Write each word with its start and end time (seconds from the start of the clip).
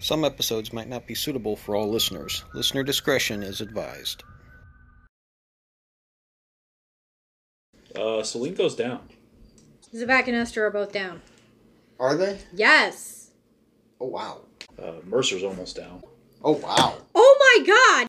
Some 0.00 0.24
episodes 0.24 0.72
might 0.72 0.88
not 0.88 1.06
be 1.06 1.14
suitable 1.14 1.56
for 1.56 1.76
all 1.76 1.90
listeners. 1.90 2.42
Listener 2.54 2.82
discretion 2.82 3.42
is 3.42 3.60
advised. 3.60 4.24
Uh, 7.94 8.22
Celine 8.22 8.54
goes 8.54 8.74
down. 8.74 9.06
Zabak 9.94 10.26
and 10.26 10.36
Esther 10.36 10.64
are 10.64 10.70
both 10.70 10.90
down. 10.90 11.20
Are 11.98 12.16
they? 12.16 12.38
Yes. 12.54 13.30
Oh 14.00 14.06
wow. 14.06 14.40
Uh, 14.82 14.94
Mercer's 15.04 15.42
almost 15.42 15.76
down. 15.76 16.02
Oh 16.42 16.52
wow. 16.52 16.96
Oh 17.14 17.36
my 17.38 17.66
god! 17.66 18.06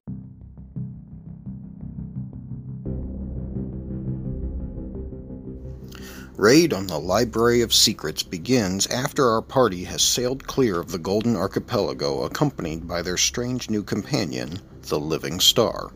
Raid 6.42 6.74
on 6.74 6.88
the 6.88 6.98
Library 6.98 7.62
of 7.62 7.72
Secrets 7.72 8.24
begins 8.24 8.88
after 8.88 9.30
our 9.30 9.44
party 9.44 9.84
has 9.84 10.02
sailed 10.02 10.48
clear 10.48 10.80
of 10.80 10.92
the 10.92 10.98
Golden 10.98 11.36
Archipelago 11.36 12.24
accompanied 12.24 12.88
by 12.88 13.04
their 13.04 13.16
strange 13.16 13.70
new 13.70 13.84
companion, 13.84 14.60
the 14.88 15.00
Living 15.00 15.40
Star. 15.40 15.92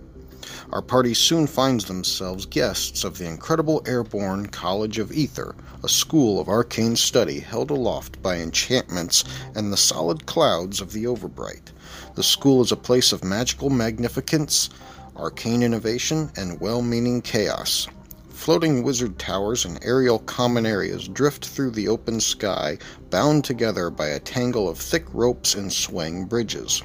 Our 0.71 0.84
party 0.84 1.16
soon 1.16 1.48
finds 1.48 1.85
themselves 1.85 2.45
guests 2.45 3.04
of 3.04 3.18
the 3.18 3.26
incredible 3.26 3.81
airborne 3.88 4.45
College 4.45 4.99
of 4.99 5.12
Ether, 5.12 5.55
a 5.84 5.90
school 5.90 6.40
of 6.40 6.48
arcane 6.48 6.96
study 6.96 7.40
held 7.40 7.71
aloft 7.71 8.21
by 8.21 8.38
enchantments 8.38 9.23
and 9.55 9.73
the 9.73 9.77
solid 9.77 10.27
clouds 10.27 10.80
of 10.80 10.93
the 10.93 11.05
Overbright. 11.05 11.71
The 12.13 12.21
school 12.21 12.62
is 12.62 12.71
a 12.71 12.76
place 12.77 13.12
of 13.12 13.23
magical 13.23 13.71
magnificence, 13.71 14.70
arcane 15.18 15.63
innovation, 15.63 16.30
and 16.35 16.62
well 16.62 16.84
meaning 16.84 17.23
chaos. 17.23 17.88
Floating 18.35 18.84
wizard 18.84 19.17
towers 19.17 19.66
and 19.66 19.80
aerial 19.81 20.20
common 20.20 20.67
areas 20.67 21.07
drift 21.07 21.48
through 21.48 21.71
the 21.71 21.88
open 21.88 22.20
sky, 22.20 22.77
bound 23.09 23.43
together 23.43 23.89
by 23.89 24.07
a 24.07 24.20
tangle 24.20 24.70
of 24.70 24.77
thick 24.77 25.05
ropes 25.13 25.55
and 25.55 25.73
swaying 25.73 26.26
bridges. 26.26 26.84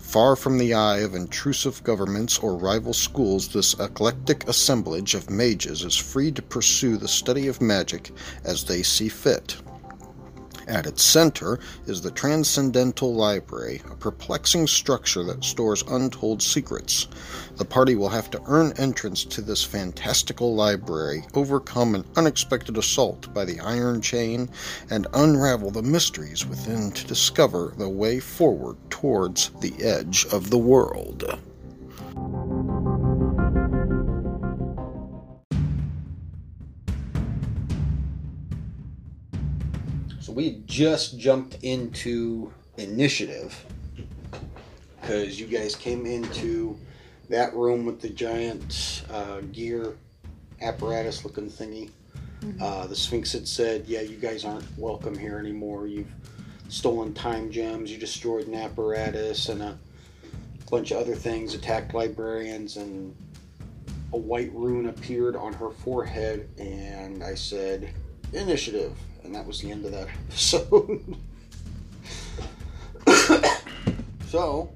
Far 0.00 0.34
from 0.34 0.58
the 0.58 0.74
eye 0.74 0.98
of 0.98 1.14
intrusive 1.14 1.84
governments 1.84 2.38
or 2.38 2.56
rival 2.56 2.94
schools, 2.94 3.48
this 3.48 3.74
eclectic 3.78 4.48
assemblage 4.48 5.14
of 5.14 5.30
mages 5.30 5.84
is 5.84 5.94
free 5.94 6.32
to 6.32 6.42
pursue 6.42 6.96
the 6.96 7.06
study 7.06 7.46
of 7.46 7.60
magic 7.60 8.10
as 8.42 8.64
they 8.64 8.82
see 8.82 9.08
fit. 9.08 9.56
At 10.68 10.86
its 10.86 11.02
center 11.02 11.58
is 11.86 12.02
the 12.02 12.10
Transcendental 12.10 13.14
Library, 13.14 13.80
a 13.90 13.94
perplexing 13.94 14.66
structure 14.66 15.24
that 15.24 15.42
stores 15.42 15.82
untold 15.88 16.42
secrets. 16.42 17.08
The 17.56 17.64
party 17.64 17.94
will 17.94 18.10
have 18.10 18.30
to 18.32 18.42
earn 18.44 18.74
entrance 18.76 19.24
to 19.24 19.40
this 19.40 19.64
fantastical 19.64 20.54
library, 20.54 21.24
overcome 21.32 21.94
an 21.94 22.04
unexpected 22.16 22.76
assault 22.76 23.32
by 23.32 23.46
the 23.46 23.58
Iron 23.60 24.02
Chain, 24.02 24.50
and 24.90 25.06
unravel 25.14 25.70
the 25.70 25.82
mysteries 25.82 26.44
within 26.44 26.92
to 26.92 27.06
discover 27.06 27.72
the 27.78 27.88
way 27.88 28.20
forward 28.20 28.76
towards 28.90 29.48
the 29.60 29.72
edge 29.82 30.26
of 30.26 30.50
the 30.50 30.58
world. 30.58 31.38
We 40.38 40.62
just 40.66 41.18
jumped 41.18 41.58
into 41.64 42.52
initiative 42.76 43.66
because 45.00 45.40
you 45.40 45.48
guys 45.48 45.74
came 45.74 46.06
into 46.06 46.78
that 47.28 47.52
room 47.56 47.84
with 47.84 48.00
the 48.00 48.08
giant 48.08 49.02
uh, 49.10 49.40
gear 49.50 49.96
apparatus 50.62 51.24
looking 51.24 51.50
thingy. 51.50 51.90
Uh, 52.60 52.86
the 52.86 52.94
Sphinx 52.94 53.32
had 53.32 53.48
said, 53.48 53.84
Yeah, 53.88 54.02
you 54.02 54.16
guys 54.16 54.44
aren't 54.44 54.64
welcome 54.78 55.18
here 55.18 55.40
anymore. 55.40 55.88
You've 55.88 56.12
stolen 56.68 57.14
time 57.14 57.50
gems, 57.50 57.90
you 57.90 57.98
destroyed 57.98 58.46
an 58.46 58.54
apparatus, 58.54 59.48
and 59.48 59.60
a 59.60 59.76
bunch 60.70 60.92
of 60.92 60.98
other 60.98 61.16
things, 61.16 61.54
attacked 61.54 61.94
librarians, 61.94 62.76
and 62.76 63.12
a 64.12 64.16
white 64.16 64.52
rune 64.54 64.88
appeared 64.88 65.34
on 65.34 65.52
her 65.54 65.70
forehead. 65.70 66.48
And 66.58 67.24
I 67.24 67.34
said, 67.34 67.92
Initiative. 68.32 68.92
And 69.28 69.34
that 69.34 69.46
was 69.46 69.60
the 69.60 69.70
end 69.70 69.84
of 69.84 69.92
that 69.92 70.08
episode. 70.30 71.04
so, 74.26 74.70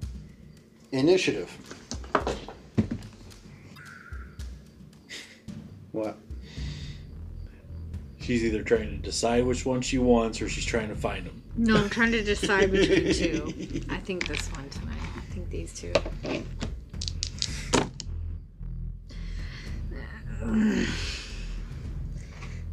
initiative. 0.90 1.50
What? 5.92 6.18
She's 8.20 8.44
either 8.44 8.62
trying 8.62 8.90
to 8.90 8.96
decide 8.98 9.46
which 9.46 9.64
one 9.64 9.80
she 9.80 9.96
wants 9.96 10.42
or 10.42 10.50
she's 10.50 10.66
trying 10.66 10.90
to 10.90 10.96
find 10.96 11.24
them. 11.24 11.42
No, 11.56 11.78
I'm 11.78 11.88
trying 11.88 12.12
to 12.12 12.22
decide 12.22 12.70
between 12.72 13.14
two. 13.14 13.82
I 13.88 13.96
think 13.96 14.28
this 14.28 14.52
one 14.52 14.68
tonight. 14.68 14.98
I 15.16 15.32
think 15.32 15.48
these 15.48 15.72
two. 15.72 15.94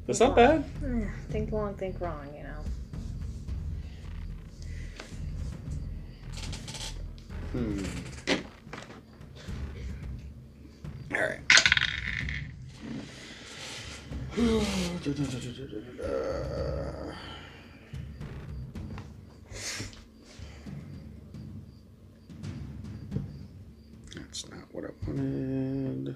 That's 0.09 0.21
not 0.21 0.35
bad. 0.35 0.65
Think 1.29 1.51
long, 1.51 1.75
think 1.75 2.01
wrong, 2.01 2.27
you 2.35 2.41
know. 2.41 2.63
Hmm. 7.51 7.83
All 11.13 11.21
right. 11.21 11.39
That's 24.15 24.49
not 24.49 24.65
what 24.71 24.85
I 24.85 24.89
wanted. 25.05 26.15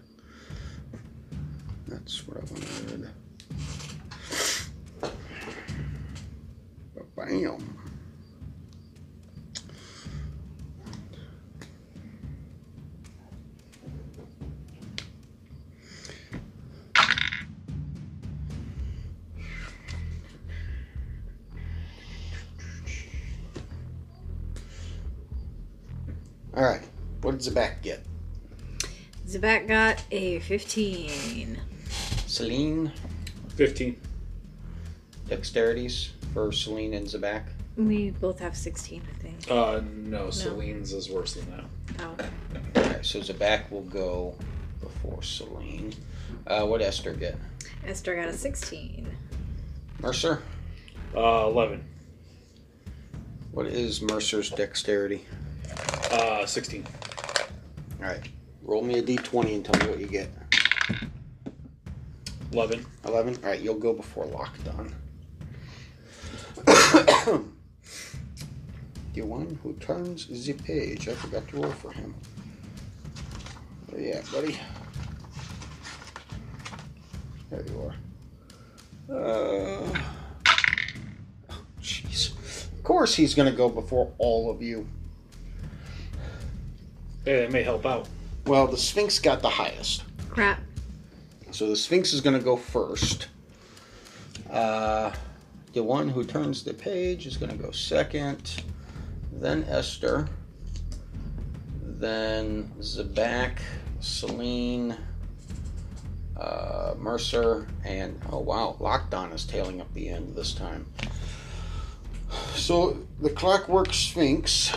That's 1.88 2.28
what 2.28 2.38
I 2.38 2.40
wanted. 2.52 3.10
Bam. 7.16 7.58
All 26.56 26.64
right. 26.64 26.82
What 27.22 27.40
did 27.40 27.54
Zabak 27.54 27.82
get? 27.82 28.04
Zabak 29.28 29.68
got 29.68 30.04
a 30.12 30.40
15. 30.40 31.60
Celine, 32.28 32.92
15. 33.56 34.00
dexterities 35.28 36.10
for 36.34 36.52
Celine 36.52 36.94
and 36.96 37.06
Zabak. 37.08 37.44
We 37.78 38.12
both 38.12 38.40
have 38.40 38.58
16, 38.58 39.02
I 39.02 39.22
think. 39.22 39.50
Uh, 39.50 39.82
no, 39.84 40.30
Celine's 40.30 40.94
is 40.94 41.10
worse 41.10 41.34
than 41.34 41.50
that. 41.52 41.64
Oh. 42.00 42.80
Alright, 42.80 43.06
so 43.06 43.20
Zabak 43.20 43.70
will 43.72 43.82
go 43.84 44.36
before 44.82 45.24
Celine. 45.24 45.94
Uh, 46.46 46.66
what 46.66 46.82
Esther 46.82 47.14
get? 47.14 47.38
Esther 47.86 48.16
got 48.16 48.28
a 48.28 48.34
16. 48.34 49.08
Mercer? 50.02 50.42
Uh, 51.16 51.46
11. 51.48 51.84
What 53.52 53.68
is 53.68 54.02
Mercer's 54.02 54.50
dexterity? 54.50 55.26
Uh, 56.12 56.46
16. 56.46 56.86
Alright, 58.00 58.28
roll 58.64 58.84
me 58.84 59.00
a 59.00 59.04
d20 59.04 59.56
and 59.56 59.66
tell 59.66 59.82
me 59.84 59.90
what 59.90 60.00
you 60.00 60.08
get. 60.08 60.30
11. 62.52 62.86
11? 63.06 63.36
Alright, 63.38 63.62
you'll 63.62 63.76
go 63.76 63.94
before 63.94 64.26
Lockdown. 64.26 64.94
The 69.14 69.22
one 69.22 69.60
who 69.64 69.74
turns 69.74 70.28
the 70.28 70.54
page. 70.54 71.08
I 71.08 71.14
forgot 71.14 71.48
to 71.50 71.58
roll 71.58 71.72
for 71.72 71.92
him. 71.92 72.14
Where 73.90 74.02
you 74.02 74.12
at, 74.14 74.32
buddy? 74.32 74.60
There 77.50 77.64
you 77.68 77.82
are. 77.82 77.96
Uh, 79.16 80.00
oh, 81.50 81.66
jeez. 81.82 82.34
Of 82.74 82.84
course 82.84 83.16
he's 83.16 83.36
going 83.36 83.52
to 83.52 83.56
go 83.56 83.70
before 83.70 84.12
all 84.18 84.50
of 84.50 84.62
you. 84.62 84.88
Hey, 87.26 87.42
that 87.42 87.52
may 87.52 87.64
help 87.64 87.86
out. 87.86 88.08
Well, 88.46 88.68
the 88.68 88.78
Sphinx 88.78 89.20
got 89.20 89.42
the 89.42 89.50
highest. 89.50 90.04
Crap. 90.30 90.60
So 91.52 91.70
the 91.70 91.76
Sphinx 91.76 92.14
is 92.14 92.22
going 92.22 92.38
to 92.38 92.44
go 92.44 92.58
first. 92.58 93.28
Uh, 94.50 95.12
the 95.74 95.84
one 95.84 96.08
who 96.08 96.24
turns 96.24 96.64
the 96.64 96.74
page 96.74 97.26
is 97.26 97.36
going 97.36 97.52
to 97.52 97.58
go 97.58 97.72
second. 97.72 98.64
Then 99.32 99.66
Esther. 99.68 100.30
Then 101.82 102.72
Zabak, 102.80 103.60
Celine, 104.00 104.96
uh, 106.38 106.94
Mercer, 106.98 107.68
and 107.86 108.20
oh 108.32 108.40
wow, 108.40 108.76
Lockdown 108.80 109.34
is 109.34 109.46
tailing 109.46 109.80
up 109.80 109.92
the 109.94 110.10
end 110.10 110.36
this 110.36 110.54
time. 110.54 110.86
So 112.56 112.98
the 113.20 113.30
Clockwork 113.30 113.94
Sphinx. 113.94 114.74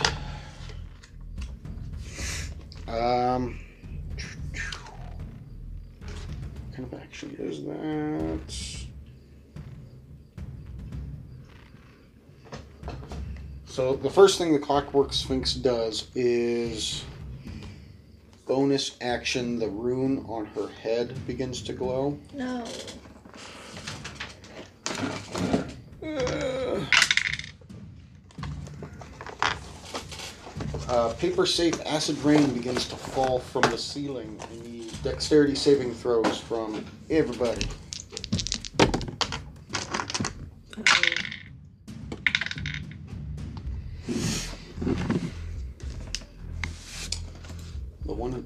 Um, 2.87 3.59
what 6.05 6.75
kind 6.75 6.93
of 6.93 6.99
action 7.01 7.35
is 7.39 7.63
that? 7.65 8.86
So 13.77 13.95
the 13.95 14.09
first 14.09 14.39
thing 14.39 14.53
the 14.53 14.59
Clockwork 14.59 15.13
Sphinx 15.13 15.53
does 15.53 16.07
is 16.15 17.05
bonus 18.47 18.97
action. 19.01 19.59
The 19.59 19.69
rune 19.69 20.25
on 20.27 20.47
her 20.47 20.67
head 20.67 21.13
begins 21.27 21.61
to 21.61 21.73
glow. 21.73 22.17
No. 22.33 22.65
Uh, 30.89 31.13
paper 31.19 31.45
safe 31.45 31.79
acid 31.85 32.17
rain 32.23 32.51
begins 32.55 32.87
to 32.87 32.95
fall 32.95 33.37
from 33.37 33.61
the 33.69 33.77
ceiling. 33.77 34.41
Need 34.63 34.91
dexterity 35.03 35.53
saving 35.53 35.93
throws 35.93 36.39
from 36.39 36.83
everybody. 37.11 37.67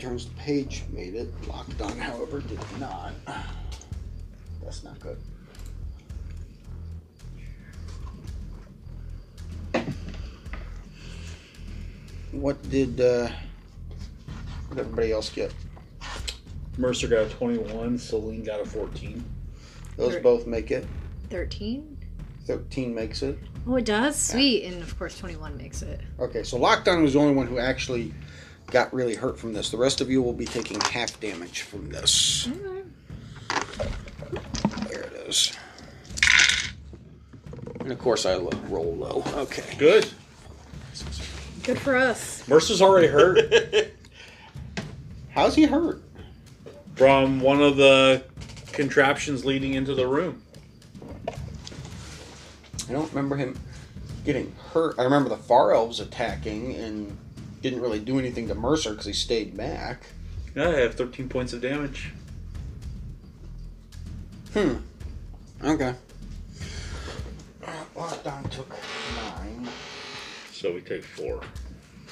The 0.02 0.08
one 0.08 0.18
turns 0.18 0.26
the 0.26 0.34
page 0.36 0.84
made 0.92 1.14
it. 1.16 1.42
Lockdown, 1.44 1.98
however, 2.00 2.40
did 2.42 2.60
not. 2.80 3.14
That's 4.64 4.84
not 4.84 5.00
good. 5.00 5.18
What 12.32 12.62
did 12.70 13.00
uh, 13.00 13.30
what 14.68 14.78
did 14.78 14.80
everybody 14.80 15.12
else 15.12 15.30
get? 15.30 15.54
Mercer 16.78 17.08
got 17.08 17.26
a 17.26 17.30
21. 17.30 17.98
Celine 17.98 18.44
got 18.44 18.62
a 18.62 18.66
14. 18.66 19.24
Those 19.98 20.14
Right. 20.14 20.24
both 20.24 20.48
make 20.48 20.72
it. 20.72 20.88
13? 21.30 21.98
Thirteen 22.46 22.96
makes 22.96 23.22
it. 23.22 23.38
Oh, 23.68 23.76
it 23.76 23.86
does? 23.86 24.16
Sweet. 24.16 24.64
And 24.64 24.82
of 24.82 24.98
course, 24.98 25.18
21 25.20 25.58
makes 25.58 25.84
it. 25.84 26.02
Okay, 26.20 26.42
so 26.44 26.58
Lockdown 26.58 27.04
was 27.04 27.14
the 27.14 27.20
only 27.20 27.36
one 27.36 27.46
who 27.46 27.60
actually 27.60 28.14
got 28.72 28.94
really 28.94 29.16
hurt 29.16 29.38
from 29.38 29.54
this. 29.54 29.70
The 29.70 29.78
rest 29.78 30.02
of 30.02 30.10
you 30.10 30.22
will 30.22 30.34
be 30.34 30.46
taking 30.46 30.80
half 30.82 31.20
damage 31.20 31.62
from 31.62 31.90
this. 31.90 32.50
There 34.88 35.02
it 35.02 35.14
is. 35.28 35.52
And 37.82 37.92
of 37.92 38.00
course, 38.00 38.26
I 38.26 38.36
lo- 38.36 38.50
roll 38.70 38.96
low. 38.96 39.24
Okay. 39.42 39.76
Good. 39.78 40.10
Good 41.64 41.78
for 41.80 41.96
us. 41.96 42.48
Mercer's 42.48 42.82
already 42.82 43.08
hurt 43.08 43.40
How's 45.30 45.56
he 45.56 45.64
hurt? 45.64 46.02
from 46.96 47.40
one 47.40 47.62
of 47.62 47.78
the 47.78 48.24
contraptions 48.74 49.46
leading 49.46 49.74
into 49.74 49.96
the 49.96 50.06
room. 50.08 50.42
I 52.88 52.92
don't 52.92 53.10
remember 53.10 53.36
him 53.38 53.58
getting 54.26 54.54
hurt. 54.74 54.96
I 55.00 55.04
remember 55.04 55.30
the 55.30 55.38
Far 55.38 55.74
Elves 55.74 56.00
attacking 56.00 56.76
and 56.76 57.18
didn't 57.62 57.82
really 57.82 58.00
do 58.00 58.18
anything 58.20 58.48
to 58.48 58.56
Mercer 58.56 58.92
because 58.92 59.06
he 59.06 59.14
stayed 59.14 59.56
back. 59.56 60.04
Yeah, 60.56 60.70
I 60.70 60.80
have 60.80 60.96
13 60.96 61.30
points 61.30 61.54
of 61.54 61.62
damage. 61.62 62.12
Hmm. 64.54 64.78
Okay. 65.64 65.94
Lockdown 67.96 68.50
took 68.50 68.70
nine. 69.16 69.70
So 70.52 70.74
we 70.74 70.82
take 70.82 71.04
four. 71.04 71.42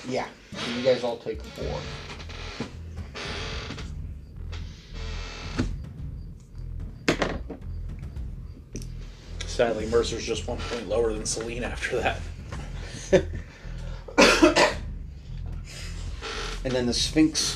Yeah. 0.07 0.28
So 0.54 0.72
you 0.72 0.84
guys 0.84 1.04
all 1.04 1.18
take 1.18 1.42
four. 1.42 1.80
Sadly, 9.46 9.88
Mercer's 9.88 10.25
just 10.25 10.48
one 10.48 10.57
point 10.57 10.88
lower 10.88 11.12
than 11.12 11.25
Celine 11.25 11.63
after 11.63 12.16
that. 13.12 13.25
And 16.66 16.74
then 16.74 16.86
the 16.86 16.94
Sphinx 16.94 17.56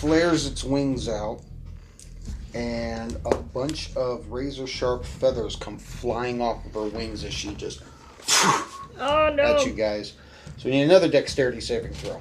flares 0.00 0.46
its 0.46 0.62
wings 0.62 1.08
out, 1.08 1.40
and 2.52 3.16
a 3.24 3.34
bunch 3.36 3.94
of 3.96 4.30
razor 4.30 4.66
sharp 4.66 5.04
feathers 5.04 5.56
come 5.56 5.78
flying 5.78 6.40
off 6.42 6.64
of 6.66 6.74
her 6.74 6.84
wings 6.96 7.24
as 7.24 7.32
she 7.32 7.54
just 7.54 7.82
Oh, 8.98 9.32
no. 9.34 9.42
at 9.42 9.66
you 9.66 9.72
guys. 9.72 10.12
So 10.58 10.66
we 10.66 10.72
need 10.72 10.82
another 10.82 11.08
dexterity 11.08 11.60
saving 11.60 11.94
throw. 11.94 12.20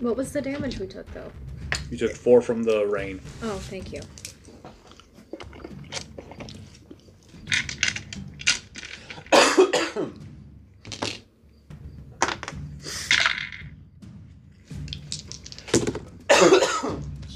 What 0.00 0.16
was 0.16 0.32
the 0.32 0.42
damage 0.42 0.78
we 0.78 0.86
took, 0.86 1.06
though? 1.14 1.32
You 1.90 1.96
took 1.96 2.12
four 2.12 2.42
from 2.42 2.64
the 2.64 2.86
rain. 2.86 3.20
Oh, 3.42 3.56
thank 3.56 3.92
you. 3.92 4.00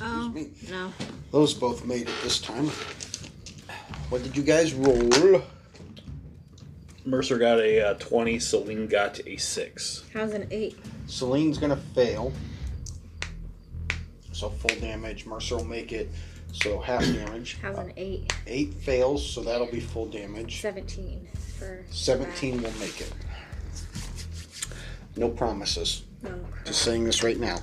Oh, 0.03 0.31
me. 0.35 0.50
No. 0.69 0.93
Those 1.31 1.55
both 1.55 1.85
made 1.85 2.03
it 2.03 2.15
this 2.23 2.41
time. 2.41 2.67
What 4.09 4.23
did 4.23 4.37
you 4.37 4.43
guys 4.43 4.75
roll? 4.75 5.43
Mercer 7.05 7.39
got 7.39 7.61
a 7.61 7.91
uh, 7.91 7.95
20, 7.95 8.39
Celine 8.39 8.87
got 8.87 9.21
a 9.27 9.37
6. 9.37 10.05
How's 10.13 10.33
an 10.33 10.47
8? 10.51 10.77
Celine's 11.07 11.59
gonna 11.59 11.77
fail. 11.77 12.33
So 14.33 14.51
full 14.51 14.79
damage. 14.81 15.27
Mercer 15.27 15.57
will 15.57 15.65
make 15.65 15.93
it. 15.93 16.11
So 16.53 16.81
half 16.81 17.05
damage. 17.05 17.59
How's 17.63 17.79
an 17.79 17.93
8? 17.97 18.33
Eight 18.47 18.75
fails, 18.75 19.29
so 19.29 19.43
that'll 19.43 19.71
be 19.71 19.81
full 19.81 20.07
damage. 20.07 20.61
17 20.61 21.29
for. 21.59 21.85
17 21.91 22.63
will 22.63 22.73
make 22.81 23.01
it. 23.01 23.13
No 25.17 25.29
promises. 25.29 26.05
Crap. 26.25 26.39
Just 26.65 26.83
saying 26.83 27.05
this 27.05 27.23
right 27.23 27.39
now. 27.39 27.59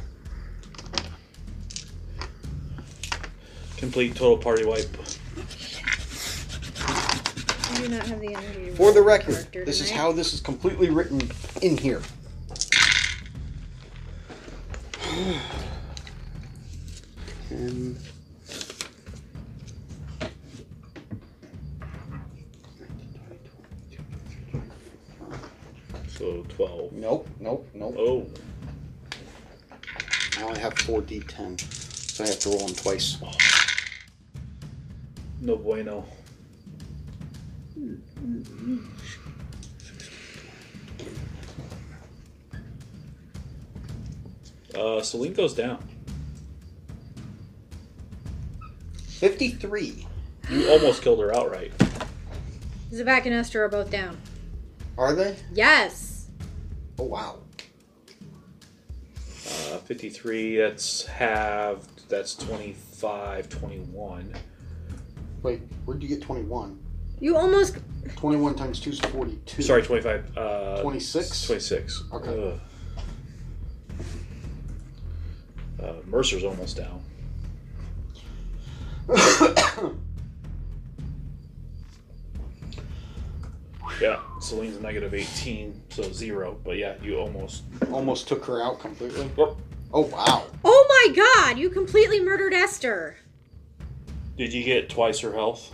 Complete 3.78 4.16
total 4.16 4.38
party 4.38 4.66
wipe. 4.66 4.90
I 7.70 7.78
do 7.82 7.90
not 7.90 8.08
have 8.08 8.20
the 8.20 8.34
energy. 8.34 8.66
to 8.72 8.76
For 8.76 8.92
the 8.92 9.00
a 9.00 9.04
record, 9.04 9.34
character 9.36 9.66
this 9.66 9.80
is 9.82 9.88
tonight. 9.90 10.02
how 10.02 10.12
this 10.12 10.34
is 10.34 10.42
completely 10.42 10.90
written 10.90 11.22
in 11.62 11.78
here. 11.78 12.02
Ten. 17.50 17.98
So 26.08 26.44
12. 26.50 26.94
Nope, 26.94 27.28
nope, 27.40 27.68
nope. 27.74 27.96
Oh, 27.98 28.26
Now 30.40 30.46
I 30.46 30.48
only 30.50 30.60
have 30.60 30.78
four 30.80 31.02
d10, 31.02 31.60
so 31.62 32.24
I 32.24 32.28
have 32.28 32.40
to 32.40 32.50
roll 32.50 32.66
them 32.66 32.76
twice. 32.76 33.18
Oh. 33.24 33.32
No 35.48 35.56
bueno. 35.56 36.04
Uh, 44.76 45.02
Celine 45.02 45.34
goes 45.34 45.54
down. 45.54 45.82
53. 49.08 50.06
You 50.50 50.70
almost 50.70 51.02
killed 51.02 51.20
her 51.22 51.34
outright. 51.34 51.72
Zabak 52.92 53.26
and 53.26 53.34
Esther 53.34 53.64
are 53.64 53.70
both 53.70 53.90
down. 53.90 54.18
Are 54.98 55.14
they? 55.14 55.38
Yes. 55.54 56.28
Oh, 57.00 57.06
wow. 57.06 57.40
Uh, 59.16 59.78
53, 59.78 60.58
that's 60.58 61.06
halved. 61.06 62.10
That's 62.10 62.36
25, 62.36 63.48
21. 63.48 64.34
Wait, 65.44 65.62
where'd 65.86 66.02
you 66.02 66.10
get 66.10 66.22
21? 66.22 66.80
You 67.20 67.38
almost. 67.38 67.78
21 68.16 68.56
times 68.56 68.80
2 68.80 68.90
is 68.92 69.00
42. 69.00 69.62
Sorry, 69.62 69.82
25. 69.82 70.38
Uh, 70.38 70.82
26? 70.82 71.46
26. 71.46 72.04
Okay. 72.14 72.52
Ugh. 72.54 72.60
Uh, 75.84 75.94
Mercer's 76.06 76.44
almost 76.44 76.78
down. 76.78 77.02
Yeah, 84.00 84.20
Celine's 84.40 84.80
negative 84.80 85.14
18, 85.16 85.82
so 85.90 86.04
zero. 86.12 86.60
But 86.64 86.78
yeah, 86.78 86.96
you 87.02 87.18
almost. 87.18 87.64
Almost 87.92 88.28
took 88.28 88.46
her 88.46 88.62
out 88.62 88.80
completely. 88.80 89.30
Yep. 89.38 89.56
Oh, 89.94 90.02
wow. 90.02 90.44
Oh 90.64 90.86
my 91.08 91.16
god! 91.16 91.58
You 91.58 91.70
completely 91.70 92.20
murdered 92.20 92.54
Esther. 92.54 93.18
Did 94.38 94.54
you 94.54 94.64
get 94.64 94.90
twice 94.90 95.20
her 95.22 95.34
health? 95.34 95.74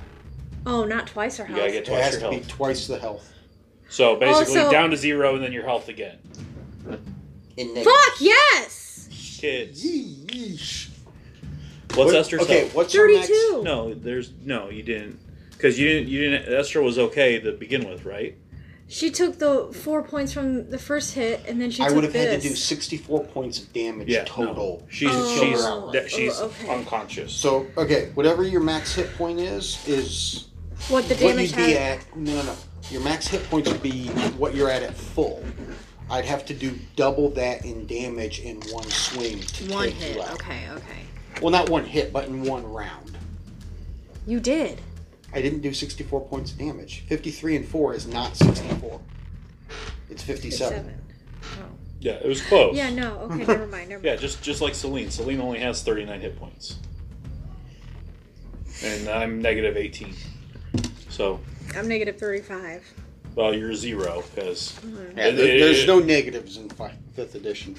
Oh, 0.66 0.86
not 0.86 1.08
twice 1.08 1.38
her 1.38 1.44
You 1.46 1.56
health. 1.56 1.60
gotta 1.60 1.72
get 1.74 1.82
It 1.84 1.86
twice 1.88 2.04
has 2.04 2.14
her 2.16 2.20
to 2.22 2.30
be 2.30 2.36
health. 2.38 2.48
twice 2.48 2.88
the 2.88 2.98
health. 3.00 3.30
So 3.90 4.12
oh, 4.12 4.16
basically, 4.16 4.60
Also- 4.60 4.72
down 4.72 4.90
to 4.92 4.98
zero, 4.98 5.36
and 5.36 5.44
then 5.44 5.52
your 5.52 5.64
health 5.64 5.90
again. 5.90 6.18
In 7.58 7.74
neg- 7.74 7.84
Fuck 7.84 8.16
yes. 8.20 9.08
Kids. 9.40 9.84
Yeesh. 9.86 10.88
What's 11.94 11.98
What- 11.98 12.16
Esther's 12.16 12.42
Okay, 12.42 12.60
health? 12.62 12.74
what's 12.76 12.94
her 12.94 13.08
next? 13.12 13.28
Thirty-two. 13.28 13.64
No, 13.64 13.94
there's 13.94 14.32
no. 14.44 14.70
You 14.70 14.82
didn't. 14.84 15.20
Because 15.52 15.78
you 15.80 15.88
didn't. 15.88 16.08
You 16.10 16.22
didn't. 16.32 16.52
Esther 16.54 16.82
was 16.82 16.98
okay 16.98 17.40
to 17.40 17.52
begin 17.52 17.88
with, 17.88 18.06
right? 18.06 18.36
She 18.94 19.10
took 19.10 19.40
the 19.40 19.74
four 19.74 20.04
points 20.04 20.32
from 20.34 20.70
the 20.70 20.78
first 20.78 21.16
hit, 21.16 21.42
and 21.48 21.60
then 21.60 21.72
she 21.72 21.78
took 21.78 21.86
this 21.86 21.86
I 21.86 21.88
took 21.88 21.96
would 21.96 22.04
have 22.04 22.14
this. 22.14 22.32
had 22.32 22.42
to 22.44 22.50
do 22.50 22.56
64 22.56 23.24
points 23.26 23.58
of 23.60 23.74
damage 23.74 24.08
Yeah. 24.08 24.24
total. 24.26 24.82
No. 24.82 24.88
She's 24.88 25.10
Oh. 25.12 25.40
she's 25.42 25.60
Oh, 25.66 25.90
that- 25.94 26.12
she's 26.12 26.40
oh, 26.40 26.46
okay. 26.46 26.70
unconscious. 26.70 27.34
So, 27.34 27.66
okay, 27.76 28.10
whatever 28.14 28.44
your 28.44 28.62
max 28.62 28.94
hit 28.94 29.12
point 29.18 29.40
is, 29.40 29.80
is 29.88 30.46
what 30.90 31.10
the 31.10 31.16
what 31.16 31.22
damage 31.32 31.50
you'd 31.58 31.66
be 31.66 31.72
had. 31.72 32.00
at. 32.02 32.16
No, 32.16 32.36
no, 32.36 32.44
no. 32.44 32.56
Your 32.92 33.02
max 33.02 33.26
hit 33.28 33.50
points 33.50 33.68
would 33.72 33.82
be 33.82 34.10
what 34.38 34.54
you're 34.54 34.70
at 34.70 34.84
at 34.84 34.94
full. 34.96 35.44
I'd 36.12 36.26
have 36.26 36.46
to 36.46 36.54
do 36.54 36.78
double 36.96 37.30
that 37.32 37.66
in 37.66 37.88
damage 37.88 38.42
in 38.42 38.62
one 38.72 38.88
swing 38.92 39.40
to 39.40 39.74
One 39.74 39.86
take 39.86 39.96
hit. 39.96 40.16
you 40.18 40.22
out. 40.22 40.34
Okay, 40.34 40.70
okay. 40.70 41.42
Well, 41.42 41.50
not 41.50 41.68
one 41.68 41.86
hit, 41.86 42.14
but 42.14 42.28
in 42.28 42.44
one 42.44 42.64
round. 42.72 43.18
You 44.28 44.40
did. 44.40 44.82
I 45.34 45.42
didn't 45.42 45.62
do 45.62 45.74
64 45.74 46.22
points 46.28 46.52
of 46.52 46.58
damage. 46.60 47.04
53 47.08 47.56
and 47.58 47.68
4 47.68 47.94
is 47.96 48.08
not 48.08 48.36
64. 48.38 49.00
It's 50.10 50.22
57. 50.24 50.70
Seven. 50.78 51.00
Yeah, 52.00 52.14
it 52.14 52.28
was 52.28 52.42
close. 52.42 52.76
Yeah, 52.76 52.90
no. 52.90 53.18
Okay, 53.32 53.46
never 53.46 53.66
mind. 53.66 53.90
Never 53.90 54.02
Yeah, 54.06 54.12
mind. 54.12 54.22
just 54.22 54.42
just 54.44 54.62
like 54.62 54.76
Celine. 54.76 55.10
Celine 55.10 55.40
only 55.40 55.60
has 55.60 55.82
39 55.84 56.20
hit 56.22 56.38
points, 56.38 56.78
and 58.84 59.08
I'm 59.08 59.42
negative 59.42 59.78
18. 59.78 60.14
So, 61.10 61.40
I'm 61.76 61.88
negative 61.88 62.18
thirty-five. 62.18 62.84
well, 63.36 63.54
you're 63.56 63.74
zero 63.74 64.24
because 64.36 64.78
Yeah, 65.16 65.32
there- 65.32 65.60
there's 65.60 65.88
no 65.88 66.00
negatives 66.00 66.58
in 66.58 66.70
fi- 66.70 66.94
5th 67.16 67.36
edition. 67.36 67.76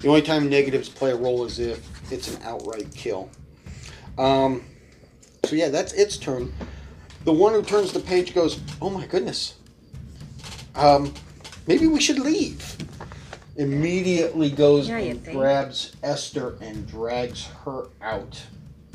The 0.00 0.08
only 0.08 0.22
time 0.22 0.48
negatives 0.50 0.88
play 0.88 1.12
a 1.12 1.16
role 1.16 1.44
is 1.44 1.58
if 1.58 1.80
it's 2.12 2.34
an 2.34 2.42
outright 2.42 2.92
kill. 2.94 3.30
Um, 4.18 4.64
so 5.44 5.54
yeah, 5.56 5.68
that's 5.70 5.92
its 5.94 6.16
turn. 6.18 6.52
The 7.24 7.32
one 7.32 7.52
who 7.52 7.62
turns 7.62 7.92
the 7.92 8.00
page 8.00 8.34
goes, 8.34 8.58
"Oh 8.80 8.90
my 8.90 9.06
goodness, 9.06 9.54
um, 10.74 11.12
maybe 11.66 11.86
we 11.86 12.00
should 12.00 12.18
leave." 12.18 12.76
Immediately 13.56 14.50
goes 14.50 14.88
Yeah, 14.88 14.96
and 14.96 15.22
think. 15.22 15.36
grabs 15.36 15.92
Esther 16.02 16.56
and 16.60 16.86
drags 16.88 17.44
her 17.64 17.88
out 18.00 18.40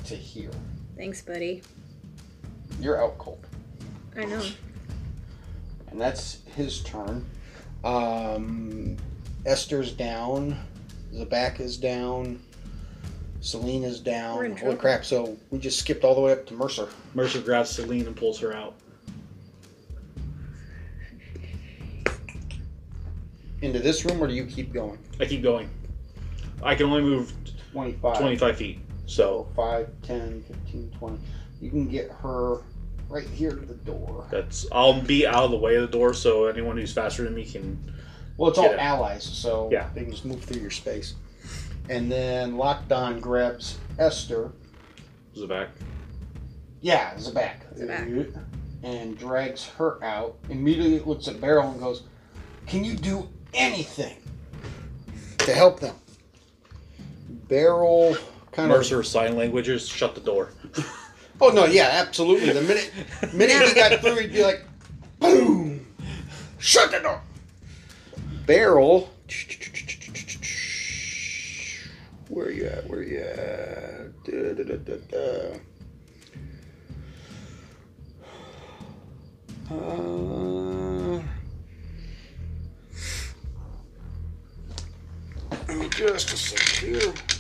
to 0.06 0.16
here. 0.16 0.50
Thanks, 0.98 1.22
buddy. 1.22 1.62
You're 2.82 3.02
out 3.02 3.18
cold. 3.20 3.46
I 4.16 4.26
know. 4.26 4.42
and 5.92 6.02
that's 6.02 6.40
his 6.56 6.82
turn. 6.82 7.24
Um, 7.84 8.98
Esther's 9.46 9.94
down. 9.94 10.60
Zabak 11.14 11.60
is 11.62 11.78
down. 11.78 12.40
Celine's 13.42 14.00
down. 14.00 14.38
We're 14.38 14.46
in 14.46 14.52
Holy 14.52 14.62
trouble. 14.62 14.78
crap! 14.78 15.06
So 15.06 15.38
we 15.52 15.60
just 15.60 15.80
skipped 15.80 16.04
all 16.04 16.16
the 16.16 16.22
way 16.22 16.32
up 16.32 16.46
to 16.48 16.54
Mercer. 16.54 16.88
Mercer 17.14 17.40
grabs 17.40 17.70
Celine 17.70 18.08
and 18.08 18.16
pulls 18.16 18.40
her 18.40 18.54
out. 18.54 18.76
Into 23.62 23.80
this 23.80 24.06
room, 24.06 24.22
or 24.22 24.28
do 24.28 24.34
you 24.34 24.46
keep 24.46 24.72
going? 24.72 25.00
I 25.20 25.26
keep 25.26 25.42
going. 25.42 25.70
I 26.62 26.76
can 26.76 26.88
only 26.88 27.02
move 27.02 27.34
25. 27.72 28.20
25 28.20 28.58
feet. 28.58 28.80
So 29.08 29.48
So 29.48 29.48
5, 29.56 29.90
10, 30.04 30.44
15, 30.48 30.92
20. 31.00 31.18
You 31.62 31.70
can 31.70 31.88
get 31.88 32.12
her 32.12 32.58
right 33.10 33.26
here 33.28 33.52
to 33.52 33.66
the 33.66 33.74
door. 33.76 34.28
that's 34.30 34.68
I'll 34.72 35.02
be 35.02 35.26
out 35.26 35.46
of 35.46 35.52
the 35.52 35.58
way 35.58 35.76
of 35.76 35.82
the 35.84 35.88
door 35.98 36.14
so 36.14 36.46
anyone 36.48 36.78
who's 36.78 36.92
faster 36.94 37.24
than 37.24 37.34
me 37.36 37.46
can. 37.46 37.94
Well, 38.36 38.50
it's 38.50 38.60
all 38.60 38.66
Get 38.66 38.74
it. 38.74 38.80
allies, 38.80 39.24
so 39.24 39.70
Yeah. 39.72 39.90
they 39.96 40.02
can 40.02 40.12
just 40.12 40.26
move 40.26 40.44
through 40.44 40.62
your 40.62 40.70
space. 40.70 41.16
And 41.90 42.12
then 42.12 42.54
Lockdown 42.54 43.22
grabs 43.22 43.78
Esther. 43.98 44.52
Zabak. 45.36 45.70
Yeah, 46.82 47.14
Zabak. 47.16 47.78
Zabak. 47.78 48.44
And 48.84 49.18
drags 49.18 49.68
her 49.78 50.04
out. 50.04 50.38
Immediately 50.50 51.00
looks 51.00 51.28
at 51.28 51.40
Beryl 51.42 51.72
and 51.72 51.80
goes, 51.80 52.04
Can 52.68 52.84
you 52.84 52.96
do 52.96 53.28
anything 53.54 54.18
to 55.40 55.54
help 55.54 55.80
them? 55.80 55.96
Beryl 57.48 58.16
kind 58.52 58.72
of. 58.72 58.78
Mercer 58.78 59.04
sign 59.04 59.36
languages. 59.36 59.88
Shut 59.88 60.16
the 60.16 60.22
door. 60.22 60.50
Oh, 61.40 61.50
no, 61.50 61.66
yeah, 61.66 61.90
absolutely. 61.94 62.52
The 62.52 62.62
minute, 62.64 62.92
minute 63.32 63.68
he 63.68 63.76
got 63.76 64.00
through, 64.02 64.16
he'd 64.16 64.34
be 64.34 64.44
like, 64.44 64.66
Boom! 65.20 65.86
Shut 66.58 66.90
the 66.90 67.00
door! 67.00 67.22
Beryl. 68.48 69.14
Where 72.38 72.52
you 72.52 72.66
at? 72.68 72.88
Where 72.88 73.02
you 73.02 73.18
at? 73.18 74.24
Da, 74.24 74.54
da, 74.54 74.98
da. 75.10 75.58
Uh, 79.72 81.20
just 85.90 86.32
a 86.32 86.38
sec 86.38 86.60
here. 86.78 87.37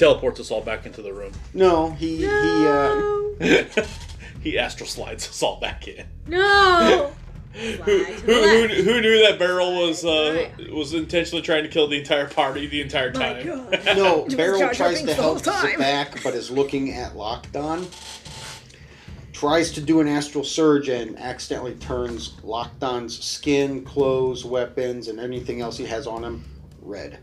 Teleports 0.00 0.40
us 0.40 0.50
all 0.50 0.62
back 0.62 0.86
into 0.86 1.02
the 1.02 1.12
room. 1.12 1.32
No, 1.54 1.90
he 1.92 2.16
he 2.16 2.24
uh, 2.26 3.84
he 4.42 4.58
astral 4.58 4.88
slides 4.88 5.28
us 5.28 5.42
all 5.42 5.60
back 5.60 5.86
in. 5.86 6.06
no. 6.26 7.12
Who, 7.52 7.66
who, 7.74 8.04
who, 8.04 8.68
who 8.68 9.00
knew 9.00 9.26
that 9.26 9.36
Beryl 9.40 9.74
was 9.74 10.04
uh, 10.04 10.48
was 10.72 10.94
intentionally 10.94 11.42
trying 11.42 11.64
to 11.64 11.68
kill 11.68 11.88
the 11.88 11.98
entire 11.98 12.28
party 12.28 12.68
the 12.68 12.80
entire 12.80 13.10
time? 13.10 13.44
No. 13.96 14.18
was 14.20 14.36
Beryl 14.36 14.60
Jar 14.60 14.72
Jar 14.72 14.74
tries 14.86 15.00
to 15.00 15.06
Binks 15.06 15.16
the 15.16 15.22
whole 15.22 15.36
help 15.36 15.62
time. 15.62 15.78
back, 15.80 16.22
but 16.22 16.34
is 16.34 16.48
looking 16.48 16.92
at 16.92 17.14
Lockdown. 17.14 17.88
Tries 19.32 19.72
to 19.72 19.80
do 19.80 19.98
an 20.00 20.06
astral 20.06 20.44
surge 20.44 20.88
and 20.90 21.18
accidentally 21.18 21.74
turns 21.74 22.34
Lockdown's 22.44 23.18
skin, 23.24 23.84
clothes, 23.84 24.44
weapons, 24.44 25.08
and 25.08 25.18
anything 25.18 25.60
else 25.60 25.76
he 25.76 25.86
has 25.86 26.06
on 26.06 26.22
him 26.22 26.44
red. 26.80 27.18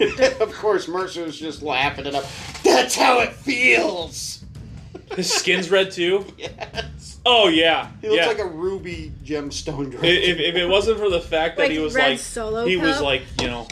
of 0.40 0.52
course, 0.54 0.88
Mercer's 0.88 1.38
just 1.38 1.62
laughing 1.62 2.06
it 2.06 2.14
up. 2.14 2.24
That's 2.62 2.94
how 2.96 3.20
it 3.20 3.32
feels. 3.32 4.44
His 5.14 5.32
skin's 5.32 5.70
red 5.70 5.90
too. 5.92 6.24
Yes. 6.38 7.18
Oh 7.24 7.48
yeah, 7.48 7.90
He 8.00 8.08
looks 8.08 8.20
yeah. 8.20 8.26
like 8.28 8.38
a 8.38 8.46
ruby 8.46 9.12
gemstone 9.24 9.90
dragon. 9.90 10.04
if, 10.04 10.38
if 10.38 10.54
it 10.54 10.66
wasn't 10.66 10.98
for 10.98 11.10
the 11.10 11.20
fact 11.20 11.56
that 11.56 11.64
Like 11.64 11.72
he 11.72 11.80
was 11.80 11.92
red 11.94 12.10
like 12.10 12.18
solo 12.20 12.64
he 12.64 12.76
was 12.76 13.00
like 13.00 13.22
you 13.40 13.48
know 13.48 13.66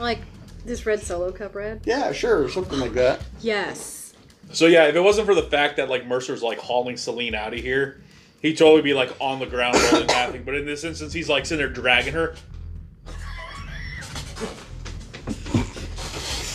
Like 0.00 0.18
this 0.64 0.84
red 0.84 1.00
solo 1.00 1.30
cup 1.30 1.54
red? 1.54 1.82
yeah, 1.84 2.10
sure, 2.12 2.48
something 2.48 2.80
like 2.80 2.94
that. 2.94 3.20
Yes. 3.40 4.14
so 4.52 4.66
yeah 4.66 4.86
if 4.86 4.96
it 4.96 5.00
wasn't 5.00 5.26
for 5.26 5.34
the 5.36 5.44
fact 5.44 5.76
that 5.76 5.88
like 5.88 6.06
Mercer's 6.06 6.42
like 6.42 6.58
hauling 6.58 6.96
Celine 6.96 7.36
out 7.36 7.54
of 7.54 7.60
here 7.60 8.00
he'd 8.40 8.58
totally 8.58 8.82
be 8.82 8.94
like 8.94 9.12
on 9.20 9.38
the 9.38 9.46
ground 9.46 9.76
rolling 9.92 10.08
laughing 10.08 10.42
but 10.44 10.54
in 10.56 10.66
this 10.66 10.82
instance 10.82 11.12
he's 11.12 11.28
like 11.28 11.46
sitting 11.46 11.64
there 11.64 11.72
dragging 11.72 12.14
her 12.14 12.34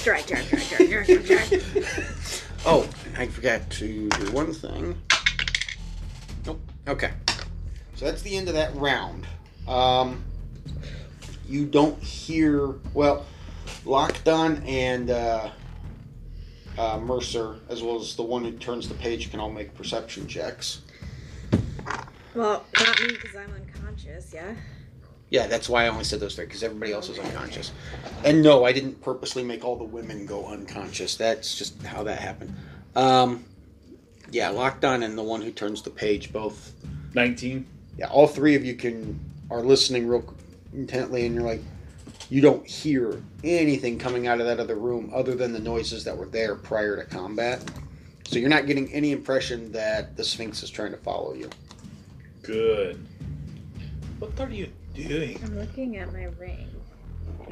Drag, 0.07 0.25
drag, 0.25 0.47
drag, 0.47 1.25
drag. 1.25 1.63
Oh, 2.65 2.87
I 3.17 3.27
forgot 3.27 3.69
to 3.71 4.07
do 4.07 4.31
one 4.31 4.53
thing. 4.53 4.97
Nope. 6.45 6.61
Okay. 6.87 7.11
So 7.95 8.05
that's 8.05 8.21
the 8.21 8.37
end 8.37 8.47
of 8.47 8.53
that 8.53 8.73
round. 8.77 9.27
Um, 9.67 10.23
you 11.45 11.65
don't 11.65 12.01
hear 12.01 12.75
well, 12.93 13.25
Lockdown 13.83 14.65
and 14.65 15.09
uh, 15.09 15.49
uh, 16.77 16.99
Mercer, 16.99 17.57
as 17.67 17.83
well 17.83 17.99
as 17.99 18.15
the 18.15 18.23
one 18.23 18.45
who 18.45 18.53
turns 18.53 18.87
the 18.87 18.95
page, 18.95 19.29
can 19.29 19.41
all 19.41 19.51
make 19.51 19.75
perception 19.75 20.25
checks. 20.25 20.83
Well, 22.33 22.65
not 22.79 23.01
me 23.01 23.07
because 23.09 23.35
I'm 23.35 23.53
unconscious. 23.53 24.31
Yeah. 24.33 24.55
Yeah, 25.29 25.47
that's 25.47 25.67
why 25.67 25.85
I 25.85 25.87
only 25.89 26.05
said 26.05 26.19
those 26.19 26.35
three 26.35 26.45
because 26.45 26.63
everybody 26.63 26.93
else 26.93 27.09
is 27.09 27.19
unconscious. 27.19 27.71
And 28.23 28.41
no, 28.41 28.63
I 28.63 28.71
didn't 28.71 29.01
purposely 29.01 29.43
make 29.43 29.65
all 29.65 29.75
the 29.75 29.83
women 29.83 30.25
go 30.25 30.45
unconscious. 30.47 31.15
That's 31.15 31.57
just 31.57 31.81
how 31.83 32.03
that 32.03 32.19
happened. 32.19 32.55
Um, 32.95 33.43
yeah, 34.31 34.51
Lockdown 34.51 35.03
and 35.03 35.17
the 35.17 35.23
one 35.23 35.41
who 35.41 35.51
turns 35.51 35.81
the 35.81 35.89
page 35.89 36.31
both. 36.31 36.73
19 37.13 37.65
Yeah, 37.97 38.07
all 38.07 38.27
three 38.27 38.55
of 38.55 38.63
you 38.63 38.75
can 38.75 39.19
are 39.49 39.61
listening 39.61 40.07
real 40.07 40.33
intently, 40.73 41.25
and 41.25 41.35
you're 41.35 41.43
like, 41.43 41.61
you 42.29 42.41
don't 42.41 42.65
hear 42.65 43.21
anything 43.43 43.97
coming 43.97 44.27
out 44.27 44.39
of 44.39 44.45
that 44.45 44.59
other 44.59 44.75
room 44.75 45.11
other 45.13 45.35
than 45.35 45.53
the 45.53 45.59
noises 45.59 46.03
that 46.03 46.15
were 46.15 46.25
there 46.25 46.55
prior 46.55 46.97
to 46.97 47.03
combat. 47.03 47.63
So 48.25 48.39
you're 48.39 48.49
not 48.49 48.65
getting 48.65 48.91
any 48.91 49.13
impression 49.13 49.71
that 49.71 50.17
the 50.17 50.23
Sphinx 50.23 50.61
is 50.63 50.69
trying 50.69 50.91
to 50.91 50.97
follow 50.97 51.33
you. 51.33 51.49
Good. 52.43 53.05
What 54.19 54.37
are 54.39 54.49
you 54.49 54.69
doing? 55.05 55.39
I'm 55.43 55.57
looking 55.57 55.97
at 55.97 56.11
my 56.13 56.25
ring. 56.39 56.69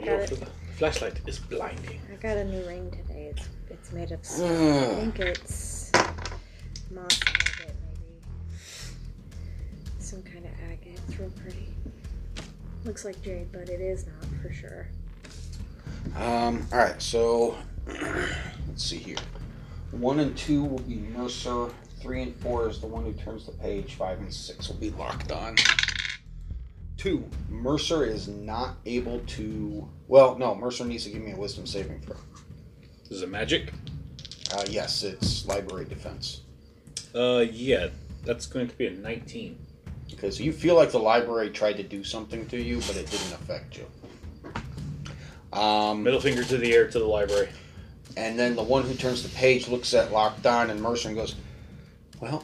Your 0.04 0.26
fl- 0.28 0.46
flashlight 0.78 1.20
is 1.28 1.40
blinding. 1.40 2.00
I 2.12 2.16
got 2.16 2.38
a 2.38 2.46
new 2.46 2.66
ring 2.66 2.92
today. 2.92 3.32
It's 3.36 3.48
it's 3.70 3.92
made 3.92 4.12
of. 4.12 4.20
s- 4.22 4.42
I 4.42 4.46
Ugh. 4.48 4.96
think 4.98 5.20
it's 5.20 5.92
moss 6.92 7.20
agate, 7.28 7.76
maybe. 7.84 8.20
Some 10.00 10.22
kind 10.24 10.46
of 10.46 10.52
agate. 10.72 11.00
It's 11.08 11.20
real 11.20 11.30
pretty. 11.42 11.68
Looks 12.84 13.06
like 13.06 13.22
jade, 13.24 13.52
but 13.52 13.70
it 13.70 13.82
is 13.82 14.06
not 14.06 14.26
for 14.42 14.54
sure. 14.54 14.88
Um, 16.16 16.66
all 16.72 16.78
right, 16.80 17.02
so 17.02 17.56
let's 17.88 18.84
see 18.84 18.98
here. 18.98 19.18
One 19.92 20.20
and 20.20 20.38
two 20.38 20.64
will 20.64 20.80
be 20.80 20.96
Mercer. 20.96 21.70
Three 22.02 22.22
and 22.22 22.36
four 22.36 22.70
is 22.70 22.80
the 22.80 22.86
one 22.88 23.04
who 23.04 23.14
turns 23.14 23.48
the 23.48 23.54
page. 23.54 23.96
Five 23.96 24.20
and 24.20 24.32
six 24.32 24.68
will 24.68 24.76
be 24.76 24.92
Lockdown. 24.92 25.58
Two, 26.98 27.30
Mercer 27.50 28.06
is 28.06 28.28
not 28.28 28.78
able 28.86 29.20
to. 29.28 29.88
Well, 30.08 30.38
no, 30.38 30.56
Mercer 30.56 30.86
needs 30.86 31.04
to 31.04 31.10
give 31.10 31.22
me 31.22 31.34
a 31.34 31.36
wisdom 31.36 31.66
saving 31.66 32.02
throw. 32.02 32.18
Is 33.10 33.22
it 33.22 33.30
magic? 33.30 33.74
Uh, 34.54 34.64
yes, 34.70 35.04
it's 35.04 35.46
library 35.46 35.86
defense. 35.86 36.42
Uh, 37.14 37.46
yeah. 37.52 37.88
That's 38.26 38.48
going 38.48 38.68
to 38.68 38.76
be 38.76 38.88
a 38.88 38.92
19. 38.92 39.58
Because 40.10 40.42
you 40.42 40.52
feel 40.52 40.76
like 40.76 40.92
the 40.92 41.00
library 41.00 41.52
tried 41.52 41.78
to 41.78 41.84
do 41.84 42.04
something 42.04 42.48
to 42.48 42.62
you, 42.62 42.78
but 42.78 42.96
it 42.96 43.10
didn't 43.10 43.34
affect 43.34 43.78
you. 43.78 45.58
Um, 45.58 46.04
Middle 46.04 46.20
finger 46.20 46.44
to 46.44 46.58
the 46.58 46.74
air 46.74 46.90
to 46.90 47.00
the 47.00 47.06
library. 47.06 47.50
And 48.18 48.38
then 48.38 48.56
the 48.56 48.64
one 48.64 48.84
who 48.84 48.96
turns 48.96 49.24
the 49.24 49.30
page 49.30 49.68
looks 49.68 49.94
at 49.94 50.10
Lockdown 50.12 50.70
and 50.70 50.82
Mercer 50.82 51.10
and 51.10 51.18
goes, 51.18 51.36
Well, 52.20 52.44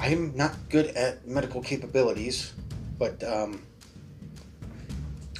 I'm 0.00 0.34
not 0.36 0.56
good 0.70 0.86
at 0.88 1.26
medical 1.26 1.60
capabilities, 1.62 2.52
but, 2.98 3.22
um. 3.22 3.62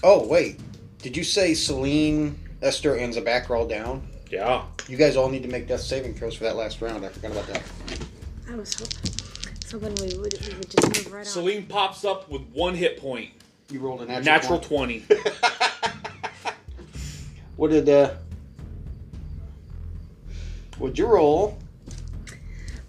Oh, 0.03 0.27
wait. 0.27 0.61
Did 0.99 1.17
you 1.17 1.25
say 1.25 1.55
Celine, 1.55 2.39
Esther, 2.63 2.95
and 2.97 3.13
Zabak 3.13 3.51
are 3.51 3.57
all 3.57 3.67
down? 3.67 4.07
Yeah. 4.31 4.65
You 4.89 4.97
guys 4.97 5.17
all 5.17 5.29
need 5.29 5.43
to 5.43 5.49
make 5.49 5.67
death 5.69 5.81
saving 5.81 6.15
throws 6.15 6.35
for 6.35 6.45
that 6.45 6.57
last 6.57 6.81
round. 6.81 7.05
I 7.05 7.09
forgot 7.09 7.33
about 7.33 7.47
that. 7.49 7.63
I 8.51 8.55
was 8.57 8.75
hoping. 8.75 9.15
So 9.67 9.79
when 9.79 9.95
we 9.97 10.17
would 10.19 10.33
we 10.47 10.55
would 10.55 10.71
just 10.71 11.05
move 11.05 11.13
right 11.13 11.19
on. 11.21 11.25
Celine 11.27 11.67
pops 11.67 12.05
up 12.05 12.29
with 12.31 12.43
one 12.53 12.75
hit 12.75 12.99
point. 12.99 13.31
You 13.71 13.81
rolled 13.81 14.01
a 14.01 14.07
natural, 14.07 14.25
Natural 14.25 14.61
20. 14.61 15.01
20. 15.01 15.23
What 17.57 17.73
did, 17.73 17.89
uh. 17.89 18.15
What'd 20.79 20.97
you 20.97 21.07
roll? 21.07 21.59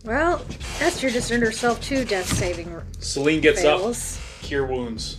Well, 0.05 0.45
Esther 0.79 1.09
just 1.09 1.31
earned 1.31 1.41
herself 1.41 1.81
two 1.81 2.05
death 2.05 2.27
saving 2.27 2.71
r- 2.71 2.83
Celine 2.99 3.41
gets 3.41 3.63
up, 3.65 3.79
fails. 3.79 4.21
cure 4.43 4.67
wounds. 4.67 5.17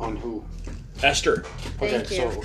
On 0.00 0.16
who? 0.16 0.44
Esther. 1.02 1.42
Thank 1.78 2.10
you. 2.10 2.30
so. 2.32 2.42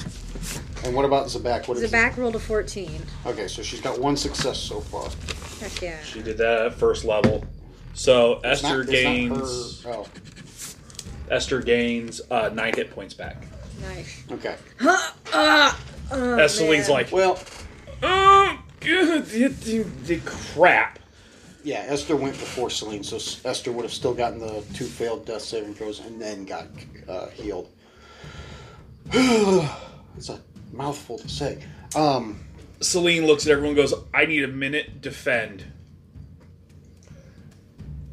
And 0.88 0.96
what 0.96 1.06
about 1.06 1.28
Zabak? 1.28 1.68
What 1.68 1.78
is 1.78 1.92
Zabak 1.92 2.16
rolled 2.18 2.36
a 2.36 2.40
14. 2.40 3.02
Okay, 3.26 3.48
so 3.48 3.62
she's 3.64 3.82
got 3.82 4.00
one 4.00 4.16
success 4.16 4.60
so 4.60 4.82
far. 4.82 5.10
Heck 5.60 5.82
yeah. 5.82 6.02
She 6.04 6.22
did 6.22 6.38
that 6.38 6.66
at 6.68 6.74
first 6.76 7.04
level. 7.06 7.44
So 7.94 8.34
It's 8.44 8.64
Esther 8.64 8.84
not- 8.84 8.90
it's 8.90 9.04
not 9.04 9.14
gains 9.14 9.84
her- 9.84 9.92
Oh, 9.94 10.08
Esther 11.32 11.62
gains 11.62 12.22
uh, 12.30 12.50
nine 12.54 12.74
hit 12.76 12.92
points 12.92 13.14
back. 13.14 13.46
Nice. 13.82 14.24
okay. 14.32 14.56
Huh, 14.80 15.12
uh, 15.34 15.74
oh, 16.12 16.38
As 16.38 16.62
man. 16.62 16.88
like, 16.90 17.12
Well, 17.12 17.40
oh, 18.04 18.60
good, 18.80 19.26
the, 19.26 19.48
the, 19.48 19.80
the 20.06 20.18
crap. 20.26 21.00
yeah, 21.64 21.86
Esther 21.88 22.16
went 22.16 22.34
before 22.34 22.70
Celine, 22.70 23.04
so 23.04 23.16
S- 23.16 23.42
Esther 23.44 23.72
would 23.72 23.84
have 23.84 23.94
still 23.94 24.14
gotten 24.14 24.40
the 24.40 24.64
two 24.76 24.86
failed 24.86 25.26
death 25.26 25.42
saving 25.42 25.74
throws 25.74 26.00
and 26.00 26.22
then 26.22 26.46
got 26.46 26.68
uh, 27.10 27.28
healed. 27.30 27.70
it's 30.18 30.30
a 30.30 30.40
mouthful 30.72 31.18
to 31.20 31.30
say. 31.30 31.64
Um, 31.96 32.40
Celine 32.82 33.26
looks 33.26 33.46
at 33.46 33.52
everyone 33.52 33.70
and 33.70 33.78
goes, 33.78 33.94
I 34.14 34.26
need 34.26 34.44
a 34.44 34.48
minute, 34.48 35.02
defend. 35.02 35.64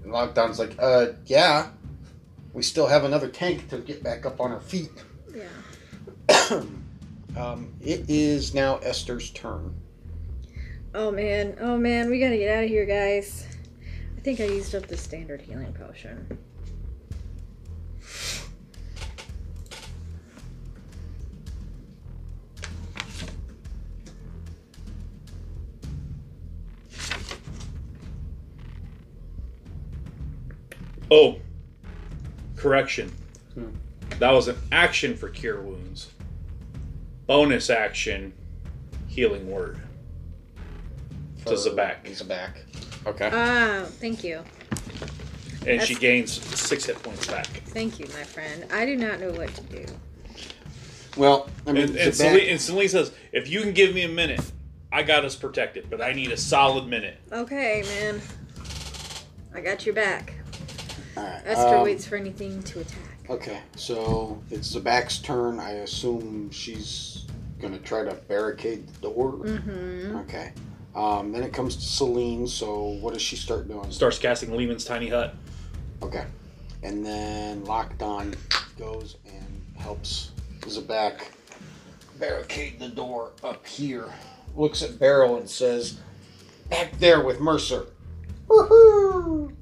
and 0.05 0.13
Lockdown's 0.13 0.59
like, 0.59 0.75
uh, 0.79 1.09
yeah, 1.27 1.71
we 2.53 2.63
still 2.63 2.87
have 2.87 3.05
another 3.05 3.29
tank 3.29 3.69
to 3.71 3.79
get 3.79 4.03
back 4.03 4.27
up 4.27 4.41
on 4.41 4.53
our 4.53 4.61
feet. 4.61 4.91
Yeah. 5.35 6.63
Um, 7.35 7.73
it 7.81 8.11
is 8.11 8.53
now 8.53 8.77
Esther's 8.83 9.31
turn. 9.31 9.75
Oh 10.95 11.11
man. 11.11 11.57
Oh 11.61 11.79
man. 11.79 12.11
We 12.11 12.21
gotta 12.21 12.37
get 12.37 12.55
out 12.55 12.65
of 12.65 12.69
here, 12.69 12.85
guys. 12.85 13.47
I 14.17 14.21
think 14.21 14.39
I 14.41 14.45
used 14.45 14.75
up 14.75 14.87
the 14.87 14.99
standard 14.99 15.41
healing 15.41 15.73
potion. 15.73 16.39
Oh, 31.15 31.37
correction. 32.57 33.13
Hmm. 33.53 33.67
That 34.19 34.31
was 34.31 34.49
an 34.49 34.57
action 34.73 35.15
for 35.15 35.29
cure 35.29 35.61
wounds. 35.61 36.11
Bonus 37.27 37.69
action, 37.69 38.33
healing 39.09 39.51
word. 39.51 39.79
To 41.45 41.53
Zabak. 41.53 42.05
Zabak. 42.05 42.53
Okay. 43.07 43.29
Ah, 43.31 43.85
thank 44.01 44.25
you. 44.25 44.43
And 45.67 45.83
she 45.83 45.95
gains 45.95 46.33
six 46.59 46.87
hit 46.87 47.01
points 47.03 47.27
back. 47.27 47.47
Thank 47.47 48.01
you, 48.01 48.07
my 48.07 48.25
friend. 48.25 48.65
I 48.73 48.87
do 48.87 48.97
not 48.97 49.21
know 49.21 49.33
what 49.33 49.55
to 49.55 49.63
do. 49.65 49.85
well, 51.19 51.51
I 51.67 51.73
mean, 51.73 51.83
And, 51.83 51.97
and, 51.97 52.13
Zabak- 52.13 52.15
Celine, 52.15 52.49
and 52.49 52.61
Celine 52.61 52.89
says, 52.89 53.13
if 53.33 53.51
you 53.51 53.61
can 53.61 53.73
give 53.75 53.95
me 53.95 54.05
a 54.05 54.09
minute, 54.09 54.41
I 54.91 55.03
got 55.03 55.27
us 55.27 55.37
protected, 55.37 55.91
but 55.91 56.01
I 56.01 56.15
need 56.15 56.33
a 56.33 56.39
solid 56.39 56.87
minute. 56.87 57.19
Okay, 57.31 57.83
man. 57.87 58.23
I 59.55 59.61
got 59.61 59.85
your 59.85 59.95
back. 59.95 60.33
All 61.17 61.23
right, 61.23 61.43
Esther 61.45 61.77
um, 61.77 61.85
waits 61.85 62.07
for 62.07 62.17
anything 62.17 62.63
to 62.63 62.81
attack. 62.81 62.99
Okay, 63.29 63.61
so 63.77 64.43
it's 64.51 64.75
Zabak's 64.75 65.19
turn. 65.19 65.61
I 65.61 65.73
assume 65.73 66.51
she's 66.51 67.27
gonna 67.61 67.79
try 67.79 68.05
to 68.05 68.15
barricade 68.15 68.89
the 68.89 69.01
door. 69.01 69.33
Mm-hmm. 69.33 70.17
Okay. 70.19 70.53
Um, 70.95 71.33
then 71.33 71.43
it 71.43 71.53
comes 71.53 71.77
to 71.77 71.83
Celine. 71.83 72.47
So 72.47 72.99
what 73.01 73.15
does 73.15 73.23
she 73.23 73.37
start 73.37 73.69
doing? 73.69 73.91
Starts 73.91 74.19
casting 74.19 74.51
Leomund's 74.51 74.85
tiny 74.85 75.09
hut. 75.09 75.35
Okay. 76.03 76.25
And 76.83 77.05
then 77.05 77.63
Lockdown 77.63 78.37
goes 78.79 79.17
and 79.27 79.63
helps 79.77 80.33
Zabak 80.61 81.23
barricade 82.19 82.79
the 82.79 82.89
door 82.89 83.33
up 83.45 83.67
here. 83.67 84.07
Looks 84.57 84.83
at 84.83 84.99
Beryl 84.99 85.37
and 85.37 85.49
says, 85.49 85.99
"Back 86.69 86.99
there 86.99 87.23
with 87.23 87.41
Mercer." 87.41 87.87
Woohoo! 88.49 89.55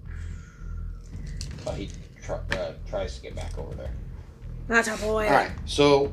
But 1.65 1.75
he 1.75 1.91
try, 2.23 2.39
uh, 2.53 2.73
tries 2.89 3.17
to 3.17 3.23
get 3.23 3.37
back 3.37 3.57
over 3.59 3.75
there. 3.75 3.93
That's 4.69 4.89
a 4.89 4.97
boy. 4.97 5.27
All 5.27 5.33
right, 5.33 5.51
so 5.67 6.13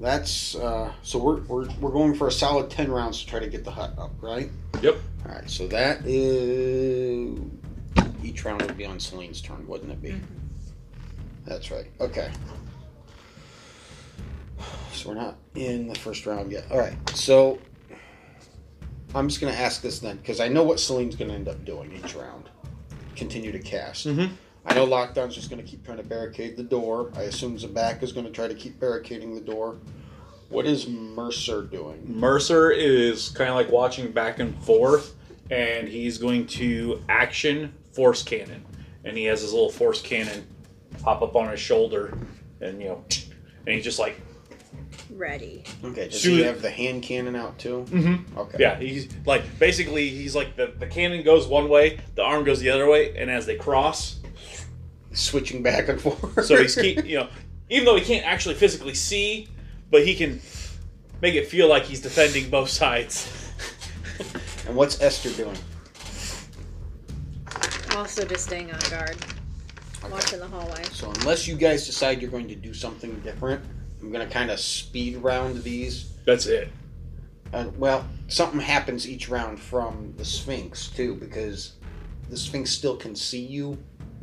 that's 0.00 0.54
uh, 0.56 0.92
so 1.02 1.18
we're, 1.18 1.40
we're 1.42 1.68
we're 1.80 1.92
going 1.92 2.14
for 2.14 2.28
a 2.28 2.32
solid 2.32 2.68
ten 2.70 2.90
rounds 2.90 3.20
to 3.20 3.26
try 3.26 3.38
to 3.38 3.46
get 3.48 3.64
the 3.64 3.70
hut 3.70 3.94
up, 3.96 4.12
right? 4.20 4.50
Yep. 4.82 4.96
All 5.26 5.34
right, 5.34 5.48
so 5.48 5.66
that 5.68 6.04
is 6.04 7.38
each 8.22 8.44
round 8.44 8.62
would 8.62 8.76
be 8.76 8.86
on 8.86 8.98
Celine's 8.98 9.40
turn, 9.40 9.66
wouldn't 9.68 9.92
it 9.92 10.02
be? 10.02 10.20
That's 11.46 11.70
right. 11.70 11.86
Okay. 12.00 12.30
So 14.92 15.10
we're 15.10 15.14
not 15.16 15.36
in 15.54 15.88
the 15.88 15.94
first 15.94 16.26
round 16.26 16.50
yet. 16.50 16.64
All 16.70 16.78
right, 16.78 16.96
so 17.10 17.58
I'm 19.14 19.28
just 19.28 19.40
gonna 19.40 19.52
ask 19.52 19.80
this 19.80 20.00
then 20.00 20.16
because 20.16 20.40
I 20.40 20.48
know 20.48 20.64
what 20.64 20.80
Celine's 20.80 21.14
gonna 21.14 21.34
end 21.34 21.48
up 21.48 21.64
doing 21.64 21.92
each 21.92 22.14
round. 22.14 22.48
Continue 23.16 23.52
to 23.52 23.58
cast. 23.58 24.06
Mm-hmm. 24.06 24.34
I 24.66 24.74
know 24.74 24.86
Lockdown's 24.86 25.34
just 25.34 25.50
going 25.50 25.62
to 25.62 25.68
keep 25.68 25.84
trying 25.84 25.98
to 25.98 26.02
barricade 26.02 26.56
the 26.56 26.62
door. 26.62 27.10
I 27.16 27.22
assume 27.22 27.58
Zabak 27.58 28.02
is 28.02 28.12
going 28.12 28.26
to 28.26 28.32
try 28.32 28.48
to 28.48 28.54
keep 28.54 28.80
barricading 28.80 29.34
the 29.34 29.40
door. 29.40 29.76
What 30.48 30.66
is 30.66 30.88
Mercer 30.88 31.62
doing? 31.62 32.02
Mercer 32.06 32.70
is 32.70 33.28
kind 33.30 33.50
of 33.50 33.56
like 33.56 33.70
watching 33.70 34.10
back 34.12 34.38
and 34.38 34.56
forth, 34.62 35.14
and 35.50 35.88
he's 35.88 36.16
going 36.18 36.46
to 36.46 37.02
action 37.08 37.74
force 37.92 38.22
cannon, 38.22 38.64
and 39.04 39.16
he 39.16 39.24
has 39.24 39.42
his 39.42 39.52
little 39.52 39.70
force 39.70 40.00
cannon 40.00 40.46
pop 41.02 41.22
up 41.22 41.36
on 41.36 41.50
his 41.50 41.60
shoulder, 41.60 42.16
and 42.60 42.80
you 42.80 42.88
know, 42.88 43.04
and 43.66 43.74
he's 43.74 43.84
just 43.84 43.98
like, 43.98 44.20
Ready. 45.14 45.62
Okay, 45.84 46.08
does 46.08 46.20
Shoot. 46.20 46.38
he 46.38 46.42
have 46.42 46.60
the 46.60 46.70
hand 46.70 47.04
cannon 47.04 47.36
out 47.36 47.56
too? 47.58 47.86
mm-hmm. 47.88 48.38
Okay. 48.38 48.58
yeah, 48.58 48.76
he's 48.78 49.08
like 49.24 49.42
basically 49.60 50.08
he's 50.08 50.34
like 50.34 50.56
the 50.56 50.74
the 50.78 50.86
cannon 50.86 51.22
goes 51.22 51.46
one 51.46 51.68
way, 51.68 52.00
the 52.16 52.22
arm 52.22 52.42
goes 52.42 52.58
the 52.58 52.70
other 52.70 52.88
way, 52.88 53.16
and 53.16 53.30
as 53.30 53.46
they 53.46 53.54
cross, 53.56 54.20
Switching 55.12 55.62
back 55.62 55.88
and 55.88 56.00
forth. 56.00 56.44
so 56.44 56.56
he's 56.60 56.74
keep 56.74 57.04
you 57.06 57.20
know, 57.20 57.28
even 57.70 57.84
though 57.84 57.94
he 57.94 58.04
can't 58.04 58.26
actually 58.26 58.56
physically 58.56 58.94
see, 58.94 59.46
but 59.88 60.04
he 60.04 60.16
can 60.16 60.40
make 61.22 61.36
it 61.36 61.46
feel 61.46 61.68
like 61.68 61.84
he's 61.84 62.00
defending 62.00 62.50
both 62.50 62.68
sides. 62.68 63.30
And 64.66 64.74
what's 64.76 65.02
Esther 65.02 65.30
doing? 65.30 65.56
Also, 67.96 68.24
just 68.24 68.44
staying 68.46 68.72
on 68.72 68.80
guard, 68.90 69.16
watching 70.10 70.38
the 70.38 70.46
hallway. 70.46 70.82
So 70.84 71.10
unless 71.10 71.46
you 71.46 71.54
guys 71.54 71.84
decide 71.86 72.22
you're 72.22 72.30
going 72.30 72.48
to 72.48 72.54
do 72.54 72.72
something 72.72 73.14
different, 73.20 73.62
I'm 74.04 74.12
gonna 74.12 74.26
kind 74.26 74.50
of 74.50 74.60
speed 74.60 75.16
round 75.16 75.62
these. 75.62 76.10
That's 76.26 76.44
it. 76.44 76.68
Uh, 77.54 77.70
well, 77.78 78.06
something 78.28 78.60
happens 78.60 79.08
each 79.08 79.30
round 79.30 79.58
from 79.58 80.12
the 80.18 80.24
Sphinx 80.24 80.88
too, 80.88 81.14
because 81.14 81.72
the 82.28 82.36
Sphinx 82.36 82.70
still 82.70 82.96
can 82.96 83.16
see 83.16 83.40
you 83.40 83.78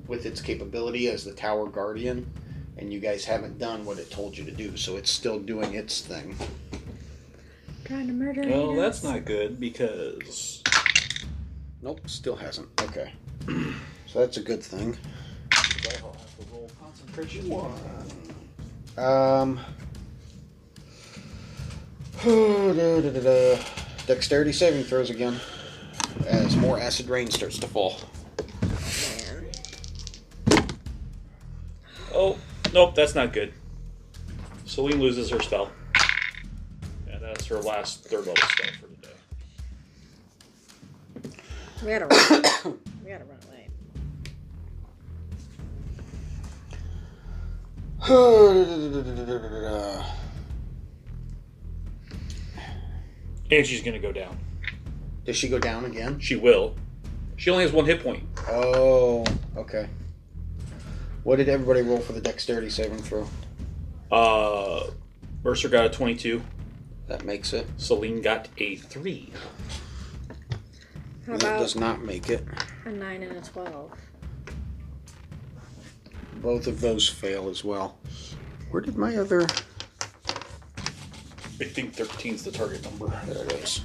with 0.06 0.28
its 0.28 0.40
capability 0.40 1.08
as 1.08 1.26
the 1.26 1.34
Tower 1.34 1.68
Guardian, 1.68 2.32
and 2.78 2.94
you 2.94 3.00
guys 3.00 3.26
haven't 3.26 3.58
done 3.58 3.84
what 3.84 3.98
it 3.98 4.12
told 4.12 4.38
you 4.38 4.46
to 4.46 4.52
do, 4.52 4.78
so 4.78 4.98
it's 4.98 5.10
still 5.10 5.40
doing 5.40 5.74
its 5.74 6.02
thing. 6.02 6.36
Trying 7.86 8.06
to 8.06 8.14
murder. 8.14 8.44
Well, 8.48 8.72
us. 8.72 8.78
that's 8.78 9.04
not 9.04 9.26
good 9.26 9.60
because 9.60 10.62
Nope, 11.82 12.08
still 12.08 12.36
hasn't. 12.36 12.70
Okay, 12.84 13.14
so 14.06 14.20
that's 14.20 14.38
a 14.38 14.44
good 14.44 14.62
thing. 14.62 14.96
I'll 15.52 16.14
have 16.14 16.38
to 16.38 16.54
roll 16.54 16.70
concentration. 16.80 17.50
Um. 18.98 19.60
Dexterity 24.08 24.52
saving 24.52 24.84
throws 24.84 25.10
again 25.10 25.40
as 26.28 26.56
more 26.58 26.80
acid 26.80 27.10
rain 27.10 27.30
starts 27.30 27.58
to 27.60 27.68
fall. 27.68 28.00
Oh, 32.14 32.38
nope, 32.74 32.94
that's 32.94 33.16
not 33.16 33.34
good. 33.34 33.54
Celine 34.66 35.00
loses 35.00 35.30
her 35.30 35.40
spell. 35.42 35.72
And 37.10 37.22
that's 37.22 37.46
her 37.48 37.58
last 37.60 38.04
third 38.04 38.28
level 38.28 38.36
spell 38.36 38.72
for 38.80 38.88
today. 41.28 41.38
We 41.84 41.90
gotta 41.90 42.06
run. 42.06 42.80
we 43.04 43.12
gotta 43.12 43.26
run 43.26 43.38
away. 48.10 50.04
And 53.52 53.66
she's 53.66 53.82
gonna 53.84 54.00
go 54.00 54.12
down. 54.12 54.38
Does 55.26 55.36
she 55.36 55.50
go 55.50 55.60
down 55.60 55.86
again? 55.86 56.20
She 56.20 56.36
will. 56.36 56.76
She 57.38 57.50
only 57.50 57.64
has 57.64 57.74
one 57.74 57.86
hit 57.86 58.02
point. 58.02 58.24
Oh, 58.48 59.26
okay. 59.58 59.88
What 61.24 61.36
did 61.36 61.50
everybody 61.50 61.82
roll 61.82 62.00
for 62.00 62.14
the 62.14 62.22
dexterity 62.22 62.70
saving 62.70 63.00
throw? 63.00 63.28
Uh, 64.12 64.90
Mercer 65.44 65.70
got 65.70 65.86
a 65.86 65.90
22. 65.90 66.42
That 67.08 67.26
makes 67.26 67.54
it. 67.54 67.68
Celine 67.78 68.22
got 68.22 68.48
a 68.58 68.76
3. 68.78 69.34
How 71.28 71.34
That 71.34 71.44
about 71.44 71.60
does 71.60 71.76
not 71.76 72.04
make 72.04 72.30
it. 72.30 72.46
a 72.86 72.90
nine 72.92 73.22
and 73.24 73.38
a 73.38 73.42
twelve? 73.42 73.92
Both 76.42 76.66
of 76.68 76.82
those 76.82 77.08
fail 77.08 77.50
as 77.50 77.64
well. 77.64 78.00
Where 78.72 78.82
did 78.82 78.98
my 78.98 79.16
other? 79.16 79.44
I 81.60 81.66
think 81.66 81.96
13's 81.96 82.44
the 82.44 82.52
target 82.52 82.84
number. 82.84 83.08
There 83.28 83.46
it 83.46 83.52
is. 83.54 83.82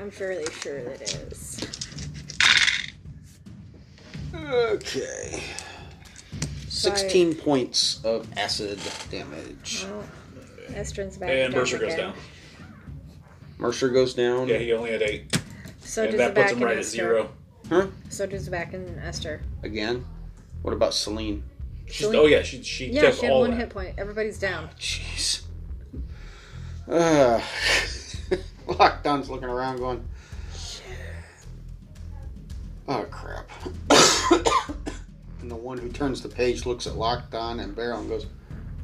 I'm 0.00 0.12
fairly 0.12 0.46
sure 0.60 0.84
that 0.84 1.00
it 1.02 1.32
is. 1.32 1.66
Okay. 4.34 5.42
Sixteen 6.68 7.34
points 7.34 8.00
of 8.04 8.28
acid 8.38 8.78
damage. 9.10 9.84
Well, 9.90 10.04
Estrin's 10.68 11.16
back. 11.16 11.30
And 11.30 11.52
down 11.52 11.60
Mercer 11.60 11.78
goes 11.78 11.92
again. 11.94 12.10
down. 12.10 12.14
Mercer 13.58 13.88
goes 13.88 14.14
down. 14.14 14.46
Yeah, 14.46 14.58
he 14.58 14.72
only 14.72 14.92
had 14.92 15.02
8. 15.02 15.40
So 15.80 16.02
and 16.02 16.12
does 16.12 16.18
that 16.18 16.34
the 16.34 16.40
puts 16.40 16.52
back 16.52 16.52
him 16.52 16.56
and 16.58 16.64
right 16.64 16.72
at 16.74 16.78
Esther. 16.78 16.96
0. 16.96 17.30
Huh? 17.68 17.86
So 18.10 18.26
does 18.26 18.44
the 18.44 18.50
back 18.52 18.74
and 18.74 19.00
Esther. 19.00 19.42
Again. 19.64 20.04
What 20.62 20.74
about 20.74 20.94
Celine? 20.94 21.42
She's, 21.86 22.06
Celine- 22.06 22.16
oh, 22.20 22.26
yeah, 22.26 22.42
she, 22.42 22.62
she 22.62 22.86
Yeah, 22.90 23.02
took 23.02 23.14
she 23.20 23.26
had 23.26 23.32
all 23.32 23.40
one 23.40 23.50
that. 23.52 23.56
hit 23.58 23.70
point. 23.70 23.94
Everybody's 23.98 24.38
down. 24.38 24.68
Jeez. 24.78 25.42
Uh, 26.88 27.40
Lockdown's 28.66 29.28
looking 29.30 29.48
around 29.48 29.78
going, 29.78 30.06
oh 32.88 33.04
crap. 33.10 33.50
and 35.40 35.50
the 35.50 35.56
one 35.56 35.78
who 35.78 35.88
turns 35.90 36.22
the 36.22 36.28
page 36.28 36.66
looks 36.66 36.86
at 36.86 36.94
Lockdown 36.94 37.62
and 37.62 37.74
Beryl 37.76 38.00
and 38.00 38.08
goes, 38.08 38.26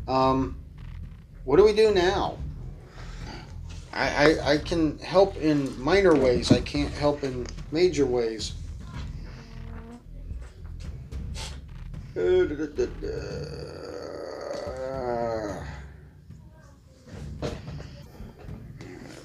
um, 0.09 0.57
what 1.45 1.57
do 1.57 1.65
we 1.65 1.73
do 1.73 1.93
now? 1.93 2.39
I, 3.93 4.09
I, 4.41 4.51
I 4.53 4.59
can 4.59 4.99
help 4.99 5.37
in 5.37 5.81
minor 5.81 6.15
ways. 6.15 6.51
I 6.51 6.61
can't 6.61 6.93
help 6.93 7.23
in 7.23 7.47
major 7.71 8.05
ways. 8.07 8.53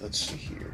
Let's 0.02 0.17
see 0.17 0.38
here. 0.38 0.73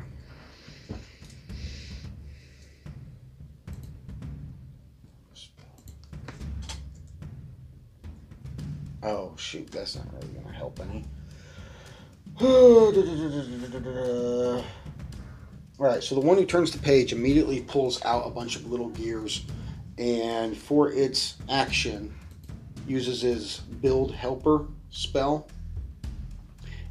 Oh 9.04 9.34
shoot, 9.36 9.70
that's 9.70 9.98
not 9.98 10.06
really 10.14 10.28
gonna 10.28 10.56
help 10.56 10.80
any. 10.80 11.04
Alright, 15.78 16.02
so 16.02 16.16
the 16.16 16.22
one 16.22 16.38
who 16.38 16.46
turns 16.46 16.72
the 16.72 16.80
page 16.80 17.12
immediately 17.12 17.60
pulls 17.60 18.02
out 18.06 18.26
a 18.26 18.30
bunch 18.30 18.56
of 18.56 18.72
little 18.72 18.88
gears 18.90 19.44
and 19.98 20.58
for 20.58 20.92
its 20.92 21.38
action 21.50 22.14
uses 22.88 23.22
his 23.22 23.60
build 23.82 24.14
helper 24.14 24.66
spell 24.90 25.48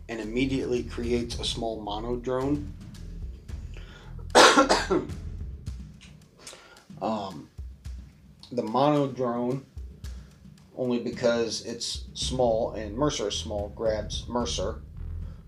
and 0.09 0.21
immediately 0.21 0.83
creates 0.83 1.39
a 1.39 1.45
small 1.45 1.81
mono 1.81 2.17
drone. 2.17 2.73
um, 7.03 7.49
the 8.53 8.63
mono 8.63 9.07
drone, 9.07 9.65
only 10.77 10.99
because 10.99 11.65
it's 11.65 12.05
small 12.15 12.73
and 12.73 12.97
Mercer 12.97 13.29
is 13.29 13.37
small, 13.37 13.69
grabs 13.71 14.27
Mercer. 14.29 14.81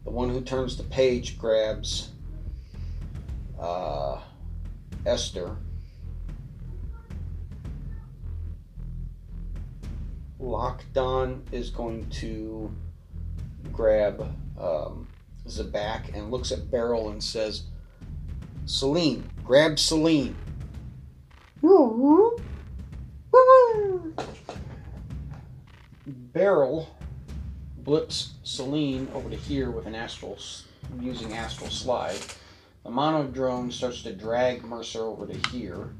The 0.04 0.10
one 0.10 0.30
who 0.30 0.40
turns 0.40 0.76
the 0.76 0.84
page 0.84 1.38
grabs 1.38 2.12
uh, 3.58 4.20
Esther. 5.04 5.56
Lockdown 10.40 11.40
is 11.52 11.70
going 11.70 12.08
to 12.10 12.70
grab 13.72 14.20
um, 14.58 15.08
Zabak 15.46 16.14
and 16.14 16.30
looks 16.30 16.52
at 16.52 16.70
Beryl 16.70 17.10
and 17.10 17.22
says, 17.22 17.64
Celine, 18.66 19.28
grab 19.44 19.78
Celine. 19.78 20.36
Beryl 26.06 26.94
blips 27.78 28.34
Celine 28.42 29.08
over 29.14 29.30
to 29.30 29.36
here 29.36 29.70
with 29.70 29.86
an 29.86 29.94
astral, 29.94 30.38
using 31.00 31.32
astral 31.32 31.70
slide. 31.70 32.18
The 32.84 32.90
mono 32.90 33.26
drone 33.26 33.70
starts 33.70 34.02
to 34.02 34.12
drag 34.12 34.64
Mercer 34.64 35.02
over 35.02 35.26
to 35.26 35.48
here. 35.48 35.90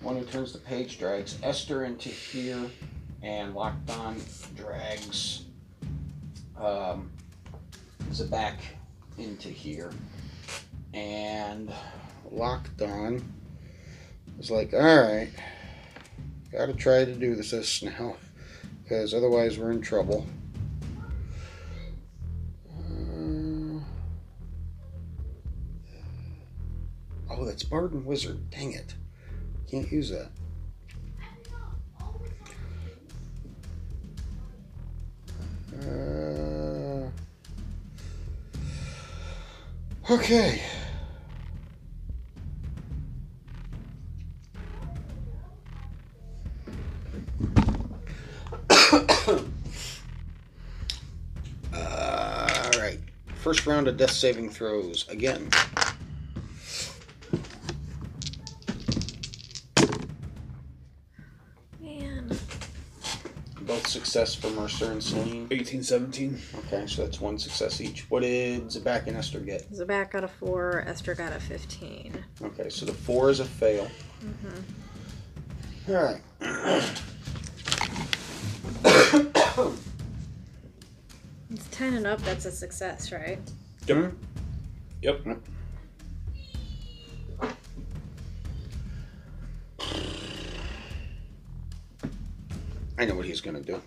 One 0.00 0.16
who 0.16 0.24
turns 0.24 0.52
the 0.52 0.58
page 0.58 0.98
drags 0.98 1.38
Esther 1.42 1.84
into 1.84 2.08
here, 2.08 2.68
and 3.22 3.54
Lockdown 3.54 4.20
drags 4.56 5.44
um, 6.58 7.10
Zabak 8.10 8.56
into 9.18 9.48
here. 9.48 9.90
And 10.92 11.72
Lockdown 12.32 13.22
is 14.38 14.50
like, 14.50 14.74
alright, 14.74 15.30
gotta 16.50 16.74
try 16.74 17.04
to 17.04 17.14
do 17.14 17.34
this 17.34 17.82
now, 17.82 18.16
because 18.82 19.14
otherwise 19.14 19.58
we're 19.58 19.72
in 19.72 19.80
trouble. 19.80 20.26
Uh, 22.68 23.80
oh, 27.30 27.44
that's 27.46 27.62
Bard 27.62 27.92
and 27.92 28.04
Wizard. 28.04 28.50
Dang 28.50 28.72
it. 28.72 28.94
Can't 29.70 29.90
use 29.90 30.10
that. 30.10 30.30
Uh, 35.88 37.08
okay. 40.10 40.62
Uh, 51.74 52.70
all 52.74 52.80
right. 52.80 53.00
First 53.36 53.66
round 53.66 53.88
of 53.88 53.96
death 53.96 54.10
saving 54.10 54.50
throws 54.50 55.08
again. 55.08 55.48
Success 64.12 64.34
for 64.34 64.50
Mercer 64.50 64.92
and 64.92 65.02
Celine. 65.02 65.48
18, 65.50 65.82
17. 65.82 66.38
Okay, 66.58 66.86
so 66.86 67.02
that's 67.02 67.18
one 67.18 67.38
success 67.38 67.80
each. 67.80 68.10
What 68.10 68.20
did 68.20 68.66
Zabak 68.66 69.06
and 69.06 69.16
Esther 69.16 69.40
get? 69.40 69.72
Zabak 69.72 70.10
got 70.10 70.22
a 70.22 70.28
four. 70.28 70.84
Esther 70.86 71.14
got 71.14 71.32
a 71.32 71.40
fifteen. 71.40 72.22
Okay, 72.42 72.68
so 72.68 72.84
the 72.84 72.92
four 72.92 73.30
is 73.30 73.40
a 73.40 73.46
fail. 73.46 73.88
Mm-hmm. 74.22 75.94
All 75.94 76.02
right. 76.02 76.20
It's 81.54 81.68
ten 81.68 81.92
and 81.92 82.06
up. 82.06 82.18
That's 82.22 82.46
a 82.46 82.50
success, 82.50 83.12
right? 83.12 83.38
Yep. 83.86 84.14
Yep. 85.02 85.20
I 92.98 93.04
know 93.04 93.14
what 93.14 93.26
he's 93.26 93.42
going 93.42 93.56
to 93.56 93.62
do. 93.62 93.82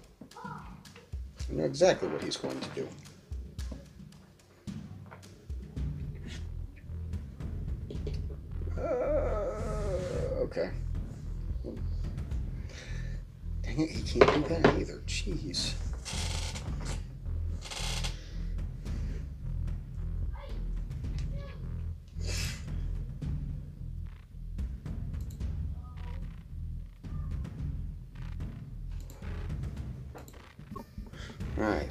I 1.49 1.53
know 1.53 1.63
exactly 1.63 2.07
what 2.07 2.21
he's 2.21 2.37
going 2.37 2.59
to 2.59 2.69
do. 2.69 2.87
Uh, 8.77 8.81
okay. 10.41 10.69
Dang 13.63 13.79
it, 13.81 13.89
he 13.89 14.19
can't 14.19 14.33
do 14.33 14.55
that 14.55 14.79
either. 14.79 15.01
Jeez. 15.05 15.73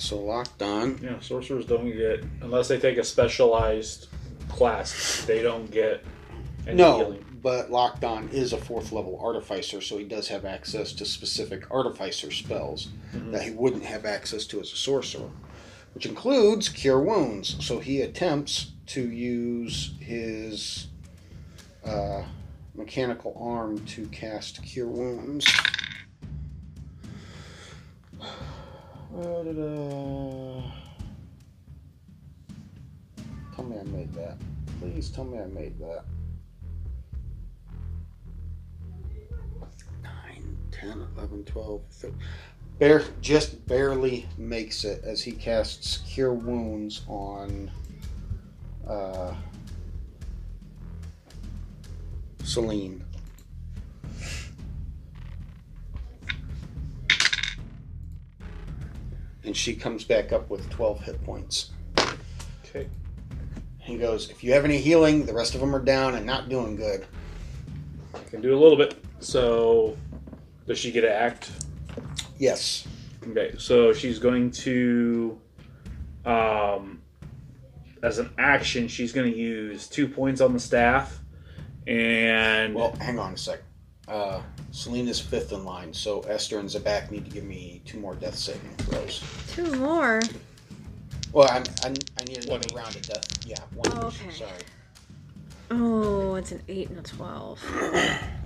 So 0.04 0.18
Lockdown. 0.18 1.02
Yeah, 1.02 1.18
sorcerers 1.20 1.64
don't 1.64 1.90
get 1.90 2.22
unless 2.42 2.68
they 2.68 2.78
take 2.78 2.98
a 2.98 3.04
specialized 3.04 4.08
class. 4.50 5.24
They 5.26 5.40
don't 5.42 5.70
get 5.70 6.04
any 6.66 6.76
No, 6.76 6.98
healing. 6.98 7.24
but 7.42 7.70
Lockdown 7.70 8.30
is 8.30 8.52
a 8.52 8.58
fourth 8.58 8.92
level 8.92 9.18
artificer, 9.18 9.80
so 9.80 9.96
he 9.96 10.04
does 10.04 10.28
have 10.28 10.44
access 10.44 10.92
to 10.92 11.06
specific 11.06 11.70
artificer 11.70 12.30
spells 12.30 12.88
Mhm. 13.14 13.32
that 13.32 13.44
he 13.44 13.50
wouldn't 13.50 13.84
have 13.86 14.04
access 14.04 14.44
to 14.48 14.60
as 14.60 14.70
a 14.72 14.76
sorcerer, 14.76 15.30
which 15.94 16.04
includes 16.04 16.68
cure 16.68 17.00
wounds. 17.00 17.56
So 17.60 17.78
he 17.78 18.02
attempts 18.02 18.72
to 18.88 19.08
use 19.08 19.94
his 20.00 20.88
uh, 21.82 22.24
mechanical 22.74 23.34
arm 23.40 23.84
to 23.86 24.06
cast 24.08 24.62
cure 24.62 24.86
wounds. 24.86 25.46
Uh, 29.16 30.62
Tell 33.54 33.64
me 33.64 33.78
I 33.78 33.84
made 33.84 34.12
that. 34.14 34.36
Please 34.80 35.08
tell 35.10 35.24
me 35.24 35.38
I 35.38 35.46
made 35.46 35.78
that. 35.78 36.04
9, 40.02 40.58
10, 40.72 41.06
11, 41.16 41.44
12, 41.44 41.82
13. 41.90 42.18
Bare, 42.80 43.04
just 43.20 43.64
barely 43.68 44.26
makes 44.36 44.82
it 44.82 45.04
as 45.04 45.22
he 45.22 45.30
casts 45.30 45.98
Cure 45.98 46.32
Wounds 46.32 47.02
on 47.06 47.70
uh, 48.88 49.32
Celine. 52.42 53.04
And 59.44 59.56
she 59.56 59.74
comes 59.74 60.04
back 60.04 60.32
up 60.32 60.48
with 60.48 60.68
12 60.70 61.00
hit 61.00 61.24
points. 61.24 61.70
Okay. 62.64 62.88
He 63.78 63.98
goes, 63.98 64.30
If 64.30 64.42
you 64.42 64.52
have 64.52 64.64
any 64.64 64.78
healing, 64.78 65.26
the 65.26 65.34
rest 65.34 65.54
of 65.54 65.60
them 65.60 65.74
are 65.76 65.82
down 65.82 66.14
and 66.14 66.24
not 66.24 66.48
doing 66.48 66.76
good. 66.76 67.06
I 68.14 68.18
can 68.30 68.40
do 68.40 68.56
a 68.56 68.58
little 68.58 68.78
bit. 68.78 68.96
So, 69.20 69.96
does 70.66 70.78
she 70.78 70.90
get 70.90 71.02
to 71.02 71.14
act? 71.14 71.50
Yes. 72.38 72.86
Okay, 73.28 73.54
so 73.58 73.92
she's 73.92 74.18
going 74.18 74.50
to, 74.50 75.40
um, 76.24 77.00
as 78.02 78.18
an 78.18 78.30
action, 78.38 78.86
she's 78.88 79.12
going 79.12 79.30
to 79.32 79.38
use 79.38 79.88
two 79.88 80.06
points 80.06 80.40
on 80.40 80.52
the 80.52 80.60
staff, 80.60 81.20
and 81.86 82.74
Well, 82.74 82.94
hang 83.00 83.18
on 83.18 83.32
a 83.32 83.38
sec. 83.38 83.60
Uh, 84.06 84.42
Celine's 84.70 85.20
fifth 85.20 85.52
in 85.52 85.64
line, 85.64 85.92
so 85.92 86.20
Esther 86.22 86.58
and 86.58 86.68
Zabak 86.68 87.10
need 87.10 87.24
to 87.24 87.30
give 87.30 87.44
me 87.44 87.80
two 87.86 87.98
more 87.98 88.14
death 88.14 88.34
saving 88.36 88.74
throws. 88.78 89.22
Two 89.48 89.72
more. 89.76 90.20
Well, 91.32 91.48
I'm, 91.50 91.64
I'm, 91.84 91.94
I 92.20 92.24
need 92.24 92.44
One 92.46 92.60
another 92.60 92.66
each. 92.68 92.74
round 92.74 92.96
of 92.96 93.02
death. 93.02 93.46
Yeah, 93.46 93.56
one 93.74 93.90
Oh, 93.98 94.08
each. 94.08 94.20
okay. 94.22 94.30
Sorry. 94.30 94.50
Oh, 95.70 96.34
it's 96.34 96.52
an 96.52 96.60
eight 96.68 96.90
and 96.90 96.98
a 96.98 97.02
twelve. 97.02 97.58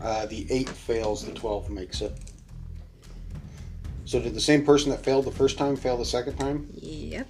Uh, 0.01 0.27
the 0.27 0.47
eight 0.51 0.68
fails, 0.68 1.25
the 1.27 1.33
twelve 1.33 1.68
makes 1.68 2.01
it. 2.01 2.12
So 4.05 4.21
did 4.21 4.35
the 4.35 4.40
same 4.40 4.64
person 4.64 4.90
that 4.90 5.05
failed 5.05 5.25
the 5.25 5.33
first 5.33 5.59
time 5.59 5.75
fail 5.77 5.97
the 5.97 6.05
second 6.05 6.37
time? 6.38 6.68
Yep. 6.75 7.27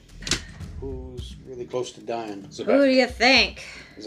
Who's 0.80 1.34
really 1.46 1.64
close 1.64 1.90
to 1.92 2.00
dying? 2.02 2.46
so 2.50 2.62
Who 2.64 2.84
do 2.84 2.90
you 2.90 3.06
think? 3.06 3.64
Is 3.96 4.06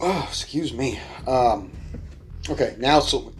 Oh, 0.00 0.26
excuse 0.28 0.72
me. 0.72 0.98
Um, 1.26 1.70
okay, 2.48 2.74
now 2.78 3.00
so 3.00 3.32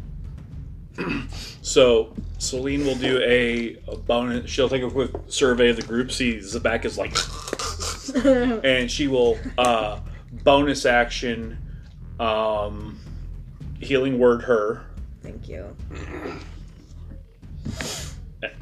So 1.62 2.12
Celine 2.38 2.84
will 2.84 2.96
do 2.96 3.18
a, 3.22 3.76
a 3.88 3.96
bonus. 3.96 4.50
She'll 4.50 4.68
take 4.68 4.82
a 4.82 4.90
quick 4.90 5.10
survey 5.28 5.70
of 5.70 5.76
the 5.76 5.82
group. 5.82 6.12
See, 6.12 6.36
Zabak 6.36 6.84
is 6.84 6.98
like, 6.98 7.16
and 8.64 8.90
she 8.90 9.08
will 9.08 9.38
uh, 9.56 10.00
bonus 10.44 10.84
action, 10.84 11.58
um, 12.18 12.98
healing 13.78 14.18
word 14.18 14.42
her, 14.42 14.84
Thank 15.22 15.48
you. 15.48 15.76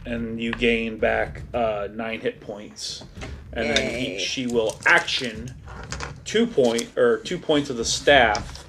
and 0.04 0.40
you 0.40 0.52
gain 0.52 0.98
back 0.98 1.42
uh, 1.54 1.88
nine 1.92 2.20
hit 2.20 2.40
points. 2.40 3.04
And 3.59 3.77
then 3.77 3.99
he, 3.99 4.18
she 4.21 4.47
will 4.47 4.79
action 4.87 5.53
two 6.25 6.47
point 6.47 6.97
or 6.97 7.18
two 7.18 7.38
points 7.38 7.71
of 7.71 7.77
the 7.77 7.85
staff 7.85 8.64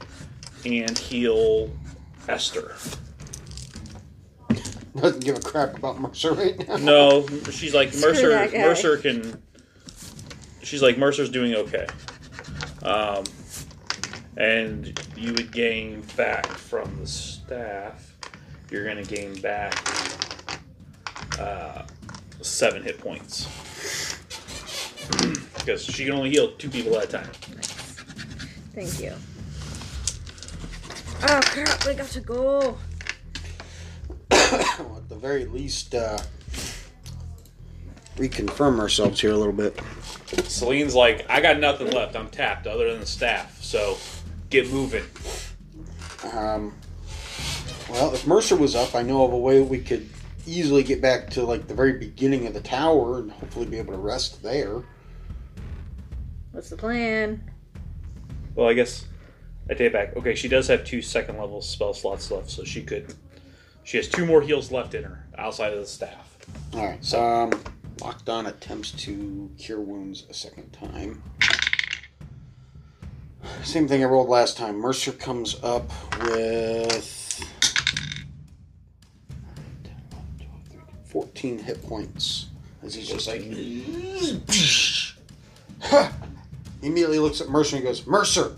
and 0.66 0.98
heal 0.98 1.72
Esther. 2.28 2.76
doesn't 4.96 5.24
give 5.24 5.38
a 5.38 5.42
crap 5.42 5.78
about 5.78 6.00
Mercer 6.00 6.34
right 6.34 6.68
now. 6.68 6.78
No, 6.78 7.28
she's 7.52 7.76
like 7.76 7.94
Mercer. 7.96 8.30
Mercer 8.52 8.98
can. 8.98 9.42
She's 10.64 10.82
like 10.82 10.98
Mercer's 10.98 11.30
doing 11.30 11.56
okay, 11.56 11.88
um, 12.84 13.24
and 14.38 15.00
you 15.16 15.34
would 15.34 15.52
gain 15.52 16.02
back 16.18 16.48
from 16.48 17.00
the 17.00 17.08
staff. 17.08 18.16
You're 18.72 18.86
going 18.86 19.04
to 19.04 19.16
gain 19.16 19.40
back 19.42 19.88
uh, 21.40 21.84
seven 22.42 22.84
hit 22.84 23.00
points 23.00 23.48
because 25.60 25.84
she 25.84 26.06
can 26.06 26.14
only 26.14 26.32
heal 26.32 26.52
two 26.54 26.70
people 26.70 26.98
at 26.98 27.06
a 27.06 27.08
time. 27.08 27.30
Thank 28.74 29.00
you. 29.00 29.14
Oh 31.24 31.42
crap! 31.44 31.86
We 31.86 31.94
got 31.94 32.08
to 32.10 32.22
go. 32.22 32.78
Well, 34.32 34.38
at 34.98 35.10
the 35.10 35.16
very 35.16 35.46
least, 35.46 35.94
uh, 35.94 36.18
reconfirm 38.16 38.80
ourselves 38.80 39.20
here 39.20 39.32
a 39.32 39.38
little 39.38 39.54
bit. 39.54 39.80
Celine's 40.46 40.96
like, 40.96 41.26
I 41.30 41.42
got 41.42 41.60
nothing 41.60 41.92
left. 41.92 42.16
I'm 42.16 42.30
tapped 42.30 42.68
other 42.68 42.92
than 42.92 43.00
the 43.00 43.06
staff. 43.06 43.62
So 43.62 43.98
get 44.50 44.72
moving. 44.72 45.06
Um, 46.34 46.74
well, 47.90 48.14
if 48.14 48.28
Mercer 48.28 48.56
was 48.56 48.76
up, 48.76 48.94
I 48.96 49.02
know 49.02 49.26
of 49.26 49.34
a 49.34 49.38
way 49.38 49.62
we 49.62 49.80
could 49.80 50.10
easily 50.46 50.84
get 50.84 51.02
back 51.02 51.30
to 51.32 51.44
like 51.44 51.68
the 51.68 51.74
very 51.74 51.94
beginning 51.94 52.48
of 52.48 52.54
the 52.54 52.62
tower 52.62 53.20
and 53.20 53.32
hopefully 53.32 53.66
be 53.66 53.78
able 53.78 53.94
to 53.94 54.00
rest 54.00 54.44
there. 54.44 54.84
What's 56.60 56.72
the 56.72 56.76
plan? 56.76 57.42
Well, 58.54 58.68
I 58.68 58.74
guess 58.74 59.06
I 59.70 59.76
take 59.76 59.88
it 59.88 59.94
back. 59.94 60.18
Okay, 60.18 60.36
she 60.36 60.50
does 60.50 60.68
have 60.68 60.84
two 60.84 61.02
second 61.02 61.38
level 61.38 61.62
spell 61.62 61.94
slots 61.94 62.30
left, 62.32 62.50
so 62.50 62.66
she 62.66 62.84
could. 62.84 63.16
She 63.86 63.96
has 63.96 64.10
two 64.10 64.26
more 64.26 64.42
heals 64.42 64.70
left 64.70 64.94
in 64.94 65.06
her 65.06 65.26
outside 65.38 65.72
of 65.72 65.80
the 65.80 65.86
staff. 65.86 66.38
All 66.74 66.86
right. 66.86 67.02
So, 67.02 67.24
um, 67.24 67.52
Lockdown 68.00 68.50
attempts 68.50 68.92
to 68.92 69.50
cure 69.58 69.80
wounds 69.80 70.26
a 70.30 70.34
second 70.34 70.74
time. 70.74 71.24
Same 73.64 73.88
thing 73.88 74.04
I 74.04 74.08
rolled 74.08 74.28
last 74.28 74.58
time. 74.58 74.76
Mercer 74.76 75.14
comes 75.14 75.56
up 75.64 75.90
with 76.26 77.42
14 81.06 81.60
hit 81.60 81.82
points. 81.84 82.48
As 82.84 82.96
he's 82.96 83.08
just 83.08 83.28
like. 83.30 83.44
Ha! 85.84 86.12
He 86.82 86.88
immediately 86.88 87.20
looks 87.20 87.42
at 87.42 87.50
Mercer 87.50 87.76
and 87.78 87.86
goes, 87.86 88.06
Mercer! 88.08 88.56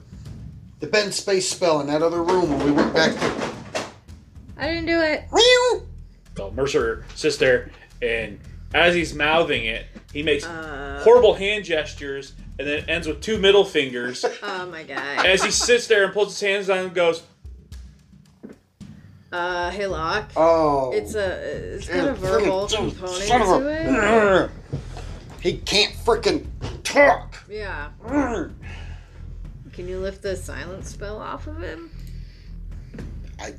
The 0.79 0.88
bend 0.88 1.13
space 1.13 1.49
spell 1.49 1.79
in 1.81 1.88
that 1.88 2.01
other 2.01 2.23
room 2.23 2.49
when 2.49 2.65
we 2.65 2.71
went 2.71 2.93
back 2.93 3.12
to. 3.13 3.86
I 4.57 4.67
didn't 4.67 4.86
do 4.88 4.99
it. 4.99 5.23
So 6.38 6.51
Mercer 6.51 7.05
sits 7.15 7.38
there, 7.38 7.71
and 8.01 8.39
as 8.73 8.95
he's 8.95 9.13
mouthing 9.13 9.65
it, 9.65 9.86
he 10.13 10.23
makes 10.23 10.45
Uh, 10.45 11.01
horrible 11.03 11.34
hand 11.36 11.65
gestures, 11.65 12.34
and 12.57 12.67
then 12.67 12.89
ends 12.89 13.07
with 13.07 13.21
two 13.21 13.38
middle 13.38 13.65
fingers. 13.65 14.23
oh 14.43 14.65
my 14.67 14.84
god. 14.84 15.25
as 15.25 15.43
he 15.43 15.51
sits 15.51 15.88
there 15.88 16.03
and 16.05 16.13
pulls 16.13 16.29
his 16.29 16.41
hands 16.41 16.67
down 16.67 16.86
and 16.86 16.93
goes, 16.95 17.23
Uh, 19.31 19.69
hey, 19.71 19.86
Locke. 19.88 20.29
Oh. 20.36 20.91
It's 20.93 21.15
a 21.15 21.75
it's 21.75 21.88
got 21.88 22.07
a 22.10 22.13
verbal 22.13 22.67
component 22.67 23.23
Son 23.23 23.41
of 23.41 23.47
to 23.62 23.67
a- 23.67 24.43
it. 24.45 24.51
He 25.41 25.57
can't 25.57 25.93
freaking 26.05 26.45
talk. 26.91 27.43
Yeah. 27.49 27.89
Can 29.73 29.88
you 29.88 29.99
lift 29.99 30.21
the 30.21 30.36
silence 30.36 30.89
spell 30.89 31.17
off 31.17 31.47
of 31.47 31.62
him? 31.62 31.91
I, 33.39 33.54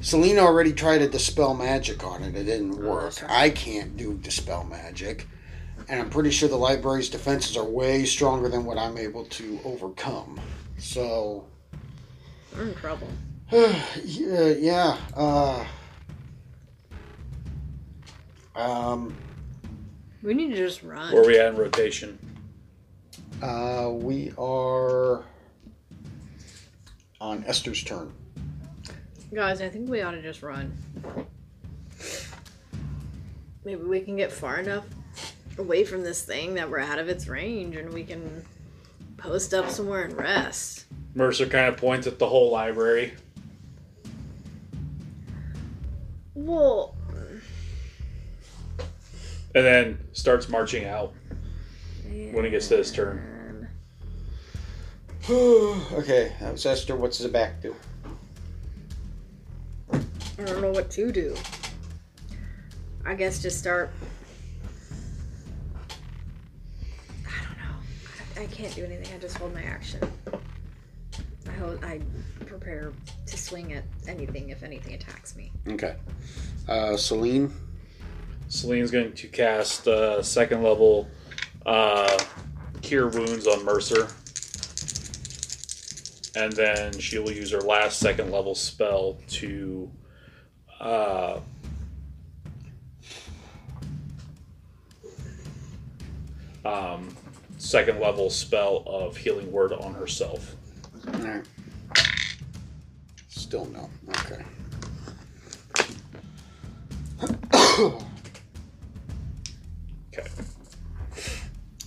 Celine 0.00 0.38
already 0.38 0.72
tried 0.72 0.98
to 0.98 1.08
dispel 1.08 1.54
magic 1.54 2.04
on 2.04 2.22
it. 2.22 2.36
It 2.36 2.44
didn't 2.44 2.74
Oh, 2.74 2.88
work. 2.88 3.22
right. 3.22 3.30
I 3.30 3.50
can't 3.50 3.96
do 3.96 4.14
dispel 4.14 4.64
magic. 4.64 5.26
And 5.88 6.00
I'm 6.00 6.08
pretty 6.08 6.30
sure 6.30 6.48
the 6.48 6.56
library's 6.56 7.10
defenses 7.10 7.56
are 7.56 7.64
way 7.64 8.04
stronger 8.04 8.48
than 8.48 8.64
what 8.64 8.78
I'm 8.78 8.96
able 8.96 9.24
to 9.26 9.60
overcome. 9.64 10.40
So, 10.78 11.46
We're 12.56 12.68
in 12.68 12.74
trouble. 12.76 13.08
yeah, 13.52 14.48
yeah. 14.58 14.96
Uh, 15.14 15.64
um, 18.54 19.14
We 20.24 20.32
need 20.32 20.50
to 20.52 20.56
just 20.56 20.82
run. 20.82 21.12
"Where 21.12 21.22
are 21.22 21.26
we 21.26 21.38
at 21.38 21.52
in 21.52 21.56
rotation?" 21.56 22.18
uh, 23.42 23.90
we 23.92 24.32
are 24.38 25.22
on 27.20 27.44
Esther's 27.46 27.84
turn. 27.84 28.10
Guys, 29.32 29.60
I 29.60 29.68
think 29.68 29.90
we 29.90 30.00
ought 30.00 30.12
to 30.12 30.22
just 30.22 30.42
run. 30.42 30.72
Maybe 33.64 33.82
we 33.82 34.00
can 34.00 34.16
get 34.16 34.32
far 34.32 34.60
enough 34.60 34.84
away 35.58 35.84
from 35.84 36.02
this 36.02 36.22
thing 36.22 36.54
that 36.54 36.70
we're 36.70 36.78
out 36.78 36.98
of 36.98 37.08
its 37.08 37.28
range 37.28 37.76
and 37.76 37.92
we 37.92 38.04
can 38.04 38.44
post 39.16 39.52
up 39.52 39.70
somewhere 39.70 40.04
and 40.04 40.16
rest. 40.16 40.86
Mercer 41.14 41.46
kind 41.46 41.66
of 41.68 41.76
points 41.76 42.06
at 42.06 42.18
the 42.18 42.28
whole 42.28 42.50
library. 42.50 43.14
Well, 46.34 46.96
and 49.54 49.64
then 49.64 49.98
starts 50.12 50.48
marching 50.48 50.84
out 50.84 51.14
when 52.32 52.44
he 52.44 52.50
gets 52.50 52.68
to 52.68 52.76
his 52.76 52.90
turn. 52.90 53.68
okay, 55.30 56.32
that 56.40 56.52
was 56.52 56.66
Esther. 56.66 56.96
What's 56.96 57.20
Zabak 57.20 57.62
do? 57.62 57.74
I 59.92 60.44
don't 60.44 60.60
know 60.60 60.72
what 60.72 60.90
to 60.90 61.12
do. 61.12 61.34
I 63.06 63.14
guess 63.14 63.40
just 63.40 63.58
start. 63.58 63.90
I 67.26 67.44
don't 67.44 67.56
know. 67.56 68.40
I, 68.40 68.42
I 68.42 68.46
can't 68.46 68.74
do 68.74 68.84
anything. 68.84 69.14
I 69.14 69.18
just 69.18 69.38
hold 69.38 69.54
my 69.54 69.62
action. 69.62 70.00
I 71.48 71.52
hold. 71.52 71.82
I 71.84 72.00
prepare 72.46 72.92
to 73.26 73.36
swing 73.36 73.72
at 73.72 73.84
anything 74.08 74.50
if 74.50 74.62
anything 74.62 74.94
attacks 74.94 75.36
me. 75.36 75.52
Okay. 75.68 75.94
Uh, 76.68 76.96
Celine. 76.96 77.52
Celine's 78.48 78.90
going 78.90 79.12
to 79.12 79.28
cast 79.28 79.88
uh, 79.88 80.22
second 80.22 80.62
level 80.62 81.08
uh, 81.66 82.18
Cure 82.82 83.08
Wounds 83.08 83.46
on 83.46 83.64
Mercer. 83.64 84.08
And 86.36 86.52
then 86.52 86.98
she 86.98 87.18
will 87.18 87.30
use 87.30 87.50
her 87.52 87.60
last 87.60 87.98
second 87.98 88.30
level 88.30 88.54
spell 88.54 89.18
to. 89.28 89.90
Uh, 90.80 91.40
um, 96.64 97.16
second 97.58 98.00
level 98.00 98.28
spell 98.30 98.82
of 98.86 99.16
Healing 99.16 99.50
Word 99.50 99.72
on 99.72 99.94
herself. 99.94 100.56
Alright. 101.08 101.46
Still 103.28 103.66
no. 103.66 103.88
Okay. 104.10 104.44
Okay. 110.16 110.28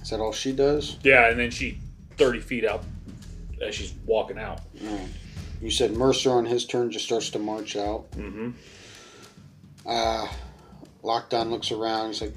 Is 0.02 0.10
that 0.10 0.20
all 0.20 0.32
she 0.34 0.52
does? 0.52 0.98
Yeah, 1.04 1.30
and 1.30 1.40
then 1.40 1.52
she 1.52 1.80
30 2.18 2.40
feet 2.40 2.66
out 2.66 2.84
as 3.62 3.76
she's 3.76 3.94
walking 4.06 4.38
out. 4.38 4.62
Alright. 4.84 5.10
You 5.62 5.72
said 5.72 5.92
Mercer 5.98 6.32
on 6.32 6.46
his 6.46 6.66
turn 6.66 6.92
just 6.92 7.06
starts 7.06 7.30
to 7.32 7.40
march 7.40 7.76
out. 7.76 8.10
Mm-hmm. 8.12 8.52
Uh, 9.86 10.28
Lockdown 11.04 11.50
looks 11.50 11.72
around. 11.72 12.08
He's 12.08 12.22
like, 12.22 12.34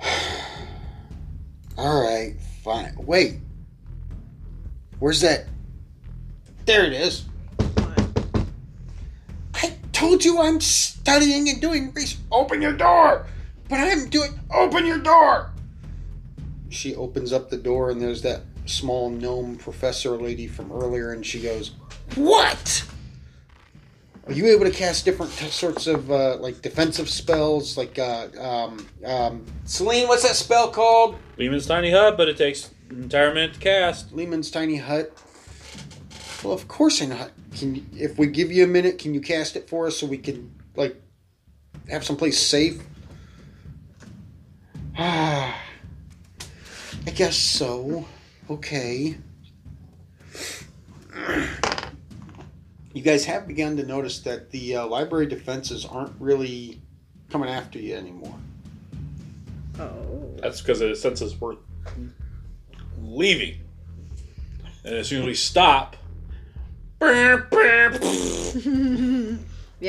"All 1.76 2.02
right, 2.02 2.36
fine. 2.62 2.94
Wait, 2.96 3.40
where's 4.98 5.20
that? 5.20 5.46
There 6.64 6.84
it 6.84 6.92
is. 6.92 7.24
I 9.54 9.74
told 9.92 10.24
you 10.24 10.40
I'm 10.40 10.60
studying 10.60 11.48
and 11.48 11.60
doing 11.60 11.92
research. 11.92 12.20
Open 12.30 12.62
your 12.62 12.72
door. 12.72 13.26
But 13.70 13.78
I'm 13.78 14.10
doing. 14.10 14.38
Open 14.52 14.84
your 14.84 14.98
door. 14.98 15.52
She 16.68 16.94
opens 16.96 17.32
up 17.32 17.48
the 17.50 17.56
door 17.56 17.90
and 17.90 18.02
there's 18.02 18.20
that 18.22 18.42
small 18.66 19.10
gnome 19.10 19.56
professor 19.56 20.10
lady 20.10 20.46
from 20.46 20.70
earlier, 20.72 21.12
and 21.12 21.24
she 21.24 21.40
goes, 21.40 21.72
"What?" 22.16 22.84
Are 24.26 24.32
you 24.32 24.46
able 24.46 24.64
to 24.64 24.70
cast 24.70 25.04
different 25.04 25.32
t- 25.32 25.48
sorts 25.48 25.86
of 25.86 26.10
uh, 26.10 26.36
like 26.36 26.62
defensive 26.62 27.08
spells? 27.08 27.76
Like, 27.76 27.98
uh, 27.98 28.28
um, 28.38 28.86
um, 29.04 29.46
Celine, 29.64 30.08
what's 30.08 30.22
that 30.22 30.36
spell 30.36 30.70
called? 30.70 31.16
Leomund's 31.38 31.66
Tiny 31.66 31.90
Hut, 31.90 32.16
but 32.16 32.28
it 32.28 32.36
takes 32.36 32.70
an 32.90 33.02
entire 33.02 33.32
minute 33.32 33.54
to 33.54 33.60
cast. 33.60 34.14
Leomund's 34.14 34.50
Tiny 34.50 34.76
Hut. 34.76 35.12
Well, 36.44 36.52
of 36.52 36.68
course 36.68 37.02
I 37.02 37.06
know. 37.06 37.28
Can 37.56 37.76
you, 37.76 37.84
if 37.94 38.18
we 38.18 38.26
give 38.26 38.52
you 38.52 38.64
a 38.64 38.68
minute, 38.68 38.98
can 38.98 39.14
you 39.14 39.20
cast 39.20 39.56
it 39.56 39.68
for 39.68 39.86
us 39.86 39.96
so 39.96 40.06
we 40.06 40.18
can 40.18 40.52
like 40.76 41.00
have 41.88 42.04
someplace 42.04 42.38
safe? 42.38 42.80
Ah, 45.02 45.58
I 47.06 47.10
guess 47.12 47.34
so. 47.34 48.04
Okay. 48.50 49.16
You 52.92 53.02
guys 53.02 53.24
have 53.24 53.48
begun 53.48 53.78
to 53.78 53.86
notice 53.86 54.18
that 54.20 54.50
the 54.50 54.76
uh, 54.76 54.86
library 54.86 55.24
defenses 55.24 55.86
aren't 55.86 56.12
really 56.20 56.82
coming 57.30 57.48
after 57.48 57.78
you 57.78 57.94
anymore. 57.94 58.34
Oh. 59.78 60.34
That's 60.36 60.60
because 60.60 60.82
it 60.82 60.94
senses 60.96 61.40
we're 61.40 61.56
leaving. 63.00 63.58
And 64.84 64.96
as 64.96 65.08
soon 65.08 65.22
as 65.22 65.26
we 65.26 65.34
stop, 65.34 65.96
yeah, 67.00 67.38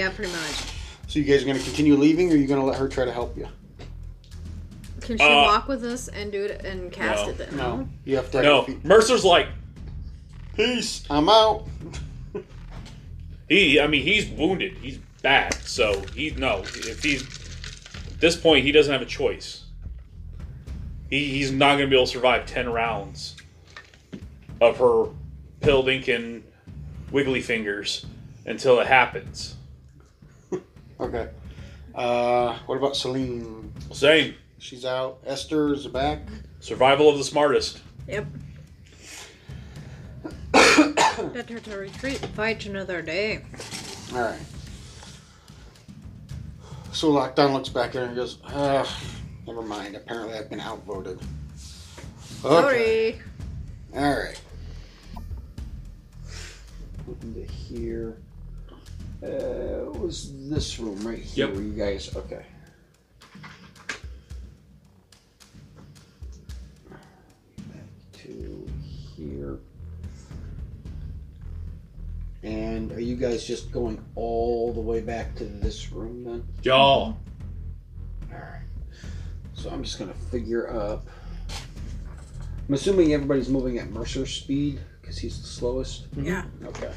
pretty 0.09 0.31
much. 0.31 0.55
So 1.07 1.19
you 1.19 1.25
guys 1.25 1.41
are 1.41 1.45
going 1.45 1.57
to 1.57 1.63
continue 1.65 1.97
leaving, 1.97 2.31
or 2.31 2.35
are 2.35 2.37
you 2.37 2.47
going 2.47 2.61
to 2.61 2.65
let 2.65 2.77
her 2.79 2.87
try 2.87 3.03
to 3.03 3.11
help 3.11 3.35
you? 3.35 3.49
Can 5.01 5.17
she 5.17 5.23
Uh, 5.23 5.43
walk 5.43 5.67
with 5.67 5.83
us 5.83 6.07
and 6.07 6.31
do 6.31 6.43
it 6.43 6.63
and 6.63 6.91
cast 6.91 7.25
no. 7.25 7.29
it 7.31 7.37
then? 7.37 7.57
No, 7.57 7.87
you 8.05 8.15
have 8.15 8.31
to. 8.31 8.41
No, 8.41 8.63
feet- 8.63 8.85
Mercer's 8.85 9.25
like, 9.25 9.47
peace. 10.55 11.03
I'm 11.09 11.27
out. 11.29 11.65
He, 13.49 13.79
I 13.81 13.87
mean, 13.87 14.03
he's 14.03 14.27
wounded. 14.29 14.73
He's 14.81 14.99
bad. 15.21 15.53
So 15.55 16.01
he, 16.15 16.29
no, 16.31 16.59
if 16.59 17.03
he's 17.03 17.23
at 18.07 18.19
this 18.19 18.35
point, 18.37 18.63
he 18.63 18.71
doesn't 18.71 18.91
have 18.91 19.01
a 19.01 19.05
choice. 19.05 19.63
He, 21.09 21.27
he's 21.29 21.51
not 21.51 21.71
going 21.77 21.81
to 21.81 21.87
be 21.87 21.95
able 21.95 22.05
to 22.05 22.11
survive 22.11 22.45
ten 22.45 22.69
rounds 22.71 23.35
of 24.61 24.77
her 24.77 25.07
pilled 25.59 25.89
ink 25.89 26.07
and 26.07 26.43
wiggly 27.11 27.41
fingers 27.41 28.05
until 28.45 28.79
it 28.79 28.87
happens. 28.87 29.55
Okay. 30.99 31.29
Uh, 31.95 32.55
what 32.67 32.77
about 32.77 32.95
Celine? 32.95 33.73
Same 33.91 34.35
She's 34.61 34.85
out. 34.85 35.17
Esther's 35.25 35.87
back. 35.87 36.19
survival 36.59 37.09
of 37.09 37.17
the 37.17 37.23
smartest. 37.23 37.81
Yep. 38.07 38.27
Better 41.33 41.59
to 41.59 41.77
retreat 41.77 42.21
and 42.21 42.31
fight 42.35 42.67
another 42.67 43.01
day. 43.01 43.41
All 44.13 44.21
right. 44.21 44.39
So 46.91 47.11
Lockdown 47.11 47.53
looks 47.53 47.69
back 47.69 47.89
at 47.89 47.95
her 47.95 48.03
and 48.03 48.15
goes, 48.15 48.37
Ugh, 48.45 48.87
never 49.47 49.63
mind. 49.63 49.95
Apparently 49.95 50.37
I've 50.37 50.49
been 50.51 50.61
outvoted. 50.61 51.19
Okay. 52.45 53.17
Sorry. 53.17 53.21
All 53.95 54.15
right. 54.15 54.41
Looking 57.07 57.33
to 57.33 57.45
here. 57.51 58.17
Uh, 59.23 59.27
it 59.27 59.99
was 59.99 60.31
this 60.49 60.77
room 60.77 60.99
right 61.05 61.17
here? 61.17 61.47
Yep. 61.47 61.55
Where 61.55 61.63
you 61.63 61.73
guys? 61.73 62.15
Okay. 62.15 62.45
And 72.43 72.91
are 72.93 72.99
you 73.01 73.15
guys 73.15 73.45
just 73.45 73.71
going 73.71 74.03
all 74.15 74.73
the 74.73 74.81
way 74.81 75.01
back 75.01 75.35
to 75.35 75.45
this 75.45 75.91
room 75.91 76.23
then? 76.23 76.43
Y'all. 76.63 77.17
Alright. 78.31 78.61
So 79.53 79.69
I'm 79.69 79.83
just 79.83 79.99
gonna 79.99 80.13
figure 80.31 80.67
up. 80.73 81.07
I'm 82.67 82.73
assuming 82.73 83.13
everybody's 83.13 83.49
moving 83.49 83.77
at 83.77 83.89
Mercer's 83.91 84.33
speed 84.33 84.79
because 85.01 85.17
he's 85.17 85.39
the 85.41 85.47
slowest. 85.47 86.07
Yeah. 86.17 86.45
Okay. 86.65 86.91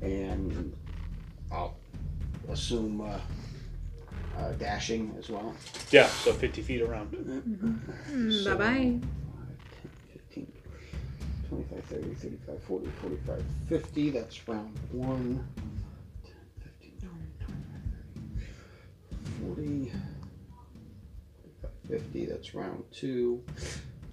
And 0.00 0.74
I'll 1.52 1.76
assume 2.48 3.00
uh, 3.02 3.18
uh, 4.38 4.52
dashing 4.52 5.14
as 5.18 5.28
well. 5.28 5.54
Yeah, 5.90 6.06
so 6.06 6.32
50 6.32 6.62
feet 6.62 6.80
around. 6.82 7.10
Mm, 8.10 8.32
So- 8.44 8.56
bye 8.56 8.64
bye. 8.64 9.00
15, 11.50 11.64
25, 11.64 11.84
30, 11.84 12.14
35, 12.14 12.62
40, 12.62 12.86
45, 12.86 13.44
50. 13.68 14.10
That's 14.10 14.48
round 14.48 14.78
one. 14.92 15.46
10, 16.24 16.34
15, 16.60 16.92
20, 17.00 17.14
25, 17.44 17.96
30, 18.20 18.56
40, 19.48 19.92
45, 21.60 21.88
50. 21.88 22.26
That's 22.26 22.54
round 22.54 22.84
two. 22.92 23.42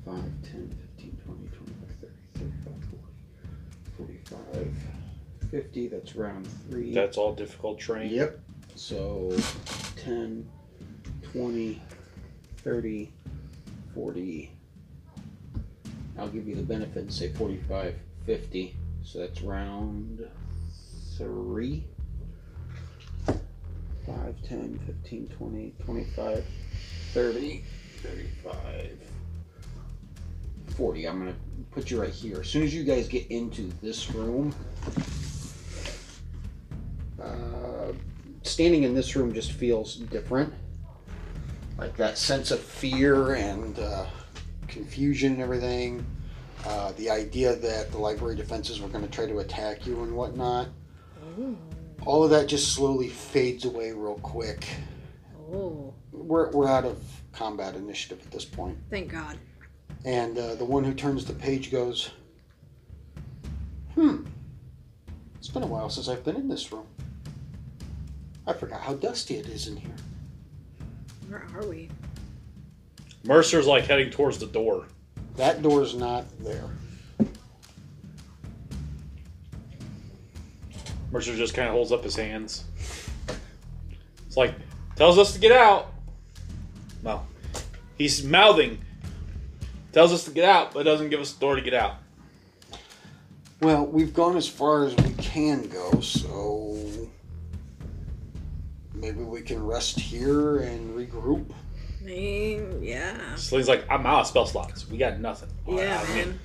5, 0.05 0.15
10, 0.15 0.77
15, 0.97 1.17
20, 1.25 1.47
25, 1.47 1.95
30, 2.01 2.13
35, 2.33 2.73
40, 3.97 4.17
45, 4.25 5.51
50. 5.51 5.87
That's 5.89 6.15
round 6.15 6.47
three. 6.69 6.93
That's 6.93 7.17
all 7.17 7.33
difficult 7.35 7.79
terrain. 7.79 8.09
Yep. 8.11 8.39
So 8.75 9.31
10, 9.97 10.47
20, 11.33 11.81
30, 12.57 13.11
40. 13.93 14.56
I'll 16.17 16.29
give 16.29 16.47
you 16.47 16.55
the 16.55 16.63
benefit 16.63 16.97
and 17.03 17.13
say 17.13 17.31
45, 17.33 17.95
50. 18.25 18.75
So 19.03 19.19
that's 19.19 19.41
round 19.41 20.27
three. 21.17 21.85
5, 23.25 23.35
10, 24.47 24.79
15, 24.85 25.27
20, 25.27 25.73
25, 25.83 26.45
30, 27.13 27.63
35, 28.01 28.99
40. 30.75 31.07
I'm 31.07 31.19
going 31.19 31.33
to 31.33 31.39
put 31.71 31.91
you 31.91 32.01
right 32.01 32.09
here. 32.09 32.39
As 32.39 32.47
soon 32.47 32.63
as 32.63 32.73
you 32.73 32.83
guys 32.85 33.07
get 33.07 33.27
into 33.29 33.69
this 33.81 34.09
room, 34.11 34.55
uh, 37.21 37.91
standing 38.43 38.83
in 38.83 38.93
this 38.93 39.15
room 39.15 39.33
just 39.33 39.51
feels 39.51 39.97
different. 39.97 40.53
Like 41.77 41.97
that 41.97 42.17
sense 42.17 42.51
of 42.51 42.59
fear 42.59 43.35
and 43.35 43.77
uh, 43.77 44.05
confusion 44.67 45.33
and 45.33 45.41
everything. 45.41 46.05
Uh, 46.65 46.91
the 46.93 47.09
idea 47.09 47.55
that 47.55 47.91
the 47.91 47.97
library 47.97 48.35
defenses 48.35 48.81
were 48.81 48.87
going 48.89 49.03
to 49.03 49.09
try 49.09 49.25
to 49.25 49.39
attack 49.39 49.85
you 49.85 50.01
and 50.03 50.13
whatnot. 50.13 50.67
All 52.05 52.23
of 52.23 52.29
that 52.31 52.47
just 52.47 52.73
slowly 52.73 53.09
fades 53.09 53.65
away 53.65 53.91
real 53.91 54.15
quick. 54.23 54.67
Oh, 55.53 55.93
We're, 56.11 56.49
we're 56.51 56.67
out 56.67 56.83
of 56.85 56.97
combat 57.31 57.75
initiative 57.75 58.19
at 58.25 58.31
this 58.31 58.43
point. 58.45 58.77
thank 58.89 59.11
God. 59.11 59.37
And 60.05 60.37
uh, 60.37 60.55
the 60.55 60.65
one 60.65 60.83
who 60.83 60.93
turns 60.93 61.25
the 61.25 61.33
page 61.33 61.71
goes, 61.71 62.11
Hmm, 63.95 64.25
it's 65.37 65.47
been 65.49 65.63
a 65.63 65.67
while 65.67 65.89
since 65.89 66.07
I've 66.07 66.23
been 66.23 66.35
in 66.35 66.47
this 66.47 66.71
room. 66.71 66.85
I 68.45 68.53
forgot 68.53 68.81
how 68.81 68.93
dusty 68.93 69.35
it 69.37 69.47
is 69.47 69.67
in 69.67 69.75
here. 69.75 69.95
Where 71.29 71.45
are 71.55 71.67
we? 71.67 71.89
Mercer's 73.27 73.67
like 73.67 73.83
heading 73.83 74.09
towards 74.09 74.37
the 74.37 74.47
door. 74.47 74.85
That 75.35 75.61
door's 75.61 75.93
not 75.93 76.25
there. 76.39 76.63
Mercer 81.11 81.35
just 81.35 81.53
kind 81.53 81.67
of 81.67 81.73
holds 81.73 81.91
up 81.91 82.03
his 82.03 82.15
hands. 82.15 82.63
It's 84.25 84.37
like, 84.37 84.55
tells 84.95 85.17
us 85.17 85.33
to 85.33 85.39
get 85.39 85.51
out. 85.51 85.91
No. 87.03 87.21
He's 87.97 88.23
mouthing. 88.23 88.79
Tells 89.91 90.13
us 90.13 90.23
to 90.23 90.31
get 90.31 90.45
out, 90.45 90.73
but 90.73 90.83
doesn't 90.83 91.09
give 91.09 91.19
us 91.19 91.33
the 91.33 91.39
door 91.41 91.55
to 91.55 91.61
get 91.61 91.73
out. 91.73 91.95
Well, 93.59 93.85
we've 93.85 94.13
gone 94.13 94.37
as 94.37 94.47
far 94.47 94.85
as 94.85 94.95
we 94.95 95.11
can 95.13 95.67
go, 95.67 95.99
so 95.99 96.77
maybe 98.93 99.21
we 99.23 99.41
can 99.41 99.65
rest 99.65 99.99
here 99.99 100.59
and 100.59 100.95
regroup. 100.95 101.51
I 102.07 102.09
mean, 102.09 102.79
yeah. 102.81 103.35
Celine's 103.35 103.67
like, 103.67 103.85
I'm 103.89 104.05
out 104.05 104.21
of 104.21 104.27
spell 104.27 104.45
slots. 104.45 104.89
We 104.89 104.97
got 104.97 105.19
nothing. 105.19 105.49
Yeah, 105.67 106.01
I'm 106.01 106.15
man. 106.15 106.39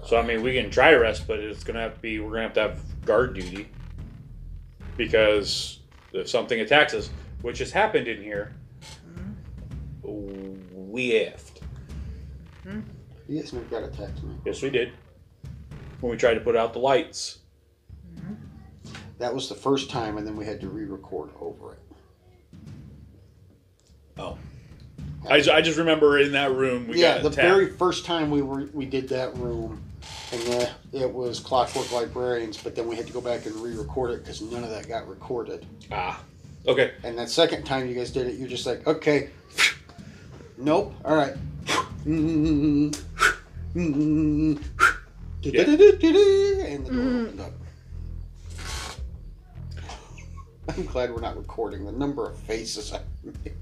So 0.06 0.18
I 0.18 0.22
mean, 0.22 0.44
we 0.44 0.54
can 0.54 0.70
try 0.70 0.92
to 0.92 0.98
rest, 0.98 1.28
but 1.28 1.40
it's 1.40 1.64
gonna 1.64 1.80
have 1.82 1.96
to 1.96 2.00
be 2.00 2.20
we're 2.20 2.30
gonna 2.30 2.44
have 2.44 2.54
to 2.54 2.62
have 2.62 2.80
guard 3.06 3.34
duty 3.34 3.68
because 4.98 5.80
if 6.14 6.30
something 6.30 6.60
attacks 6.60 6.94
us, 6.94 7.10
which 7.42 7.58
has 7.58 7.72
happened 7.72 8.08
in 8.08 8.22
here, 8.22 8.54
mm-hmm. 10.06 10.92
we 10.92 11.14
effed. 11.14 11.62
you 13.28 13.40
guys 13.40 13.52
never 13.52 13.66
got 13.66 13.82
attacked 13.82 14.18
tonight. 14.18 14.38
Yes, 14.46 14.62
we 14.62 14.70
did. 14.70 14.92
When 16.06 16.12
we 16.12 16.18
tried 16.18 16.36
to 16.36 16.41
put 16.41 16.56
out 16.56 16.74
the 16.74 16.80
lights, 16.80 17.39
That 19.18 19.34
was 19.34 19.49
the 19.49 19.56
first 19.56 19.89
time, 19.89 20.20
and 20.20 20.28
then 20.28 20.36
we 20.36 20.45
had 20.45 20.62
to 20.62 20.70
re-record 20.70 21.32
over 21.41 21.74
it. 21.74 21.80
Oh. 24.16 24.38
I, 25.28 25.41
ju- 25.41 25.51
I 25.51 25.62
just 25.62 25.80
remember 25.80 26.20
in 26.20 26.34
that 26.34 26.51
room 26.51 26.89
we 26.89 27.01
yeah, 27.01 27.16
got 27.16 27.24
the 27.24 27.30
attacked. 27.30 27.47
very 27.47 27.72
first 27.72 28.06
time 28.06 28.30
we 28.30 28.43
were 28.43 28.70
we 28.72 28.86
did 28.86 29.10
that 29.10 29.36
room, 29.38 29.82
and 30.32 30.41
the, 30.43 30.70
it 30.93 31.12
was 31.12 31.39
Clockwork 31.39 31.91
Librarians, 31.91 32.62
but 32.62 32.76
then 32.76 32.88
we 32.88 32.95
had 32.95 33.08
to 33.08 33.14
go 33.14 33.20
back 33.20 33.47
and 33.47 33.56
re-record 33.56 34.12
it 34.12 34.20
because 34.20 34.43
none 34.43 34.64
of 34.64 34.70
that 34.70 34.88
got 34.88 35.10
recorded. 35.10 35.66
ah, 35.91 36.22
okay. 36.68 36.91
And 37.03 37.18
that 37.18 37.32
second 37.32 37.64
time 37.64 37.89
you 37.89 37.95
guys 37.95 38.12
did 38.12 38.28
it, 38.28 38.36
you're 38.36 38.47
just 38.47 38.68
like, 38.68 38.86
okay, 38.86 39.32
nope, 40.56 40.93
all 41.03 41.16
right. 41.16 41.34
And 45.46 46.86
the 46.86 46.91
door 46.91 47.02
mm-hmm. 47.02 47.26
opened 47.26 47.41
up. 47.41 47.52
I'm 50.68 50.86
glad 50.86 51.14
we're 51.14 51.22
not 51.22 51.38
recording 51.38 51.86
the 51.86 51.91
number 51.91 52.28
of 52.28 52.38
faces 52.39 52.91
I 52.91 53.02
made. 53.43 53.54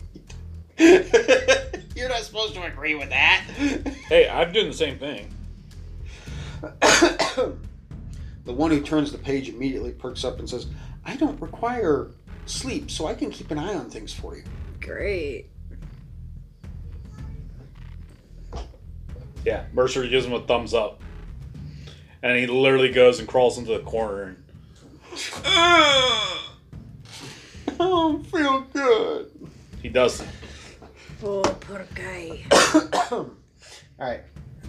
You're 1.96 2.10
not 2.10 2.22
supposed 2.22 2.56
to 2.56 2.64
agree 2.64 2.96
with 2.96 3.10
that. 3.10 3.44
Hey, 4.08 4.30
I'm 4.30 4.52
doing 4.52 4.68
the 4.68 4.74
same 4.74 4.98
thing. 4.98 5.30
the 6.62 7.54
one 8.46 8.72
who 8.72 8.82
turns 8.82 9.12
the 9.12 9.18
page 9.18 9.50
immediately 9.50 9.92
perks 9.92 10.24
up 10.24 10.40
and 10.40 10.50
says, 10.50 10.68
I 11.06 11.16
don't 11.18 11.40
require 11.42 12.12
sleep, 12.46 12.90
so 12.90 13.06
I 13.06 13.14
can 13.14 13.30
keep 13.30 13.52
an 13.52 13.60
eye 13.60 13.76
on 13.76 13.90
things 13.90 14.14
for 14.14 14.36
you. 14.36 14.44
Great. 14.80 15.50
Yeah, 19.46 19.66
Mercer 19.74 20.08
gives 20.08 20.26
him 20.26 20.34
a 20.34 20.40
thumbs 20.40 20.74
up, 20.74 21.03
and 22.24 22.38
he 22.38 22.48
literally 22.48 22.90
goes 22.90 23.20
and 23.20 23.28
crawls 23.28 23.58
into 23.60 23.74
the 23.74 23.84
corner. 23.84 24.24
And, 24.24 24.44
I 25.46 26.48
don't 27.78 28.26
feel 28.26 28.62
good. 28.74 29.30
he 29.82 29.90
doesn't. 29.90 30.30
Oh, 31.24 31.42
poor 31.42 31.86
guy. 31.94 32.44
All 33.12 33.30
right. 34.00 34.22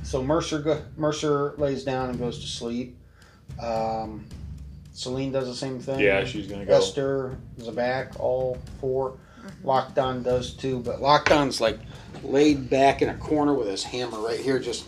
So 0.03 0.23
Mercer 0.23 0.59
go, 0.61 0.83
Mercer 0.97 1.55
lays 1.57 1.85
down 1.85 2.11
and 2.11 2.19
goes 2.19 2.41
to 2.41 2.47
sleep. 2.47 2.99
Um, 3.61 4.27
Celine 4.93 5.33
does 5.33 5.47
the 5.47 5.55
same 5.55 5.81
thing. 5.81 6.01
Yeah, 6.01 6.25
she's 6.25 6.47
gonna 6.47 6.67
go. 6.67 6.77
Esther, 6.77 7.39
Zabak, 7.59 8.19
all 8.21 8.59
4 8.81 9.17
Lockdown 9.65 10.23
does 10.23 10.55
too, 10.55 10.81
but 10.81 11.01
Lockdown's 11.01 11.61
like 11.61 11.79
laid 12.23 12.71
back 12.71 13.03
in 13.03 13.09
a 13.09 13.15
corner 13.17 13.55
with 13.55 13.69
his 13.69 13.83
hammer 13.83 14.19
right 14.21 14.39
here, 14.41 14.59
just. 14.59 14.85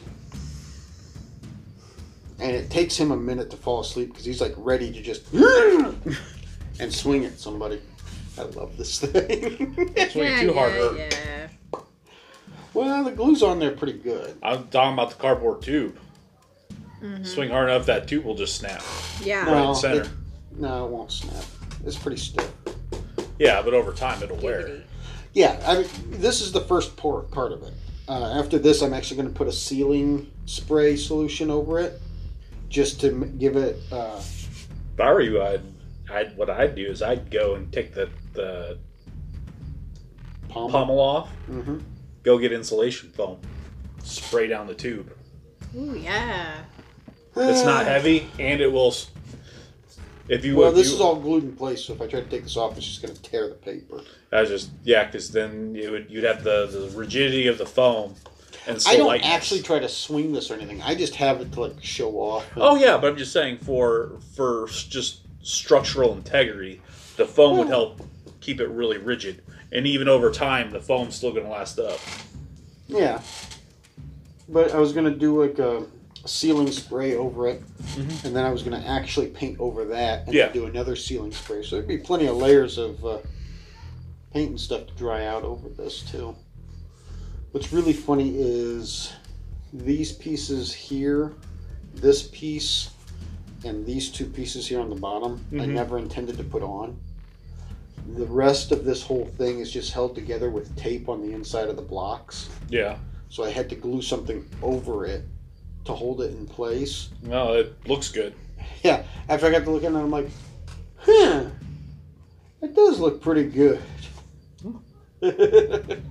And 2.38 2.54
it 2.54 2.70
takes 2.70 2.96
him 2.96 3.10
a 3.12 3.16
minute 3.16 3.50
to 3.50 3.56
fall 3.56 3.80
asleep 3.80 4.10
because 4.10 4.24
he's 4.24 4.40
like 4.40 4.54
ready 4.56 4.92
to 4.92 5.00
just 5.02 5.32
and 6.80 6.92
swing 6.92 7.24
at 7.24 7.38
somebody. 7.38 7.80
I 8.38 8.42
love 8.42 8.76
this 8.76 9.00
thing. 9.00 9.74
Swing 10.10 10.24
yeah, 10.32 10.40
too 10.42 10.52
hard. 10.52 10.72
yeah, 10.74 10.78
hurt. 10.80 10.98
yeah. 11.72 11.80
well, 12.74 13.04
the 13.04 13.12
glue's 13.12 13.42
on 13.42 13.58
there 13.58 13.70
pretty 13.70 13.98
good. 13.98 14.36
I'm 14.42 14.68
talking 14.68 14.92
about 14.92 15.10
the 15.10 15.16
cardboard 15.16 15.62
tube. 15.62 15.98
Mm-hmm. 17.02 17.24
Swing 17.24 17.50
hard 17.50 17.70
enough, 17.70 17.86
that 17.86 18.08
tube 18.08 18.24
will 18.24 18.34
just 18.34 18.56
snap. 18.56 18.82
Yeah. 19.22 19.44
Right 19.44 19.52
No, 19.52 19.70
in 19.70 19.74
center. 19.76 20.02
it- 20.02 20.10
no, 20.58 20.86
it 20.86 20.90
won't 20.90 21.12
snap. 21.12 21.44
It's 21.84 21.96
pretty 21.98 22.16
stiff. 22.16 22.50
Yeah, 23.38 23.60
but 23.62 23.74
over 23.74 23.92
time 23.92 24.22
it'll 24.22 24.38
wear. 24.38 24.82
Yeah, 25.34 25.60
I 25.66 25.78
mean, 25.82 25.88
this 26.20 26.40
is 26.40 26.52
the 26.52 26.62
first 26.62 26.96
part 26.96 27.30
part 27.30 27.52
of 27.52 27.62
it. 27.62 27.74
Uh, 28.08 28.38
after 28.38 28.58
this, 28.58 28.80
I'm 28.82 28.94
actually 28.94 29.16
going 29.18 29.28
to 29.28 29.34
put 29.34 29.48
a 29.48 29.52
sealing 29.52 30.30
spray 30.46 30.96
solution 30.96 31.50
over 31.50 31.78
it, 31.80 32.00
just 32.68 33.00
to 33.00 33.08
m- 33.08 33.38
give 33.38 33.56
it. 33.56 33.76
Uh, 33.90 34.16
If 34.18 35.00
I 35.00 35.12
were 35.12 35.20
you, 35.20 35.42
I'd, 35.42 35.60
I'd 36.10 36.36
what 36.36 36.50
I'd 36.50 36.74
do 36.74 36.86
is 36.86 37.02
I'd 37.02 37.30
go 37.30 37.54
and 37.54 37.72
take 37.72 37.94
the 37.94 38.08
the 38.34 38.78
palm. 40.48 40.70
pommel 40.70 40.98
off, 41.00 41.30
hmm 41.46 41.78
go 42.22 42.38
get 42.38 42.50
insulation 42.52 43.08
foam, 43.10 43.38
spray 44.02 44.48
down 44.48 44.66
the 44.66 44.74
tube. 44.74 45.12
Ooh, 45.76 45.96
yeah. 45.96 46.56
It's 47.36 47.64
not 47.64 47.86
heavy, 47.94 48.28
and 48.38 48.60
it 48.60 48.72
will. 48.72 48.92
If 50.28 50.44
you 50.44 50.56
Well, 50.56 50.70
if 50.70 50.74
this 50.74 50.88
you- 50.88 50.94
is 50.96 51.00
all 51.00 51.14
glued 51.16 51.44
in 51.44 51.54
place, 51.56 51.84
so 51.84 51.92
if 51.92 52.02
I 52.02 52.08
try 52.08 52.20
to 52.20 52.26
take 52.28 52.42
this 52.42 52.56
off, 52.56 52.76
it's 52.76 52.84
just 52.86 53.00
going 53.00 53.14
to 53.14 53.22
tear 53.22 53.46
the 53.48 53.54
paper. 53.54 54.00
I 54.32 54.40
was 54.40 54.50
just 54.50 54.70
yeah, 54.82 55.04
because 55.04 55.30
then 55.30 55.74
you 55.76 55.92
would 55.92 56.10
you'd 56.10 56.24
have 56.24 56.42
the, 56.42 56.66
the 56.66 56.96
rigidity 56.98 57.46
of 57.46 57.58
the 57.58 57.66
foam, 57.66 58.14
and 58.66 58.82
I 58.86 58.96
don't 58.96 59.06
lightness. 59.06 59.30
actually 59.30 59.62
try 59.62 59.78
to 59.78 59.88
swing 59.88 60.32
this 60.32 60.50
or 60.50 60.54
anything. 60.54 60.82
I 60.82 60.94
just 60.94 61.14
have 61.16 61.40
it 61.40 61.52
to 61.52 61.60
like 61.60 61.82
show 61.82 62.12
off. 62.20 62.44
Oh 62.56 62.76
yeah, 62.76 62.96
but 62.98 63.08
I'm 63.08 63.16
just 63.16 63.32
saying 63.32 63.58
for 63.58 64.18
for 64.34 64.66
just 64.68 65.20
structural 65.42 66.12
integrity, 66.14 66.80
the 67.16 67.26
foam 67.26 67.58
would 67.58 67.68
help 67.68 68.00
keep 68.40 68.60
it 68.60 68.68
really 68.68 68.98
rigid, 68.98 69.42
and 69.72 69.86
even 69.86 70.08
over 70.08 70.30
time, 70.30 70.70
the 70.70 70.80
foam's 70.80 71.14
still 71.14 71.32
going 71.32 71.44
to 71.44 71.50
last 71.50 71.78
up. 71.78 71.98
Yeah. 72.88 73.20
But 74.48 74.72
I 74.72 74.78
was 74.78 74.92
going 74.92 75.06
to 75.12 75.18
do 75.18 75.40
like 75.44 75.58
a 75.58 75.84
sealing 76.24 76.70
spray 76.72 77.14
over 77.14 77.48
it, 77.48 77.62
Mhm. 77.96 78.24
and 78.24 78.36
then 78.36 78.44
I 78.44 78.50
was 78.50 78.62
going 78.62 78.80
to 78.80 78.88
actually 78.88 79.28
paint 79.28 79.58
over 79.60 79.84
that 79.86 80.26
and 80.26 80.34
Yeah. 80.34 80.48
do 80.48 80.66
another 80.66 80.96
sealing 80.96 81.32
spray. 81.32 81.62
So 81.62 81.76
there'd 81.76 81.86
be 81.88 81.98
plenty 81.98 82.26
of 82.26 82.36
layers 82.36 82.78
of 82.78 83.04
uh, 83.04 83.18
paint 84.32 84.50
and 84.50 84.60
stuff 84.60 84.86
to 84.86 84.94
dry 84.94 85.24
out 85.26 85.42
over 85.44 85.68
this 85.68 86.02
too. 86.02 86.34
What's 87.52 87.72
really 87.72 87.92
funny 87.92 88.34
is 88.36 89.12
these 89.72 90.12
pieces 90.12 90.72
here, 90.72 91.32
this 91.94 92.24
piece, 92.24 92.90
and 93.64 93.84
these 93.86 94.10
two 94.10 94.26
pieces 94.26 94.66
here 94.66 94.80
on 94.80 94.90
the 94.90 94.96
bottom, 94.96 95.44
I 95.52 95.56
Mhm. 95.56 95.68
never 95.70 95.98
intended 95.98 96.36
to 96.38 96.44
put 96.44 96.62
on. 96.62 96.96
The 98.16 98.26
rest 98.26 98.70
of 98.72 98.84
this 98.84 99.02
whole 99.02 99.24
thing 99.38 99.58
is 99.60 99.70
just 99.70 99.92
held 99.92 100.14
together 100.14 100.50
with 100.50 100.74
tape 100.76 101.08
on 101.08 101.22
the 101.26 101.32
inside 101.34 101.68
of 101.68 101.76
the 101.76 101.82
blocks. 101.82 102.48
Yeah. 102.68 102.98
So 103.30 103.42
I 103.42 103.50
had 103.50 103.68
to 103.70 103.74
glue 103.74 104.02
something 104.02 104.44
over 104.62 105.04
it 105.06 105.24
to 105.86 105.92
hold 105.92 106.20
it 106.20 106.30
in 106.32 106.46
place. 106.46 107.08
No, 107.22 107.54
it 107.54 107.74
looks 107.88 108.08
good. 108.10 108.34
Yeah, 108.82 109.04
after 109.28 109.46
I 109.46 109.50
got 109.50 109.64
to 109.64 109.70
look 109.70 109.82
at 109.82 109.92
it, 109.92 109.96
I'm 109.96 110.10
like, 110.10 110.28
huh, 110.98 111.46
it 112.62 112.74
does 112.74 113.00
look 113.00 113.20
pretty 113.20 113.44
good. 113.44 113.80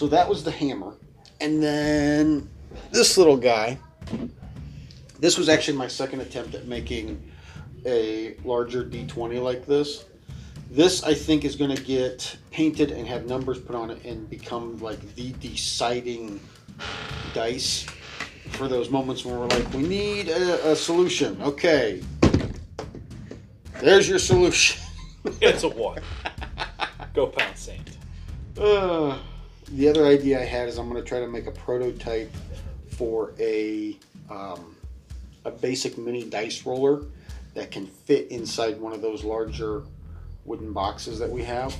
so 0.00 0.06
that 0.06 0.26
was 0.26 0.42
the 0.42 0.50
hammer. 0.50 0.94
And 1.42 1.62
then 1.62 2.48
this 2.90 3.18
little 3.18 3.36
guy, 3.36 3.78
this 5.18 5.36
was 5.36 5.50
actually 5.50 5.76
my 5.76 5.88
second 5.88 6.22
attempt 6.22 6.54
at 6.54 6.66
making 6.66 7.22
a 7.84 8.34
larger 8.42 8.82
D20 8.82 9.42
like 9.42 9.66
this. 9.66 10.06
This, 10.70 11.02
I 11.02 11.12
think, 11.12 11.44
is 11.44 11.54
going 11.54 11.76
to 11.76 11.82
get 11.82 12.34
painted 12.50 12.92
and 12.92 13.06
have 13.06 13.26
numbers 13.26 13.58
put 13.58 13.76
on 13.76 13.90
it 13.90 14.02
and 14.06 14.26
become 14.30 14.78
like 14.78 15.16
the 15.16 15.32
deciding 15.32 16.40
dice 17.34 17.84
for 18.52 18.68
those 18.68 18.88
moments 18.88 19.26
when 19.26 19.38
we're 19.38 19.48
like, 19.48 19.70
we 19.74 19.82
need 19.82 20.30
a, 20.30 20.70
a 20.70 20.76
solution. 20.76 21.38
Okay. 21.42 22.02
There's 23.82 24.08
your 24.08 24.18
solution. 24.18 24.80
It's 25.42 25.62
a 25.62 25.68
one. 25.68 26.00
Go 27.12 27.26
pound 27.26 27.58
sand. 27.58 27.84
Uh, 28.60 29.16
the 29.72 29.88
other 29.88 30.06
idea 30.06 30.40
I 30.40 30.44
had 30.44 30.68
is 30.68 30.78
I'm 30.78 30.88
going 30.88 31.02
to 31.02 31.08
try 31.08 31.20
to 31.20 31.26
make 31.28 31.46
a 31.46 31.52
prototype 31.52 32.32
for 32.90 33.32
a 33.38 33.96
um, 34.30 34.76
a 35.44 35.50
basic 35.50 35.96
mini 35.98 36.24
dice 36.24 36.64
roller 36.66 37.02
that 37.54 37.70
can 37.70 37.86
fit 37.86 38.28
inside 38.30 38.80
one 38.80 38.92
of 38.92 39.02
those 39.02 39.24
larger 39.24 39.82
wooden 40.44 40.72
boxes 40.72 41.18
that 41.18 41.28
we 41.30 41.42
have. 41.44 41.74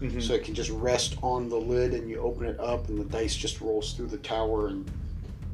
Mhm. 0.00 0.22
So 0.22 0.34
it 0.34 0.44
can 0.44 0.54
just 0.54 0.70
rest 0.70 1.16
on 1.22 1.48
the 1.48 1.56
lid 1.56 1.92
and 1.94 2.08
you 2.08 2.20
open 2.20 2.46
it 2.46 2.58
up 2.58 2.88
and 2.88 2.98
the 2.98 3.04
dice 3.04 3.34
just 3.36 3.60
rolls 3.60 3.92
through 3.92 4.08
the 4.08 4.16
tower 4.18 4.68
and 4.68 4.90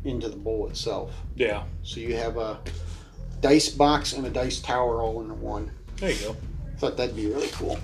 into 0.05 0.29
the 0.29 0.37
bowl 0.37 0.69
itself. 0.69 1.13
Yeah. 1.37 1.65
So 1.83 2.01
you 2.01 2.15
have 2.17 2.37
a 2.39 2.59
dice 3.41 3.69
box 3.69 4.13
and 4.13 4.27
a 4.27 4.31
dice 4.31 4.61
tower 4.61 5.01
all 5.03 5.21
in 5.21 5.41
one. 5.41 5.71
There 5.97 6.11
you 6.13 6.19
go. 6.21 6.37
Thought 6.79 6.97
that'd 6.97 7.17
be 7.17 7.27
really 7.27 7.49
cool. 7.49 7.79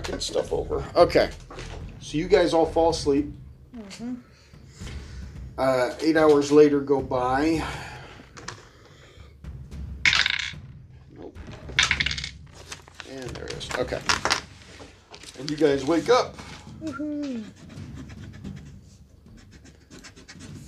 Knocking 0.00 0.20
stuff 0.20 0.50
over. 0.50 0.82
Okay. 0.96 1.28
So 2.00 2.16
you 2.16 2.26
guys 2.26 2.54
all 2.54 2.64
fall 2.64 2.88
asleep. 2.88 3.34
Mhm. 3.76 4.16
Uh, 5.58 5.90
eight 6.00 6.16
hours 6.16 6.50
later 6.50 6.80
go 6.80 7.02
by. 7.02 7.62
Nope. 11.18 11.36
And 13.10 13.28
there 13.28 13.44
it 13.44 13.52
is. 13.52 13.68
Okay. 13.78 14.00
And 15.38 15.50
you 15.50 15.58
guys 15.58 15.84
wake 15.84 16.08
up. 16.08 16.34
Woohoo. 16.82 17.44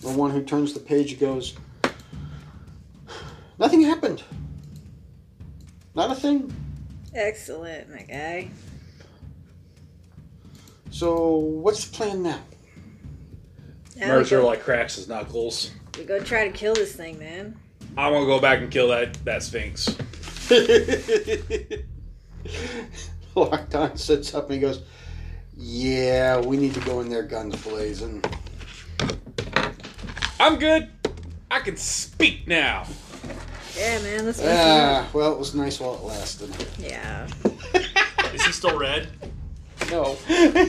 The 0.03 0.09
one 0.11 0.31
who 0.31 0.43
turns 0.43 0.75
the 0.75 0.81
page 0.81 1.19
goes, 1.19 1.57
Nothing 3.59 3.81
happened. 3.81 4.25
Not 5.95 6.11
a 6.11 6.15
thing. 6.15 6.55
Excellent, 7.15 7.89
my 7.89 8.03
guy. 8.03 8.51
So, 10.93 11.37
what's 11.37 11.87
the 11.87 11.97
plan 11.97 12.23
now? 12.23 12.39
Now 13.97 14.07
we 14.07 14.19
Mercer 14.19 14.41
go, 14.41 14.47
like 14.47 14.63
cracks 14.63 14.97
his 14.97 15.09
knuckles. 15.09 15.71
we 15.97 16.05
go 16.05 16.21
try 16.21 16.47
to 16.47 16.53
kill 16.53 16.75
this 16.75 16.95
thing, 16.95 17.19
man. 17.19 17.57
I'm 17.97 18.13
gonna 18.13 18.27
go 18.27 18.39
back 18.39 18.61
and 18.61 18.71
kill 18.71 18.89
that 18.89 19.15
that 19.25 19.43
sphinx. 19.43 19.87
Lockdown 23.35 23.99
sits 23.99 24.35
up 24.35 24.45
and 24.45 24.55
he 24.55 24.61
goes, 24.61 24.83
Yeah, 25.57 26.41
we 26.41 26.59
need 26.59 26.75
to 26.75 26.81
go 26.81 27.01
in 27.01 27.09
there 27.09 27.23
guns 27.23 27.57
blazing. 27.63 28.23
I'm 30.39 30.59
good. 30.59 30.91
I 31.51 31.61
can 31.61 31.79
speak 31.79 32.47
now. 32.47 32.85
Yeah, 33.77 33.99
man. 34.03 34.27
Let's 34.27 34.43
Ah, 34.45 35.09
well, 35.15 35.33
it 35.33 35.39
was 35.39 35.55
nice 35.55 35.81
while 35.81 35.95
it 35.95 36.03
lasted. 36.03 36.55
Yeah. 36.79 37.27
Is 38.35 38.45
he 38.45 38.53
still 38.53 38.79
red? 38.79 39.09
No. 39.91 40.19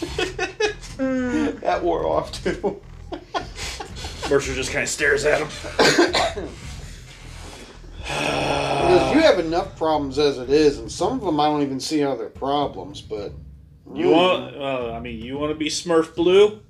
That 1.60 1.82
wore 1.82 2.06
off 2.06 2.30
too. 2.44 2.80
Mercer 4.28 4.54
just 4.54 4.70
kind 4.70 4.82
of 4.82 4.88
stares 4.88 5.24
at 5.24 5.40
him. 5.40 5.48
Because 8.02 9.14
you 9.14 9.20
have 9.20 9.38
enough 9.38 9.76
problems 9.76 10.18
as 10.18 10.38
it 10.38 10.50
is, 10.50 10.78
and 10.78 10.90
some 10.90 11.14
of 11.14 11.20
them 11.22 11.40
I 11.40 11.46
don't 11.46 11.62
even 11.62 11.80
see 11.80 12.00
how 12.00 12.16
they're 12.16 12.28
problems, 12.28 13.00
but. 13.00 13.32
You 13.94 14.10
want? 14.10 14.56
Uh, 14.56 14.92
I 14.92 15.00
mean, 15.00 15.20
you 15.20 15.38
want 15.38 15.52
to 15.52 15.58
be 15.58 15.68
Smurf 15.68 16.14
Blue? 16.14 16.60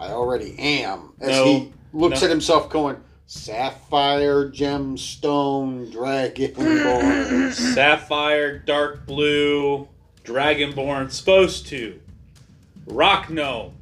I 0.00 0.08
already 0.08 0.58
am. 0.58 1.12
As 1.20 1.28
No, 1.28 1.44
he 1.44 1.72
looks 1.92 2.20
no. 2.20 2.26
at 2.26 2.30
himself 2.30 2.70
going, 2.70 2.96
Sapphire, 3.26 4.48
Gemstone, 4.50 5.92
Dragonborn. 5.92 7.52
Sapphire, 7.52 8.58
dark 8.58 9.06
blue, 9.06 9.88
dragonborn, 10.24 11.10
supposed 11.10 11.66
to. 11.68 12.00
Rock 12.86 13.30
gnome, 13.30 13.74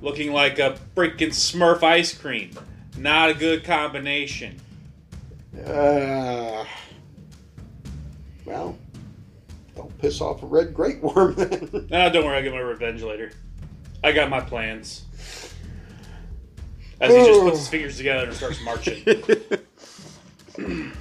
looking 0.00 0.32
like 0.32 0.58
a 0.58 0.78
freaking 0.96 1.28
Smurf 1.28 1.82
ice 1.82 2.12
cream. 2.12 2.50
Not 2.96 3.30
a 3.30 3.34
good 3.34 3.64
combination. 3.64 4.60
uh, 5.66 6.64
well, 8.44 8.76
don't 9.76 9.98
piss 9.98 10.20
off 10.20 10.42
a 10.42 10.46
red 10.46 10.74
great 10.74 11.00
worm 11.00 11.34
then. 11.34 11.86
No, 11.90 12.10
don't 12.10 12.24
worry, 12.24 12.36
I'll 12.36 12.42
get 12.42 12.52
my 12.52 12.58
revenge 12.58 13.02
later. 13.02 13.32
I 14.02 14.12
got 14.12 14.28
my 14.30 14.40
plans. 14.40 15.04
As 17.00 17.14
he 17.14 17.24
just 17.24 17.40
puts 17.40 17.58
his 17.58 17.68
fingers 17.68 17.96
together 17.96 18.24
and 18.24 18.34
starts 18.34 18.62
marching. 18.62 19.02
the 19.04 20.92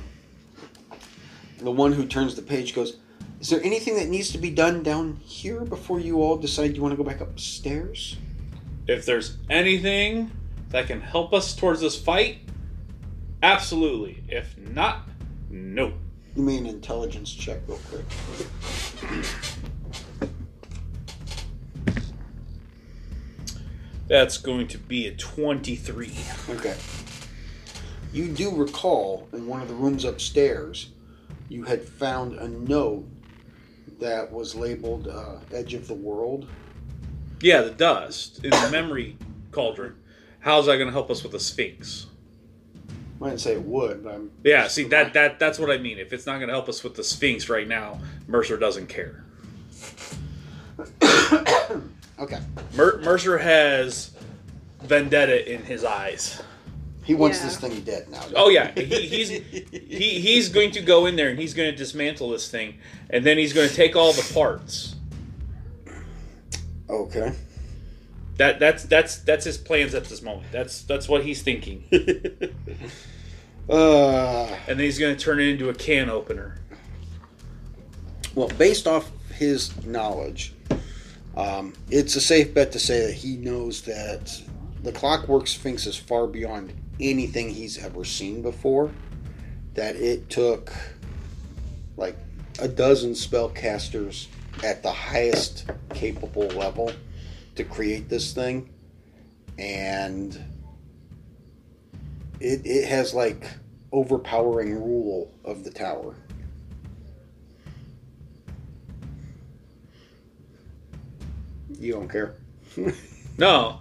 one 1.60 1.92
who 1.92 2.06
turns 2.06 2.36
the 2.36 2.42
page 2.42 2.74
goes, 2.74 2.98
Is 3.40 3.50
there 3.50 3.64
anything 3.64 3.96
that 3.96 4.10
needs 4.10 4.32
to 4.32 4.38
be 4.38 4.50
done 4.50 4.84
down 4.84 5.18
here 5.24 5.62
before 5.62 6.00
you 6.00 6.22
all 6.22 6.38
decide 6.38 6.76
you 6.76 6.82
want 6.82 6.92
to 6.92 6.98
go 6.98 7.04
back 7.04 7.22
upstairs? 7.22 8.18
if 8.90 9.06
there's 9.06 9.38
anything 9.52 10.32
that 10.70 10.88
can 10.88 11.00
help 11.00 11.32
us 11.32 11.56
towards 11.56 11.80
this 11.80 12.00
fight, 12.00 12.40
absolutely. 13.44 14.24
If 14.28 14.58
not, 14.58 15.08
no. 15.52 15.94
Give 16.36 16.44
me 16.44 16.58
an 16.58 16.66
intelligence 16.66 17.32
check 17.32 17.60
real 17.68 17.80
quick. 17.90 18.06
That's 24.08 24.40
going 24.40 24.68
to 24.70 24.80
be 24.80 25.06
a 25.06 25.14
23. 25.16 26.12
Okay. 26.50 26.76
You 28.12 28.30
do 28.30 28.56
recall 28.56 29.30
in 29.34 29.46
one 29.46 29.62
of 29.62 29.68
the 29.68 29.76
rooms 29.76 30.04
upstairs, 30.04 30.90
you 31.48 31.64
had 31.64 31.84
found 31.84 32.34
a 32.40 32.48
note 32.48 33.06
that 34.00 34.32
was 34.32 34.56
labeled 34.56 35.08
uh, 35.08 35.36
"Edge 35.54 35.74
of 35.74 35.88
the 35.88 35.94
World." 35.94 36.48
Yeah, 37.42 37.62
the 37.62 37.72
dust 37.72 38.44
in 38.44 38.50
the 38.52 38.70
memory 38.72 39.18
cauldron. 39.52 39.96
How's 40.42 40.66
that 40.66 40.76
going 40.76 40.88
to 40.88 40.94
help 40.94 41.10
us 41.10 41.24
with 41.24 41.32
the 41.32 41.40
Sphinx? 41.40 42.08
I 43.22 43.30
didn't 43.30 43.42
say 43.42 43.54
it 43.54 43.64
would, 43.64 44.04
but 44.04 44.14
I'm. 44.14 44.32
Yeah, 44.44 44.68
see 44.68 44.84
that 44.86 45.14
that 45.14 45.40
that's 45.40 45.60
what 45.60 45.70
I 45.70 45.78
mean. 45.78 45.98
If 45.98 46.14
it's 46.14 46.26
not 46.26 46.38
going 46.38 46.48
to 46.48 46.54
help 46.54 46.70
us 46.70 46.84
with 46.84 46.96
the 46.96 47.04
Sphinx 47.04 47.50
right 47.50 47.68
now, 47.68 48.00
Mercer 48.28 48.58
doesn't 48.58 48.88
care. 48.88 49.24
Okay. 52.20 52.40
Mer- 52.74 53.00
Mercer 53.02 53.38
has 53.38 54.12
vendetta 54.84 55.52
in 55.52 55.64
his 55.64 55.86
eyes. 55.86 56.42
He 57.10 57.16
wants 57.16 57.40
Yeah. 57.40 57.46
this 57.46 57.58
thing 57.58 57.82
dead 57.82 58.08
now. 58.12 58.22
Oh 58.36 58.50
yeah, 58.50 58.72
he, 58.76 58.84
he's 58.86 59.30
he, 59.30 60.20
he's 60.20 60.48
going 60.50 60.70
to 60.74 60.82
go 60.82 61.08
in 61.08 61.16
there 61.16 61.30
and 61.30 61.40
he's 61.40 61.56
going 61.56 61.72
to 61.72 61.76
dismantle 61.76 62.30
this 62.30 62.52
thing, 62.52 62.76
and 63.10 63.26
then 63.26 63.40
he's 63.40 63.52
going 63.52 63.68
to 63.68 63.74
take 63.74 63.96
all 63.96 64.14
the 64.14 64.32
parts. 64.32 64.96
Okay. 66.88 67.34
That 68.38 68.60
that's 68.60 68.84
that's 68.84 69.18
that's 69.18 69.44
his 69.44 69.58
plans 69.58 69.96
at 69.96 70.06
this 70.06 70.22
moment. 70.22 70.52
That's 70.52 70.84
that's 70.84 71.10
what 71.10 71.24
he's 71.24 71.42
thinking, 71.42 71.84
and 71.92 72.54
Uh, 73.68 74.56
then 74.68 74.78
he's 74.78 75.00
going 75.00 75.16
to 75.18 75.20
turn 75.20 75.40
it 75.40 75.48
into 75.48 75.70
a 75.70 75.74
can 75.74 76.12
opener. 76.12 76.60
well, 78.36 78.50
based 78.50 78.86
off 78.88 79.10
his 79.34 79.84
knowledge, 79.84 80.54
um, 81.36 81.74
it's 81.90 82.16
a 82.16 82.22
safe 82.22 82.54
bet 82.54 82.72
to 82.74 82.80
say 82.80 83.08
that 83.08 83.14
he 83.14 83.36
knows 83.36 83.82
that 83.82 84.40
the 84.84 84.92
Clockwork 84.92 85.48
Sphinx 85.48 85.88
is 85.88 85.98
far 85.98 86.28
beyond 86.28 86.72
anything 87.00 87.50
he's 87.50 87.78
ever 87.78 88.04
seen 88.06 88.42
before. 88.42 88.92
That 89.76 89.96
it 89.96 90.30
took 90.30 90.74
like 91.96 92.18
a 92.60 92.68
dozen 92.68 93.12
spellcasters 93.12 94.28
at 94.64 94.84
the 94.84 94.92
highest 94.92 95.66
capable 95.94 96.48
level 96.48 96.92
to 97.56 97.64
create 97.64 98.10
this 98.10 98.34
thing, 98.34 98.70
and 99.58 100.34
it 102.40 102.62
it 102.66 102.88
has 102.88 103.14
like 103.14 103.48
overpowering 103.92 104.74
rule 104.76 105.32
of 105.46 105.64
the 105.64 105.72
tower. 105.72 106.16
You 111.80 111.94
don't 111.94 112.10
care. 112.10 112.36
No, 113.38 113.80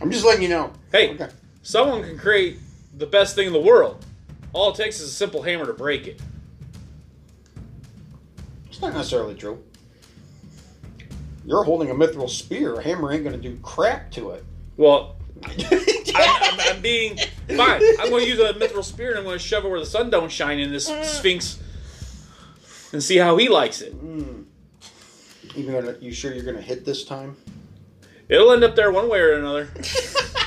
I'm 0.00 0.10
just 0.10 0.24
letting 0.24 0.42
you 0.42 0.48
know. 0.48 0.72
hey, 0.90 1.10
Okay. 1.10 1.28
Someone 1.62 2.02
can 2.02 2.18
create 2.18 2.58
the 2.96 3.06
best 3.06 3.34
thing 3.34 3.46
in 3.46 3.52
the 3.52 3.60
world. 3.60 4.04
All 4.52 4.70
it 4.70 4.76
takes 4.76 5.00
is 5.00 5.08
a 5.08 5.12
simple 5.12 5.42
hammer 5.42 5.66
to 5.66 5.72
break 5.72 6.06
it. 6.06 6.20
It's 8.68 8.80
not 8.80 8.92
necessarily 8.92 9.34
true. 9.34 9.62
You're 11.44 11.64
holding 11.64 11.90
a 11.90 11.94
mithril 11.94 12.28
spear. 12.28 12.74
A 12.74 12.82
hammer 12.82 13.12
ain't 13.12 13.24
gonna 13.24 13.36
do 13.38 13.58
crap 13.62 14.10
to 14.12 14.30
it. 14.30 14.44
Well, 14.76 15.16
I'm, 15.44 15.76
I'm, 16.14 16.60
I'm 16.60 16.80
being 16.82 17.16
fine. 17.48 17.82
I'm 18.00 18.10
going 18.10 18.24
to 18.24 18.30
use 18.30 18.38
a 18.38 18.54
mithril 18.54 18.84
spear 18.84 19.10
and 19.10 19.18
I'm 19.18 19.24
going 19.24 19.38
to 19.38 19.44
shove 19.44 19.64
it 19.64 19.68
where 19.68 19.80
the 19.80 19.86
sun 19.86 20.08
don't 20.08 20.30
shine 20.30 20.60
in 20.60 20.70
this 20.70 20.86
sphinx 21.02 21.58
and 22.92 23.02
see 23.02 23.16
how 23.16 23.36
he 23.36 23.48
likes 23.48 23.80
it. 23.80 23.92
Mm. 24.00 24.44
You 25.54 25.70
gonna? 25.70 25.96
You 26.00 26.12
sure 26.12 26.32
you're 26.32 26.44
gonna 26.44 26.62
hit 26.62 26.84
this 26.84 27.04
time? 27.04 27.36
It'll 28.28 28.52
end 28.52 28.64
up 28.64 28.74
there 28.74 28.90
one 28.90 29.08
way 29.08 29.20
or 29.20 29.34
another. 29.34 29.68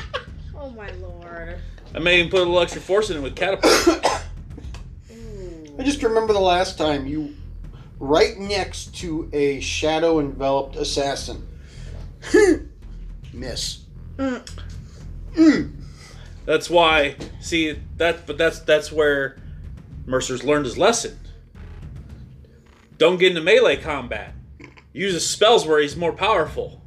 My 0.86 0.92
lord. 0.98 1.60
I 1.96 2.00
may 2.00 2.20
even 2.20 2.30
put 2.30 2.42
a 2.42 2.44
little 2.44 2.60
extra 2.60 2.82
force 2.82 3.10
in 3.10 3.18
it 3.18 3.22
with 3.22 3.36
catapult. 3.36 4.06
I 5.80 5.84
just 5.84 6.04
remember 6.04 6.32
the 6.32 6.40
last 6.40 6.78
time 6.78 7.08
you, 7.08 7.36
right 8.00 8.38
next 8.38 8.96
to 8.98 9.28
a 9.34 9.60
shadow 9.62 10.20
enveloped 10.20 10.76
assassin. 10.76 11.48
Miss. 13.34 13.84
Mm. 14.18 14.50
Mm. 15.34 15.72
That's 16.46 16.70
why. 16.70 17.16
See 17.40 17.80
that, 17.98 18.28
but 18.28 18.38
that's 18.38 18.60
that's 18.60 18.92
where 18.92 19.38
Mercer's 20.06 20.44
learned 20.44 20.66
his 20.66 20.78
lesson. 20.78 21.20
Don't 23.00 23.18
get 23.18 23.30
into 23.30 23.42
melee 23.42 23.78
combat. 23.78 24.36
Use 24.94 25.14
his 25.14 25.28
spells 25.28 25.66
where 25.66 25.82
he's 25.82 25.96
more 25.96 26.14
powerful. 26.14 26.82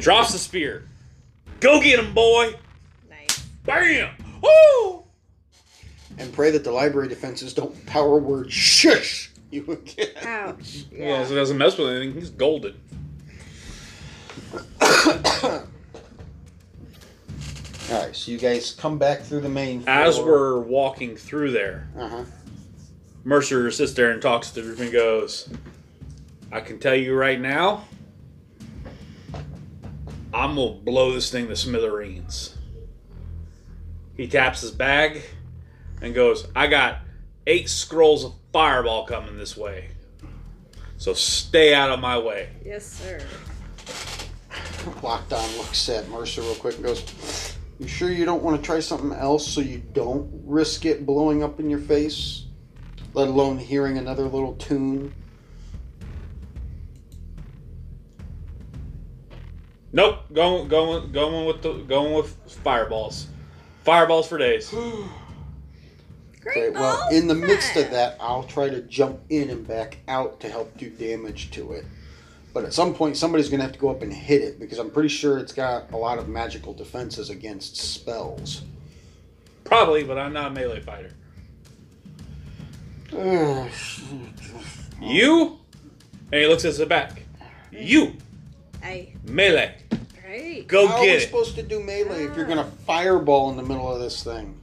Drops 0.00 0.32
the 0.32 0.38
spear. 0.38 0.84
Go 1.60 1.80
get 1.80 1.98
him, 1.98 2.12
boy! 2.14 2.54
Nice. 3.08 3.38
Bam! 3.64 4.10
Woo! 4.42 5.04
And 6.18 6.32
pray 6.32 6.50
that 6.52 6.62
the 6.64 6.70
library 6.70 7.08
defenses 7.08 7.54
don't 7.54 7.84
power 7.86 8.18
word 8.18 8.52
shush 8.52 9.30
you 9.50 9.64
again. 9.70 10.08
Ouch. 10.24 10.84
Yeah, 10.92 10.98
Yeah. 11.20 11.24
so 11.26 11.32
it 11.32 11.36
doesn't 11.36 11.58
mess 11.58 11.76
with 11.78 11.88
anything. 11.88 12.14
He's 12.14 12.30
golden. 12.30 12.74
All 17.90 18.00
right, 18.00 18.16
so 18.16 18.30
you 18.32 18.38
guys 18.38 18.72
come 18.72 18.98
back 18.98 19.20
through 19.22 19.40
the 19.42 19.48
main. 19.48 19.84
As 19.86 20.18
we're 20.18 20.58
walking 20.60 21.16
through 21.16 21.50
there, 21.52 21.88
Uh 21.96 22.08
huh. 22.08 22.24
Mercer 23.24 23.70
sits 23.70 23.92
there 23.94 24.10
and 24.10 24.20
talks 24.20 24.50
to 24.50 24.60
the 24.60 24.62
group 24.62 24.80
and 24.80 24.92
goes, 24.92 25.48
I 26.52 26.60
can 26.60 26.78
tell 26.78 26.94
you 26.94 27.14
right 27.14 27.40
now, 27.40 27.84
I'm 30.34 30.56
going 30.56 30.78
to 30.78 30.84
blow 30.84 31.12
this 31.12 31.30
thing 31.30 31.46
to 31.48 31.56
smithereens. 31.56 32.56
He 34.16 34.26
taps 34.26 34.60
his 34.62 34.72
bag 34.72 35.22
and 36.02 36.12
goes, 36.12 36.48
I 36.56 36.66
got 36.66 36.98
eight 37.46 37.68
scrolls 37.68 38.24
of 38.24 38.34
fireball 38.52 39.06
coming 39.06 39.38
this 39.38 39.56
way. 39.56 39.90
So 40.96 41.14
stay 41.14 41.72
out 41.72 41.90
of 41.90 42.00
my 42.00 42.18
way. 42.18 42.48
Yes, 42.64 42.84
sir. 42.84 43.20
Lockdown 45.02 45.56
looks 45.56 45.88
at 45.88 46.08
Mercer 46.08 46.42
real 46.42 46.54
quick 46.56 46.74
and 46.76 46.84
goes, 46.84 47.56
"You 47.78 47.86
sure 47.86 48.10
you 48.10 48.24
don't 48.24 48.42
want 48.42 48.60
to 48.60 48.62
try 48.64 48.80
something 48.80 49.12
else 49.12 49.46
so 49.46 49.60
you 49.60 49.82
don't 49.92 50.30
risk 50.44 50.84
it 50.84 51.06
blowing 51.06 51.42
up 51.42 51.58
in 51.58 51.70
your 51.70 51.78
face, 51.78 52.44
let 53.14 53.28
alone 53.28 53.58
hearing 53.58 53.98
another 53.98 54.24
little 54.24 54.54
tune?" 54.54 55.14
Nope, 59.94 60.24
going 60.32 60.66
going 60.66 61.12
going 61.12 61.46
with 61.46 61.62
the 61.62 61.72
going 61.74 62.14
with 62.14 62.34
fireballs. 62.64 63.28
Fireballs 63.84 64.26
for 64.26 64.38
days. 64.38 64.68
Great. 66.40 66.56
Okay, 66.56 66.70
well, 66.70 67.08
in 67.10 67.28
the 67.28 67.34
midst 67.34 67.76
of 67.76 67.92
that, 67.92 68.16
I'll 68.20 68.42
try 68.42 68.68
to 68.68 68.80
jump 68.82 69.20
in 69.30 69.50
and 69.50 69.66
back 69.66 69.98
out 70.08 70.40
to 70.40 70.48
help 70.48 70.76
do 70.76 70.90
damage 70.90 71.52
to 71.52 71.72
it. 71.72 71.84
But 72.52 72.64
at 72.64 72.74
some 72.74 72.92
point, 72.92 73.16
somebody's 73.16 73.48
going 73.48 73.60
to 73.60 73.66
have 73.66 73.72
to 73.72 73.78
go 73.78 73.88
up 73.88 74.02
and 74.02 74.12
hit 74.12 74.42
it 74.42 74.58
because 74.58 74.80
I'm 74.80 74.90
pretty 74.90 75.08
sure 75.10 75.38
it's 75.38 75.52
got 75.52 75.92
a 75.92 75.96
lot 75.96 76.18
of 76.18 76.28
magical 76.28 76.74
defenses 76.74 77.30
against 77.30 77.76
spells. 77.76 78.62
Probably, 79.62 80.02
but 80.02 80.18
I'm 80.18 80.32
not 80.32 80.50
a 80.50 80.54
melee 80.54 80.80
fighter. 80.80 81.12
Ugh. 83.16 83.70
You? 85.00 85.58
And 86.32 86.40
he 86.40 86.46
looks 86.46 86.64
at 86.64 86.72
Zabak. 86.74 87.18
You, 87.70 88.16
Hey, 88.84 89.14
melee. 89.26 89.76
great. 90.20 90.68
Go 90.68 90.86
How 90.86 90.96
are 90.96 91.00
we 91.00 91.06
get 91.06 91.16
it. 91.16 91.24
supposed 91.24 91.54
to 91.54 91.62
do 91.62 91.82
melee 91.82 92.26
if 92.26 92.36
you're 92.36 92.44
going 92.44 92.58
to 92.58 92.64
ah. 92.64 92.84
fireball 92.86 93.48
in 93.48 93.56
the 93.56 93.62
middle 93.62 93.90
of 93.90 93.98
this 93.98 94.22
thing? 94.22 94.60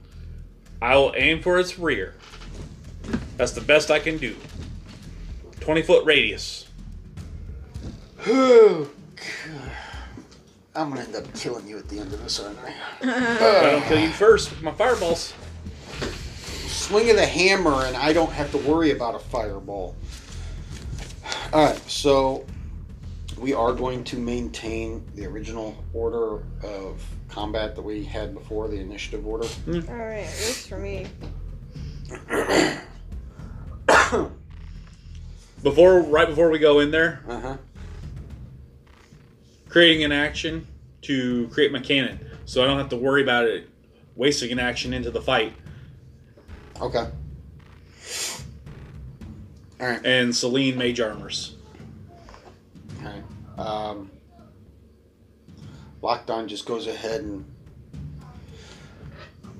I 0.80 0.94
will 0.94 1.12
aim 1.16 1.42
for 1.42 1.58
its 1.58 1.76
rear. 1.76 2.14
That's 3.36 3.50
the 3.50 3.60
best 3.60 3.90
I 3.90 3.98
can 3.98 4.18
do. 4.18 4.36
20 5.58 5.82
foot 5.82 6.04
radius. 6.04 6.68
I'm 8.24 8.86
going 10.76 10.94
to 10.94 11.00
end 11.00 11.16
up 11.16 11.34
killing 11.34 11.66
you 11.66 11.78
at 11.78 11.88
the 11.88 11.98
end 11.98 12.12
of 12.12 12.22
this, 12.22 12.38
aren't 12.38 12.60
I? 12.60 12.74
If 13.00 13.42
I 13.42 13.70
don't 13.72 13.84
kill 13.86 13.98
you 13.98 14.10
first 14.10 14.50
with 14.50 14.62
my 14.62 14.70
fireballs. 14.70 15.34
swing 16.68 17.10
of 17.10 17.16
the 17.16 17.26
hammer 17.26 17.86
and 17.86 17.96
I 17.96 18.12
don't 18.12 18.30
have 18.30 18.52
to 18.52 18.58
worry 18.58 18.92
about 18.92 19.16
a 19.16 19.18
fireball. 19.18 19.96
Alright, 21.52 21.78
so 21.90 22.46
we 23.42 23.52
are 23.52 23.72
going 23.72 24.04
to 24.04 24.16
maintain 24.16 25.04
the 25.16 25.26
original 25.26 25.74
order 25.92 26.44
of 26.62 27.04
combat 27.28 27.74
that 27.74 27.82
we 27.82 28.04
had 28.04 28.32
before, 28.32 28.68
the 28.68 28.76
initiative 28.78 29.26
order. 29.26 29.48
All 29.66 29.96
right, 29.96 30.22
this 30.26 30.64
for 30.68 30.78
me. 30.78 31.08
Before, 35.62 36.00
right 36.00 36.26
before 36.28 36.50
we 36.50 36.58
go 36.58 36.80
in 36.80 36.90
there, 36.90 37.22
Uh 37.28 37.40
huh. 37.40 37.56
creating 39.68 40.02
an 40.04 40.10
action 40.10 40.66
to 41.02 41.46
create 41.48 41.70
my 41.70 41.78
cannon, 41.78 42.18
so 42.44 42.62
I 42.62 42.66
don't 42.66 42.78
have 42.78 42.88
to 42.90 42.96
worry 42.96 43.22
about 43.22 43.44
it 43.46 43.68
wasting 44.16 44.50
an 44.52 44.58
action 44.58 44.92
into 44.92 45.10
the 45.12 45.22
fight. 45.22 45.54
Okay. 46.80 47.06
Alright. 49.80 50.04
And 50.04 50.34
Celine 50.34 50.76
mage 50.76 51.00
armors. 51.00 51.54
Um, 53.58 54.10
Lockdown 56.02 56.46
just 56.46 56.66
goes 56.66 56.86
ahead 56.86 57.20
and 57.20 57.44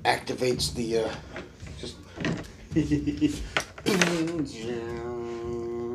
activates 0.03 0.73
the. 0.73 0.99
Uh, 1.05 1.09
just. 1.79 1.95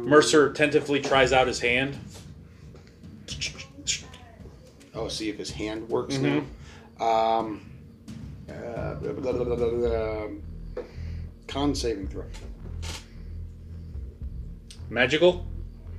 Mercer 0.08 0.52
tentatively 0.52 1.00
tries 1.00 1.32
out 1.32 1.46
his 1.46 1.60
hand. 1.60 1.98
Oh, 4.94 5.08
see 5.08 5.28
if 5.28 5.36
his 5.38 5.50
hand 5.50 5.88
works 5.88 6.16
Mhm. 6.16 6.44
now. 6.98 7.04
Um, 7.06 7.60
uh, 8.48 8.94
blah, 8.94 9.32
blah, 9.32 9.44
blah. 9.44 10.28
con 11.46 11.74
saving 11.74 12.08
throw. 12.08 12.24
Magical? 14.90 15.46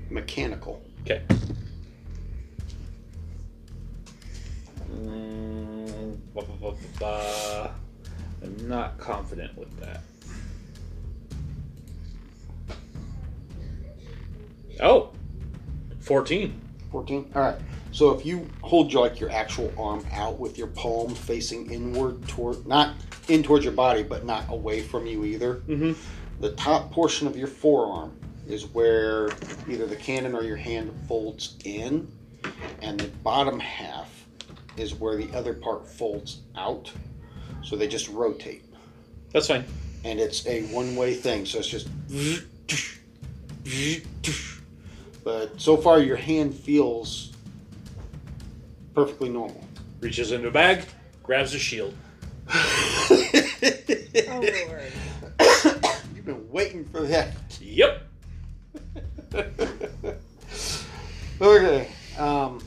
Mechanical. 0.10 0.82
Okay. 1.02 1.22
I'm 8.41 8.68
not 8.68 8.97
confident 8.97 9.58
with 9.58 9.78
that. 9.80 10.02
Oh, 14.82 15.12
14. 16.00 16.60
14. 16.91 17.32
All 17.36 17.41
right. 17.41 17.56
So 17.91 18.12
if 18.12 18.26
you 18.26 18.47
hold 18.62 18.93
your 18.93 19.02
like 19.02 19.20
your 19.20 19.32
actual 19.32 19.74
arm 19.78 20.06
out 20.14 20.39
with 20.39 20.58
your 20.58 20.68
palm 20.68 21.14
facing 21.14 21.72
inward 21.72 22.28
toward 22.28 22.66
not 22.68 22.95
in 23.28 23.43
towards 23.43 23.66
your 23.66 23.74
body, 23.74 24.04
but 24.04 24.26
not 24.26 24.45
away 24.50 24.82
from 24.82 25.06
you 25.06 25.26
either. 25.26 25.56
Mm-hmm. 25.68 25.93
The 26.39 26.52
top 26.52 26.91
portion 26.91 27.28
of 27.28 27.36
your 27.36 27.47
forearm 27.47 28.18
is 28.47 28.66
where 28.68 29.30
either 29.68 29.86
the 29.86 29.95
cannon 29.95 30.36
or 30.36 30.43
your 30.43 30.56
hand 30.56 30.91
folds 31.08 31.58
in, 31.66 32.12
and 32.82 33.00
the 33.00 33.08
bottom 33.08 33.60
half 33.60 34.18
is 34.80 34.95
where 34.95 35.15
the 35.17 35.30
other 35.38 35.53
part 35.53 35.88
folds 35.88 36.41
out. 36.55 36.91
So 37.63 37.75
they 37.75 37.88
just 37.88 38.07
rotate, 38.09 38.63
That's 39.34 39.47
fine. 39.47 39.65
and 40.05 40.19
it's 40.19 40.45
a 40.47 40.63
one-way 40.67 41.13
thing. 41.13 41.45
So 41.45 41.59
it's 41.59 41.67
just. 41.67 41.88
But 45.23 45.59
so 45.59 45.77
far, 45.77 45.99
your 45.99 46.15
hand 46.15 46.53
feels 46.55 47.34
perfectly 48.95 49.30
normal. 49.30 49.63
Reaches 49.99 50.32
into 50.32 50.47
a 50.47 50.51
bag, 50.51 50.86
grabs 51.23 51.53
a 51.53 51.59
shield. 51.59 51.93
Oh 52.51 53.21
lord. 54.27 54.91
You've 56.15 56.25
been 56.25 56.49
waiting 56.49 56.86
for 56.86 57.01
that. 57.03 57.34
Yep. 57.61 58.03
Okay. 61.41 61.88
Um, 62.17 62.61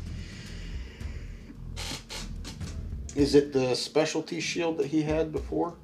is 3.14 3.34
it 3.34 3.52
the 3.52 3.74
specialty 3.74 4.40
shield 4.40 4.78
that 4.78 4.86
he 4.86 5.02
had 5.02 5.32
before? 5.32 5.74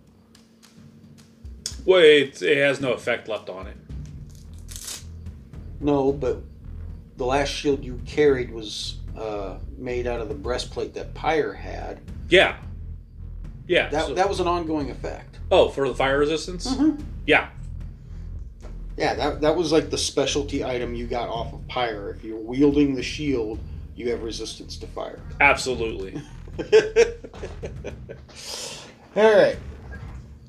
Wait, 1.85 2.41
it 2.43 2.59
has 2.59 2.81
no 2.81 2.93
effect 2.93 3.29
left 3.29 3.49
on 3.49 3.67
it. 3.67 3.77
No, 5.81 6.13
but 6.13 6.43
the 7.17 7.25
last 7.25 7.49
shield 7.49 7.85
you 7.85 8.01
carried 8.05 8.51
was 8.51 8.97
uh, 9.17 9.59
made 9.77 10.07
out 10.07 10.21
of 10.21 10.29
the 10.29 10.35
breastplate 10.35 10.95
that 10.95 11.15
Pyre 11.15 11.53
had. 11.53 12.01
Yeah. 12.29 12.57
Yeah. 13.67 13.89
That, 13.89 14.07
so- 14.07 14.15
that 14.15 14.29
was 14.29 14.41
an 14.41 14.47
ongoing 14.49 14.91
effect. 14.91 15.39
oh, 15.51 15.69
for 15.69 15.89
the 15.89 15.95
fire 15.95 16.19
resistance? 16.19 16.67
Mm-hmm. 16.67 17.03
Yeah. 17.27 17.49
Yeah, 18.97 19.15
that, 19.15 19.41
that 19.43 19.55
was 19.57 19.71
like 19.71 19.91
the 19.91 19.99
specialty 19.99 20.65
item 20.65 20.95
you 20.95 21.07
got 21.07 21.29
off 21.29 21.53
of 21.53 21.67
Pyre. 21.69 22.11
If 22.11 22.25
you're 22.25 22.37
wielding 22.37 22.97
the 22.97 23.03
shield, 23.03 23.61
you 23.95 24.11
have 24.11 24.23
resistance 24.25 24.77
to 24.79 24.87
fire. 24.89 25.21
Absolutely. 25.41 26.21
All 29.17 29.37
right. 29.37 29.57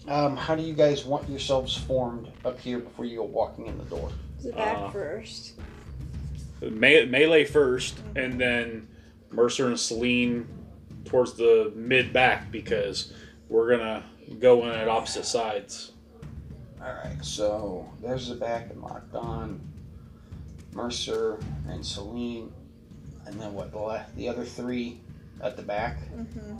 Um, 0.07 0.35
how 0.35 0.55
do 0.55 0.63
you 0.63 0.73
guys 0.73 1.05
want 1.05 1.29
yourselves 1.29 1.75
formed 1.77 2.31
up 2.43 2.59
here 2.59 2.79
before 2.79 3.05
you 3.05 3.17
go 3.17 3.23
walking 3.25 3.67
in 3.67 3.77
the 3.77 3.83
door? 3.85 4.09
Zabak 4.41 4.57
Uh, 4.57 4.89
first. 4.89 5.53
Me- 6.61 7.05
melee 7.05 7.45
first, 7.45 7.99
and 8.15 8.39
then 8.39 8.87
Mercer 9.31 9.67
and 9.67 9.79
Celine 9.79 10.47
towards 11.05 11.33
the 11.33 11.71
mid 11.75 12.11
back 12.11 12.51
because 12.51 13.13
we're 13.49 13.69
gonna 13.69 14.03
go 14.39 14.63
in 14.65 14.71
at 14.71 14.87
opposite 14.87 15.25
sides. 15.25 15.91
All 16.81 16.87
right. 16.87 17.23
So 17.23 17.87
there's 18.01 18.31
Zabak 18.31 18.71
and 18.71 18.81
Lockdown. 18.81 19.59
Mercer 20.73 21.39
and 21.67 21.85
Celine, 21.85 22.51
and 23.25 23.39
then 23.39 23.53
what? 23.53 23.71
The 23.71 23.77
la- 23.79 24.03
the 24.15 24.29
other 24.29 24.45
three 24.45 25.01
at 25.41 25.55
the 25.55 25.63
back. 25.63 25.99
Mm-hmm. 26.13 26.57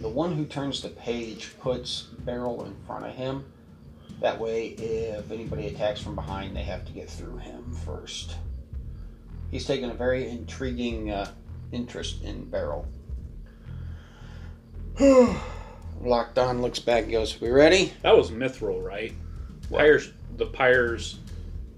The 0.00 0.08
one 0.08 0.34
who 0.34 0.44
turns 0.44 0.82
the 0.82 0.88
page 0.88 1.52
puts 1.60 2.02
Beryl 2.02 2.64
in 2.64 2.74
front 2.86 3.06
of 3.06 3.12
him. 3.12 3.44
That 4.20 4.38
way, 4.38 4.68
if 4.68 5.30
anybody 5.30 5.68
attacks 5.68 6.00
from 6.00 6.14
behind, 6.14 6.56
they 6.56 6.62
have 6.62 6.84
to 6.86 6.92
get 6.92 7.08
through 7.10 7.38
him 7.38 7.76
first. 7.84 8.36
He's 9.50 9.66
taken 9.66 9.90
a 9.90 9.94
very 9.94 10.28
intriguing 10.28 11.10
uh, 11.10 11.30
interest 11.72 12.22
in 12.22 12.44
Beryl. 12.48 12.86
Lockdown, 14.98 16.60
looks 16.60 16.78
back, 16.78 17.10
goes, 17.10 17.40
"We 17.40 17.50
ready?" 17.50 17.92
That 18.02 18.16
was 18.16 18.30
Mithril, 18.30 18.84
right? 18.84 19.12
Pyres, 19.70 20.12
the 20.36 20.46
Pyres 20.46 21.18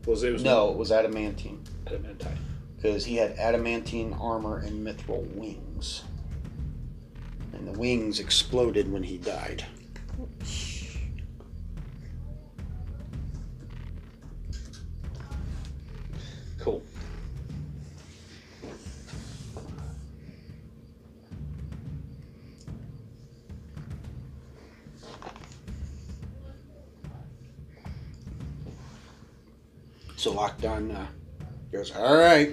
was 0.07 0.23
it 0.23 0.33
was 0.33 0.43
No, 0.43 0.71
it 0.71 0.77
was 0.77 0.93
adamantine 0.93 1.63
adamantine. 1.87 2.39
Because 2.87 3.05
he 3.05 3.17
had 3.17 3.33
adamantine 3.33 4.13
armor 4.13 4.59
and 4.59 4.87
mithril 4.87 5.27
wings, 5.35 6.05
and 7.53 7.67
the 7.67 7.77
wings 7.77 8.21
exploded 8.21 8.93
when 8.93 9.03
he 9.03 9.19
died. 9.19 9.65
Cool. 16.61 16.81
So 30.15 30.33
Lockdown 30.33 30.95
uh, 30.95 31.07
goes, 31.73 31.91
all 31.91 32.17
right. 32.17 32.53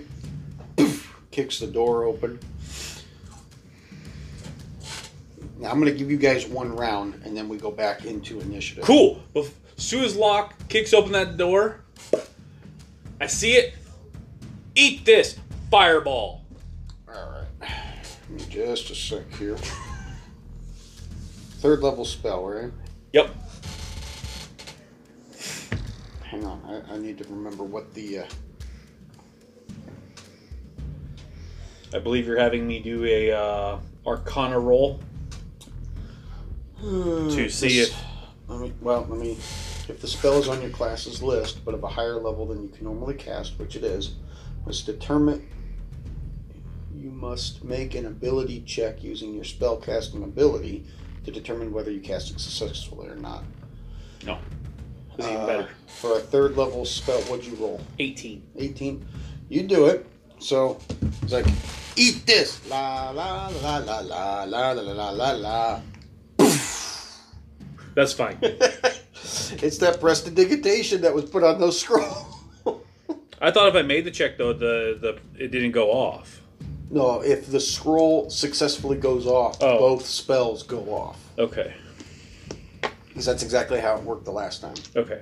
Kicks 1.34 1.58
the 1.58 1.66
door 1.66 2.04
open. 2.04 2.38
Now 5.58 5.72
I'm 5.72 5.80
going 5.80 5.92
to 5.92 5.98
give 5.98 6.12
you 6.12 6.18
guys 6.18 6.46
one 6.46 6.76
round 6.76 7.20
and 7.26 7.36
then 7.36 7.50
we 7.50 7.58
go 7.58 7.72
back 7.72 8.06
into 8.06 8.40
initiative. 8.40 8.84
Cool. 8.84 9.24
As 9.36 9.52
soon 9.76 10.04
as 10.04 10.16
Locke 10.16 10.54
kicks 10.70 10.94
open 10.94 11.12
that 11.14 11.36
door, 11.36 11.82
I 13.20 13.26
see 13.26 13.54
it. 13.54 13.74
Eat 14.76 15.06
this 15.06 15.40
fireball. 15.72 16.46
All 17.12 17.32
right. 17.32 17.70
Give 18.28 18.30
me 18.30 18.46
just 18.48 18.92
a 18.92 18.96
sec 18.96 19.34
here. 19.34 19.58
Third 21.62 21.82
level 21.82 22.06
spell, 22.06 22.46
right? 22.46 22.72
Yep. 23.12 23.36
Hang 26.26 26.46
on. 26.46 26.62
I, 26.68 26.94
I 26.94 26.98
need 27.00 27.18
to 27.18 27.24
remember 27.24 27.64
what 27.64 27.92
the. 27.96 28.20
Uh, 28.20 28.26
I 31.94 32.00
believe 32.00 32.26
you're 32.26 32.40
having 32.40 32.68
me 32.68 32.80
do 32.80 33.06
a 33.06 33.32
uh, 33.32 33.80
Arcana 34.06 34.60
roll 34.60 35.00
to 36.82 37.50
see 37.50 37.80
if 37.82 37.96
Let 38.48 38.60
me, 38.60 38.74
well, 38.82 39.06
let 39.10 39.20
me. 39.20 39.32
If 39.88 40.00
the 40.02 40.08
spell 40.08 40.34
is 40.40 40.48
on 40.48 40.62
your 40.62 40.72
class's 40.72 41.22
list, 41.22 41.64
but 41.64 41.74
of 41.74 41.84
a 41.84 41.88
higher 41.88 42.16
level 42.16 42.46
than 42.46 42.64
you 42.64 42.70
can 42.70 42.86
normally 42.86 43.14
cast, 43.16 43.58
which 43.60 43.76
it 43.76 43.84
is, 43.84 44.16
must 44.66 44.86
determine. 44.86 45.48
You 46.96 47.10
must 47.10 47.64
make 47.64 47.96
an 47.96 48.06
ability 48.06 48.62
check 48.62 49.04
using 49.04 49.34
your 49.34 49.44
spell 49.44 49.78
casting 49.78 50.24
ability 50.24 50.86
to 51.26 51.32
determine 51.32 51.72
whether 51.74 51.92
you 51.92 52.00
cast 52.00 52.32
it 52.32 52.40
successfully 52.40 53.08
or 53.10 53.16
not. 53.16 53.44
it's 54.22 55.28
even 55.28 55.42
Uh, 55.42 55.46
better. 55.48 55.70
For 55.88 56.18
a 56.18 56.20
third 56.20 56.56
level 56.58 56.86
spell, 56.86 57.20
what'd 57.24 57.46
you 57.46 57.56
roll? 57.56 57.82
18. 58.00 58.42
18. 58.58 59.06
You 59.50 59.64
do 59.64 59.86
it. 59.88 60.06
So 60.40 60.80
it's 61.22 61.32
like, 61.34 61.46
eat 61.96 62.26
this. 62.26 62.60
La 62.70 63.10
la 63.12 63.48
la 63.62 63.78
la 63.78 64.00
la 64.00 64.44
la 64.44 64.72
la 64.72 64.82
la 64.82 65.10
la 65.12 65.32
la. 65.32 65.82
That's 67.96 68.14
fine. 68.14 68.38
it's 68.42 69.78
that 69.78 70.00
prestidigitation 70.00 71.02
that 71.02 71.14
was 71.14 71.26
put 71.26 71.44
on 71.44 71.60
those 71.60 71.80
scrolls. 71.80 72.36
I 73.42 73.52
thought 73.52 73.68
if 73.68 73.76
I 73.76 73.82
made 73.84 74.06
the 74.06 74.12
check 74.12 74.38
though, 74.38 74.54
the 74.54 74.98
the 75.00 75.20
it 75.44 75.50
didn't 75.52 75.72
go 75.72 75.92
off. 75.92 76.42
no, 76.90 77.22
if 77.22 77.48
the 77.52 77.60
scroll 77.60 78.30
successfully 78.30 78.98
goes 78.98 79.26
off, 79.28 79.58
Oh. 79.62 79.78
both 79.80 80.06
spells 80.06 80.64
go 80.64 80.80
off. 80.94 81.20
Okay. 81.38 81.74
Because 83.08 83.26
that's 83.26 83.44
exactly 83.44 83.80
how 83.80 83.96
it 83.96 84.04
worked 84.04 84.26
the 84.26 84.32
last 84.32 84.62
time. 84.62 84.76
Okay. 84.96 85.22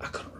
I 0.00 0.06
couldn't 0.06 0.31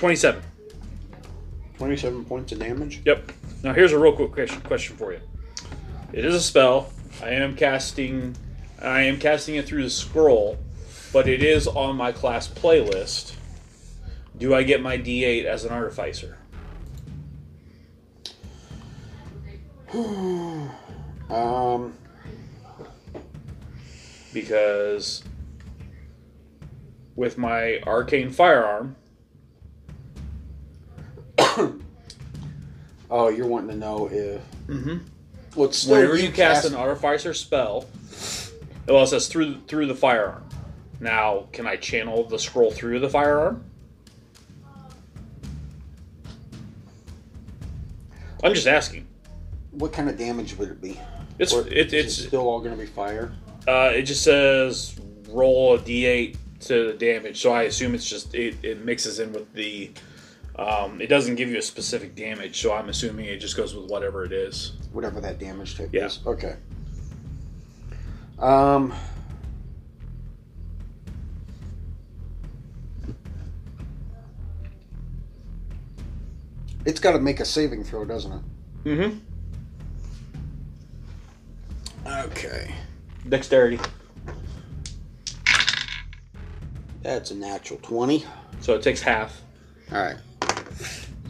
27. 0.00 0.42
27 1.76 2.24
points 2.24 2.52
of 2.52 2.58
damage. 2.58 3.02
Yep. 3.04 3.32
Now 3.62 3.74
here's 3.74 3.92
a 3.92 3.98
real 3.98 4.14
quick 4.14 4.32
question, 4.32 4.62
question 4.62 4.96
for 4.96 5.12
you. 5.12 5.20
It 6.14 6.24
is 6.24 6.34
a 6.34 6.40
spell. 6.40 6.90
I 7.22 7.28
am 7.32 7.54
casting. 7.54 8.34
I 8.80 9.02
am 9.02 9.18
casting 9.18 9.56
it 9.56 9.66
through 9.66 9.82
the 9.82 9.90
scroll, 9.90 10.56
but 11.12 11.28
it 11.28 11.42
is 11.42 11.66
on 11.66 11.96
my 11.96 12.12
class 12.12 12.48
playlist. 12.48 13.34
Do 14.38 14.54
I 14.54 14.62
get 14.62 14.80
my 14.80 14.96
D8 14.96 15.44
as 15.44 15.66
an 15.66 15.70
artificer? 15.70 16.38
Um, 21.28 21.92
Because 24.32 25.22
with 27.16 27.36
my 27.36 27.80
arcane 27.86 28.30
firearm, 28.30 28.96
oh, 33.10 33.28
you're 33.28 33.46
wanting 33.46 33.70
to 33.70 33.76
know 33.76 34.08
if. 34.10 34.40
mm-hmm. 34.66 34.98
Well, 35.56 35.72
still 35.72 35.96
whenever 35.96 36.16
you 36.16 36.30
cast 36.30 36.64
an 36.66 36.74
artificer 36.74 37.34
spell, 37.34 37.86
well, 38.86 39.02
it 39.02 39.08
says 39.08 39.26
through 39.28 39.60
through 39.62 39.86
the 39.86 39.94
firearm. 39.94 40.44
Now, 41.00 41.46
can 41.52 41.66
I 41.66 41.76
channel 41.76 42.24
the 42.24 42.38
scroll 42.38 42.70
through 42.70 43.00
the 43.00 43.08
firearm? 43.08 43.64
I'm 48.42 48.54
just 48.54 48.66
asking. 48.66 49.06
What 49.72 49.92
kind 49.92 50.08
of 50.08 50.16
damage 50.18 50.56
would 50.56 50.68
it 50.70 50.80
be? 50.80 50.98
It's 51.38 51.52
Or 51.52 51.66
it, 51.68 51.92
it's 51.92 52.18
it 52.18 52.26
still 52.28 52.48
all 52.48 52.58
going 52.60 52.72
to 52.72 52.76
be 52.76 52.86
fire. 52.86 53.32
uh, 53.68 53.90
it 53.94 54.02
just 54.02 54.22
says 54.22 54.98
roll 55.28 55.74
a 55.74 55.78
d8 55.78 56.36
to 56.60 56.88
the 56.88 56.92
damage, 56.94 57.40
so 57.40 57.52
I 57.52 57.62
assume 57.62 57.94
it's 57.94 58.08
just 58.08 58.34
it, 58.34 58.56
it 58.62 58.84
mixes 58.84 59.18
in 59.20 59.32
with 59.32 59.52
the. 59.54 59.90
Um, 60.60 61.00
it 61.00 61.06
doesn't 61.06 61.36
give 61.36 61.48
you 61.48 61.56
a 61.56 61.62
specific 61.62 62.14
damage, 62.14 62.60
so 62.60 62.74
I'm 62.74 62.90
assuming 62.90 63.24
it 63.24 63.38
just 63.38 63.56
goes 63.56 63.74
with 63.74 63.88
whatever 63.90 64.24
it 64.24 64.32
is. 64.32 64.72
Whatever 64.92 65.18
that 65.22 65.38
damage 65.38 65.78
type 65.78 65.88
Yeah. 65.90 66.04
is. 66.04 66.20
Okay. 66.26 66.56
Um. 68.38 68.92
It's 76.84 77.00
got 77.00 77.12
to 77.12 77.18
make 77.18 77.40
a 77.40 77.44
saving 77.44 77.84
throw, 77.84 78.04
doesn't 78.04 78.32
it? 78.32 78.42
Mm-hmm. 78.84 79.18
Okay. 82.26 82.74
Dexterity. 83.28 83.78
That's 87.02 87.30
a 87.30 87.34
natural 87.34 87.78
20. 87.82 88.24
So 88.60 88.74
it 88.74 88.82
takes 88.82 89.00
half. 89.02 89.42
All 89.92 89.98
right. 89.98 90.16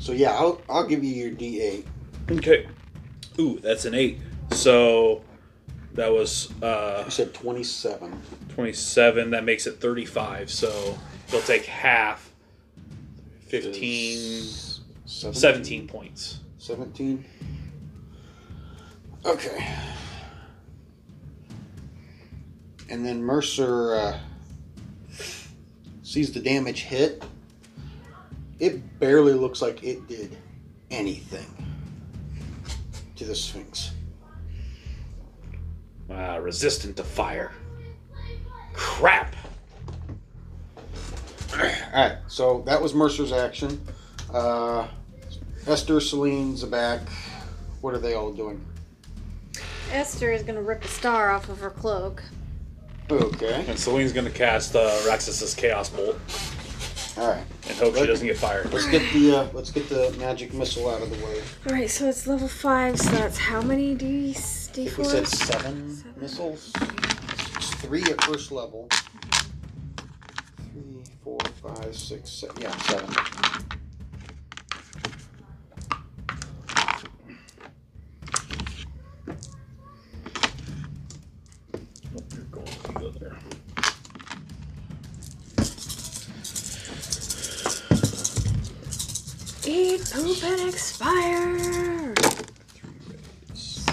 So 0.01 0.13
yeah, 0.13 0.33
I'll 0.33 0.61
I'll 0.69 0.87
give 0.87 1.05
you 1.05 1.13
your 1.15 1.31
D8. 1.31 1.85
Okay. 2.39 2.67
Ooh, 3.39 3.61
that's 3.61 3.85
an 3.85 3.95
eight. 3.95 4.19
So 4.51 5.23
that 5.95 6.11
was 6.11 6.51
uh, 6.63 7.03
You 7.05 7.11
said 7.11 7.35
27. 7.35 8.23
27. 8.49 9.31
That 9.31 9.45
makes 9.45 9.67
it 9.67 9.79
35. 9.79 10.51
So 10.51 10.99
you'll 11.31 11.43
take 11.43 11.67
half. 11.67 12.29
15, 13.49 14.45
17 15.07 15.89
points. 15.89 16.39
17. 16.59 17.25
Okay. 19.27 19.69
And 22.89 23.05
then 23.05 23.23
Mercer 23.23 23.95
uh, 23.97 24.19
sees 26.03 26.33
the 26.33 26.41
damage 26.41 26.83
hit. 26.83 27.25
It 28.61 29.01
barely 29.01 29.33
looks 29.33 29.63
like 29.63 29.83
it 29.83 30.07
did 30.07 30.37
anything 30.91 31.47
to 33.17 33.25
the 33.25 33.35
Sphinx. 33.35 33.93
Uh, 36.11 36.39
resistant 36.43 36.97
to 36.99 37.05
fire. 37.05 37.53
Crap. 38.75 39.35
Alright, 41.55 42.19
so 42.29 42.63
that 42.67 42.81
was 42.81 42.95
Mercer's 42.95 43.33
action. 43.33 43.81
Uh, 44.33 44.87
Esther, 45.67 45.99
Celine, 45.99 46.55
Zabak, 46.55 47.01
what 47.81 47.95
are 47.95 47.99
they 47.99 48.15
all 48.15 48.33
doing? 48.33 48.65
Esther 49.91 50.31
is 50.33 50.43
gonna 50.43 50.63
rip 50.63 50.85
a 50.85 50.89
star 50.89 51.31
off 51.31 51.49
of 51.49 51.59
her 51.61 51.71
cloak. 51.71 52.23
Okay. 53.11 53.65
And 53.67 53.79
Celine's 53.79 54.13
going 54.13 54.27
to 54.27 54.33
cast 54.33 54.77
uh, 54.77 54.89
Raxus's 55.05 55.53
Chaos 55.55 55.89
Bolt 55.89 56.17
Alright. 57.21 57.45
and 57.69 57.77
hope 57.79 57.95
she 57.97 58.07
doesn't 58.07 58.27
get 58.27 58.39
fired. 58.39 58.73
Let's 58.73 58.87
get 58.87 59.13
the 59.13 59.37
uh, 59.37 59.49
let's 59.53 59.71
get 59.71 59.89
the 59.89 60.15
magic 60.19 60.55
missile 60.55 60.89
out 60.89 61.03
of 61.03 61.11
the 61.11 61.25
way. 61.25 61.43
Alright, 61.69 61.91
so 61.91 62.09
it's 62.09 62.27
level 62.27 62.49
5, 62.49 62.99
so 62.99 63.11
that's 63.11 63.37
how 63.39 63.61
many 63.61 63.95
D 63.95 64.31
I 64.31 64.33
think 64.33 64.97
we 64.97 65.05
said 65.05 65.25
D4s? 65.25 65.27
seven, 65.29 65.97
Seven. 65.97 66.15
missiles. 66.21 66.73
It's 67.57 67.75
three 67.75 68.03
at 68.05 68.23
first 68.25 68.51
level. 68.53 68.89
Three, 70.73 71.05
four, 71.23 71.39
five, 71.63 71.95
six, 71.95 72.31
seven. 72.31 72.57
Yeah, 72.63 72.77
seven. 72.79 73.15
Expire! 90.75 92.15
So, 93.55 93.93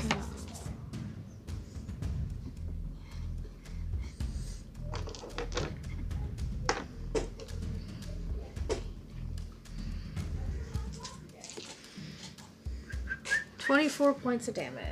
Twenty-four 13.59 14.13
points 14.13 14.47
of 14.47 14.53
damage. 14.53 14.83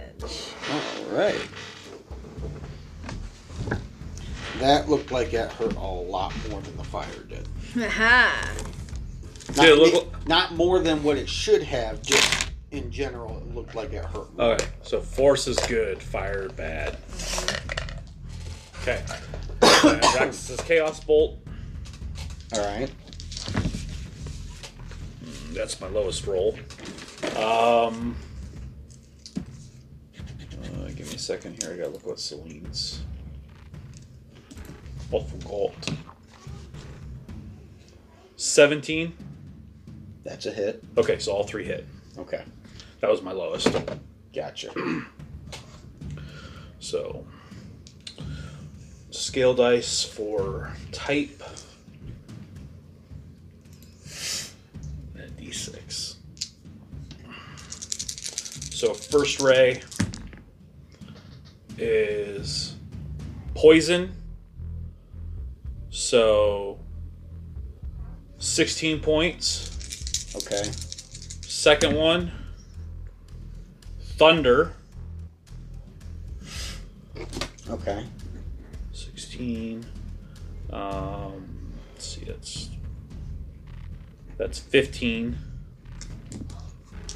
All 0.71 1.17
right. 1.17 1.41
That 4.59 4.89
looked 4.89 5.11
like 5.11 5.33
it 5.33 5.51
hurt 5.51 5.75
a 5.75 5.79
lot 5.79 6.33
more 6.49 6.61
than 6.61 6.75
the 6.77 6.83
fire 6.83 7.05
did. 7.29 7.47
Aha! 7.77 8.51
Not, 9.49 9.55
Did 9.57 9.65
it 9.69 9.77
look 9.79 9.93
me- 9.93 9.99
li- 9.99 10.05
not 10.26 10.53
more 10.53 10.80
than 10.80 11.03
what 11.03 11.17
it 11.17 11.30
should 11.30 11.63
have. 11.63 12.01
Just 12.01 12.51
in 12.71 12.91
general, 12.91 13.38
it 13.38 13.55
looked 13.55 13.76
like 13.76 13.93
it 13.93 14.03
hurt. 14.05 14.36
More. 14.36 14.53
Okay, 14.53 14.65
so 14.82 14.99
force 15.01 15.47
is 15.47 15.57
good, 15.67 16.01
fire 16.01 16.49
bad. 16.49 16.97
Okay. 18.82 19.03
And 19.61 20.01
Raxus's 20.01 20.61
Chaos 20.61 21.03
Bolt. 21.03 21.39
All 22.53 22.59
right. 22.59 22.91
That's 25.51 25.80
my 25.80 25.88
lowest 25.88 26.28
roll. 26.28 26.57
Um, 27.38 28.15
uh, 29.36 30.88
give 30.95 31.07
me 31.07 31.15
a 31.15 31.17
second 31.17 31.63
here. 31.63 31.73
I 31.73 31.78
gotta 31.78 31.89
look 31.89 32.05
what 32.05 32.19
Celine's. 32.19 33.01
Oh, 35.11 35.21
forgot. 35.21 35.89
17. 38.36 39.13
That's 40.26 40.47
a 40.47 40.51
hit. 40.51 40.84
Okay, 40.97 41.19
so 41.19 41.32
all 41.32 41.43
three 41.43 41.63
hit. 41.63 41.88
Okay. 42.17 42.43
That 42.99 43.09
was 43.09 43.21
my 43.21 43.32
lowest. 43.32 43.69
Gotcha. 44.34 44.71
So, 46.78 47.26
scale 49.09 49.55
dice 49.55 50.03
for 50.03 50.71
type. 50.91 51.41
And 55.15 55.36
d6. 55.36 56.17
So, 58.71 58.93
first 58.93 59.41
ray 59.41 59.82
is 61.80 62.76
poison. 63.55 64.11
So, 65.89 66.78
16 68.38 68.99
points. 68.99 69.74
Okay. 70.36 70.63
Second 71.41 71.95
one, 71.95 72.31
thunder. 73.99 74.73
Okay. 77.69 78.05
16 78.93 79.86
um 80.71 81.71
let's 81.93 82.07
see 82.07 82.23
that's 82.25 82.69
that's 84.38 84.59
15 84.59 85.38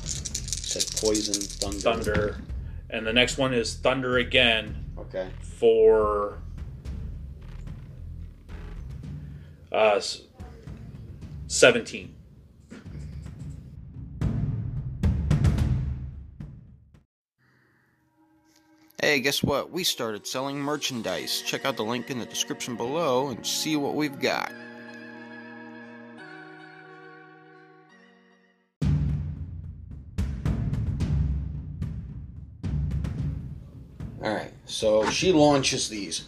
Said 0.01 0.85
poison, 1.01 1.33
thunder. 1.35 1.79
thunder 1.79 2.37
and 2.89 3.05
the 3.05 3.13
next 3.13 3.37
one 3.37 3.53
is 3.53 3.75
thunder 3.75 4.17
again 4.17 4.85
Okay. 4.97 5.29
for 5.41 6.39
uh 9.71 10.01
17 11.47 12.15
Hey, 19.09 19.21
guess 19.21 19.41
what? 19.41 19.71
We 19.71 19.83
started 19.83 20.27
selling 20.27 20.59
merchandise. 20.59 21.41
Check 21.41 21.65
out 21.65 21.77
the 21.77 21.83
link 21.83 22.11
in 22.11 22.19
the 22.19 22.27
description 22.27 22.75
below 22.75 23.29
and 23.29 23.43
see 23.43 23.75
what 23.75 23.95
we've 23.95 24.19
got. 24.19 24.51
All 34.21 34.31
right, 34.31 34.53
so 34.67 35.09
she 35.09 35.31
launches 35.31 35.89
these. 35.89 36.25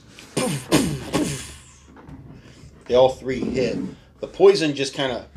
they 2.87 2.95
all 2.95 3.09
three 3.09 3.41
hit. 3.41 3.77
The 4.21 4.27
poison 4.27 4.73
just 4.73 4.95
kind 4.95 5.11
of. 5.11 5.27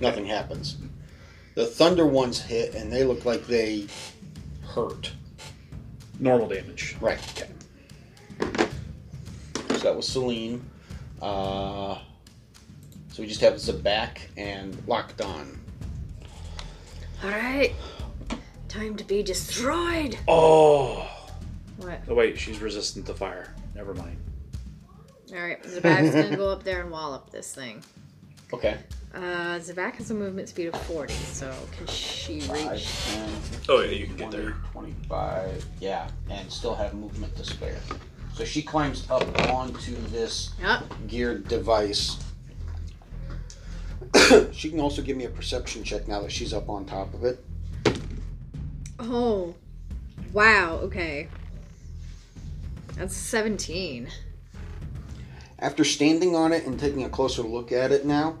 Nothing 0.00 0.26
happens. 0.26 0.78
The 1.54 1.64
thunder 1.64 2.08
ones 2.08 2.40
hit, 2.40 2.74
and 2.74 2.92
they 2.92 3.04
look 3.04 3.24
like 3.24 3.46
they 3.46 3.86
hurt. 4.66 5.12
Normal 6.20 6.48
damage. 6.48 6.96
Right. 7.00 7.18
Okay. 7.36 7.50
So 9.68 9.78
that 9.78 9.96
was 9.96 10.06
Celine. 10.06 10.64
Uh, 11.20 11.98
so 13.08 13.22
we 13.22 13.26
just 13.26 13.40
have 13.40 13.54
Zabak 13.54 14.18
and 14.36 14.74
Lockdown. 14.86 15.56
All 17.22 17.30
right. 17.30 17.72
Time 18.68 18.96
to 18.96 19.04
be 19.04 19.22
destroyed. 19.22 20.18
Oh. 20.28 21.08
What? 21.78 22.00
Oh 22.08 22.14
wait, 22.14 22.38
she's 22.38 22.60
resistant 22.60 23.06
to 23.06 23.14
fire. 23.14 23.54
Never 23.74 23.94
mind. 23.94 24.16
All 25.32 25.40
right. 25.40 25.62
Zabak's 25.62 26.14
gonna 26.14 26.36
go 26.36 26.50
up 26.50 26.64
there 26.64 26.80
and 26.82 26.90
wallop 26.90 27.30
this 27.30 27.54
thing. 27.54 27.82
Okay. 28.52 28.76
Uh, 29.14 29.58
Zabak 29.60 29.94
has 29.94 30.10
a 30.10 30.14
movement 30.14 30.48
speed 30.48 30.66
of 30.66 30.80
40, 30.82 31.14
so 31.14 31.54
can 31.76 31.86
she 31.86 32.40
Five, 32.40 32.72
reach? 32.72 32.88
10, 33.12 33.28
Oh 33.68 33.80
yeah, 33.80 33.90
you 33.92 34.06
can 34.06 34.16
20, 34.16 34.36
get 34.36 34.42
there. 34.44 34.54
25, 34.72 35.64
yeah, 35.80 36.08
and 36.28 36.50
still 36.50 36.74
have 36.74 36.94
movement 36.94 37.34
to 37.36 37.44
spare. 37.44 37.78
So 38.34 38.44
she 38.44 38.60
climbs 38.60 39.08
up 39.10 39.22
onto 39.50 39.94
this 40.08 40.50
Yep. 40.60 40.82
geared 41.06 41.46
device. 41.46 42.16
she 44.52 44.70
can 44.70 44.80
also 44.80 45.00
give 45.00 45.16
me 45.16 45.24
a 45.26 45.30
perception 45.30 45.84
check 45.84 46.08
now 46.08 46.20
that 46.20 46.32
she's 46.32 46.52
up 46.52 46.68
on 46.68 46.84
top 46.84 47.14
of 47.14 47.24
it. 47.24 47.44
Oh. 48.98 49.54
Wow. 50.32 50.78
Okay. 50.82 51.28
That's 52.96 53.14
17. 53.14 54.08
After 55.60 55.84
standing 55.84 56.34
on 56.34 56.52
it 56.52 56.66
and 56.66 56.78
taking 56.78 57.04
a 57.04 57.08
closer 57.08 57.42
look 57.42 57.70
at 57.70 57.92
it 57.92 58.04
now, 58.04 58.38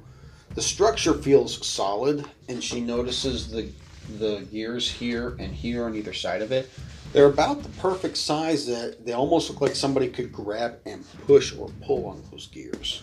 the 0.54 0.62
structure 0.62 1.14
feels 1.14 1.66
solid, 1.66 2.24
and 2.48 2.62
she 2.62 2.80
notices 2.80 3.50
the 3.50 3.70
the 4.18 4.46
gears 4.52 4.90
here 4.90 5.34
and 5.38 5.54
here 5.54 5.84
on 5.84 5.94
either 5.94 6.12
side 6.12 6.42
of 6.42 6.52
it. 6.52 6.70
They're 7.12 7.26
about 7.26 7.62
the 7.62 7.68
perfect 7.80 8.16
size 8.16 8.66
that 8.66 9.06
they 9.06 9.12
almost 9.12 9.48
look 9.48 9.60
like 9.60 9.74
somebody 9.74 10.08
could 10.08 10.32
grab 10.32 10.78
and 10.84 11.04
push 11.26 11.56
or 11.56 11.70
pull 11.82 12.06
on 12.06 12.22
those 12.30 12.48
gears. 12.48 13.02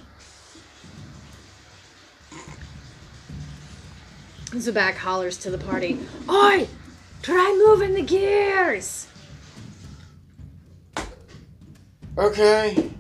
Zabak 4.52 4.96
hollers 4.96 5.38
to 5.38 5.50
the 5.50 5.58
party. 5.58 5.98
Oi! 6.30 6.68
Try 7.22 7.64
moving 7.66 7.94
the 7.94 8.02
gears! 8.02 9.08
Okay. 12.18 12.92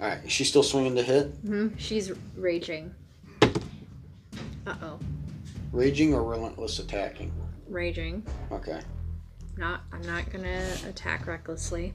All 0.00 0.08
right. 0.08 0.24
Is 0.24 0.32
she 0.32 0.44
still 0.44 0.62
swinging 0.62 0.94
to 0.96 1.02
hit? 1.02 1.26
hmm 1.44 1.68
She's 1.78 2.12
raging. 2.36 2.94
Uh 3.42 4.74
oh. 4.82 4.98
Raging 5.72 6.12
or 6.14 6.22
relentless 6.24 6.78
attacking? 6.78 7.32
Raging. 7.68 8.24
Okay. 8.52 8.80
Not. 9.56 9.82
I'm 9.92 10.02
not 10.02 10.30
gonna 10.30 10.66
attack 10.88 11.26
recklessly. 11.26 11.94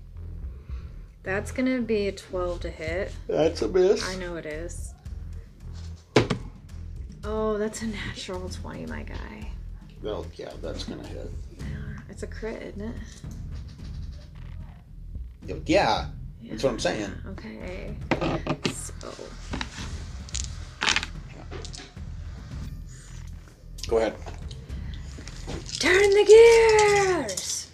That's 1.23 1.51
gonna 1.51 1.81
be 1.81 2.07
a 2.07 2.11
12 2.11 2.61
to 2.61 2.69
hit. 2.69 3.11
That's 3.27 3.61
a 3.61 3.67
miss. 3.67 4.03
I 4.07 4.15
know 4.15 4.35
it 4.37 4.45
is. 4.47 4.93
Oh, 7.23 7.59
that's 7.59 7.83
a 7.83 7.87
natural 7.87 8.49
20, 8.49 8.87
my 8.87 9.03
guy. 9.03 9.51
Well, 10.01 10.25
yeah, 10.35 10.49
that's 10.63 10.85
gonna 10.85 11.05
hit. 11.05 11.29
Yeah, 11.59 11.65
It's 12.09 12.23
a 12.23 12.27
crit, 12.27 12.73
isn't 12.75 12.95
it? 15.47 15.61
Yeah, 15.67 16.07
that's 16.49 16.63
what 16.63 16.73
I'm 16.73 16.79
saying. 16.79 17.11
Okay. 17.27 17.95
So. 18.73 19.11
Go 23.87 23.97
ahead. 23.97 24.15
Turn 25.79 26.09
the 26.11 26.25
gears! 27.25 27.67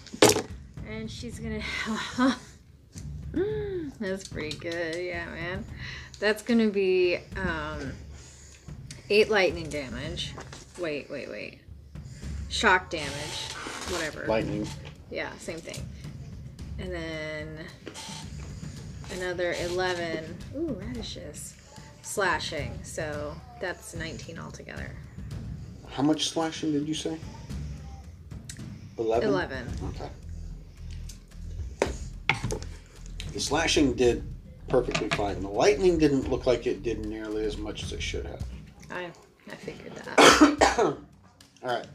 And 0.89 1.11
she's 1.11 1.39
gonna. 1.39 1.61
Mm, 3.34 3.91
That's 3.99 4.28
pretty 4.28 4.57
good, 4.57 4.95
yeah, 4.95 5.26
man. 5.26 5.65
That's 6.20 6.41
gonna 6.41 6.70
be 6.70 7.18
um, 7.36 7.91
eight 9.09 9.30
lightning 9.30 9.70
damage. 9.70 10.34
Wait, 10.80 11.09
wait, 11.09 11.30
wait. 11.30 11.59
Shock 12.49 12.89
damage. 12.89 13.51
Whatever. 13.89 14.26
Lightning. 14.28 14.68
Yeah, 15.11 15.32
same 15.38 15.59
thing. 15.59 15.86
And 16.80 16.91
then 16.91 17.65
another 19.14 19.53
11. 19.60 20.38
Ooh, 20.55 20.80
radishes. 20.82 21.55
Slashing. 22.01 22.78
So 22.84 23.36
that's 23.60 23.95
19 23.95 24.39
altogether. 24.39 24.91
How 25.89 26.03
much 26.03 26.30
slashing 26.30 26.72
did 26.72 26.88
you 26.88 26.93
say? 26.93 27.18
Eleven. 28.97 29.30
11. 29.30 29.68
Okay. 29.89 30.10
The 33.34 33.39
slashing 33.39 33.93
did 33.93 34.24
perfectly 34.68 35.10
fine. 35.10 35.41
The 35.41 35.47
lightning 35.47 35.97
didn't 35.97 36.30
look 36.30 36.45
like 36.45 36.66
it 36.66 36.84
did 36.84 37.05
nearly 37.05 37.45
as 37.45 37.58
much 37.58 37.84
as 37.84 37.93
it 37.93 38.01
should 38.01 38.26
have. 38.26 38.43
I, 38.89 39.12
I 39.51 39.55
figured 39.55 39.93
that. 39.95 40.80
All 40.80 40.97
right. 41.64 41.86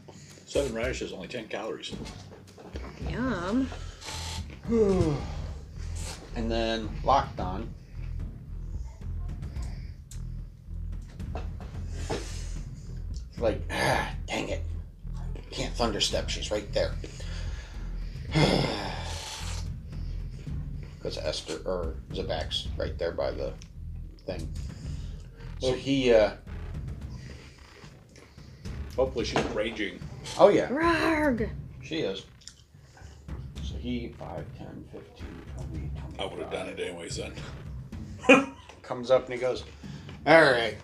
Seven 0.45 0.73
radishes, 0.73 1.11
only 1.11 1.27
ten 1.27 1.47
calories. 1.47 1.93
Yum. 3.09 3.69
And 6.35 6.49
then 6.51 6.89
Lockdown. 7.03 7.67
Like, 13.37 13.61
ah, 13.71 14.11
dang 14.27 14.49
it. 14.49 14.61
Can't 15.51 15.73
thunderstep. 15.75 16.29
She's 16.29 16.51
right 16.51 16.71
there. 16.73 16.91
Because 20.97 21.17
Esther, 21.17 21.59
or 21.65 21.95
Zabak's 22.13 22.69
right 22.77 22.97
there 22.97 23.11
by 23.11 23.31
the 23.31 23.51
thing. 24.25 24.47
So 25.59 25.73
he, 25.73 26.13
uh, 26.13 26.31
Hopefully 28.95 29.25
she's 29.25 29.43
raging. 29.47 29.99
oh 30.39 30.47
yeah, 30.47 30.69
Rarg! 30.69 31.49
she 31.81 31.97
is. 32.03 32.23
So 33.63 33.75
he, 33.75 34.15
5, 34.17 34.45
10, 34.57 34.85
15, 34.93 35.01
20, 35.17 35.25
25. 35.25 35.42
I 36.19 36.25
would 36.25 36.39
have 36.39 36.51
done 36.51 36.67
it 36.67 36.79
anyways 36.79 37.17
then. 38.27 38.53
comes 38.81 39.11
up 39.11 39.25
and 39.25 39.33
he 39.33 39.39
goes, 39.39 39.63
All 40.25 40.41
right, 40.41 40.77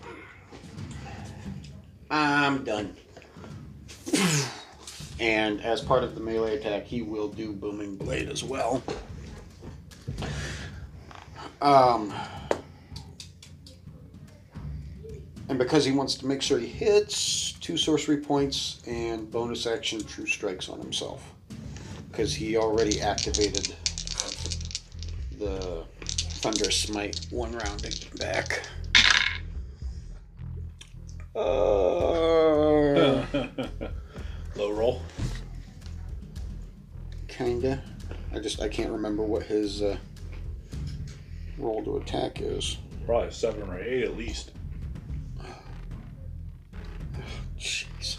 I'm 2.10 2.64
done. 2.64 2.96
And 5.20 5.60
as 5.60 5.82
part 5.82 6.02
of 6.02 6.14
the 6.14 6.20
melee 6.20 6.56
attack, 6.56 6.86
he 6.86 7.02
will 7.02 7.28
do 7.28 7.52
Booming 7.52 7.96
Blade 7.96 8.30
as 8.30 8.42
well. 8.42 8.82
Um, 11.60 12.14
and 15.50 15.58
because 15.58 15.84
he 15.84 15.92
wants 15.92 16.14
to 16.16 16.26
make 16.26 16.40
sure 16.40 16.58
he 16.58 16.66
hits, 16.66 17.52
two 17.60 17.76
sorcery 17.76 18.16
points 18.16 18.80
and 18.86 19.30
bonus 19.30 19.66
action 19.66 20.02
True 20.02 20.26
Strikes 20.26 20.70
on 20.70 20.80
himself. 20.80 21.34
Because 22.10 22.34
he 22.34 22.56
already 22.56 23.02
activated 23.02 23.74
the 25.40 25.84
Thunder 26.04 26.70
Smite 26.70 27.26
one 27.30 27.52
round 27.52 28.06
back. 28.18 28.62
Uh, 31.34 31.40
Low 34.56 34.72
roll. 34.72 35.02
kinda. 37.28 37.82
I 38.34 38.38
just 38.38 38.60
I 38.60 38.68
can't 38.68 38.90
remember 38.90 39.22
what 39.22 39.44
his 39.44 39.80
uh, 39.82 39.96
roll 41.56 41.82
to 41.84 41.96
attack 41.96 42.40
is. 42.42 42.76
Probably 43.06 43.28
a 43.28 43.32
seven 43.32 43.62
or 43.68 43.80
eight 43.80 44.04
at 44.04 44.16
least. 44.16 44.52
Jeez, 47.58 48.16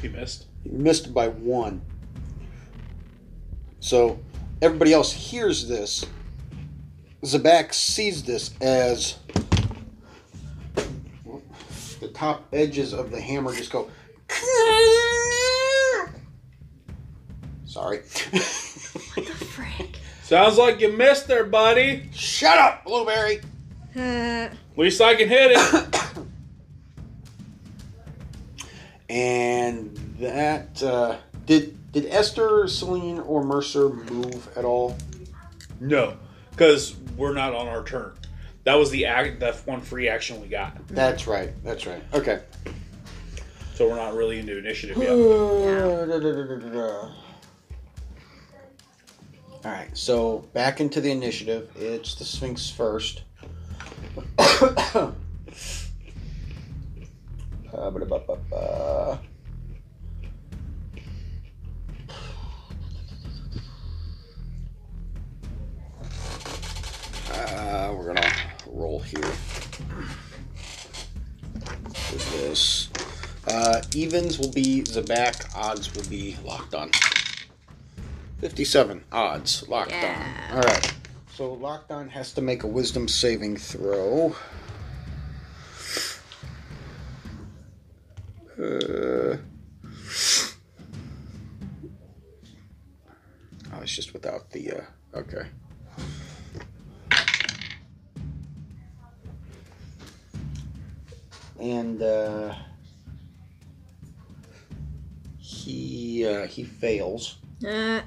He 0.00 0.08
missed. 0.08 0.46
he 0.64 0.70
missed 0.70 1.12
by 1.12 1.28
one. 1.28 1.82
So 3.80 4.18
everybody 4.62 4.92
else 4.94 5.12
hears 5.12 5.68
this. 5.68 6.06
Zabak 7.22 7.74
sees 7.74 8.22
this 8.22 8.56
as 8.60 9.16
the 12.00 12.08
top 12.08 12.46
edges 12.52 12.92
of 12.92 13.10
the 13.10 13.20
hammer 13.20 13.54
just 13.54 13.70
go 13.70 13.88
Sorry. 17.64 17.98
What 17.98 19.26
the 19.26 19.34
frick? 19.46 19.98
Sounds 20.22 20.58
like 20.58 20.80
you 20.80 20.92
missed 20.92 21.26
there, 21.26 21.44
buddy. 21.44 22.10
Shut 22.12 22.58
up, 22.58 22.84
Blueberry. 22.84 23.40
Uh, 23.96 23.98
At 23.98 24.52
least 24.76 25.00
I 25.00 25.14
can 25.14 25.28
hit 25.28 25.52
it. 25.52 25.98
And 29.08 29.94
that 30.18 30.82
uh, 30.82 31.18
did 31.44 31.76
did 31.92 32.06
Esther, 32.06 32.66
Celine, 32.68 33.20
or 33.20 33.44
Mercer 33.44 33.88
move 33.90 34.48
at 34.56 34.64
all? 34.64 34.96
no, 35.80 36.16
because 36.50 36.96
we're 37.16 37.34
not 37.34 37.54
on 37.54 37.68
our 37.68 37.84
turn. 37.84 38.12
That 38.64 38.74
was 38.74 38.90
the 38.90 39.06
act. 39.06 39.40
That 39.40 39.56
one 39.66 39.80
free 39.80 40.08
action 40.08 40.40
we 40.40 40.48
got. 40.48 40.86
That's 40.88 41.26
right. 41.26 41.50
That's 41.64 41.86
right. 41.86 42.02
Okay. 42.14 42.40
So 43.74 43.88
we're 43.88 43.96
not 43.96 44.14
really 44.14 44.38
into 44.38 44.56
initiative 44.56 44.98
yet. 44.98 45.10
All 49.64 49.70
right, 49.70 49.96
so 49.96 50.38
back 50.52 50.80
into 50.80 51.00
the 51.00 51.10
initiative. 51.10 51.70
It's 51.76 52.14
the 52.16 52.24
Sphinx 52.24 52.70
first. 52.70 53.22
Uh, 57.74 57.90
ba-da-ba-ba-ba. 57.90 59.18
Uh, 67.52 67.92
we're 67.96 68.06
gonna 68.14 68.32
roll 68.66 69.00
here 69.00 69.20
with 72.10 72.32
this. 72.40 72.88
Uh, 73.46 73.82
evens 73.94 74.38
will 74.38 74.52
be 74.52 74.82
Zabak, 74.82 75.54
odds 75.54 75.94
will 75.94 76.08
be 76.08 76.34
Lockdown. 76.44 76.94
57 78.40 79.04
odds 79.12 79.68
locked 79.68 79.90
Yeah. 79.92 80.48
on. 80.50 80.56
All 80.56 80.62
right. 80.64 80.94
So 81.36 81.56
Lockdown 81.56 82.08
has 82.10 82.32
to 82.32 82.40
make 82.42 82.62
a 82.62 82.66
wisdom 82.66 83.06
saving 83.08 83.56
throw. 83.56 84.34
Uh, 88.58 89.36
oh, 93.72 93.80
it's 93.82 93.94
just 93.96 94.12
without 94.12 94.50
the. 94.50 94.70
Uh, 94.72 94.84
okay. 95.14 95.46
And 101.62 102.02
uh, 102.02 102.54
he 105.38 106.26
uh, 106.26 106.46
he 106.48 106.64
fails. 106.64 107.36
uh, 107.64 108.00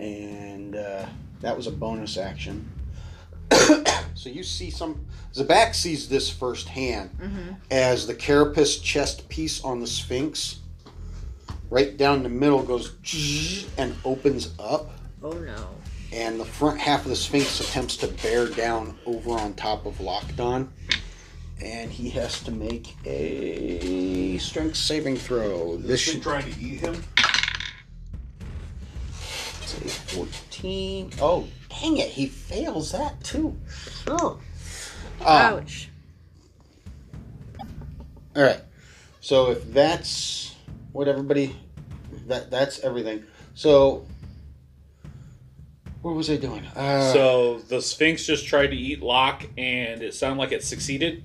and 0.00 0.74
uh, 0.74 1.06
that 1.40 1.54
was 1.56 1.66
a 1.66 1.70
bonus 1.70 2.16
action. 2.16 2.70
so 4.14 4.28
you 4.30 4.42
see 4.42 4.70
some. 4.70 5.04
Zabak 5.34 5.74
sees 5.74 6.08
this 6.08 6.30
firsthand 6.30 7.10
as 7.70 8.06
the 8.06 8.14
carapace 8.14 8.78
chest 8.78 9.28
piece 9.28 9.62
on 9.62 9.80
the 9.80 9.86
Sphinx, 9.86 10.60
right 11.68 11.94
down 11.98 12.22
the 12.22 12.30
middle, 12.30 12.62
goes 12.62 12.94
and 13.78 13.94
opens 14.04 14.54
up, 14.58 14.90
oh 15.22 15.32
no. 15.32 15.68
And 16.16 16.40
the 16.40 16.44
front 16.46 16.80
half 16.80 17.04
of 17.04 17.10
the 17.10 17.16
Sphinx 17.16 17.60
attempts 17.60 17.98
to 17.98 18.08
bear 18.08 18.48
down 18.48 18.98
over 19.04 19.32
on 19.32 19.52
top 19.52 19.84
of 19.84 19.98
Lockdown. 19.98 20.68
And 21.60 21.90
he 21.90 22.08
has 22.10 22.42
to 22.44 22.50
make 22.50 22.94
a 23.04 24.38
strength 24.38 24.76
saving 24.76 25.16
throw. 25.16 25.76
This 25.76 26.00
should 26.00 26.22
trying 26.22 26.50
to 26.50 26.60
eat 26.60 26.80
him. 26.80 27.02
Say 29.66 29.88
14. 29.88 31.12
Oh, 31.20 31.46
dang 31.68 31.98
it. 31.98 32.08
He 32.08 32.26
fails 32.26 32.92
that 32.92 33.22
too. 33.22 33.56
Sure. 34.04 34.38
Um, 35.20 35.26
Ouch. 35.26 35.90
all 38.34 38.42
right. 38.42 38.60
So 39.20 39.50
if 39.50 39.70
that's 39.72 40.54
what 40.92 41.08
everybody, 41.08 41.56
that 42.26 42.50
that's 42.50 42.80
everything. 42.80 43.24
So 43.54 44.06
what 46.02 46.14
was 46.14 46.30
I 46.30 46.36
doing? 46.36 46.64
Uh, 46.76 47.12
So 47.12 47.58
the 47.68 47.80
Sphinx 47.82 48.24
just 48.26 48.46
tried 48.46 48.68
to 48.68 48.76
eat 48.76 49.00
Locke, 49.02 49.44
and 49.58 50.02
it 50.02 50.14
sounded 50.14 50.38
like 50.40 50.52
it 50.52 50.62
succeeded. 50.64 51.22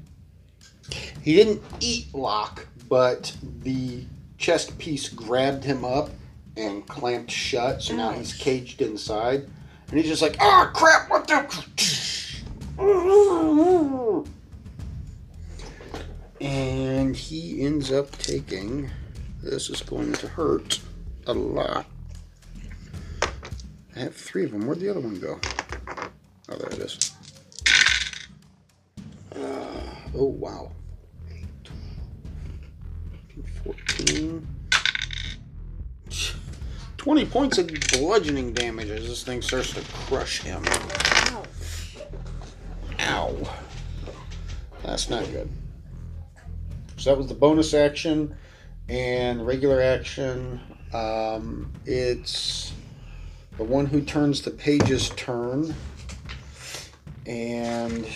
he 1.22 1.36
didn't 1.36 1.62
eat 1.80 2.14
Locke, 2.14 2.68
but 2.90 3.36
the 3.62 4.06
chest 4.38 4.78
piece 4.78 5.08
grabbed 5.10 5.64
him 5.64 5.86
up 5.86 6.10
and 6.58 6.86
clamped 6.88 7.32
shut. 7.32 7.82
So 7.82 7.96
now 7.96 8.12
he's 8.12 8.34
caged 8.34 8.82
inside, 8.82 9.48
and 9.90 10.00
he's 10.00 10.08
just 10.10 10.22
like, 10.22 10.36
"Oh 10.42 10.70
crap! 10.74 11.10
What 11.10 11.28
the?" 11.28 11.42
And 16.42 17.16
he 17.16 17.62
ends 17.64 17.92
up 17.92 18.12
taking. 18.18 18.90
This 19.44 19.70
is 19.70 19.82
going 19.82 20.14
to 20.14 20.28
hurt 20.28 20.80
a 21.28 21.34
lot. 21.34 21.86
I 23.96 24.00
have 24.00 24.16
three 24.16 24.46
of 24.46 24.52
them. 24.52 24.66
Where'd 24.66 24.80
the 24.80 24.90
other 24.90 25.00
one 25.00 25.20
go? 25.20 25.40
Oh, 26.50 26.56
there 26.56 26.70
it 26.70 26.80
is. 26.80 27.12
Uh, 29.36 29.96
oh, 30.16 30.26
wow. 30.26 30.72
14. 33.64 34.48
20 36.98 37.26
points 37.26 37.58
of 37.58 37.68
bludgeoning 37.92 38.54
damage 38.54 38.90
as 38.90 39.08
this 39.08 39.24
thing 39.24 39.42
starts 39.42 39.74
to 39.74 39.82
crush 40.06 40.42
him. 40.42 40.64
Ouch. 40.68 41.98
Ow. 43.00 43.36
That's 44.84 45.10
not 45.10 45.26
good. 45.32 45.50
So 46.98 47.10
that 47.10 47.18
was 47.18 47.28
the 47.28 47.34
bonus 47.34 47.74
action 47.74 48.36
and 48.88 49.46
regular 49.46 49.82
action. 49.82 50.62
Um, 50.94 51.72
it's 51.86 52.74
the 53.62 53.68
one 53.68 53.86
who 53.86 54.02
turns 54.02 54.42
the 54.42 54.50
page's 54.50 55.10
turn. 55.12 55.76
And 57.28 58.08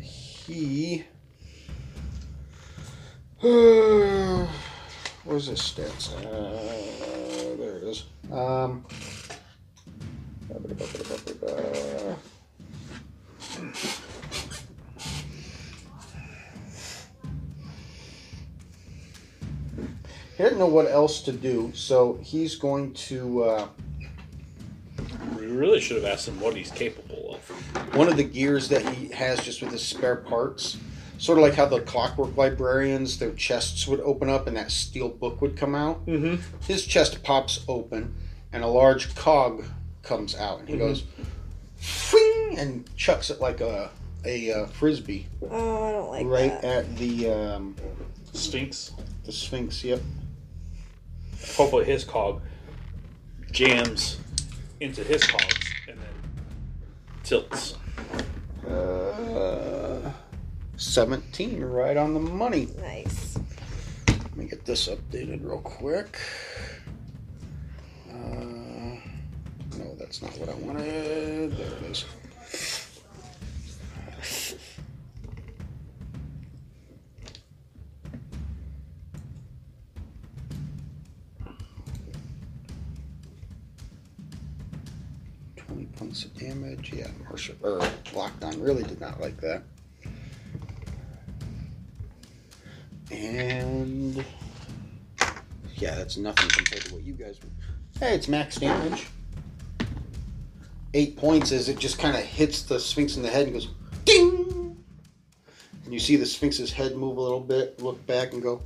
he. 0.00 1.04
Where's 3.42 4.48
his 5.48 5.60
stats? 5.60 6.14
Uh, 6.16 7.56
there 7.58 7.76
it 7.76 7.82
is. 7.82 8.04
Um, 8.32 8.86
He 20.38 20.42
didn't 20.42 20.58
know 20.58 20.66
what 20.66 20.90
else 20.90 21.22
to 21.22 21.32
do, 21.32 21.72
so 21.74 22.18
he's 22.22 22.56
going 22.56 22.92
to. 22.94 23.44
Uh, 23.44 23.68
We 25.38 25.46
really 25.46 25.80
should 25.80 25.96
have 25.96 26.04
asked 26.04 26.28
him 26.28 26.40
what 26.40 26.54
he's 26.56 26.70
capable 26.70 27.34
of. 27.34 27.94
one 27.96 28.08
of 28.08 28.16
the 28.16 28.24
gears 28.24 28.68
that 28.68 28.86
he 28.94 29.08
has 29.08 29.40
just 29.42 29.62
with 29.62 29.72
his 29.72 29.82
spare 29.82 30.16
parts, 30.16 30.76
sort 31.18 31.38
of 31.38 31.44
like 31.44 31.54
how 31.54 31.66
the 31.66 31.80
clockwork 31.80 32.36
librarians, 32.36 33.18
their 33.18 33.32
chests 33.32 33.86
would 33.86 34.00
open 34.00 34.28
up 34.28 34.46
and 34.46 34.56
that 34.56 34.70
steel 34.70 35.08
book 35.08 35.40
would 35.40 35.56
come 35.56 35.74
out. 35.74 36.04
Mm-hmm. 36.06 36.42
His 36.66 36.84
chest 36.84 37.22
pops 37.22 37.64
open 37.68 38.14
and 38.52 38.62
a 38.64 38.66
large 38.66 39.14
cog 39.14 39.64
comes 40.02 40.34
out, 40.36 40.60
and 40.60 40.68
he 40.68 40.76
goes, 40.76 41.04
"Fing!" 41.76 42.54
and 42.58 42.96
chucks 42.96 43.28
it 43.30 43.40
like 43.40 43.60
a 43.60 43.90
a 44.24 44.50
uh, 44.50 44.66
frisbee 44.66 45.26
Oh, 45.42 45.84
I 45.84 45.92
don't 45.92 46.08
like 46.10 46.26
right 46.26 46.62
that. 46.62 46.68
Right 46.68 46.84
at 46.84 46.96
the 46.96 47.30
um, 47.30 47.76
Sphinx. 48.32 48.92
the 49.24 49.32
Sphinx. 49.32 49.84
Yep. 49.84 50.00
Hopefully 51.54 51.84
his 51.84 52.02
cog 52.04 52.40
jams 53.52 54.18
into 54.80 55.02
his 55.04 55.24
cogs 55.24 55.70
and 55.88 55.98
then 55.98 56.14
tilts. 57.22 57.74
Uh, 58.68 60.12
Seventeen, 60.76 61.62
right 61.64 61.96
on 61.96 62.12
the 62.12 62.20
money. 62.20 62.68
Nice. 62.80 63.38
Let 64.08 64.36
me 64.36 64.44
get 64.44 64.64
this 64.66 64.88
updated 64.88 65.42
real 65.42 65.60
quick. 65.60 66.18
Uh, 68.10 68.98
no, 69.78 69.94
that's 69.98 70.20
not 70.20 70.36
what 70.38 70.50
I 70.50 70.54
wanted. 70.54 71.56
There 71.56 71.66
it 71.66 71.82
is. 71.90 72.04
Damage. 86.46 86.92
Yeah, 86.92 87.08
Marshall 87.24 87.56
or 87.62 87.80
Lockdown 88.12 88.62
really 88.64 88.82
did 88.84 89.00
not 89.00 89.20
like 89.20 89.40
that. 89.40 89.62
And 93.10 94.24
yeah, 95.76 95.94
that's 95.94 96.16
nothing 96.16 96.48
compared 96.50 96.84
to 96.84 96.94
what 96.94 97.04
you 97.04 97.14
guys. 97.14 97.38
Hey, 97.98 98.14
it's 98.14 98.28
max 98.28 98.56
damage. 98.56 99.06
Eight 100.94 101.16
points 101.16 101.52
as 101.52 101.68
it 101.68 101.78
just 101.78 101.98
kind 101.98 102.16
of 102.16 102.22
hits 102.22 102.62
the 102.62 102.78
Sphinx 102.80 103.16
in 103.16 103.22
the 103.22 103.28
head 103.28 103.44
and 103.44 103.52
goes 103.52 103.68
ding. 104.04 104.84
And 105.84 105.92
you 105.92 106.00
see 106.00 106.16
the 106.16 106.26
Sphinx's 106.26 106.72
head 106.72 106.96
move 106.96 107.16
a 107.16 107.20
little 107.20 107.40
bit, 107.40 107.80
look 107.82 108.04
back, 108.06 108.32
and 108.32 108.42
go. 108.42 108.62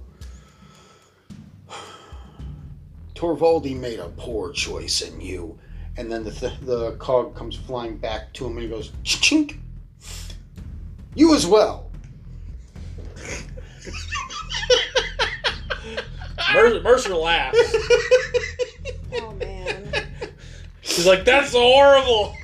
Torvaldi 3.15 3.79
made 3.79 3.99
a 3.99 4.09
poor 4.09 4.53
choice 4.53 5.03
in 5.03 5.21
you. 5.21 5.59
And 5.97 6.11
then 6.11 6.25
the, 6.25 6.31
th- 6.31 6.61
the 6.63 6.93
cog 6.93 7.35
comes 7.35 7.57
flying 7.57 7.97
back 7.97 8.33
to 8.35 8.47
him 8.47 8.53
and 8.53 8.63
he 8.63 8.69
goes, 8.69 8.91
chink. 9.05 9.59
You 11.15 11.35
as 11.35 11.47
well. 11.47 11.91
Mercer, 16.53 16.83
Mercer 16.83 17.15
laughs. 17.15 17.59
Oh 19.15 19.33
man. 19.33 19.93
She's 20.83 21.07
like, 21.07 21.25
"That's 21.25 21.53
horrible." 21.53 22.35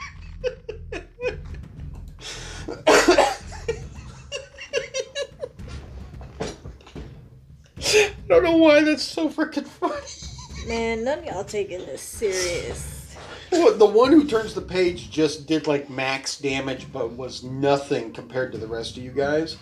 I 7.79 8.29
don't 8.29 8.43
know 8.43 8.57
why 8.57 8.83
that's 8.83 9.03
so 9.03 9.29
freaking 9.29 9.67
funny. 9.67 9.95
Man, 10.69 11.05
none 11.05 11.21
of 11.21 11.25
y'all 11.25 11.45
taking 11.45 11.79
this 11.87 12.03
serious. 12.03 12.96
Well, 13.57 13.75
the 13.75 13.87
one 13.87 14.13
who 14.13 14.25
turns 14.27 14.55
the 14.55 14.61
page 14.61 15.11
just 15.11 15.47
did 15.47 15.67
like 15.67 15.89
max 15.89 16.39
damage, 16.39 16.87
but 16.93 17.13
was 17.13 17.43
nothing 17.43 18.13
compared 18.13 18.53
to 18.53 18.59
the 18.59 18.67
rest 18.67 18.97
of 18.97 19.03
you 19.03 19.11
guys. 19.13 19.57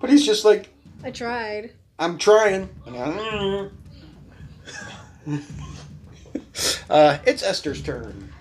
But 0.00 0.10
he's 0.10 0.24
just 0.24 0.44
like, 0.44 0.68
I 1.04 1.10
tried. 1.10 1.72
I'm 1.98 2.16
trying. 2.18 2.68
And 2.86 2.96
I- 5.28 5.40
uh, 6.90 7.18
it's 7.26 7.42
Esther's 7.42 7.82
turn. 7.82 8.32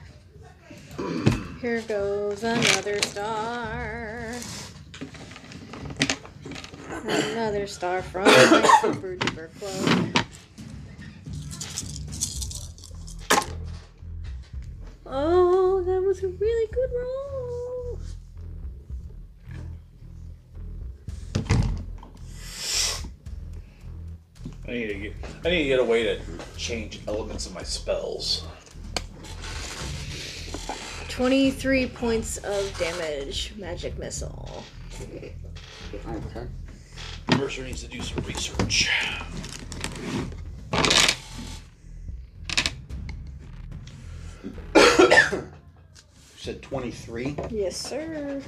Here 1.62 1.82
goes 1.82 2.44
another 2.44 3.02
star. 3.04 4.34
Another 7.04 7.68
star 7.68 8.02
from 8.02 8.26
my 8.26 8.78
super 8.82 9.16
duper 9.18 9.50
cloak. 9.60 10.17
Oh, 15.10 15.82
that 15.84 16.02
was 16.02 16.22
a 16.22 16.28
really 16.28 16.72
good 16.72 16.90
roll. 16.94 18.00
I 24.68 24.72
need 24.72 24.88
to 24.88 24.94
get. 24.96 25.14
I 25.46 25.50
need 25.50 25.64
to 25.64 25.70
get 25.70 25.80
a 25.80 25.84
way 25.84 26.04
to 26.04 26.20
change 26.58 27.00
elements 27.08 27.46
of 27.46 27.54
my 27.54 27.64
spells. 27.64 28.44
23 31.08 31.88
points 31.88 32.38
of 32.38 32.78
damage, 32.78 33.54
magic 33.58 33.98
missile. 33.98 34.64
Okay. 35.02 35.34
Mercer 37.38 37.64
needs 37.64 37.82
to 37.84 37.88
do 37.88 38.02
some 38.02 38.24
research. 38.26 38.90
You 44.76 46.37
said 46.48 46.62
23. 46.62 47.36
Yes, 47.52 47.76
sir. 47.76 48.42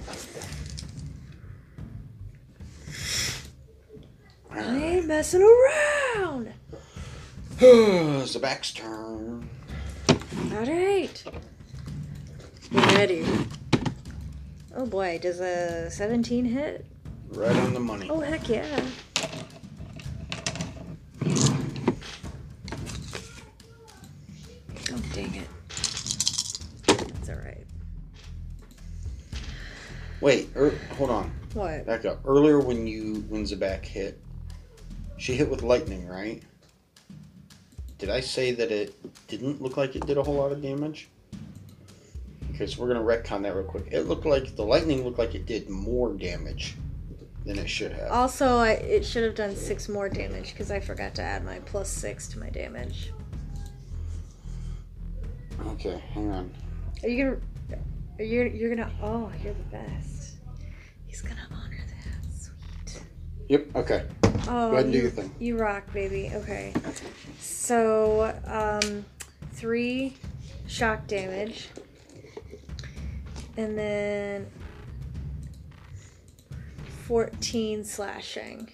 I 4.50 4.78
ain't 4.78 5.06
messing 5.06 5.42
around. 5.42 6.54
it's 7.60 8.38
Zabak's 8.38 8.72
turn. 8.72 9.50
Alright. 10.54 11.26
Get 12.72 12.96
ready. 12.96 13.26
Oh 14.78 14.86
boy, 14.86 15.20
does 15.22 15.42
a 15.42 15.92
17 15.92 16.46
hit? 16.46 16.86
Right 17.28 17.54
on 17.54 17.74
the 17.74 17.82
money. 17.82 18.10
Oh, 18.10 18.22
heck 18.22 18.48
yeah. 18.48 18.82
Oh, 24.90 25.02
dang 25.14 25.36
it. 25.36 25.59
Wait, 30.22 30.50
er, 30.56 30.72
hold 30.98 31.10
on. 31.10 31.32
What? 31.54 31.86
Back 31.86 32.06
up. 32.06 32.20
Earlier 32.26 32.60
when 32.60 32.86
you 32.86 33.26
when 33.30 33.44
Zabak 33.44 33.86
hit, 33.86 34.20
she 35.18 35.34
hit 35.34 35.50
with 35.50 35.64
lightning, 35.64 36.08
right? 36.08 36.44
Did 37.98 38.10
I 38.10 38.20
say 38.20 38.52
that 38.52 38.72
it 38.72 38.96
didn't 39.28 39.62
look 39.62 39.78
like 39.78 39.96
it 39.96 40.06
did 40.06 40.18
a 40.18 40.24
whole 40.24 40.36
lot 40.36 40.52
of 40.52 40.62
damage? 40.62 41.10
Okay, 42.54 42.68
so 42.68 42.82
we're 42.82 42.88
gonna 42.88 43.06
retcon 43.06 43.44
that 43.44 43.56
real 43.56 43.64
quick. 43.64 43.88
It 43.92 44.04
looked 44.04 44.26
like 44.26 44.56
the 44.56 44.64
lightning 44.64 45.04
looked 45.04 45.18
like 45.20 45.36
it 45.36 45.46
did 45.46 45.70
more 45.70 46.14
damage 46.14 46.76
than 47.46 47.58
it 47.58 47.70
should 47.70 47.94
have. 47.94 48.12
Also, 48.12 48.58
I, 48.58 48.72
it 48.72 49.06
should 49.06 49.24
have 49.24 49.36
done 49.36 49.56
six 49.56 49.88
more 49.90 50.10
damage 50.10 50.52
because 50.52 50.70
I 50.70 50.80
forgot 50.80 51.16
to 51.16 51.22
add 51.22 51.46
my 51.46 51.60
plus 51.60 51.90
six 51.90 52.28
to 52.30 52.40
my 52.40 52.50
damage. 52.50 53.12
Okay, 55.68 56.02
hang 56.14 56.30
on. 56.32 56.52
Are 57.04 57.10
you 57.10 57.24
gonna? 57.24 57.82
Are 58.20 58.24
you? 58.24 58.44
You're 58.44 58.76
gonna? 58.76 58.92
Oh, 59.02 59.32
you're 59.42 59.54
the 59.54 59.64
best. 59.78 60.36
He's 61.08 61.22
gonna 61.22 61.48
honor 61.54 61.78
that. 61.88 62.34
Sweet. 62.38 63.04
Yep. 63.48 63.68
Okay. 63.78 64.06
Oh, 64.24 64.72
Go 64.72 64.72
ahead 64.74 64.84
and 64.86 64.92
do 64.92 64.98
you, 64.98 65.04
your 65.04 65.12
thing. 65.12 65.34
You 65.40 65.58
rock, 65.58 65.92
baby. 65.94 66.30
Okay. 66.34 66.74
So, 67.40 68.38
um, 68.46 69.06
three 69.54 70.18
shock 70.68 71.08
damage, 71.08 71.70
and 73.56 73.78
then 73.78 74.48
fourteen 77.08 77.86
slashing. 77.86 78.70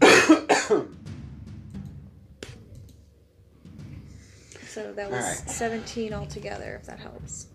So 4.66 4.92
that 4.94 5.08
was 5.08 5.22
Alright. 5.22 5.36
seventeen 5.50 6.12
altogether. 6.12 6.74
If 6.80 6.86
that 6.86 6.98
helps. 6.98 7.46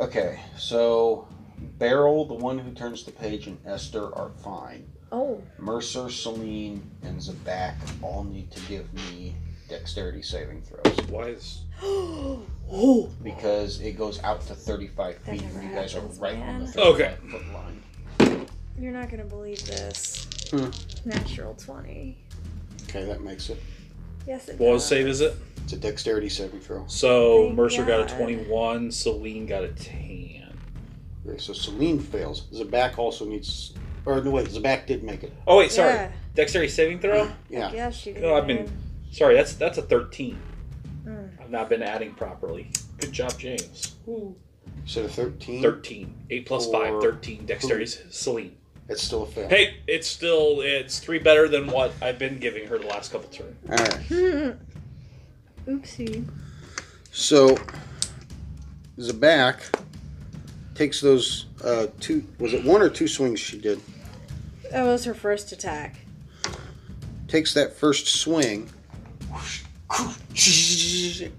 Okay, 0.00 0.40
so 0.56 1.28
Beryl, 1.78 2.24
the 2.24 2.34
one 2.34 2.58
who 2.58 2.72
turns 2.72 3.04
the 3.04 3.12
page, 3.12 3.46
and 3.46 3.58
Esther 3.66 4.14
are 4.14 4.30
fine. 4.42 4.86
Oh, 5.12 5.42
Mercer, 5.58 6.08
Celine, 6.08 6.88
and 7.02 7.20
Zabak 7.20 7.74
all 8.00 8.24
need 8.24 8.50
to 8.52 8.60
give 8.62 8.92
me 8.94 9.34
dexterity 9.68 10.22
saving 10.22 10.62
throws 10.62 10.96
Why 11.08 11.26
is 11.28 11.62
oh, 11.82 13.10
because 13.22 13.80
it 13.80 13.92
goes 13.98 14.22
out 14.22 14.40
to 14.46 14.54
35 14.54 15.18
feet, 15.18 15.42
and 15.42 15.62
you 15.62 15.68
guys 15.76 15.94
are 15.94 16.00
happens, 16.00 16.18
right 16.18 16.34
on 16.34 16.40
man. 16.40 16.60
the 16.60 16.72
35 16.72 16.94
Okay. 16.94 17.14
foot 17.30 17.52
line. 17.52 18.46
you're 18.78 18.92
not 18.92 19.10
gonna 19.10 19.24
believe 19.24 19.64
this. 19.66 20.26
Hmm. 20.50 20.70
Natural 21.08 21.54
twenty. 21.54 22.16
Okay, 22.88 23.04
that 23.04 23.20
makes 23.22 23.50
it. 23.50 23.60
Yes, 24.26 24.48
it 24.48 24.58
what 24.58 24.72
does. 24.72 24.86
save 24.86 25.06
is 25.06 25.20
it? 25.20 25.34
It's 25.70 25.76
a 25.76 25.80
dexterity 25.80 26.28
saving 26.28 26.58
throw. 26.58 26.84
So 26.88 27.44
Thank 27.44 27.54
Mercer 27.54 27.84
got 27.84 28.10
a 28.10 28.16
twenty-one. 28.16 28.90
Celine 28.90 29.46
got 29.46 29.62
a 29.62 29.68
ten. 29.68 30.52
Okay, 31.24 31.38
so 31.38 31.52
Celine 31.52 32.00
fails. 32.00 32.48
Zabak 32.52 32.98
also 32.98 33.24
needs. 33.24 33.74
Or 34.04 34.20
no, 34.20 34.32
wait, 34.32 34.48
Zabak 34.48 34.86
did 34.86 35.04
make 35.04 35.22
it. 35.22 35.32
Oh 35.46 35.58
wait, 35.58 35.70
sorry. 35.70 35.92
Yeah. 35.94 36.12
Dexterity 36.34 36.72
saving 36.72 36.98
throw. 36.98 37.30
Yeah. 37.48 37.70
Yeah, 37.72 37.90
she 37.90 38.12
did. 38.12 38.22
No, 38.22 38.34
I've 38.34 38.48
been- 38.48 38.68
Sorry, 39.12 39.36
that's 39.36 39.54
that's 39.54 39.78
a 39.78 39.82
thirteen. 39.82 40.40
Mm. 41.06 41.40
I've 41.40 41.50
not 41.50 41.68
been 41.68 41.84
adding 41.84 42.14
properly. 42.14 42.68
Good 42.98 43.12
job, 43.12 43.38
James. 43.38 43.94
So 44.86 45.02
the 45.04 45.08
13, 45.08 45.62
13. 45.62 46.14
8 46.30 46.46
plus 46.46 46.66
For 46.66 46.72
5, 46.84 47.00
13. 47.00 47.46
Dexterity, 47.46 47.86
Celine. 48.10 48.56
it's 48.88 49.02
still 49.02 49.22
a 49.22 49.26
fail. 49.26 49.48
Hey, 49.48 49.76
it's 49.86 50.08
still, 50.08 50.62
it's 50.62 50.98
three 50.98 51.18
better 51.18 51.48
than 51.48 51.68
what 51.68 51.92
I've 52.02 52.18
been 52.18 52.38
giving 52.38 52.66
her 52.66 52.78
the 52.78 52.86
last 52.86 53.12
couple 53.12 53.28
turns. 53.28 53.56
Alright. 53.70 54.56
Oopsie. 55.66 56.28
So 57.12 57.56
Zabak 58.98 59.62
takes 60.74 61.00
those 61.00 61.46
uh, 61.64 61.88
two. 62.00 62.24
Was 62.38 62.54
it 62.54 62.64
one 62.64 62.82
or 62.82 62.88
two 62.88 63.08
swings 63.08 63.40
she 63.40 63.58
did? 63.58 63.80
That 64.70 64.84
was 64.84 65.04
her 65.04 65.14
first 65.14 65.52
attack. 65.52 65.96
Takes 67.28 67.54
that 67.54 67.74
first 67.74 68.06
swing. 68.06 68.68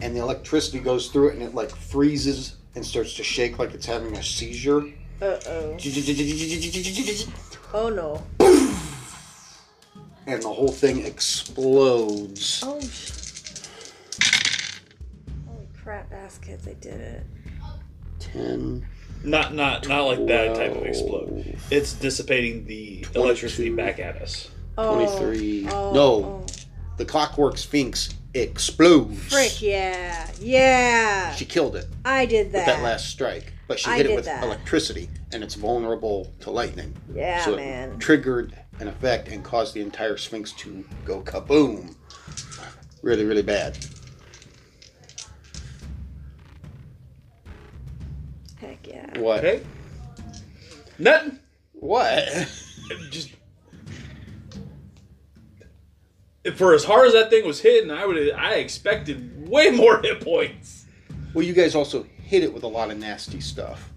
And 0.01 0.15
the 0.15 0.19
electricity 0.19 0.79
goes 0.79 1.07
through 1.07 1.29
it 1.29 1.33
and 1.35 1.43
it 1.43 1.55
like 1.55 1.69
freezes 1.69 2.57
and 2.75 2.85
starts 2.85 3.15
to 3.15 3.23
shake 3.23 3.59
like 3.59 3.73
it's 3.73 3.85
having 3.85 4.15
a 4.17 4.23
seizure. 4.23 4.83
Uh 5.21 5.39
oh. 5.47 5.77
Oh 7.73 7.89
no. 7.89 8.23
And 10.27 10.41
the 10.43 10.49
whole 10.49 10.71
thing 10.71 11.05
explodes. 11.05 12.63
Oh. 12.65 12.79
Sh- 15.91 15.93
Holy 15.93 16.03
crap, 16.03 16.09
baskets! 16.09 16.67
I 16.67 16.73
did 16.73 16.99
it. 17.01 17.23
10, 18.19 18.85
Not 19.23 19.53
not 19.53 19.87
not 19.87 20.01
like 20.03 20.25
that 20.27 20.55
type 20.55 20.75
of 20.75 20.85
explode. 20.85 21.57
It's 21.71 21.93
dissipating 21.93 22.65
the 22.65 23.05
electricity 23.15 23.69
back 23.69 23.99
at 23.99 24.21
us. 24.21 24.49
Oh, 24.77 24.95
23. 24.95 25.67
oh, 25.69 25.93
No. 25.93 26.01
oh. 26.01 26.45
The 26.97 27.05
Clockwork 27.05 27.57
Sphinx 27.57 28.13
explodes. 28.35 29.17
Frick 29.33 29.61
yeah, 29.61 30.29
yeah. 30.39 31.33
She 31.33 31.45
killed 31.45 31.75
it 31.75 31.87
I 32.05 32.25
did 32.25 32.51
that. 32.51 32.57
with 32.59 32.65
that 32.67 32.83
last 32.83 33.09
strike, 33.09 33.53
but 33.67 33.79
she 33.79 33.89
I 33.89 33.97
hit 33.97 34.05
it 34.05 34.15
with 34.15 34.25
that. 34.25 34.43
electricity, 34.43 35.09
and 35.33 35.43
it's 35.43 35.55
vulnerable 35.55 36.31
to 36.41 36.51
lightning. 36.51 36.93
Yeah, 37.13 37.43
so 37.43 37.55
man. 37.55 37.93
it 37.93 37.99
triggered 37.99 38.55
an 38.79 38.87
effect 38.87 39.29
and 39.29 39.43
caused 39.43 39.73
the 39.73 39.81
entire 39.81 40.17
Sphinx 40.17 40.51
to 40.53 40.85
go 41.05 41.21
kaboom. 41.21 41.95
Really, 43.01 43.25
really 43.25 43.41
bad. 43.41 43.83
What? 49.17 49.39
Okay. 49.39 49.61
Nothing. 50.97 51.39
What? 51.73 52.23
Just 53.09 53.31
for 56.55 56.73
as 56.73 56.83
hard 56.83 57.07
as 57.07 57.13
that 57.13 57.29
thing 57.29 57.45
was 57.45 57.59
hitting, 57.59 57.91
I 57.91 58.05
would 58.05 58.31
I 58.31 58.55
expected 58.55 59.47
way 59.47 59.69
more 59.69 59.99
hit 60.01 60.21
points. 60.21 60.85
Well, 61.33 61.45
you 61.45 61.53
guys 61.53 61.75
also 61.75 62.03
hit 62.03 62.43
it 62.43 62.53
with 62.53 62.63
a 62.63 62.67
lot 62.67 62.91
of 62.91 62.97
nasty 62.97 63.39
stuff. 63.39 63.90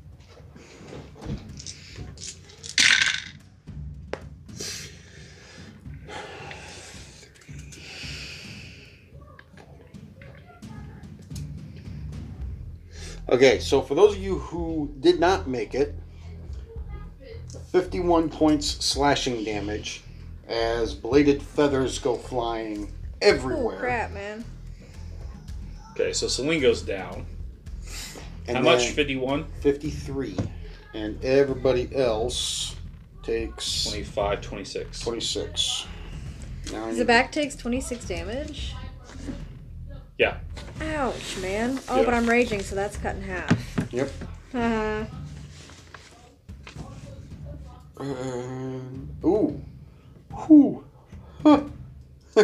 Okay, 13.28 13.58
so 13.58 13.80
for 13.80 13.94
those 13.94 14.14
of 14.14 14.22
you 14.22 14.38
who 14.38 14.92
did 15.00 15.18
not 15.18 15.48
make 15.48 15.74
it, 15.74 15.94
51 17.72 18.28
points 18.28 18.66
slashing 18.84 19.42
damage 19.44 20.02
as 20.48 20.94
bladed 20.94 21.42
feathers 21.42 21.98
go 21.98 22.16
flying 22.16 22.92
everywhere. 23.22 23.56
Oh 23.56 23.68
everywhere. 23.70 23.78
crap, 23.78 24.12
man. 24.12 24.44
Okay, 25.92 26.12
so 26.12 26.28
Celine 26.28 26.60
goes 26.60 26.82
down. 26.82 27.24
And 28.46 28.58
How 28.58 28.62
much? 28.62 28.84
then- 28.86 28.92
Fifty 28.94 29.16
one? 29.16 29.44
53 29.60 30.36
and 30.92 31.24
everybody 31.24 31.88
else 31.96 32.76
takes 33.22 33.84
25, 33.84 34.42
26. 34.42 35.00
26 35.00 35.86
now 36.72 36.86
I 36.86 36.92
Zabak 36.92 37.30
takes 37.32 37.56
26 37.56 38.04
damage. 38.06 38.74
Yeah. 40.18 40.36
Ouch, 40.80 41.36
man. 41.40 41.80
Oh, 41.88 41.98
Yeah. 41.98 42.04
but 42.04 42.14
I'm 42.14 42.26
raging, 42.28 42.62
so 42.62 42.74
that's 42.74 42.96
cut 42.96 43.16
in 43.16 43.22
half. 43.22 43.92
yep 43.92 44.10
Haha. 44.52 45.04
um, 47.96 49.08
ooh 49.24 49.60
Whew. 50.46 50.84
Huh. 51.42 51.62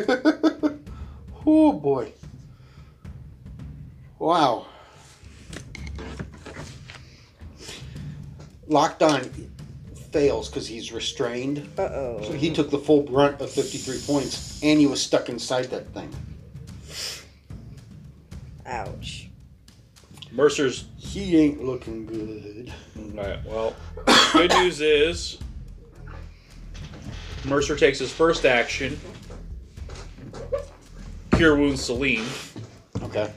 oh 1.47 1.73
boy 1.73 2.13
wow 4.19 4.67
Lockdown 8.69 9.29
fails 10.13 10.49
because 10.49 10.67
he's 10.69 10.93
restrained 10.93 11.67
uh 11.79 11.83
oh. 11.83 12.21
so 12.23 12.33
he 12.33 12.53
took 12.53 12.71
the 12.71 12.79
full 12.79 13.03
brunt 13.03 13.41
of 13.41 13.51
53 13.51 13.99
points 14.07 14.61
and 14.63 14.79
he 14.79 14.87
was 14.87 15.01
stuck 15.03 15.29
inside 15.29 15.65
that 15.71 15.93
thing 15.95 16.09
Ouch. 18.71 19.29
Mercer's 20.33 20.87
he 20.97 21.37
ain't 21.37 21.63
looking 21.63 22.07
good 22.07 22.73
Right. 23.15 23.45
Well, 23.45 23.75
good 24.33 24.51
news 24.53 24.81
is 24.81 25.39
Mercer 27.45 27.77
takes 27.77 27.99
his 27.99 28.13
first 28.13 28.47
action, 28.47 28.99
cure 31.33 31.57
wound 31.57 31.79
Celine, 31.79 32.25
okay 33.03 33.31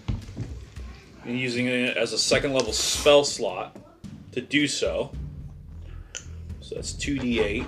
and 1.26 1.40
using 1.40 1.68
it 1.68 1.98
as 1.98 2.14
a 2.14 2.18
second 2.18 2.54
level 2.54 2.74
spell 2.74 3.24
slot 3.24 3.76
to 4.32 4.42
do 4.42 4.68
so. 4.68 5.12
So 6.62 6.76
that's 6.76 6.94
two 6.94 7.20
d 7.20 7.40
eight. 7.40 7.66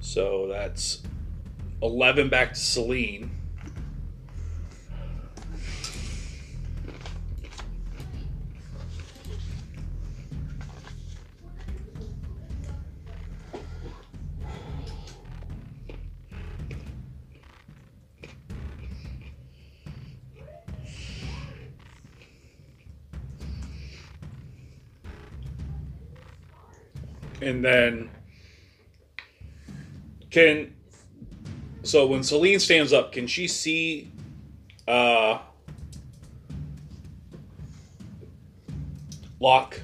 So 0.00 0.46
that's 0.48 1.02
eleven 1.82 2.28
back 2.28 2.54
to 2.54 2.60
Celine. 2.60 3.30
and 27.46 27.64
then 27.64 28.10
can 30.30 30.75
so 31.86 32.06
when 32.06 32.22
Celine 32.22 32.60
stands 32.60 32.92
up, 32.92 33.12
can 33.12 33.26
she 33.26 33.48
see 33.48 34.10
uh 34.88 35.38
Locke? 39.40 39.80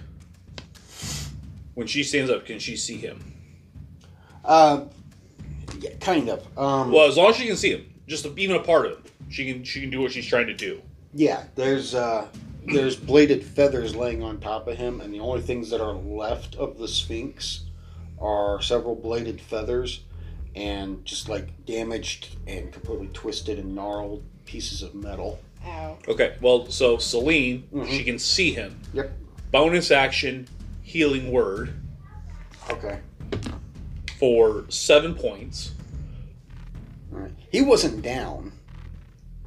When 1.74 1.86
she 1.86 2.02
stands 2.02 2.30
up, 2.30 2.44
can 2.46 2.58
she 2.58 2.76
see 2.76 2.96
him? 2.96 3.32
Uh, 4.44 4.84
yeah, 5.78 5.90
kind 6.00 6.28
of. 6.28 6.46
Um, 6.58 6.92
Well, 6.92 7.08
as 7.08 7.16
long 7.16 7.30
as 7.30 7.36
she 7.36 7.46
can 7.46 7.56
see 7.56 7.70
him, 7.70 7.86
just 8.06 8.26
even 8.36 8.56
a 8.56 8.62
part 8.62 8.86
of 8.86 8.92
him, 8.92 9.02
she 9.30 9.50
can 9.52 9.64
she 9.64 9.80
can 9.80 9.90
do 9.90 10.00
what 10.00 10.12
she's 10.12 10.26
trying 10.26 10.46
to 10.48 10.54
do. 10.54 10.82
yeah, 11.14 11.44
there's 11.54 11.94
uh, 11.94 12.28
there's 12.66 12.96
bladed 12.96 13.42
feathers 13.44 13.94
laying 13.96 14.22
on 14.22 14.38
top 14.40 14.68
of 14.68 14.76
him, 14.76 15.00
and 15.00 15.12
the 15.12 15.20
only 15.20 15.40
things 15.40 15.70
that 15.70 15.80
are 15.80 15.94
left 15.94 16.54
of 16.56 16.78
the 16.78 16.88
Sphinx 16.88 17.60
are 18.20 18.60
several 18.62 18.94
bladed 18.94 19.40
feathers 19.40 20.00
and 20.54 21.04
just 21.04 21.28
like 21.28 21.64
damaged 21.64 22.36
and 22.46 22.72
completely 22.72 23.08
twisted 23.12 23.58
and 23.58 23.74
gnarled 23.74 24.22
pieces 24.44 24.82
of 24.82 24.94
metal. 24.94 25.38
Ow. 25.64 25.98
Okay, 26.08 26.34
well, 26.40 26.66
so 26.70 26.98
Celine, 26.98 27.64
Mhm. 27.72 27.88
she 27.88 28.04
can 28.04 28.18
see 28.18 28.52
him. 28.52 28.80
Yep. 28.92 29.12
Bonus 29.50 29.90
action, 29.90 30.48
healing 30.82 31.30
word 31.30 31.72
Okay. 32.70 32.98
for 34.18 34.64
seven 34.68 35.14
points. 35.14 35.72
All 37.12 37.20
right. 37.20 37.32
He 37.50 37.60
wasn't 37.62 38.02
down, 38.02 38.52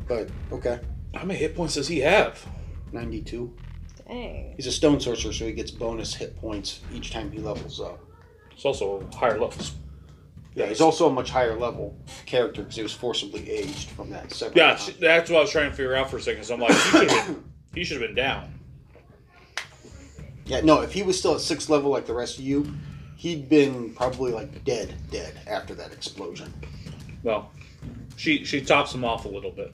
but 0.07 0.29
okay. 0.51 0.79
How 1.13 1.23
many 1.25 1.39
hit 1.39 1.55
points 1.55 1.75
does 1.75 1.87
he 1.87 1.99
have? 1.99 2.45
92. 2.91 3.53
Dang. 4.07 4.53
He's 4.55 4.67
a 4.67 4.71
stone 4.71 4.99
sorcerer, 4.99 5.33
so 5.33 5.45
he 5.45 5.53
gets 5.53 5.71
bonus 5.71 6.13
hit 6.13 6.35
points 6.37 6.81
each 6.93 7.11
time 7.11 7.31
he 7.31 7.39
levels 7.39 7.79
up. 7.79 7.99
It's 8.51 8.63
also 8.65 9.05
higher 9.13 9.39
levels. 9.39 9.73
Yeah, 10.55 10.67
he's 10.67 10.79
also 10.79 11.09
a 11.09 11.11
much 11.11 11.29
higher 11.29 11.59
level 11.59 11.97
character 12.25 12.61
because 12.63 12.77
he 12.77 12.83
was 12.83 12.93
forcibly 12.93 13.49
aged 13.49 13.89
from 13.89 14.09
that 14.11 14.31
several 14.31 14.57
Yeah, 14.57 14.79
that's 14.99 15.29
what 15.29 15.39
I 15.39 15.41
was 15.41 15.51
trying 15.51 15.69
to 15.69 15.75
figure 15.75 15.95
out 15.95 16.09
for 16.09 16.17
a 16.17 16.21
second. 16.21 16.45
So 16.45 16.53
I'm 16.53 16.61
like, 16.61 16.71
he 16.71 16.79
should 16.79 17.11
have 17.11 17.27
been, 17.27 17.43
he 17.73 17.83
should 17.83 18.01
have 18.01 18.07
been 18.07 18.15
down. 18.15 18.59
Yeah, 20.45 20.61
no, 20.61 20.81
if 20.81 20.93
he 20.93 21.03
was 21.03 21.19
still 21.19 21.35
at 21.35 21.41
sixth 21.41 21.69
level 21.69 21.91
like 21.91 22.05
the 22.05 22.13
rest 22.13 22.39
of 22.39 22.45
you, 22.45 22.73
he'd 23.17 23.49
been 23.49 23.93
probably 23.95 24.31
like 24.31 24.63
dead, 24.63 24.93
dead 25.11 25.39
after 25.45 25.75
that 25.75 25.91
explosion. 25.91 26.53
Well, 27.23 27.51
she 28.15 28.45
she 28.45 28.61
tops 28.61 28.93
him 28.93 29.03
off 29.03 29.25
a 29.25 29.27
little 29.27 29.51
bit, 29.51 29.73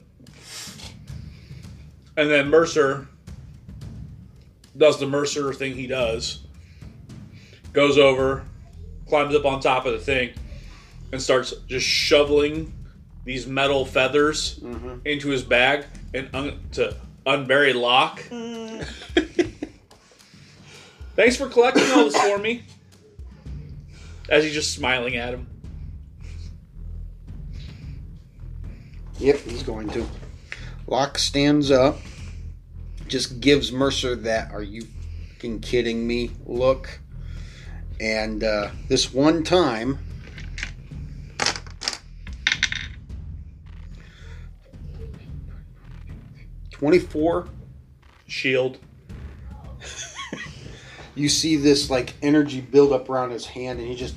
and 2.16 2.30
then 2.30 2.48
Mercer 2.48 3.06
does 4.76 4.98
the 4.98 5.06
Mercer 5.06 5.52
thing 5.52 5.74
he 5.74 5.86
does. 5.86 6.40
Goes 7.72 7.98
over, 7.98 8.44
climbs 9.06 9.34
up 9.34 9.44
on 9.44 9.60
top 9.60 9.86
of 9.86 9.92
the 9.92 9.98
thing, 9.98 10.32
and 11.12 11.20
starts 11.22 11.52
just 11.68 11.86
shoveling 11.86 12.72
these 13.24 13.46
metal 13.46 13.84
feathers 13.84 14.58
Mm-hmm. 14.60 15.06
into 15.06 15.28
his 15.28 15.42
bag 15.42 15.84
and 16.14 16.28
un- 16.34 16.60
to 16.72 16.96
unbury 17.26 17.74
Locke. 17.74 18.20
Thanks 21.14 21.36
for 21.36 21.48
collecting 21.48 21.84
all 21.92 22.04
this 22.04 22.16
for 22.16 22.38
me. 22.38 22.62
As 24.28 24.44
he's 24.44 24.54
just 24.54 24.72
smiling 24.74 25.16
at 25.16 25.34
him. 25.34 25.46
Yep, 29.18 29.38
he's 29.40 29.62
going 29.62 29.88
to. 29.90 30.06
Locke 30.86 31.18
stands 31.18 31.70
up, 31.70 31.98
just 33.08 33.40
gives 33.40 33.70
Mercer 33.72 34.16
that 34.16 34.52
"Are 34.52 34.62
you 34.62 34.86
fucking 35.34 35.60
kidding 35.60 36.06
me?" 36.06 36.30
look, 36.46 36.98
and 38.00 38.42
uh, 38.42 38.70
this 38.88 39.12
one 39.12 39.44
time. 39.44 39.98
Twenty-four 46.82 47.46
shield. 48.26 48.76
You 51.14 51.28
see 51.28 51.54
this 51.54 51.90
like 51.90 52.14
energy 52.22 52.60
build 52.60 52.92
up 52.92 53.08
around 53.08 53.30
his 53.30 53.46
hand, 53.46 53.78
and 53.78 53.86
he 53.86 53.94
just. 53.94 54.16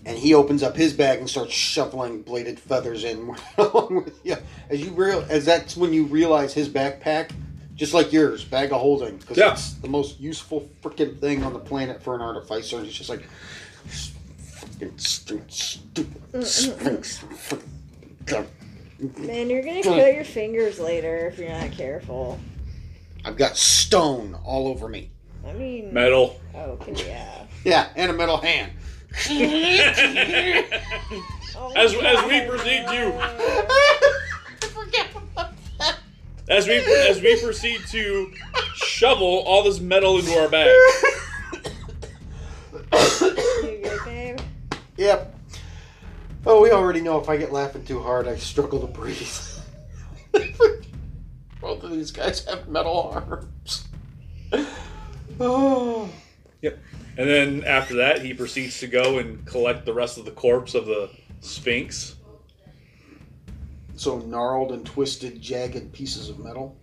And 0.07 0.19
he 0.19 0.35
opens 0.35 0.63
up 0.63 0.77
his 0.77 0.93
bag 0.93 1.21
and 1.21 1.31
starts 1.31 1.55
shuffling 1.55 2.21
bladed 2.21 2.61
feathers 2.61 3.05
in 3.05 3.35
along 3.57 4.05
with 4.05 4.21
you. 4.23 4.37
As 4.69 4.83
you 4.85 4.91
real, 4.91 5.25
as 5.31 5.47
that's 5.47 5.79
when 5.79 5.95
you 5.95 6.05
realize 6.05 6.53
his 6.53 6.69
backpack, 6.69 7.31
just 7.75 7.95
like 7.95 8.13
yours, 8.13 8.45
bag 8.45 8.71
of 8.71 8.83
holding, 8.83 9.17
because 9.17 9.39
Yeah. 9.39 9.53
it's 9.53 9.73
the 9.75 9.89
most 9.89 10.21
useful 10.21 10.69
freaking 10.83 11.19
thing 11.19 11.43
on 11.43 11.55
the 11.55 11.59
planet 11.59 12.03
for 12.03 12.15
an 12.15 12.21
artificer. 12.21 12.77
And 12.77 12.85
he's 12.85 12.95
just 12.95 13.09
like, 13.09 13.23
fucking 14.85 14.99
stupid, 14.99 15.53
stupid 15.53 16.47
sphinx. 16.47 17.25
Man, 19.19 19.51
you're 19.51 19.63
gonna 19.63 19.83
kill 19.83 20.09
your 20.09 20.25
fingers 20.25 20.79
later 20.79 21.27
if 21.27 21.39
you're 21.39 21.49
not 21.49 21.73
careful. 21.73 22.39
I've 23.25 23.37
got 23.37 23.57
stone 23.57 24.37
all 24.45 24.69
over 24.69 24.89
me. 24.89 25.11
I 25.47 25.53
mean, 25.53 25.93
Metal. 25.93 26.41
okay, 26.55 27.07
yeah. 27.07 27.47
Yeah, 27.65 27.89
and 27.97 28.11
a 28.11 28.15
metal 28.15 28.39
hand. 28.39 28.73
as, 29.15 29.29
Oh, 31.57 31.71
as 31.77 31.95
we 31.95 32.01
oh 32.01 32.49
proceed 32.49 32.85
to 32.89 33.13
as 36.49 36.67
we 36.67 36.79
as 37.09 37.21
we 37.23 37.41
proceed 37.41 37.81
to 37.91 38.33
shovel 38.75 39.45
all 39.47 39.63
this 39.63 39.79
metal 39.81 40.19
into 40.19 40.37
our 40.37 40.49
bag. 40.49 40.75
You 44.97 45.05
good, 45.05 45.13
babe? 45.13 45.29
Yep. 45.29 45.35
Oh, 46.47 46.63
we 46.63 46.71
already 46.71 47.01
know 47.01 47.19
if 47.19 47.29
I 47.29 47.37
get 47.37 47.53
laughing 47.53 47.85
too 47.85 48.01
hard, 48.01 48.29
I 48.29 48.37
struggle 48.37 48.81
to 48.81 48.87
breathe. 48.87 49.19
Both 51.61 51.83
of 51.83 51.91
these 51.91 52.11
guys 52.11 52.45
have 52.45 52.69
metal 52.69 53.11
arms. 53.15 53.89
Oh. 55.41 56.09
Yep. 56.63 56.79
And 57.19 57.29
then 57.29 57.65
after 57.65 57.97
that, 57.97 58.23
he 58.23 58.33
proceeds 58.33 58.81
to 58.81 58.87
go 58.87 59.19
and 59.19 59.45
collect 59.45 59.85
the 59.85 59.93
rest 59.93 60.17
of 60.17 60.25
the 60.25 60.31
corpse 60.31 60.75
of 60.75 60.87
the 60.87 61.11
Sphinx. 61.41 62.17
So 63.97 64.21
gnarled 64.21 64.73
and 64.73 64.87
twisted, 64.87 65.43
jagged 65.43 65.93
pieces 65.93 66.31
of 66.31 66.39
metal. 66.39 66.75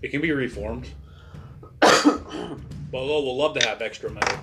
It 0.00 0.12
can 0.12 0.20
be 0.20 0.30
reformed. 0.30 0.88
Bolo 1.80 3.20
will 3.20 3.36
love 3.36 3.58
to 3.58 3.66
have 3.66 3.82
extra 3.82 4.10
metal. 4.12 4.38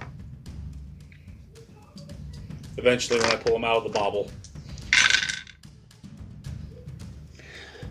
Eventually, 2.77 3.19
when 3.19 3.29
I 3.31 3.35
pull 3.35 3.53
them 3.53 3.63
out 3.63 3.77
of 3.77 3.83
the 3.83 3.89
bobble. 3.89 4.29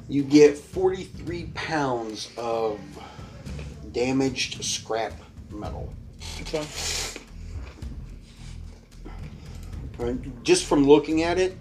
You 0.09 0.23
get 0.23 0.59
43 0.59 1.51
pounds 1.55 2.31
of 2.37 2.79
damaged 3.93 4.63
scrap 4.63 5.13
metal. 5.51 5.95
And 9.99 10.45
just 10.45 10.67
from 10.67 10.85
looking 10.87 11.23
at 11.23 11.39
it, 11.39 11.57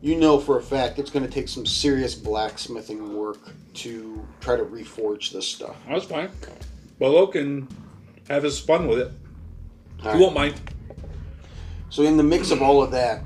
you 0.00 0.16
know 0.16 0.38
for 0.38 0.58
a 0.58 0.62
fact 0.62 0.98
it's 0.98 1.10
going 1.10 1.24
to 1.26 1.30
take 1.30 1.48
some 1.48 1.66
serious 1.66 2.14
blacksmithing 2.14 3.14
work 3.14 3.50
to 3.74 4.26
try 4.40 4.56
to 4.56 4.64
reforge 4.64 5.32
this 5.32 5.46
stuff. 5.46 5.76
That's 5.88 6.04
fine. 6.04 6.30
Bolo 6.98 7.26
can 7.26 7.68
have 8.28 8.42
his 8.42 8.58
fun 8.58 8.86
with 8.86 8.98
it. 8.98 9.12
All 10.04 10.12
He 10.12 10.20
won't 10.20 10.34
mind. 10.34 10.60
So 11.92 12.04
in 12.04 12.16
the 12.16 12.22
mix 12.22 12.50
of 12.50 12.62
all 12.62 12.82
of 12.82 12.90
that, 12.92 13.22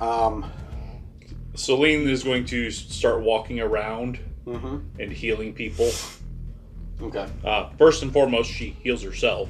um, 0.00 0.50
Celine 1.54 2.08
is 2.08 2.24
going 2.24 2.44
to 2.46 2.72
start 2.72 3.20
walking 3.22 3.60
around 3.60 4.18
mhm, 4.44 4.82
and 4.98 5.12
healing 5.12 5.54
people. 5.54 5.92
okay. 7.00 7.28
Uh, 7.44 7.70
first 7.78 8.02
and 8.02 8.12
foremost, 8.12 8.50
she 8.50 8.70
heals 8.82 9.04
herself. 9.04 9.48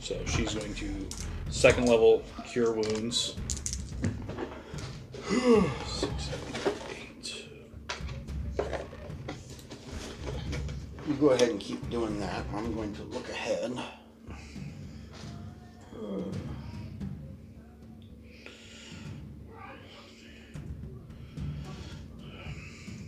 so 0.00 0.16
she's 0.26 0.54
going 0.54 0.72
to 0.74 1.08
second 1.50 1.88
level 1.88 2.22
cure 2.46 2.70
wounds. 2.72 3.34
Six, 5.88 6.30
You 11.06 11.14
go 11.14 11.30
ahead 11.30 11.50
and 11.50 11.60
keep 11.60 11.88
doing 11.88 12.18
that. 12.18 12.44
I'm 12.52 12.74
going 12.74 12.92
to 12.96 13.02
look 13.04 13.28
ahead. 13.28 13.78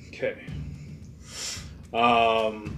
Okay. 0.09 0.37
Um. 1.93 2.77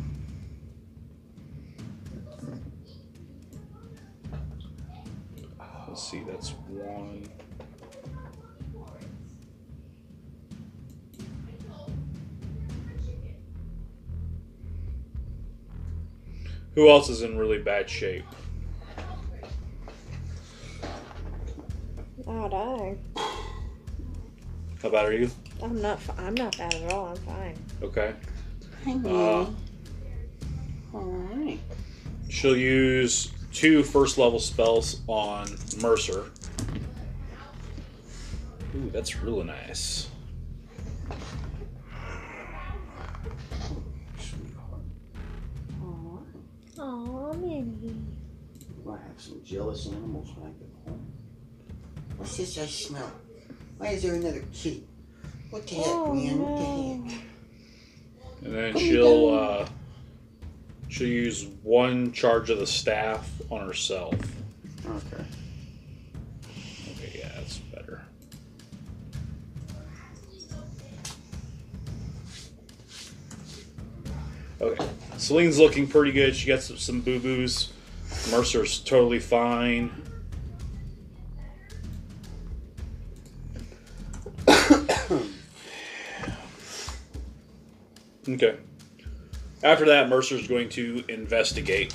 Let's 5.87 6.03
see. 6.11 6.23
That's 6.27 6.51
one. 6.69 7.29
Who 16.75 16.89
else 16.89 17.09
is 17.09 17.23
in 17.23 17.37
really 17.37 17.59
bad 17.59 17.89
shape? 17.91 18.25
Not 22.27 22.55
I. 22.55 22.97
How 24.83 24.89
bad 24.89 25.07
are 25.07 25.13
you? 25.13 25.31
I'm 25.63 25.83
not. 25.83 26.01
fi- 26.01 26.15
I'm 26.23 26.35
not 26.35 26.57
bad 26.57 26.75
at 26.75 26.93
all. 26.93 27.09
I'm 27.09 27.17
fine. 27.17 27.57
Okay. 27.83 28.15
Uh, 28.87 29.47
Alright. 30.95 31.59
she'll 32.29 32.57
use 32.57 33.33
two 33.53 33.83
first 33.83 34.17
level 34.17 34.39
spells 34.39 35.01
on 35.07 35.49
Mercer. 35.83 36.31
Ooh, 38.77 38.91
that's 38.91 39.17
really 39.17 39.45
nice. 39.45 40.09
Oh, 46.82 47.35
Minnie. 47.35 47.94
I 48.89 48.93
have 48.93 49.19
some 49.19 49.43
jealous 49.44 49.86
animals 49.86 50.31
when 50.35 50.47
I 50.47 50.52
get 50.55 50.69
home. 50.86 51.12
What's 52.16 52.39
this 52.39 52.57
I 52.59 52.65
smell? 52.65 53.12
Why 53.77 53.89
is 53.89 54.02
there 54.02 54.15
another 54.15 54.43
key? 54.52 54.85
What 55.51 55.66
the 55.66 55.74
heck, 55.74 55.86
Oh, 55.86 56.15
man? 56.15 56.39
What 56.39 57.09
the 57.09 57.15
heck? 57.15 57.23
And 58.44 58.55
then 58.55 58.78
she'll 58.78 59.28
uh, 59.28 59.69
she'll 60.89 61.07
use 61.07 61.47
one 61.62 62.12
charge 62.12 62.48
of 62.48 62.59
the 62.59 62.66
staff 62.66 63.31
on 63.51 63.66
herself. 63.66 64.15
Okay. 64.86 65.24
Okay, 66.93 67.19
yeah, 67.19 67.28
that's 67.36 67.59
better. 67.59 68.02
Okay, 74.62 74.89
Celine's 75.21 75.59
looking 75.59 75.87
pretty 75.87 76.13
good. 76.13 76.35
She 76.35 76.49
got 76.49 76.63
some, 76.63 76.79
some 76.79 77.03
boo 77.03 77.21
boos. 77.21 77.75
Mercer's 78.31 78.79
totally 78.81 79.19
fine. 79.19 79.93
okay. 88.29 88.57
After 89.63 89.85
that, 89.85 90.09
Mercer's 90.09 90.49
going 90.49 90.71
to 90.71 91.05
investigate. 91.09 91.95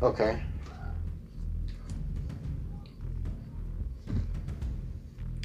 Okay. 0.00 0.42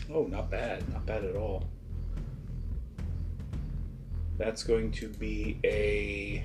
Oh, 0.10 0.24
not 0.24 0.50
bad. 0.50 0.88
Not 0.94 1.06
bad 1.06 1.26
at 1.26 1.36
all. 1.36 1.66
That's 4.42 4.64
going 4.64 4.92
to 4.94 5.08
be 5.08 5.60
a 5.64 6.44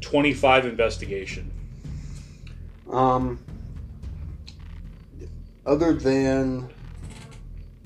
25 0.00 0.66
investigation. 0.66 1.48
Um, 2.90 3.38
other 5.64 5.92
than 5.92 6.68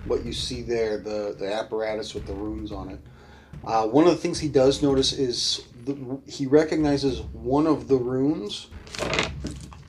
what 0.06 0.24
you 0.24 0.32
see 0.32 0.62
there, 0.62 0.96
the, 0.96 1.36
the 1.38 1.52
apparatus 1.52 2.14
with 2.14 2.26
the 2.26 2.32
runes 2.32 2.72
on 2.72 2.88
it, 2.88 3.00
uh, 3.66 3.86
one 3.86 4.04
of 4.06 4.12
the 4.12 4.16
things 4.16 4.40
he 4.40 4.48
does 4.48 4.80
notice 4.82 5.12
is 5.12 5.66
the, 5.84 6.18
he 6.26 6.46
recognizes 6.46 7.20
one 7.34 7.66
of 7.66 7.86
the 7.86 7.96
runes, 7.96 8.68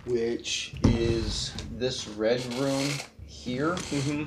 which 0.03 0.75
is 0.83 1.53
this 1.77 2.09
red 2.09 2.43
rune 2.55 2.89
here. 3.25 3.75
Mm-hmm. 3.75 4.23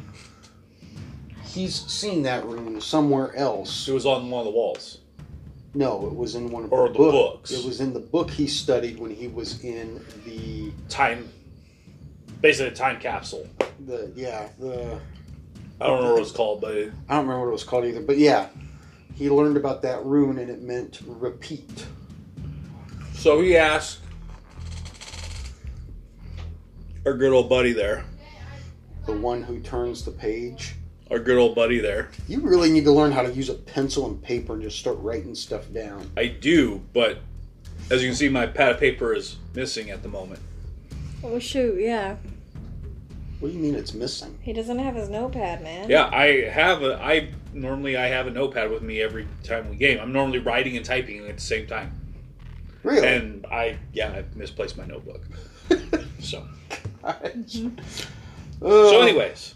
He's 1.57 1.75
seen 1.87 2.23
that 2.25 2.45
rune 2.45 2.79
somewhere 2.83 3.35
else. 3.35 3.89
It 3.89 3.93
was 3.95 4.05
on 4.05 4.29
one 4.29 4.41
of 4.41 4.45
the 4.45 4.51
walls. 4.53 4.99
No, 5.73 6.07
it 6.07 6.15
was 6.15 6.35
in 6.35 6.51
one 6.51 6.65
of 6.65 6.73
Or 6.73 6.89
the, 6.89 6.93
the 6.93 6.99
book- 6.99 7.13
books. 7.37 7.51
It 7.51 7.65
was 7.65 7.81
in 7.81 7.95
the 7.95 8.01
book 8.01 8.31
he 8.31 8.47
studied 8.47 8.99
when 8.99 9.11
he 9.11 9.27
was 9.29 9.65
in 9.65 10.05
the 10.27 10.71
Time, 10.91 11.31
basically 12.43 12.73
a 12.73 12.77
time 12.77 13.01
capsule. 13.01 13.49
the 13.87 14.13
yeah 14.15 14.49
the 14.59 15.01
I 15.81 15.87
don't 15.87 16.03
know 16.03 16.13
what 16.13 16.23
it's 16.23 16.31
called, 16.31 16.61
but 16.61 16.73
I 16.73 16.83
don't 16.85 16.93
remember 17.09 17.41
what 17.41 17.49
it 17.49 17.53
was 17.53 17.65
called 17.65 17.87
either. 17.87 18.01
But 18.03 18.19
yeah, 18.19 18.49
he 19.15 19.31
learned 19.31 19.57
about 19.57 19.81
that 19.83 20.05
rune 20.05 20.39
and 20.39 20.51
it 20.51 20.61
meant 20.63 21.01
repeat. 21.07 21.87
so 23.15 23.41
he 23.41 23.57
asked 23.57 24.01
our 27.07 27.15
good 27.15 27.33
old 27.33 27.49
buddy 27.49 27.73
there, 27.73 28.05
The 29.07 29.13
one 29.13 29.43
who 29.43 29.59
turns 29.61 30.05
the 30.05 30.11
page. 30.11 30.75
Our 31.11 31.19
good 31.19 31.39
old 31.39 31.55
buddy 31.55 31.79
there. 31.79 32.11
You 32.29 32.41
really 32.41 32.71
need 32.71 32.85
to 32.85 32.93
learn 32.93 33.13
how 33.13 33.23
to 33.23 33.31
use 33.33 33.49
a 33.49 33.55
pencil 33.55 34.07
and 34.07 34.21
paper 34.23 34.55
and 34.55 34.63
just 34.63 34.79
start 34.79 34.99
writing 35.01 35.35
stuff 35.35 35.73
down. 35.73 36.11
I 36.17 36.27
do, 36.27 36.83
but 36.93 37.19
as 37.91 38.03
you 38.03 38.09
can 38.09 38.17
see, 38.17 38.29
my 38.29 38.47
pad 38.47 38.73
of 38.73 38.81
paper 38.81 39.15
is 39.15 39.37
missing 39.55 39.91
at 39.91 40.03
the 40.03 40.09
moment. 40.09 40.41
Oh 41.23 41.39
shoot, 41.39 41.81
yeah. 41.81 42.17
What 43.41 43.49
do 43.51 43.55
you 43.55 43.63
mean 43.63 43.75
it's 43.75 43.93
missing? 43.95 44.39
He 44.43 44.53
doesn't 44.53 44.79
have 44.79 44.95
his 44.95 45.09
notepad, 45.11 45.63
man. 45.63 45.91
Yeah, 45.91 46.07
I 46.13 46.49
have 46.49 46.83
a. 46.83 46.97
I 47.03 47.29
normally 47.53 47.97
I 47.97 48.07
have 48.07 48.27
a 48.27 48.31
notepad 48.31 48.71
with 48.71 48.83
me 48.83 49.01
every 49.03 49.27
time 49.45 49.69
we 49.69 49.77
game. 49.77 49.99
I'm 50.01 50.13
normally 50.13 50.39
writing 50.39 50.77
and 50.77 50.85
typing 50.85 51.27
at 51.27 51.37
the 51.37 51.43
same 51.43 51.67
time, 51.67 51.93
Really? 52.83 53.07
and 53.07 53.45
I 53.47 53.77
yeah 53.93 54.09
I 54.11 54.25
misplaced 54.35 54.77
my 54.79 54.87
notebook. 54.87 55.23
So 56.19 56.43
Uh, 57.05 57.13
so 58.61 59.03
anyways, 59.03 59.55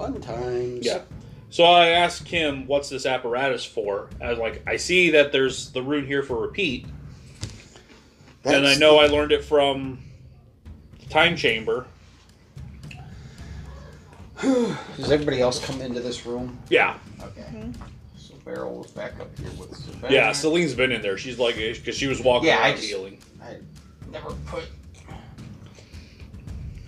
fun 0.00 0.20
times. 0.20 0.84
yeah. 0.86 1.02
So 1.50 1.64
I 1.64 1.88
asked 1.88 2.28
him, 2.28 2.66
"What's 2.66 2.88
this 2.88 3.06
apparatus 3.06 3.64
for?" 3.64 4.08
I 4.22 4.30
was 4.30 4.38
like, 4.38 4.62
"I 4.68 4.76
see 4.76 5.10
that 5.10 5.32
there's 5.32 5.70
the 5.72 5.82
rune 5.82 6.06
here 6.06 6.22
for 6.22 6.40
repeat, 6.40 6.86
and 8.44 8.56
I 8.56 8.60
That's 8.60 8.78
know 8.80 8.98
I 8.98 9.06
learned 9.06 9.32
it 9.32 9.44
from 9.44 9.98
the 11.00 11.06
Time 11.06 11.36
Chamber. 11.36 11.86
Does 14.40 15.10
everybody 15.10 15.40
else 15.40 15.64
come 15.64 15.80
into 15.82 16.00
this 16.00 16.24
room? 16.24 16.56
Yeah, 16.70 16.96
Okay. 17.22 17.42
Mm-hmm. 17.42 17.72
So 18.16 18.34
Beryl 18.44 18.78
was 18.78 18.90
back 18.92 19.18
up 19.20 19.36
here 19.38 19.50
with 19.58 19.76
Savannah. 19.76 20.14
yeah. 20.14 20.32
Celine's 20.32 20.74
been 20.74 20.92
in 20.92 21.02
there. 21.02 21.18
She's 21.18 21.38
like, 21.38 21.56
eh, 21.58 21.74
because 21.74 21.96
she 21.98 22.06
was 22.06 22.20
walking 22.22 22.48
Yeah, 22.48 22.60
I 22.62 22.72
just- 22.72 22.84
healing. 22.84 23.18
I 23.42 23.56
never 24.10 24.30
put. 24.46 24.64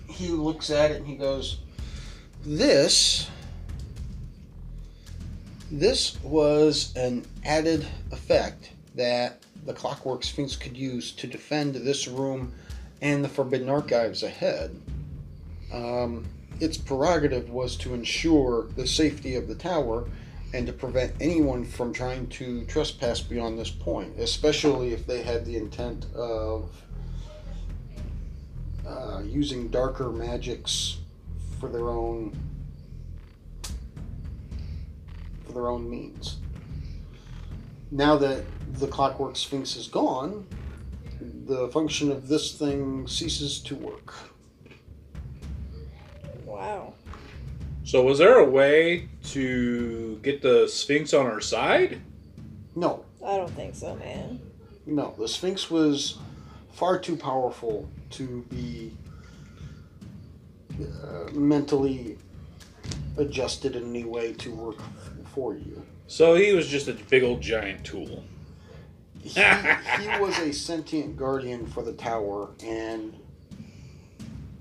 He 0.07 0.29
looks 0.29 0.69
at 0.71 0.89
it 0.91 0.97
and 0.97 1.07
he 1.07 1.15
goes, 1.15 1.59
"This, 2.45 3.27
this 5.71 6.21
was 6.21 6.93
an 6.95 7.25
added 7.45 7.85
effect 8.11 8.71
that 8.95 9.41
the 9.65 9.73
Clockwork 9.73 10.23
Sphinx 10.23 10.55
could 10.55 10.75
use 10.75 11.11
to 11.13 11.27
defend 11.27 11.75
this 11.75 12.07
room 12.07 12.53
and 13.01 13.23
the 13.23 13.29
Forbidden 13.29 13.69
Archives 13.69 14.23
ahead. 14.23 14.75
Um, 15.71 16.25
its 16.59 16.77
prerogative 16.77 17.49
was 17.49 17.75
to 17.77 17.93
ensure 17.93 18.67
the 18.75 18.87
safety 18.87 19.35
of 19.35 19.47
the 19.47 19.55
tower." 19.55 20.07
And 20.55 20.67
to 20.67 20.73
prevent 20.73 21.13
anyone 21.19 21.65
from 21.65 21.93
trying 21.93 22.27
to 22.27 22.63
trespass 22.65 23.21
beyond 23.21 23.57
this 23.57 23.71
point, 23.71 24.19
especially 24.19 24.93
if 24.93 25.07
they 25.07 25.23
had 25.23 25.45
the 25.45 25.57
intent 25.57 26.05
of 26.13 26.69
uh, 28.85 29.23
using 29.25 29.69
darker 29.69 30.11
magics 30.11 30.97
for 31.63 31.69
their 31.69 31.87
own 31.87 32.37
for 35.45 35.53
their 35.53 35.69
own 35.69 35.89
means. 35.89 36.39
Now 37.89 38.17
that 38.17 38.43
the 38.79 38.87
Clockwork 38.87 39.37
Sphinx 39.37 39.77
is 39.77 39.87
gone, 39.87 40.45
the 41.45 41.69
function 41.69 42.11
of 42.11 42.27
this 42.27 42.51
thing 42.51 43.07
ceases 43.07 43.59
to 43.61 43.75
work. 43.75 44.13
Wow. 46.43 46.95
So 47.85 48.03
was 48.03 48.17
there 48.17 48.39
a 48.39 48.49
way 48.49 49.07
to 49.27 50.19
get 50.21 50.41
the 50.41 50.67
Sphinx 50.67 51.13
on 51.13 51.27
our 51.27 51.39
side? 51.39 52.01
No, 52.75 53.05
I 53.25 53.37
don't 53.37 53.51
think 53.51 53.75
so, 53.75 53.95
man. 53.95 54.41
no, 54.85 55.15
the 55.17 55.29
Sphinx 55.29 55.71
was 55.71 56.17
far 56.73 56.99
too 56.99 57.15
powerful 57.15 57.87
to 58.09 58.41
be 58.49 58.91
uh, 60.81 61.31
mentally 61.31 62.17
adjusted 63.17 63.75
in 63.75 63.89
any 63.89 64.03
way 64.03 64.33
to 64.33 64.51
work 64.51 64.77
for 65.33 65.55
you. 65.55 65.83
So 66.07 66.35
he 66.35 66.53
was 66.53 66.67
just 66.67 66.87
a 66.87 66.93
big 66.93 67.23
old 67.23 67.41
giant 67.41 67.85
tool. 67.85 68.23
he, 69.21 69.29
he 69.29 70.07
was 70.19 70.37
a 70.39 70.51
sentient 70.51 71.17
guardian 71.17 71.65
for 71.65 71.83
the 71.83 71.93
tower, 71.93 72.49
and 72.63 73.15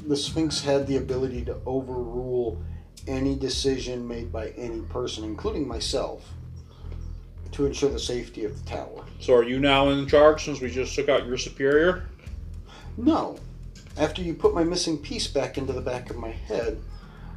the 0.06 0.16
Sphinx 0.16 0.62
had 0.62 0.86
the 0.86 0.96
ability 0.96 1.44
to 1.44 1.56
overrule 1.66 2.62
any 3.06 3.34
decision 3.34 4.06
made 4.06 4.32
by 4.32 4.50
any 4.50 4.80
person, 4.82 5.24
including 5.24 5.66
myself, 5.66 6.24
to 7.52 7.66
ensure 7.66 7.90
the 7.90 7.98
safety 7.98 8.44
of 8.44 8.58
the 8.58 8.70
tower. 8.70 9.04
So 9.20 9.34
are 9.34 9.42
you 9.42 9.60
now 9.60 9.90
in 9.90 10.06
charge 10.06 10.44
since 10.44 10.60
we 10.60 10.70
just 10.70 10.94
took 10.94 11.08
out 11.08 11.26
your 11.26 11.36
superior? 11.36 12.08
No. 12.96 13.38
After 13.96 14.22
you 14.22 14.34
put 14.34 14.54
my 14.54 14.64
missing 14.64 14.98
piece 14.98 15.26
back 15.26 15.58
into 15.58 15.72
the 15.72 15.80
back 15.80 16.08
of 16.10 16.16
my 16.16 16.30
head, 16.30 16.80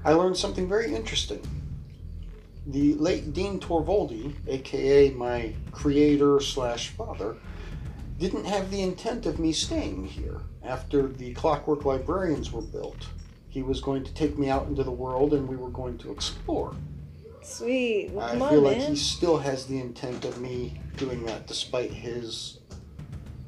I 0.03 0.13
learned 0.13 0.37
something 0.37 0.69
very 0.69 0.93
interesting. 0.93 1.41
The 2.67 2.93
late 2.95 3.33
Dean 3.33 3.59
Torvaldi, 3.59 4.33
aka 4.47 5.11
my 5.11 5.53
creator 5.71 6.39
slash 6.39 6.89
father, 6.89 7.35
didn't 8.17 8.45
have 8.45 8.71
the 8.71 8.81
intent 8.81 9.25
of 9.25 9.39
me 9.39 9.51
staying 9.51 10.05
here 10.05 10.39
after 10.63 11.07
the 11.07 11.33
Clockwork 11.33 11.85
Librarians 11.85 12.51
were 12.51 12.61
built. 12.61 13.07
He 13.49 13.61
was 13.61 13.81
going 13.81 14.03
to 14.03 14.13
take 14.13 14.37
me 14.37 14.49
out 14.49 14.67
into 14.67 14.83
the 14.83 14.91
world 14.91 15.33
and 15.33 15.47
we 15.47 15.57
were 15.57 15.69
going 15.69 15.97
to 15.99 16.11
explore. 16.11 16.75
Sweet. 17.41 18.09
Well, 18.11 18.25
I 18.25 18.31
feel 18.49 18.59
on, 18.59 18.63
like 18.63 18.77
man. 18.77 18.91
he 18.91 18.95
still 18.95 19.37
has 19.37 19.65
the 19.67 19.79
intent 19.79 20.25
of 20.25 20.41
me 20.41 20.79
doing 20.97 21.25
that 21.25 21.45
despite 21.45 21.91
his 21.91 22.59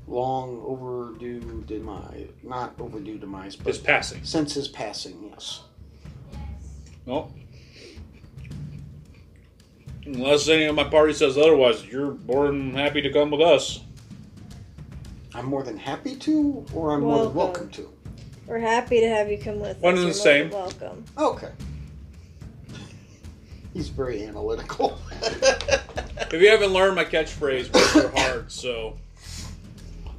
long 0.08 0.62
overdue 0.66 1.64
demise. 1.68 2.28
Not 2.44 2.74
overdue 2.80 3.18
demise, 3.18 3.56
but 3.56 3.68
His 3.68 3.78
passing. 3.78 4.24
since 4.24 4.54
his 4.54 4.68
passing, 4.68 5.30
yes. 5.32 5.62
No. 7.06 7.32
Unless 10.06 10.48
any 10.48 10.66
of 10.66 10.76
my 10.76 10.86
party 10.86 11.14
says 11.14 11.38
otherwise, 11.38 11.86
you're 11.86 12.14
more 12.26 12.48
than 12.48 12.74
happy 12.74 13.02
to 13.02 13.12
come 13.12 13.30
with 13.32 13.42
us. 13.42 13.82
I'm 15.34 15.46
more 15.46 15.64
than 15.64 15.78
happy 15.78 16.16
to, 16.16 16.66
or 16.74 16.94
I'm 16.94 17.02
more 17.02 17.26
than 17.26 17.34
Welcome. 17.34 17.36
welcome 17.36 17.70
to. 17.72 17.90
We're 18.48 18.60
happy 18.60 19.02
to 19.02 19.10
have 19.10 19.30
you 19.30 19.38
come 19.38 19.60
with 19.60 19.78
us. 19.78 19.82
One 19.84 19.96
us. 19.96 20.00
and 20.00 20.08
You're 20.08 20.50
the 20.50 20.56
more 20.56 20.70
same. 20.72 20.80
than 20.80 20.88
Welcome. 20.88 21.06
Okay. 21.18 21.52
He's 23.74 23.90
very 23.90 24.24
analytical. 24.24 24.98
If 26.30 26.42
you 26.42 26.50
haven't 26.50 26.72
learned 26.74 26.96
my 26.98 27.06
catchphrase, 27.06 27.74
work 27.74 27.94
your 27.96 28.10
hard, 28.22 28.52
so 28.52 28.98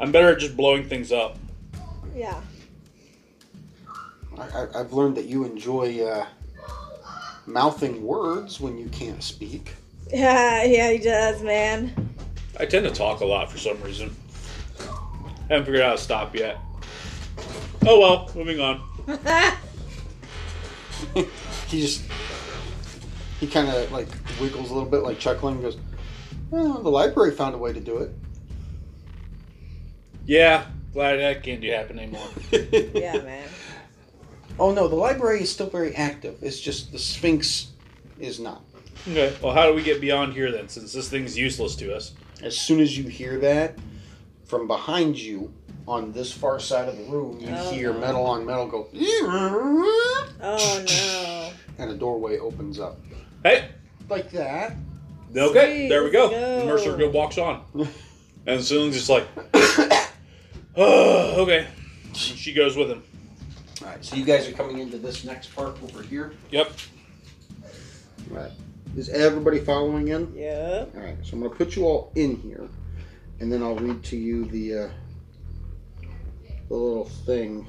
I'm 0.00 0.12
better 0.12 0.30
at 0.30 0.38
just 0.38 0.56
blowing 0.56 0.84
things 0.84 1.12
up. 1.12 1.36
Yeah. 2.14 2.40
I, 4.38 4.42
I, 4.42 4.80
I've 4.80 4.92
learned 4.92 5.16
that 5.16 5.24
you 5.24 5.44
enjoy 5.44 6.04
uh, 6.04 6.26
mouthing 7.46 8.04
words 8.04 8.60
when 8.60 8.78
you 8.78 8.88
can't 8.88 9.22
speak. 9.22 9.74
Yeah, 10.10 10.64
yeah, 10.64 10.90
he 10.90 10.96
does, 10.96 11.42
man. 11.42 11.92
I 12.58 12.64
tend 12.64 12.86
to 12.86 12.90
talk 12.90 13.20
a 13.20 13.26
lot 13.26 13.52
for 13.52 13.58
some 13.58 13.78
reason. 13.82 14.16
Haven't 15.50 15.66
figured 15.66 15.82
out 15.82 15.90
how 15.90 15.96
to 15.96 16.02
stop 16.02 16.34
yet. 16.34 16.56
Oh 17.86 18.00
well, 18.00 18.30
moving 18.34 18.58
on. 18.58 18.80
he 21.66 21.82
just 21.82 22.04
he 23.38 23.46
kind 23.46 23.68
of 23.68 23.92
like 23.92 24.08
wiggles 24.40 24.70
a 24.70 24.74
little 24.74 24.88
bit, 24.88 25.02
like 25.02 25.18
chuckling, 25.18 25.56
and 25.56 25.64
goes, 25.64 25.76
"Well, 26.48 26.82
the 26.82 26.90
library 26.90 27.32
found 27.32 27.54
a 27.54 27.58
way 27.58 27.74
to 27.74 27.80
do 27.80 27.98
Yeah, 30.28 30.66
glad 30.92 31.16
that 31.16 31.42
can't 31.42 31.64
happen 31.64 31.98
anymore. 31.98 32.28
yeah, 32.52 33.14
man. 33.22 33.48
Oh 34.58 34.72
no, 34.74 34.86
the 34.88 34.94
library 34.94 35.40
is 35.40 35.50
still 35.50 35.70
very 35.70 35.94
active. 35.96 36.36
It's 36.42 36.60
just 36.60 36.92
the 36.92 36.98
Sphinx 36.98 37.68
is 38.20 38.38
not. 38.38 38.62
Okay, 39.08 39.34
well, 39.42 39.54
how 39.54 39.66
do 39.66 39.72
we 39.74 39.82
get 39.82 40.02
beyond 40.02 40.34
here 40.34 40.52
then, 40.52 40.68
since 40.68 40.92
this 40.92 41.08
thing's 41.08 41.38
useless 41.38 41.74
to 41.76 41.94
us? 41.96 42.12
As 42.42 42.58
soon 42.58 42.78
as 42.80 42.96
you 42.98 43.04
hear 43.08 43.38
that, 43.38 43.76
from 44.44 44.66
behind 44.66 45.16
you 45.18 45.50
on 45.86 46.12
this 46.12 46.30
far 46.30 46.60
side 46.60 46.88
of 46.90 46.98
the 46.98 47.04
room, 47.04 47.40
you 47.40 47.48
Oh, 47.50 47.70
hear 47.72 47.94
no. 47.94 48.00
metal 48.00 48.26
on 48.26 48.44
metal 48.44 48.66
go, 48.66 48.86
Oh 50.42 50.84
no. 50.86 51.52
and 51.82 51.90
a 51.90 51.94
doorway 51.94 52.38
opens 52.38 52.78
up 52.78 52.98
Hey, 53.44 53.68
like 54.10 54.30
that. 54.32 54.76
okay, 55.34 55.78
Sweet, 55.78 55.88
there 55.88 56.04
we 56.04 56.10
go. 56.10 56.28
go. 56.28 56.66
Mercer 56.66 56.96
go 56.98 57.08
walks 57.08 57.38
on, 57.38 57.62
and 58.46 58.62
Celine's 58.62 58.94
just 58.96 59.08
like, 59.08 59.26
oh, 60.78 61.34
okay. 61.42 61.66
And 62.04 62.16
she 62.16 62.54
goes 62.54 62.76
with 62.76 62.90
him. 62.90 63.02
All 63.82 63.88
right, 63.88 64.04
so 64.04 64.16
you 64.16 64.24
guys 64.24 64.48
are 64.48 64.52
coming 64.52 64.78
into 64.78 64.98
this 64.98 65.24
next 65.24 65.54
part 65.54 65.80
over 65.82 66.02
here. 66.02 66.32
Yep. 66.50 66.72
Right. 68.30 68.50
Is 68.96 69.08
everybody 69.10 69.58
following 69.60 70.08
in? 70.08 70.32
Yeah. 70.34 70.86
All 70.94 71.00
right, 71.02 71.16
so 71.22 71.34
I'm 71.34 71.40
going 71.40 71.52
to 71.52 71.56
put 71.56 71.76
you 71.76 71.84
all 71.84 72.10
in 72.16 72.36
here. 72.36 72.68
and 73.40 73.52
then 73.52 73.62
I'll 73.62 73.76
read 73.76 74.02
to 74.04 74.16
you 74.16 74.44
the 74.46 74.78
uh, 74.78 74.88
the 76.68 76.74
little 76.74 77.04
thing 77.04 77.66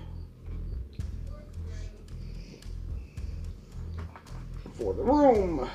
for 4.78 4.94
the 4.94 5.04
room. 5.04 5.70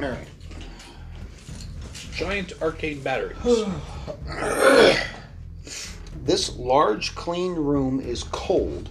All 0.00 0.08
right. 0.08 0.28
Giant 2.12 2.60
arcade 2.60 3.02
batteries. 3.02 3.38
This 6.24 6.56
large, 6.56 7.16
clean 7.16 7.54
room 7.54 7.98
is 7.98 8.22
cold 8.22 8.90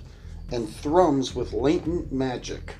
and 0.51 0.67
thrums 0.69 1.33
with 1.33 1.53
latent 1.53 2.11
magic. 2.11 2.75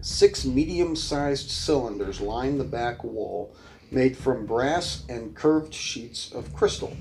Six 0.00 0.44
medium 0.44 0.94
sized 0.94 1.50
cylinders 1.50 2.20
line 2.20 2.58
the 2.58 2.64
back 2.64 3.02
wall, 3.02 3.56
made 3.90 4.16
from 4.16 4.46
brass 4.46 5.04
and 5.08 5.34
curved 5.34 5.74
sheets 5.74 6.30
of 6.32 6.54
crystal. 6.54 6.96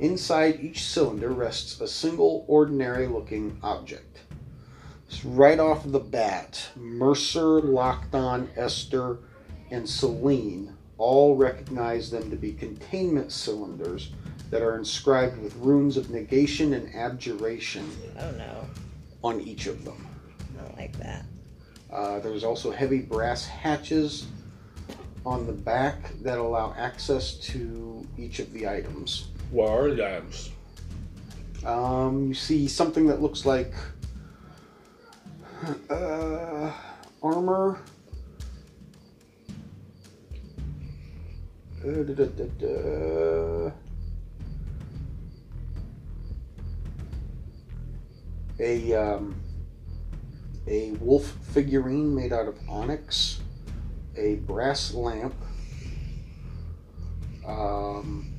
Inside 0.00 0.58
each 0.60 0.82
cylinder 0.82 1.28
rests 1.30 1.80
a 1.80 1.86
single, 1.86 2.44
ordinary 2.48 3.06
looking 3.06 3.58
object. 3.62 4.22
It's 5.06 5.24
right 5.24 5.60
off 5.60 5.82
the 5.84 6.00
bat, 6.00 6.70
Mercer, 6.74 7.60
Lockdown, 7.60 8.48
Esther, 8.56 9.18
and 9.70 9.88
Celine 9.88 10.75
all 10.98 11.36
recognize 11.36 12.10
them 12.10 12.30
to 12.30 12.36
be 12.36 12.52
containment 12.52 13.32
cylinders 13.32 14.10
that 14.50 14.62
are 14.62 14.76
inscribed 14.76 15.38
with 15.42 15.54
runes 15.56 15.96
of 15.96 16.10
negation 16.10 16.74
and 16.74 16.94
abjuration 16.94 17.88
Oh 18.18 18.30
no, 18.32 18.64
on 19.22 19.40
each 19.40 19.66
of 19.66 19.84
them. 19.84 20.06
I 20.58 20.62
don't 20.62 20.76
like 20.76 20.96
that. 20.98 21.24
Uh, 21.90 22.20
there's 22.20 22.44
also 22.44 22.70
heavy 22.70 23.00
brass 23.00 23.44
hatches 23.46 24.26
on 25.24 25.46
the 25.46 25.52
back 25.52 26.12
that 26.22 26.38
allow 26.38 26.74
access 26.78 27.34
to 27.34 28.06
each 28.16 28.38
of 28.38 28.52
the 28.52 28.68
items. 28.68 29.28
What 29.50 29.70
are 29.70 29.90
the 29.90 30.16
items? 30.16 30.50
Um, 31.64 32.28
you 32.28 32.34
see 32.34 32.68
something 32.68 33.06
that 33.08 33.20
looks 33.20 33.44
like 33.44 33.72
uh, 35.90 36.72
armor. 37.22 37.80
Uh, 41.86 42.02
da, 42.02 42.24
da, 42.24 42.44
da. 42.58 43.72
A 48.58 48.92
um, 48.94 49.36
a 50.66 50.90
wolf 50.92 51.36
figurine 51.42 52.12
made 52.12 52.32
out 52.32 52.48
of 52.48 52.58
onyx, 52.68 53.40
a 54.16 54.36
brass 54.36 54.94
lamp, 54.94 55.36
um, 57.46 58.32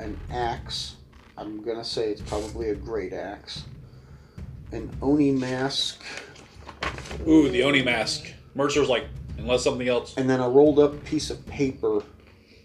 an 0.00 0.18
axe. 0.30 0.96
I'm 1.36 1.62
gonna 1.62 1.84
say 1.84 2.10
it's 2.10 2.22
probably 2.22 2.70
a 2.70 2.74
great 2.74 3.12
axe. 3.12 3.64
An 4.72 4.90
oni 5.02 5.32
mask, 5.32 6.02
Ooh, 7.26 7.48
the 7.48 7.62
Oni 7.62 7.82
mask. 7.82 8.32
Mercer's 8.54 8.88
like, 8.88 9.06
unless 9.38 9.64
something 9.64 9.88
else. 9.88 10.16
and 10.16 10.28
then 10.28 10.40
a 10.40 10.48
rolled 10.48 10.78
up 10.78 11.04
piece 11.04 11.30
of 11.30 11.44
paper 11.46 12.02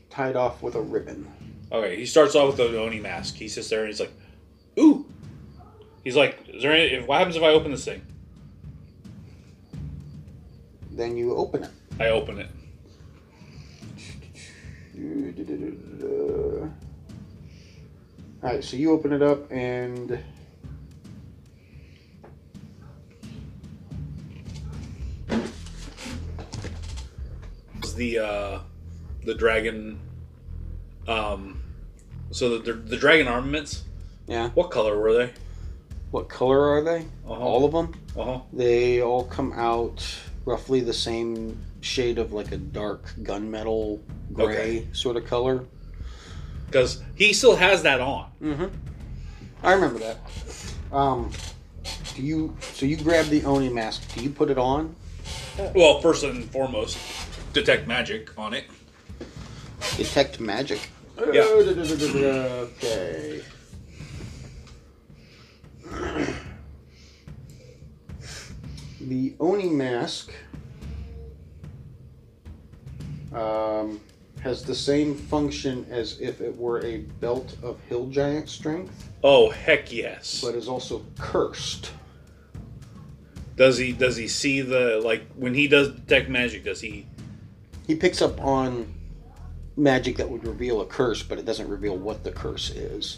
tied 0.10 0.35
off 0.35 0.61
with 0.61 0.76
a 0.76 0.81
ribbon. 0.81 1.27
Okay, 1.72 1.97
he 1.97 2.06
starts 2.06 2.35
off 2.35 2.57
with 2.57 2.72
the 2.72 2.80
Oni 2.80 2.99
mask. 2.99 3.35
He 3.35 3.47
sits 3.47 3.69
there 3.69 3.81
and 3.81 3.89
he's 3.89 3.99
like, 3.99 4.14
ooh. 4.80 5.06
He's 6.03 6.15
like, 6.15 6.39
is 6.47 6.64
there 6.64 6.72
any, 6.72 6.93
if, 6.93 7.07
what 7.07 7.19
happens 7.19 7.35
if 7.35 7.43
I 7.43 7.49
open 7.49 7.72
this 7.72 7.85
thing? 7.85 8.01
Then 10.91 11.15
you 11.15 11.35
open 11.35 11.64
it. 11.64 11.69
I 11.99 12.10
open 12.10 12.39
it. 12.39 12.49
Alright, 18.43 18.64
so 18.64 18.77
you 18.77 18.91
open 18.91 19.14
it 19.14 19.22
up 19.22 19.51
and 19.51 20.18
the, 27.99 28.17
uh, 28.19 28.59
the 29.26 29.35
dragon, 29.35 29.99
um, 31.07 31.61
so 32.31 32.57
the, 32.57 32.73
the 32.73 32.95
dragon 32.95 33.27
armaments, 33.27 33.84
yeah. 34.26 34.49
what 34.51 34.71
color 34.71 34.97
were 34.99 35.13
they? 35.13 35.34
What 36.11 36.30
color 36.30 36.69
are 36.69 36.81
they? 36.81 36.99
Uh-huh. 37.27 37.34
All 37.34 37.65
of 37.65 37.73
them? 37.73 37.93
Uh-huh. 38.17 38.39
They 38.53 39.01
all 39.01 39.26
come 39.26 39.51
out 39.53 40.03
roughly 40.45 40.80
the 40.80 40.93
same 40.93 41.59
shade 41.81 42.17
of 42.17 42.31
like 42.31 42.51
a 42.53 42.57
dark 42.57 43.03
gunmetal 43.21 43.99
gray 44.34 44.88
sort 44.93 45.17
of 45.17 45.26
color. 45.26 45.65
Because 46.65 47.03
he 47.15 47.34
still 47.34 47.55
has 47.55 47.84
that 47.84 47.99
on. 47.99 48.31
Mm-hmm. 48.41 48.67
I 49.61 49.73
remember 49.73 49.99
that. 49.99 50.17
Um, 50.91 51.31
do 52.15 52.21
you? 52.21 52.55
So 52.73 52.85
you 52.85 52.95
grab 52.95 53.26
the 53.26 53.43
Oni 53.43 53.69
mask. 53.69 54.15
Do 54.15 54.23
you 54.23 54.30
put 54.30 54.49
it 54.49 54.57
on? 54.57 54.95
Well, 55.76 55.99
first 55.99 56.23
and 56.23 56.49
foremost, 56.51 56.97
detect 57.53 57.88
magic 57.88 58.38
on 58.38 58.53
it. 58.53 58.65
Detect 59.97 60.39
magic. 60.39 60.80
Yeah. 61.34 61.41
Okay. 61.43 63.41
The 69.01 69.34
Oni 69.39 69.69
mask 69.69 70.31
um, 73.34 73.99
has 74.41 74.63
the 74.63 74.76
same 74.76 75.15
function 75.15 75.85
as 75.89 76.19
if 76.19 76.41
it 76.41 76.55
were 76.57 76.84
a 76.85 76.97
belt 77.21 77.55
of 77.63 77.80
hill 77.88 78.07
giant 78.07 78.49
strength, 78.49 79.09
Oh, 79.23 79.49
heck 79.49 79.91
yes. 79.91 80.41
but 80.43 80.55
is 80.55 80.67
also 80.67 81.05
cursed. 81.17 81.91
Does 83.55 83.77
he 83.77 83.91
does 83.91 84.15
he 84.15 84.27
see 84.30 84.61
the 84.61 85.01
like 85.03 85.26
when 85.35 85.53
he 85.53 85.67
does 85.67 85.89
detect 85.91 86.30
magic? 86.30 86.63
Does 86.63 86.80
he? 86.80 87.05
He 87.90 87.95
picks 87.95 88.22
up 88.22 88.40
on 88.40 88.86
magic 89.76 90.18
that 90.18 90.30
would 90.30 90.45
reveal 90.45 90.80
a 90.82 90.86
curse, 90.86 91.24
but 91.24 91.40
it 91.40 91.45
doesn't 91.45 91.68
reveal 91.68 91.98
what 91.98 92.24
the 92.24 92.32
curse 92.32 92.70
is. 92.70 93.18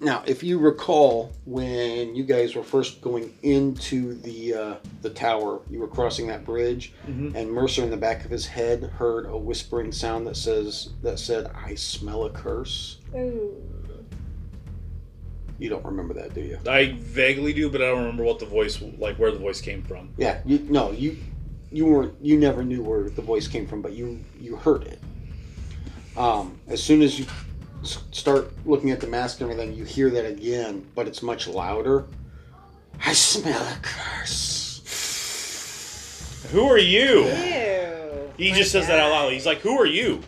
Now, 0.00 0.22
if 0.26 0.42
you 0.42 0.58
recall, 0.58 1.32
when 1.46 2.14
you 2.14 2.24
guys 2.24 2.54
were 2.54 2.62
first 2.62 3.00
going 3.00 3.32
into 3.42 4.16
the 4.20 4.52
uh, 4.52 4.74
the 5.00 5.08
tower, 5.08 5.60
you 5.70 5.78
were 5.78 5.88
crossing 5.88 6.26
that 6.26 6.44
bridge, 6.44 6.92
Mhm. 7.08 7.34
and 7.34 7.50
Mercer, 7.50 7.82
in 7.82 7.88
the 7.90 7.96
back 7.96 8.26
of 8.26 8.30
his 8.30 8.44
head, 8.44 8.82
heard 8.82 9.24
a 9.24 9.34
whispering 9.38 9.92
sound 9.92 10.26
that 10.26 10.36
says 10.36 10.90
that 11.02 11.18
said, 11.18 11.50
"I 11.54 11.74
smell 11.74 12.26
a 12.26 12.30
curse." 12.30 12.98
Ooh. 13.16 13.56
You 15.58 15.68
don't 15.68 15.84
remember 15.84 16.14
that, 16.14 16.34
do 16.34 16.40
you? 16.40 16.58
I 16.68 16.94
vaguely 16.98 17.52
do, 17.52 17.68
but 17.68 17.82
I 17.82 17.86
don't 17.86 17.98
remember 17.98 18.22
what 18.24 18.38
the 18.38 18.46
voice 18.46 18.80
like 18.98 19.18
where 19.18 19.32
the 19.32 19.38
voice 19.38 19.60
came 19.60 19.82
from. 19.82 20.10
Yeah, 20.16 20.40
you 20.46 20.60
no, 20.70 20.92
you 20.92 21.16
you 21.72 21.86
weren't 21.86 22.14
you 22.22 22.38
never 22.38 22.62
knew 22.62 22.82
where 22.82 23.08
the 23.10 23.22
voice 23.22 23.48
came 23.48 23.66
from, 23.66 23.82
but 23.82 23.92
you 23.92 24.20
you 24.40 24.56
heard 24.56 24.84
it. 24.84 25.00
Um, 26.16 26.58
as 26.68 26.82
soon 26.82 27.02
as 27.02 27.18
you 27.18 27.26
s- 27.82 27.98
start 28.12 28.50
looking 28.66 28.90
at 28.92 29.00
the 29.00 29.06
mask 29.06 29.40
and 29.40 29.50
everything, 29.50 29.74
you 29.76 29.84
hear 29.84 30.10
that 30.10 30.26
again, 30.26 30.86
but 30.94 31.06
it's 31.08 31.22
much 31.22 31.48
louder. 31.48 32.04
I 33.04 33.12
smell 33.12 33.60
a 33.62 33.76
curse. 33.82 34.56
Who 36.52 36.66
are 36.68 36.78
you? 36.78 37.24
Ew. 37.26 38.32
He 38.36 38.50
My 38.52 38.56
just 38.56 38.70
says 38.72 38.86
that 38.86 38.98
out 38.98 39.10
God. 39.10 39.24
loud. 39.24 39.32
He's 39.32 39.46
like, 39.46 39.58
"Who 39.58 39.76
are 39.78 39.86
you?" 39.86 40.20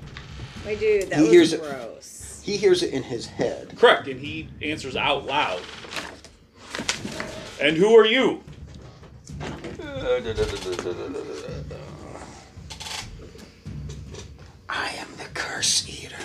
My 0.65 0.75
dude, 0.75 1.09
that 1.11 1.17
He 1.17 1.23
was 1.23 1.31
hears 1.31 1.53
it. 1.53 1.63
gross. 1.63 2.10
He 2.43 2.57
hears 2.57 2.83
it 2.83 2.93
in 2.93 3.03
his 3.03 3.27
head. 3.27 3.77
Correct, 3.77 4.09
and 4.09 4.21
he 4.21 4.49
answers 4.63 4.97
out 4.97 5.27
loud. 5.27 5.61
And 7.61 7.77
who 7.77 7.95
are 7.97 8.07
you? 8.07 8.43
I 14.69 14.95
am 14.99 15.09
the 15.17 15.29
curse 15.35 15.89
eater. 15.89 16.17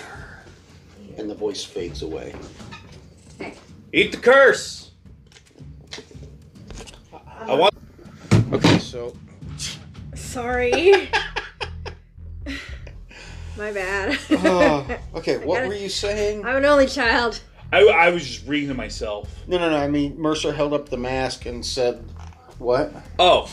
And 1.16 1.28
the 1.28 1.34
voice 1.34 1.64
fades 1.64 2.02
away. 2.02 2.34
Eat 3.92 4.12
the 4.12 4.18
curse. 4.18 4.90
I 7.38 7.54
want. 7.54 7.74
Okay, 8.52 8.78
so 8.78 9.14
Sorry. 10.14 11.08
My 13.56 13.72
bad. 13.72 14.18
uh, 14.30 14.84
okay, 15.16 15.36
what 15.44 15.56
gotta- 15.56 15.68
were 15.68 15.74
you 15.74 15.88
saying? 15.88 16.44
I'm 16.44 16.56
an 16.56 16.64
only 16.66 16.86
child. 16.86 17.40
I, 17.72 17.80
I 17.86 18.10
was 18.10 18.24
just 18.26 18.46
reading 18.46 18.68
to 18.68 18.74
myself. 18.74 19.28
No, 19.48 19.58
no, 19.58 19.70
no. 19.70 19.76
I 19.76 19.88
mean, 19.88 20.18
Mercer 20.20 20.52
held 20.52 20.72
up 20.72 20.88
the 20.88 20.96
mask 20.96 21.46
and 21.46 21.64
said, 21.66 22.04
"What?" 22.58 22.92
Oh, 23.18 23.50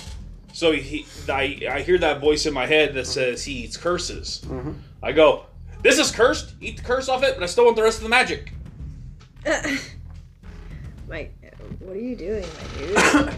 so 0.52 0.72
he, 0.72 1.06
I, 1.28 1.62
I 1.72 1.82
hear 1.82 1.98
that 1.98 2.22
voice 2.22 2.46
in 2.46 2.54
my 2.54 2.66
head 2.68 2.94
that 2.94 3.08
says 3.08 3.44
he 3.44 3.54
eats 3.64 3.76
curses. 3.78 4.42
Mhm. 4.46 4.76
I 5.02 5.14
go, 5.14 5.46
this 5.82 5.98
is 5.98 6.12
cursed. 6.12 6.54
Eat 6.62 6.78
the 6.78 6.84
curse 6.84 7.10
off 7.10 7.24
it, 7.24 7.34
but 7.34 7.44
I 7.44 7.48
still 7.48 7.66
want 7.66 7.76
the 7.76 7.82
rest 7.84 7.98
of 7.98 8.04
the 8.04 8.10
magic. 8.10 8.54
Like, 11.08 11.34
what 11.80 11.96
are 11.96 12.00
you 12.00 12.16
doing, 12.16 12.44
my 12.44 12.80
dude? 12.80 13.34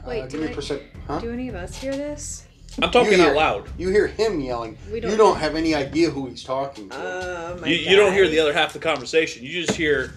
Wait, 0.06 0.22
uh, 0.22 0.26
do 0.26 0.30
give 0.30 0.40
me 0.40 0.46
I- 0.48 0.50
a 0.50 0.54
percent. 0.54 0.82
Huh? 1.06 1.18
Do 1.20 1.32
any 1.32 1.48
of 1.48 1.54
us 1.54 1.76
hear 1.76 1.92
this? 1.92 2.46
I'm 2.80 2.90
talking 2.90 3.14
hear- 3.18 3.30
out 3.30 3.36
loud. 3.36 3.68
You 3.78 3.88
hear 3.88 4.06
him 4.06 4.40
yelling. 4.40 4.78
We 4.88 4.96
you 4.96 5.00
don't- 5.00 5.16
don't 5.18 5.36
have 5.38 5.56
any 5.56 5.74
idea 5.74 6.10
who 6.10 6.26
he's 6.28 6.44
talking 6.44 6.88
to. 6.90 6.96
Oh 6.96 7.64
You, 7.64 7.74
you 7.74 7.96
don't 7.96 8.12
hear 8.12 8.28
the 8.28 8.38
other 8.40 8.52
half 8.52 8.74
of 8.74 8.80
the 8.80 8.88
conversation. 8.88 9.44
You 9.44 9.64
just 9.64 9.76
hear 9.76 10.14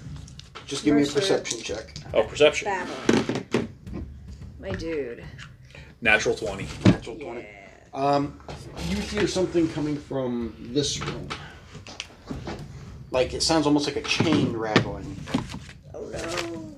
Just 0.68 0.84
give 0.84 0.96
me 0.96 1.04
a 1.04 1.06
perception 1.08 1.60
check. 1.62 1.96
oh 2.14 2.24
perception. 2.24 2.66
Babble. 2.66 3.68
My 4.60 4.72
dude. 4.72 5.24
Natural 6.02 6.36
twenty. 6.36 6.68
Natural 6.86 7.18
Yeah. 7.18 7.24
20. 7.26 7.48
Um, 7.94 8.40
you 8.90 8.96
hear 8.98 9.28
something 9.28 9.68
coming 9.74 9.98
from 9.98 10.56
this 10.72 11.00
room. 11.02 11.28
Like 13.10 13.34
it 13.34 13.44
sounds 13.44 13.66
almost 13.66 13.86
like 13.88 13.98
a 13.98 14.02
chain 14.02 14.54
rattling. 14.56 15.18
Oh 15.94 16.06
no. 16.10 16.72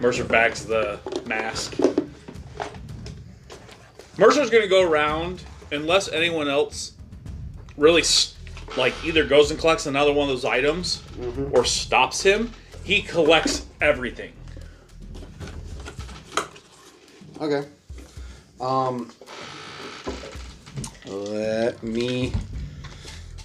Mercer 0.00 0.24
bags 0.24 0.64
the 0.66 1.00
mask. 1.26 1.74
Mercer's 4.16 4.50
gonna 4.50 4.68
go 4.68 4.82
around 4.82 5.42
unless 5.72 6.08
anyone 6.08 6.48
else 6.48 6.92
really 7.76 8.02
like 8.76 8.94
either 9.04 9.24
goes 9.24 9.50
and 9.50 9.58
collects 9.58 9.86
another 9.86 10.12
one 10.12 10.28
of 10.28 10.34
those 10.34 10.44
items 10.44 11.02
or 11.52 11.64
stops 11.64 12.22
him. 12.22 12.52
He 12.84 13.02
collects 13.02 13.66
everything. 13.80 14.32
Okay. 17.40 17.66
Um, 18.60 19.10
let 21.06 21.82
me 21.82 22.32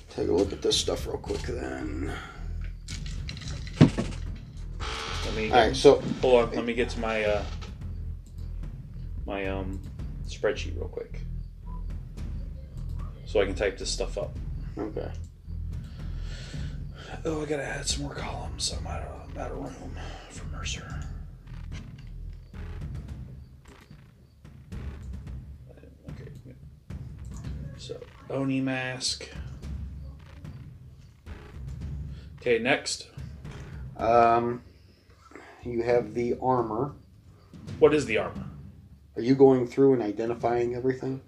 take 0.09 0.29
a 0.29 0.31
look 0.31 0.53
at 0.53 0.61
this 0.61 0.77
stuff 0.77 1.07
real 1.07 1.17
quick 1.17 1.41
then. 1.41 2.13
Let 5.25 5.35
me 5.35 5.51
All 5.51 5.57
right, 5.57 5.75
so 5.75 6.01
hold 6.21 6.49
on. 6.49 6.55
Let 6.55 6.65
me 6.65 6.73
get 6.73 6.89
to 6.89 6.99
my 6.99 7.23
uh, 7.23 7.43
my 9.25 9.47
um 9.47 9.79
spreadsheet 10.29 10.75
real 10.75 10.87
quick, 10.87 11.21
so 13.25 13.41
I 13.41 13.45
can 13.45 13.55
type 13.55 13.77
this 13.77 13.89
stuff 13.89 14.17
up. 14.17 14.35
okay. 14.77 15.11
Oh, 17.25 17.41
I 17.41 17.45
gotta 17.45 17.63
add 17.63 17.87
some 17.87 18.03
more 18.03 18.13
columns. 18.13 18.73
I'm 18.77 18.85
out 18.87 19.01
of, 19.01 19.29
I'm 19.31 19.37
out 19.37 19.51
of 19.51 19.57
room 19.57 19.95
for 20.29 20.45
Mercer. 20.47 20.85
Okay. 26.11 26.31
So, 27.77 27.99
Oni 28.29 28.61
mask. 28.61 29.27
Okay, 32.39 32.59
next. 32.59 33.07
Um, 33.97 34.61
you 35.63 35.83
have 35.83 36.13
the 36.13 36.37
armor. 36.41 36.93
What 37.79 37.93
is 37.93 38.05
the 38.05 38.17
armor? 38.17 38.48
Are 39.19 39.21
you 39.21 39.35
going 39.35 39.67
through 39.67 39.91
and 39.91 40.01
identifying 40.01 40.75
everything? 40.75 41.19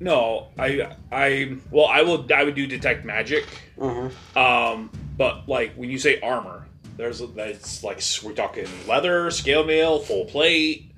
No, 0.00 0.48
I, 0.58 0.96
I, 1.12 1.58
well, 1.70 1.84
I 1.84 2.00
will, 2.00 2.26
I 2.34 2.44
would 2.44 2.54
do 2.54 2.66
detect 2.66 3.04
magic. 3.04 3.44
Uh 3.78 4.08
huh. 4.34 4.72
Um, 4.72 4.90
but 5.18 5.46
like 5.46 5.74
when 5.74 5.90
you 5.90 5.98
say 5.98 6.18
armor, 6.22 6.64
there's 6.96 7.18
that's 7.34 7.84
like 7.84 8.00
we're 8.22 8.32
talking 8.32 8.66
leather, 8.88 9.30
scale 9.30 9.64
mail, 9.64 9.98
full 9.98 10.24
plate. 10.24 10.92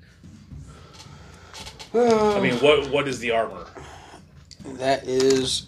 I 1.93 2.39
mean, 2.39 2.55
what 2.59 2.89
what 2.89 3.05
is 3.09 3.19
the 3.19 3.31
armor? 3.31 3.67
that 4.63 5.05
is 5.05 5.65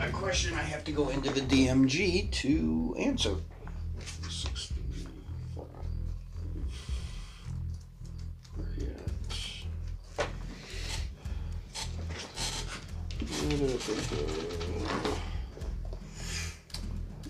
a 0.00 0.08
question 0.12 0.54
I 0.54 0.62
have 0.62 0.82
to 0.84 0.92
go 0.92 1.10
into 1.10 1.28
the 1.30 1.42
DMG 1.42 2.32
to 2.32 2.96
answer. 2.98 3.36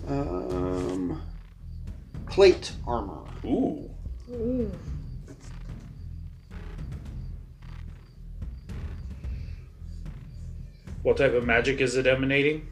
Um, 0.07 1.21
plate 2.27 2.71
armor. 2.87 3.23
Ooh, 3.45 3.89
Ooh. 4.31 4.71
what 11.03 11.17
type 11.17 11.33
of 11.33 11.45
magic 11.45 11.81
is 11.81 11.95
it 11.97 12.07
emanating? 12.07 12.67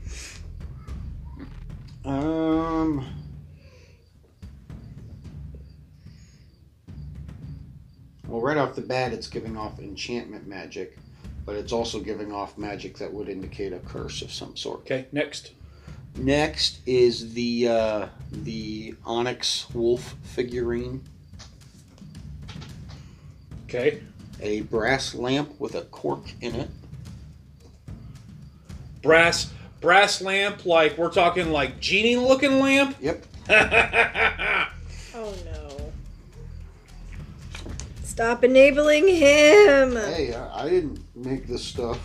Um. 2.04 3.06
Well, 8.28 8.42
right 8.42 8.58
off 8.58 8.76
the 8.76 8.82
bat, 8.82 9.14
it's 9.14 9.28
giving 9.28 9.56
off 9.56 9.80
enchantment 9.80 10.48
magic, 10.48 10.98
but 11.46 11.56
it's 11.56 11.72
also 11.72 12.00
giving 12.00 12.32
off 12.32 12.58
magic 12.58 12.98
that 12.98 13.14
would 13.14 13.30
indicate 13.30 13.72
a 13.74 13.80
curse 13.80 14.22
of 14.22 14.32
some 14.32 14.56
sort. 14.56 14.80
Okay, 14.82 15.06
next. 15.12 15.52
Next 16.18 16.80
is 16.86 17.34
the 17.34 17.68
uh, 17.68 18.08
the 18.32 18.96
onyx 19.06 19.70
wolf 19.74 20.16
figurine, 20.24 21.02
Okay, 23.66 24.02
a 24.40 24.62
brass 24.62 25.14
lamp 25.14 25.60
with 25.60 25.76
a 25.76 25.82
cork 25.82 26.24
in 26.42 26.56
it. 26.56 26.70
brass 29.02 29.52
brass 29.82 30.22
lamp. 30.22 30.66
Like 30.66 30.98
we're 30.98 31.12
talking 31.12 31.52
like 31.52 31.80
genie 31.80 32.16
looking 32.18 32.60
lamp. 32.60 32.96
Yep. 33.02 33.26
Oh 33.50 35.34
no. 35.46 35.92
Stop 38.04 38.44
enabling 38.44 39.08
him. 39.08 39.96
Hey, 39.98 40.34
I, 40.34 40.64
I 40.64 40.70
didn't 40.70 41.05
make 41.26 41.48
this 41.48 41.64
stuff. 41.64 41.98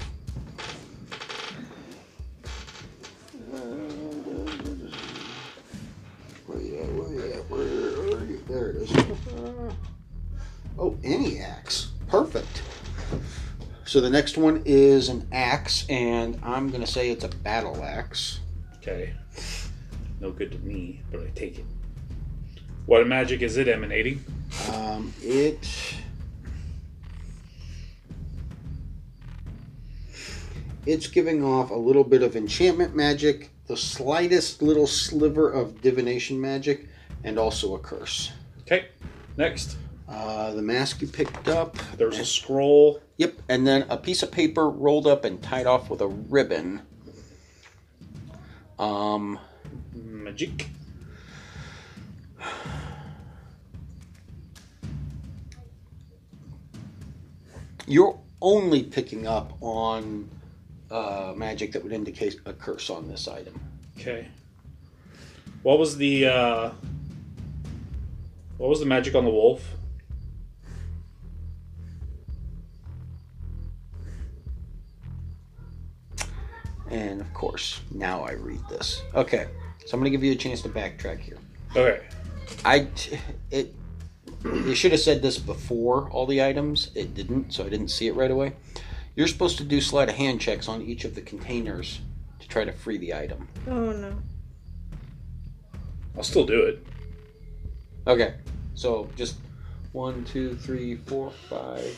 Where 6.46 6.60
you 6.60 6.78
at? 6.78 6.92
Where 6.94 7.12
you 7.12 7.32
at? 7.34 7.50
Where 7.50 7.60
are 7.60 8.24
you? 8.24 8.42
There 8.48 8.70
it 8.70 8.76
is. 8.76 8.92
Oh, 10.78 10.98
any 11.04 11.40
axe. 11.40 11.90
Perfect. 12.08 12.62
So 13.84 14.00
the 14.00 14.08
next 14.08 14.38
one 14.38 14.62
is 14.64 15.10
an 15.10 15.28
axe, 15.32 15.84
and 15.90 16.38
I'm 16.42 16.70
going 16.70 16.80
to 16.80 16.90
say 16.90 17.10
it's 17.10 17.24
a 17.24 17.28
battle 17.28 17.82
axe. 17.84 18.40
okay, 18.78 19.12
no 20.20 20.30
good 20.30 20.52
to 20.52 20.58
me, 20.60 21.02
but 21.10 21.20
I 21.20 21.30
take 21.34 21.58
it. 21.58 21.64
What 22.86 23.06
magic 23.06 23.42
is 23.42 23.58
it 23.58 23.68
emanating? 23.68 24.24
Um, 24.72 25.12
it. 25.22 25.68
It's 30.86 31.06
giving 31.06 31.44
off 31.44 31.70
a 31.70 31.74
little 31.74 32.04
bit 32.04 32.22
of 32.22 32.36
enchantment 32.36 32.96
magic, 32.96 33.50
the 33.66 33.76
slightest 33.76 34.62
little 34.62 34.86
sliver 34.86 35.50
of 35.50 35.82
divination 35.82 36.40
magic, 36.40 36.88
and 37.22 37.38
also 37.38 37.74
a 37.74 37.78
curse. 37.78 38.32
Okay, 38.62 38.86
next. 39.36 39.76
Uh, 40.08 40.52
the 40.52 40.62
mask 40.62 41.02
you 41.02 41.06
picked 41.06 41.48
up. 41.48 41.76
There's 41.96 42.18
a 42.18 42.24
scroll. 42.24 43.00
Yep, 43.18 43.34
and 43.48 43.66
then 43.66 43.86
a 43.90 43.96
piece 43.96 44.22
of 44.22 44.32
paper 44.32 44.68
rolled 44.68 45.06
up 45.06 45.24
and 45.24 45.42
tied 45.42 45.66
off 45.66 45.90
with 45.90 46.00
a 46.00 46.08
ribbon. 46.08 46.82
Um, 48.78 49.38
Magic. 49.94 50.68
you're 57.86 58.18
only 58.40 58.82
picking 58.84 59.26
up 59.26 59.52
on 59.60 60.30
uh, 60.90 61.32
magic 61.36 61.72
that 61.72 61.82
would 61.82 61.92
indicate 61.92 62.40
a 62.46 62.52
curse 62.52 62.90
on 62.90 63.08
this 63.08 63.28
item. 63.28 63.58
Okay. 63.98 64.28
What 65.62 65.78
was 65.78 65.96
the 65.96 66.26
uh 66.26 66.70
what 68.56 68.68
was 68.68 68.80
the 68.80 68.86
magic 68.86 69.14
on 69.14 69.24
the 69.24 69.30
wolf? 69.30 69.62
And 76.90 77.20
of 77.20 77.32
course, 77.34 77.80
now 77.92 78.22
I 78.22 78.32
read 78.32 78.60
this. 78.68 79.02
Okay, 79.14 79.46
so 79.86 79.94
I'm 79.94 80.00
going 80.00 80.04
to 80.04 80.10
give 80.10 80.24
you 80.24 80.32
a 80.32 80.36
chance 80.36 80.60
to 80.62 80.68
backtrack 80.68 81.20
here. 81.20 81.38
Okay. 81.76 82.04
I 82.64 82.88
it 83.50 83.74
you 84.44 84.74
should 84.74 84.92
have 84.92 85.00
said 85.00 85.20
this 85.22 85.38
before 85.38 86.08
all 86.10 86.26
the 86.26 86.42
items. 86.42 86.90
It 86.94 87.14
didn't, 87.14 87.52
so 87.52 87.64
I 87.64 87.68
didn't 87.68 87.88
see 87.88 88.06
it 88.06 88.14
right 88.14 88.30
away. 88.30 88.54
You're 89.16 89.26
supposed 89.28 89.58
to 89.58 89.64
do 89.64 89.80
sleight 89.80 90.08
of 90.08 90.14
hand 90.14 90.40
checks 90.40 90.68
on 90.68 90.82
each 90.82 91.04
of 91.04 91.14
the 91.14 91.20
containers 91.20 92.00
to 92.40 92.48
try 92.48 92.64
to 92.64 92.72
free 92.72 92.98
the 92.98 93.14
item. 93.14 93.48
Oh 93.66 93.92
no. 93.92 94.14
I'll 96.16 96.22
still 96.22 96.44
do 96.46 96.62
it. 96.62 96.84
Okay, 98.06 98.34
so 98.74 99.08
just 99.16 99.36
one, 99.92 100.24
two, 100.24 100.54
three, 100.56 100.96
four, 100.96 101.30
five, 101.48 101.96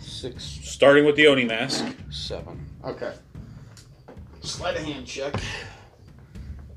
six, 0.00 0.42
Starting 0.44 1.04
with 1.04 1.16
the 1.16 1.26
Oni 1.26 1.44
mask. 1.44 1.84
seven. 2.10 2.64
Okay. 2.84 3.14
Sleight 4.40 4.76
of 4.76 4.84
hand 4.84 5.06
check. 5.06 5.34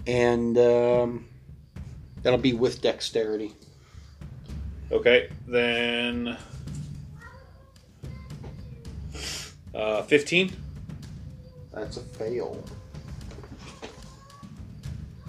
And 0.07 0.57
um, 0.57 1.25
That'll 2.21 2.39
be 2.39 2.53
with 2.53 2.81
dexterity. 2.81 3.53
Okay, 4.91 5.29
then. 5.47 6.37
Uh, 9.75 10.01
15. 10.03 10.53
That's 11.73 11.97
a 11.97 12.01
fail. 12.01 12.63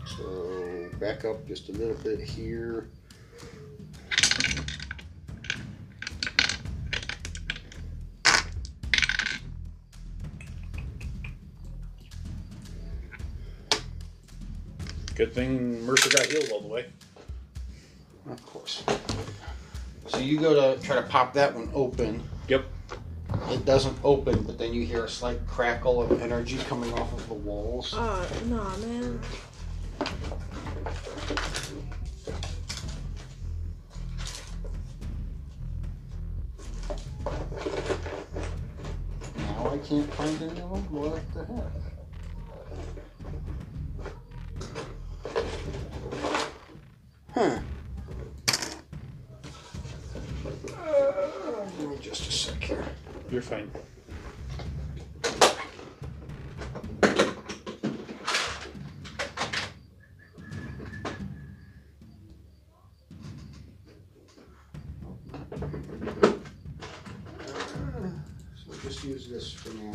So 0.07 0.89
back 1.01 1.25
up 1.25 1.45
just 1.49 1.69
a 1.69 1.73
little 1.73 1.97
bit 1.97 2.21
here. 2.21 2.89
Good 15.17 15.33
thing 15.35 15.85
Mercer 15.85 16.11
got 16.11 16.27
healed 16.27 16.51
all 16.53 16.61
the 16.61 16.69
way. 16.69 16.87
Of 18.31 18.47
course. 18.47 18.85
So 20.07 20.19
you 20.19 20.39
go 20.39 20.77
to 20.77 20.81
try 20.83 20.95
to 20.95 21.03
pop 21.03 21.33
that 21.35 21.53
one 21.53 21.69
open. 21.75 22.23
Yep. 22.47 22.65
It 23.49 23.65
doesn't 23.65 23.97
open, 24.03 24.43
but 24.43 24.59
then 24.59 24.75
you 24.75 24.85
hear 24.85 25.05
a 25.05 25.09
slight 25.09 25.47
crackle 25.47 26.03
of 26.03 26.21
energy 26.21 26.59
coming 26.69 26.93
off 26.95 27.13
of 27.13 27.29
the 27.29 27.35
walls. 27.35 27.95
Oh, 27.97 28.29
nah, 28.47 28.77
man. 28.79 29.21
Now 39.39 39.71
I 39.71 39.79
can't 39.79 40.13
find 40.15 40.43
any 40.43 40.61
of 40.61 40.71
them. 40.71 40.87
What 40.91 41.23
the 41.33 41.45
heck? 41.45 41.73
Huh. 47.33 47.59
Uh, 50.75 51.71
give 51.79 51.89
me 51.91 51.97
just 52.01 52.29
a 52.29 52.33
sec 52.33 52.63
here. 52.63 52.85
You're 53.31 53.43
fine. 53.43 53.71
Use 69.05 69.29
this 69.29 69.53
for 69.53 69.73
now. 69.75 69.93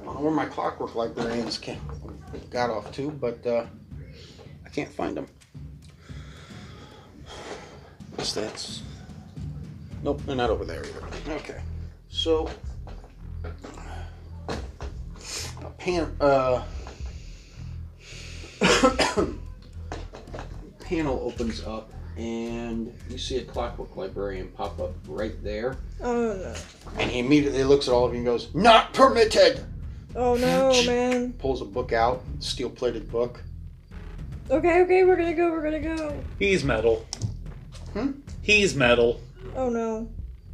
I 0.00 0.20
where 0.20 0.32
my 0.32 0.46
clockwork 0.46 0.96
librarians 0.96 1.58
can, 1.58 1.78
got 2.50 2.70
off 2.70 2.90
to, 2.92 3.12
but 3.12 3.46
uh, 3.46 3.66
I 4.66 4.68
can't 4.68 4.92
find 4.92 5.16
them. 5.16 5.28
Guess 8.16 8.32
that's. 8.32 8.82
Nope, 10.02 10.22
they're 10.24 10.36
not 10.36 10.50
over 10.50 10.64
there 10.64 10.84
either. 10.84 11.02
Okay, 11.34 11.60
so 12.08 12.48
a 13.44 13.50
pan. 15.78 16.14
Uh, 16.20 16.62
panel 20.80 21.20
opens 21.22 21.62
up, 21.64 21.92
and 22.16 22.92
you 23.08 23.18
see 23.18 23.38
a 23.38 23.44
clockwork 23.44 23.96
librarian 23.96 24.48
pop 24.48 24.80
up 24.80 24.94
right 25.06 25.42
there. 25.44 25.76
Oh 26.02 26.32
no. 26.32 26.54
And 26.98 27.10
he 27.10 27.20
immediately 27.20 27.64
looks 27.64 27.88
at 27.88 27.94
all 27.94 28.06
of 28.06 28.12
you 28.12 28.18
and 28.18 28.26
goes, 28.26 28.54
Not 28.54 28.94
permitted! 28.94 29.64
Oh 30.16 30.34
no, 30.34 30.72
man. 30.86 31.34
Pulls 31.34 31.60
a 31.60 31.66
book 31.66 31.92
out, 31.92 32.22
steel 32.38 32.70
plated 32.70 33.10
book. 33.10 33.42
Okay, 34.50 34.80
okay, 34.82 35.04
we're 35.04 35.16
gonna 35.16 35.34
go, 35.34 35.50
we're 35.50 35.62
gonna 35.62 35.78
go. 35.78 36.18
He's 36.38 36.64
metal. 36.64 37.06
Hmm? 37.92 38.12
He's 38.42 38.74
metal. 38.74 39.20
Oh 39.56 39.68
no. 39.68 40.08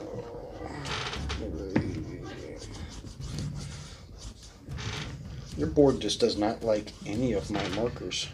Your 5.56 5.66
board 5.66 6.00
just 6.00 6.20
does 6.20 6.36
not 6.36 6.62
like 6.62 6.92
any 7.04 7.32
of 7.32 7.50
my 7.50 7.66
markers. 7.70 8.28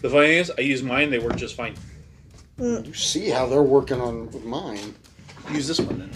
The 0.00 0.08
funny 0.08 0.28
thing 0.28 0.38
is, 0.38 0.50
I 0.56 0.62
use 0.62 0.82
mine, 0.82 1.10
they 1.10 1.18
work 1.18 1.36
just 1.36 1.54
fine. 1.56 1.74
Mm. 2.58 2.86
You 2.86 2.94
see 2.94 3.28
how 3.28 3.46
they're 3.46 3.62
working 3.62 4.00
on 4.00 4.26
with 4.26 4.44
mine. 4.44 4.94
Use 5.52 5.68
this 5.68 5.80
one 5.80 5.98
then. 5.98 6.10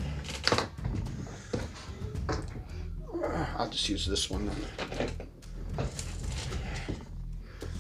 I'll 3.56 3.68
just 3.70 3.88
use 3.88 4.06
this 4.06 4.28
one 4.28 4.46
then. 4.46 5.08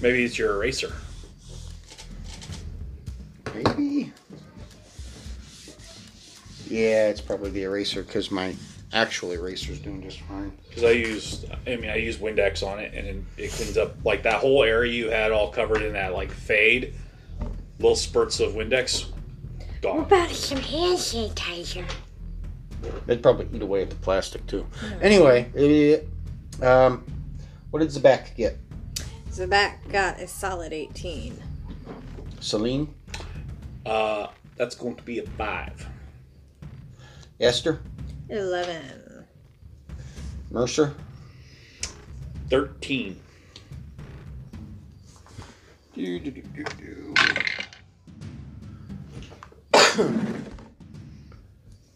Maybe 0.00 0.24
it's 0.24 0.38
your 0.38 0.54
eraser. 0.54 0.92
Maybe. 3.54 4.12
Yeah, 6.68 7.08
it's 7.08 7.20
probably 7.20 7.50
the 7.50 7.62
eraser 7.64 8.02
because 8.02 8.30
my 8.30 8.54
actual 8.92 9.32
eraser's 9.32 9.78
doing 9.80 10.02
just 10.02 10.20
fine. 10.20 10.52
Because 10.68 10.84
I 10.84 10.90
used, 10.90 11.46
I 11.66 11.76
mean, 11.76 11.90
I 11.90 11.96
use 11.96 12.18
Windex 12.18 12.62
on 12.66 12.78
it, 12.78 12.94
and 12.94 13.06
it- 13.06 13.44
it 13.44 13.50
cleans 13.52 13.76
up 13.76 13.94
like 14.04 14.22
that 14.22 14.34
whole 14.40 14.62
area 14.62 14.92
you 14.92 15.10
had 15.10 15.32
all 15.32 15.50
covered 15.50 15.82
in 15.82 15.92
that 15.94 16.12
like 16.14 16.30
fade. 16.30 16.94
Little 17.82 17.96
spurts 17.96 18.38
of 18.38 18.52
Windex, 18.52 19.06
gone. 19.80 19.98
about 20.04 20.30
some 20.30 20.58
hand 20.58 20.96
sanitizer? 20.98 21.84
They'd 23.06 23.20
probably 23.20 23.48
eat 23.52 23.60
away 23.60 23.82
at 23.82 23.90
the 23.90 23.96
plastic 23.96 24.46
too. 24.46 24.64
Anyway, 25.00 25.50
it, 25.52 26.08
um, 26.62 27.04
what 27.72 27.80
did 27.80 27.88
Zabak 27.88 28.36
get? 28.36 28.56
Zabak 29.30 29.90
got 29.90 30.20
a 30.20 30.28
solid 30.28 30.72
18. 30.72 31.42
Celine, 32.38 32.94
Uh, 33.84 34.28
that's 34.56 34.76
going 34.76 34.94
to 34.94 35.02
be 35.02 35.18
a 35.18 35.26
five. 35.30 35.84
Esther, 37.40 37.80
11. 38.28 39.24
Mercer, 40.52 40.94
Thirteen. 42.48 43.18
Do, 45.94 46.18
do, 46.20 46.30
do, 46.30 46.42
do, 46.42 46.64
do. 46.64 47.14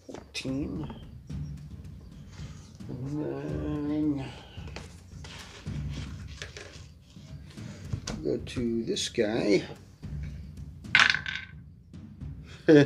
Fourteen. 0.06 0.86
And 2.90 3.90
then 3.90 4.26
go 8.22 8.36
to 8.36 8.82
this 8.84 9.08
guy. 9.08 9.64
yeah. 12.68 12.84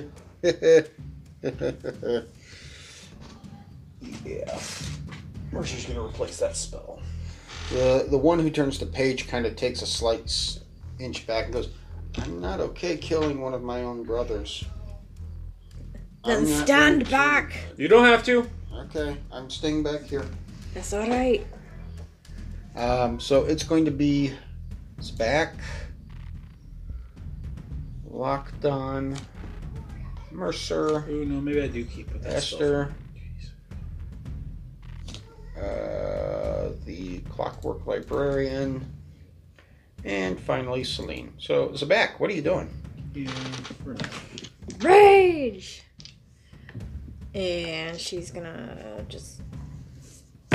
Mercer's 5.50 5.86
gonna 5.86 6.04
replace 6.04 6.38
that 6.38 6.56
spell. 6.56 7.00
The 7.72 8.06
the 8.08 8.16
one 8.16 8.38
who 8.38 8.50
turns 8.50 8.78
the 8.78 8.86
page 8.86 9.26
kind 9.26 9.44
of 9.44 9.56
takes 9.56 9.82
a 9.82 9.86
slight 9.86 10.32
inch 11.00 11.26
back 11.26 11.46
and 11.46 11.54
goes, 11.54 11.70
"I'm 12.18 12.40
not 12.40 12.60
okay 12.60 12.96
killing 12.96 13.40
one 13.40 13.54
of 13.54 13.62
my 13.64 13.82
own 13.82 14.04
brothers." 14.04 14.64
Then 16.24 16.46
stand 16.46 17.08
back. 17.10 17.52
You 17.76 17.88
don't 17.88 18.04
have 18.04 18.24
to. 18.24 18.48
Okay, 18.74 19.16
I'm 19.32 19.48
staying 19.48 19.82
back 19.82 20.02
here. 20.02 20.24
That's 20.74 20.92
alright. 20.92 21.46
Um, 22.76 23.18
so 23.18 23.44
it's 23.44 23.62
going 23.62 23.84
to 23.86 23.90
be 23.90 24.32
it's 24.98 25.10
back. 25.10 25.54
Lockdown. 28.10 29.18
Mercer, 30.30 31.04
Oh 31.08 31.24
no, 31.24 31.40
maybe 31.40 31.60
I 31.60 31.66
do 31.66 31.84
keep 31.84 32.12
with 32.12 32.22
that. 32.22 32.34
Esther, 32.34 32.94
uh, 35.56 36.70
the 36.84 37.18
Clockwork 37.28 37.84
Librarian, 37.86 38.86
and 40.04 40.38
finally 40.38 40.84
Celine. 40.84 41.32
So 41.38 41.70
Zabak, 41.70 42.20
what 42.20 42.30
are 42.30 42.34
you 42.34 42.42
doing? 42.42 42.70
Yeah, 43.12 43.30
for 43.82 43.94
now. 43.94 44.08
Rage! 44.78 45.82
And 47.34 47.98
she's 47.98 48.30
gonna 48.30 49.04
just 49.08 49.40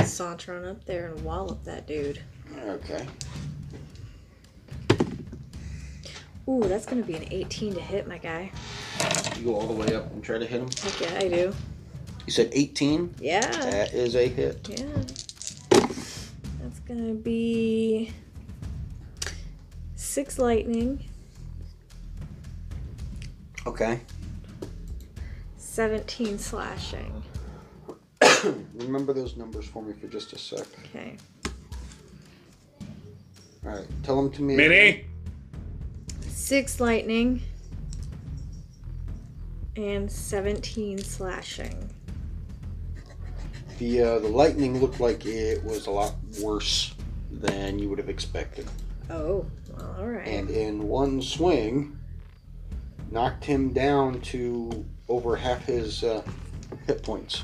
saunter 0.04 0.56
on 0.56 0.64
up 0.64 0.84
there 0.84 1.12
and 1.12 1.24
wallop 1.24 1.64
that 1.64 1.86
dude. 1.86 2.20
Okay. 2.66 3.06
Ooh, 6.48 6.62
that's 6.62 6.86
gonna 6.86 7.02
be 7.02 7.14
an 7.14 7.26
18 7.30 7.74
to 7.74 7.80
hit, 7.80 8.06
my 8.06 8.18
guy. 8.18 8.52
You 9.36 9.44
go 9.44 9.54
all 9.56 9.66
the 9.66 9.74
way 9.74 9.94
up 9.94 10.12
and 10.12 10.22
try 10.22 10.38
to 10.38 10.46
hit 10.46 10.60
him. 10.60 10.68
Heck 10.82 11.00
yeah, 11.00 11.18
I 11.18 11.28
do. 11.28 11.54
You 12.26 12.32
said 12.32 12.50
18. 12.52 13.14
Yeah. 13.20 13.40
That 13.40 13.94
is 13.94 14.14
a 14.14 14.28
hit. 14.28 14.68
Yeah. 14.68 14.86
That's 16.60 16.80
gonna 16.86 17.14
be 17.14 18.12
six 19.94 20.38
lightning, 20.38 21.04
Okay. 23.66 24.00
17 25.76 26.38
slashing. 26.38 27.22
Remember 28.76 29.12
those 29.12 29.36
numbers 29.36 29.66
for 29.66 29.82
me 29.82 29.92
for 29.92 30.06
just 30.06 30.32
a 30.32 30.38
sec. 30.38 30.66
Okay. 30.86 31.18
All 33.62 33.72
right. 33.72 33.86
Tell 34.02 34.16
them 34.16 34.32
to 34.32 34.42
me. 34.42 34.56
Minnie. 34.56 35.04
Six 36.22 36.80
lightning 36.80 37.42
and 39.76 40.10
17 40.10 40.96
slashing. 40.96 41.90
The 43.76 44.00
uh, 44.00 44.18
the 44.20 44.28
lightning 44.28 44.80
looked 44.80 44.98
like 44.98 45.26
it 45.26 45.62
was 45.62 45.88
a 45.88 45.90
lot 45.90 46.14
worse 46.40 46.94
than 47.30 47.78
you 47.78 47.90
would 47.90 47.98
have 47.98 48.08
expected, 48.08 48.66
Oh, 49.10 49.44
well, 49.76 49.96
all 49.98 50.06
right. 50.06 50.26
and 50.26 50.48
in 50.48 50.88
one 50.88 51.20
swing, 51.20 51.98
knocked 53.10 53.44
him 53.44 53.74
down 53.74 54.22
to 54.22 54.86
over 55.08 55.36
half 55.36 55.64
his 55.66 56.02
uh, 56.04 56.22
hit 56.86 57.02
points. 57.02 57.42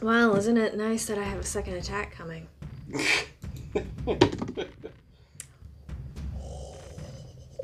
Well, 0.00 0.36
isn't 0.36 0.56
it 0.56 0.76
nice 0.76 1.06
that 1.06 1.18
I 1.18 1.22
have 1.24 1.40
a 1.40 1.44
second 1.44 1.74
attack 1.74 2.12
coming? 2.12 2.46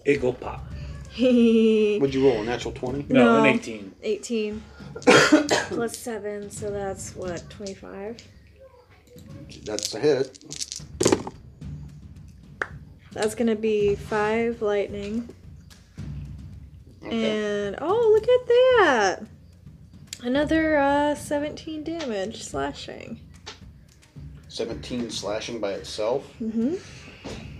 Eagle 0.07 0.35
pop. 0.35 0.61
What'd 1.17 2.15
you 2.15 2.29
roll? 2.29 2.43
A 2.43 2.45
natural 2.45 2.75
twenty? 2.75 3.05
No, 3.09 3.25
No. 3.25 3.45
an 3.45 3.55
18. 3.55 3.95
18 4.03 4.63
plus 5.05 5.97
7, 5.97 6.51
so 6.51 6.71
that's 6.71 7.15
what, 7.17 7.49
25? 7.51 8.17
That's 9.65 9.95
a 9.95 10.01
hit. 10.01 10.39
That's 13.13 13.35
gonna 13.35 13.55
be 13.57 13.95
5 13.95 14.61
lightning. 14.61 15.29
Okay. 17.07 17.67
And, 17.67 17.77
oh, 17.81 18.11
look 18.13 18.23
at 18.29 18.47
that! 18.47 19.27
Another 20.23 20.79
uh, 20.79 21.15
17 21.15 21.85
damage 21.85 22.43
slashing. 22.43 23.21
Seventeen 24.49 25.11
slashing 25.11 25.59
by 25.59 25.73
itself. 25.73 26.25
Mm-hmm. 26.41 26.77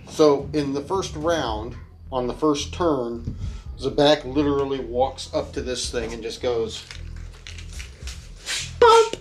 So 0.09 0.49
in 0.53 0.73
the 0.73 0.79
first 0.81 1.13
round, 1.17 1.75
on 2.09 2.25
the 2.25 2.33
first 2.33 2.73
turn, 2.73 3.35
Zabak 3.77 4.23
literally 4.23 4.79
walks 4.79 5.29
up 5.33 5.51
to 5.53 5.61
this 5.61 5.91
thing 5.91 6.13
and 6.13 6.23
just 6.23 6.41
goes, 6.41 6.85
Bump! 8.79 9.17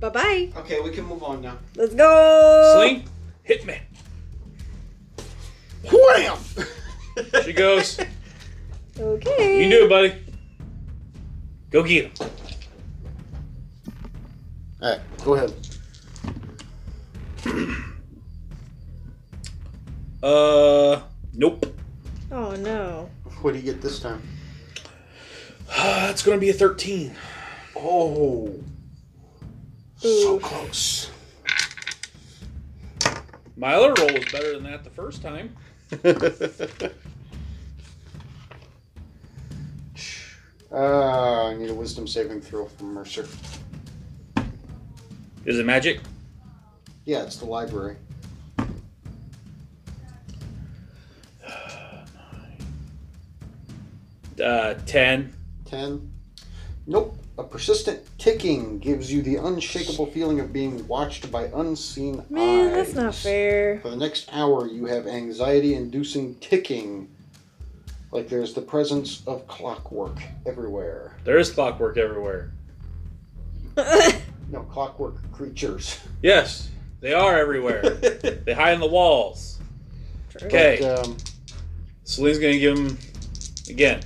Bye 0.00 0.08
bye. 0.08 0.52
"Okay, 0.56 0.80
we 0.80 0.90
can 0.90 1.04
move 1.04 1.22
on 1.22 1.40
now." 1.40 1.58
Let's 1.76 1.94
go! 1.94 2.72
Sling. 2.74 3.04
Hit 3.44 3.64
me. 3.64 3.78
Wham! 5.92 6.38
She 7.44 7.52
goes. 7.52 8.00
Okay. 9.00 9.56
You 9.56 9.62
can 9.62 9.70
do 9.70 9.84
it, 9.84 9.88
buddy. 9.88 10.14
Go 11.70 11.82
get 11.82 12.06
him. 12.06 12.28
All 14.80 14.90
right, 14.90 15.00
go 15.24 15.34
ahead. 15.34 15.52
Uh, 20.20 21.00
nope. 21.32 21.64
Oh 22.32 22.50
no. 22.56 23.08
What 23.40 23.52
do 23.52 23.58
you 23.58 23.64
get 23.64 23.80
this 23.80 24.00
time? 24.00 24.20
It's 26.10 26.24
gonna 26.24 26.38
be 26.38 26.48
a 26.50 26.52
13. 26.52 27.14
Oh, 27.76 28.52
so 29.96 30.40
close. 30.40 31.10
My 33.56 33.74
other 33.74 33.94
roll 34.00 34.12
was 34.12 34.24
better 34.32 34.54
than 34.54 34.64
that 34.64 34.82
the 34.82 34.90
first 34.90 35.22
time. 35.22 35.54
uh, 40.72 41.46
I 41.46 41.54
need 41.54 41.70
a 41.70 41.74
wisdom 41.74 42.06
saving 42.06 42.40
throw 42.40 42.66
from 42.66 42.94
Mercer. 42.94 43.26
Is 45.44 45.58
it 45.58 45.64
magic? 45.66 46.00
Yeah, 47.04 47.22
it's 47.22 47.36
the 47.36 47.46
library. 47.46 47.96
Uh, 54.42 54.74
10. 54.86 55.32
10. 55.64 56.12
Nope. 56.86 57.16
A 57.38 57.44
persistent 57.44 58.00
ticking 58.18 58.80
gives 58.80 59.12
you 59.12 59.22
the 59.22 59.36
unshakable 59.36 60.06
feeling 60.06 60.40
of 60.40 60.52
being 60.52 60.86
watched 60.88 61.30
by 61.30 61.44
unseen 61.54 62.24
Man, 62.30 62.68
eyes. 62.68 62.74
that's 62.74 62.94
not 62.94 63.14
fair. 63.14 63.78
For 63.80 63.90
the 63.90 63.96
next 63.96 64.28
hour, 64.32 64.66
you 64.66 64.86
have 64.86 65.06
anxiety 65.06 65.74
inducing 65.74 66.34
ticking. 66.36 67.08
Like 68.10 68.28
there's 68.28 68.54
the 68.54 68.62
presence 68.62 69.22
of 69.26 69.46
clockwork 69.46 70.18
everywhere. 70.46 71.16
There 71.24 71.38
is 71.38 71.50
clockwork 71.50 71.96
everywhere. 71.98 72.52
No, 74.50 74.62
clockwork 74.62 75.30
creatures. 75.30 76.00
Yes, 76.22 76.70
they 77.00 77.12
are 77.12 77.38
everywhere. 77.38 77.82
they 78.44 78.54
hide 78.54 78.72
in 78.74 78.80
the 78.80 78.86
walls. 78.86 79.58
True. 80.30 80.48
Okay. 80.48 80.78
But, 80.80 81.06
um, 81.06 81.16
Celine's 82.04 82.38
gonna 82.38 82.58
give 82.58 82.78
him 82.78 82.98
again. 83.68 84.00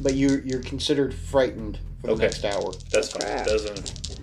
but 0.00 0.14
you, 0.14 0.40
you're 0.44 0.62
considered 0.62 1.12
frightened 1.12 1.80
for 2.00 2.06
the 2.06 2.12
Okay. 2.12 2.22
next 2.22 2.44
hour. 2.44 2.72
That's 2.92 3.10
fine. 3.10 3.20
Crap. 3.22 3.46
Doesn't. 3.46 4.20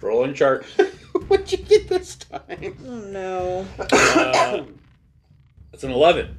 Rolling 0.00 0.34
chart. 0.34 0.64
What'd 1.30 1.52
you 1.52 1.58
get 1.58 1.88
this 1.88 2.16
time? 2.16 2.76
Oh 2.84 2.90
no. 2.90 3.66
Uh, 3.78 4.64
it's 5.72 5.84
an 5.84 5.92
11. 5.92 6.36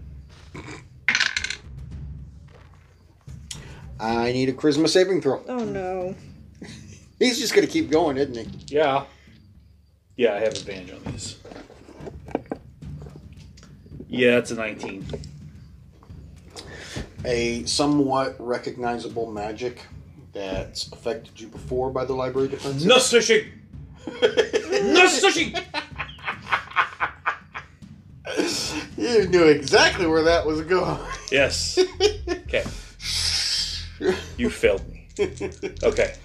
I 4.02 4.34
need 4.34 4.50
a 4.50 4.52
charisma 4.52 4.90
saving 4.90 5.22
throw. 5.22 5.42
Oh 5.48 5.64
no. 5.64 6.14
He's 7.20 7.40
just 7.40 7.56
gonna 7.56 7.68
keep 7.68 7.90
going, 7.90 8.18
isn't 8.18 8.36
he? 8.36 8.76
Yeah. 8.76 9.06
Yeah, 10.18 10.34
I 10.34 10.40
have 10.40 10.56
a 10.56 10.58
advantage 10.58 10.92
on 10.92 11.10
these. 11.10 11.38
Yeah, 14.10 14.40
it's 14.40 14.52
a 14.52 14.56
19. 14.56 15.06
A 17.24 17.64
somewhat 17.64 18.36
recognizable 18.40 19.32
magic 19.32 19.86
that's 20.34 20.92
affected 20.92 21.40
you 21.40 21.48
before 21.48 21.92
by 21.92 22.04
the 22.04 22.14
library 22.14 22.50
defense. 22.50 22.84
No 22.84 22.98
sushi! 22.98 23.61
No 24.08 25.06
sushi! 25.08 25.56
You 28.98 29.28
knew 29.28 29.46
exactly 29.46 30.06
where 30.08 30.24
that 30.24 30.46
was 30.46 30.62
going. 30.62 30.98
Yes. 31.32 31.78
Okay. 32.30 32.64
You 34.38 34.50
failed 34.50 34.82
me. 34.90 35.08
Okay. 35.84 36.16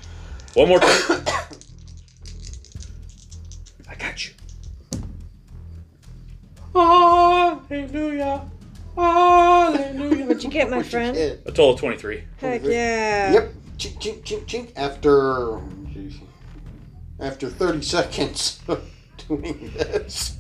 One 0.55 0.69
more 0.69 0.79
time. 0.81 1.25
I 3.89 3.95
got 3.99 4.27
you. 4.27 4.33
Oh, 6.75 7.63
hallelujah. 7.69 8.49
Hallelujah. 8.95 10.27
What'd 10.27 10.45
you 10.45 10.51
get, 10.51 10.71
my 10.71 10.79
What'd 10.79 10.93
you 10.93 10.99
friend? 10.99 11.17
A 11.17 11.37
total 11.51 11.75
of 11.75 11.81
23. 11.81 12.25
Heck 12.39 12.63
yeah. 12.65 13.33
Yep. 13.33 13.53
Chink, 13.79 13.99
chink, 14.01 14.23
chink, 14.23 14.45
chink. 14.47 14.73
After 14.77 15.61
after 17.21 17.49
30 17.49 17.83
seconds 17.83 18.61
of 18.69 18.89
doing 19.29 19.73
this, 19.75 20.37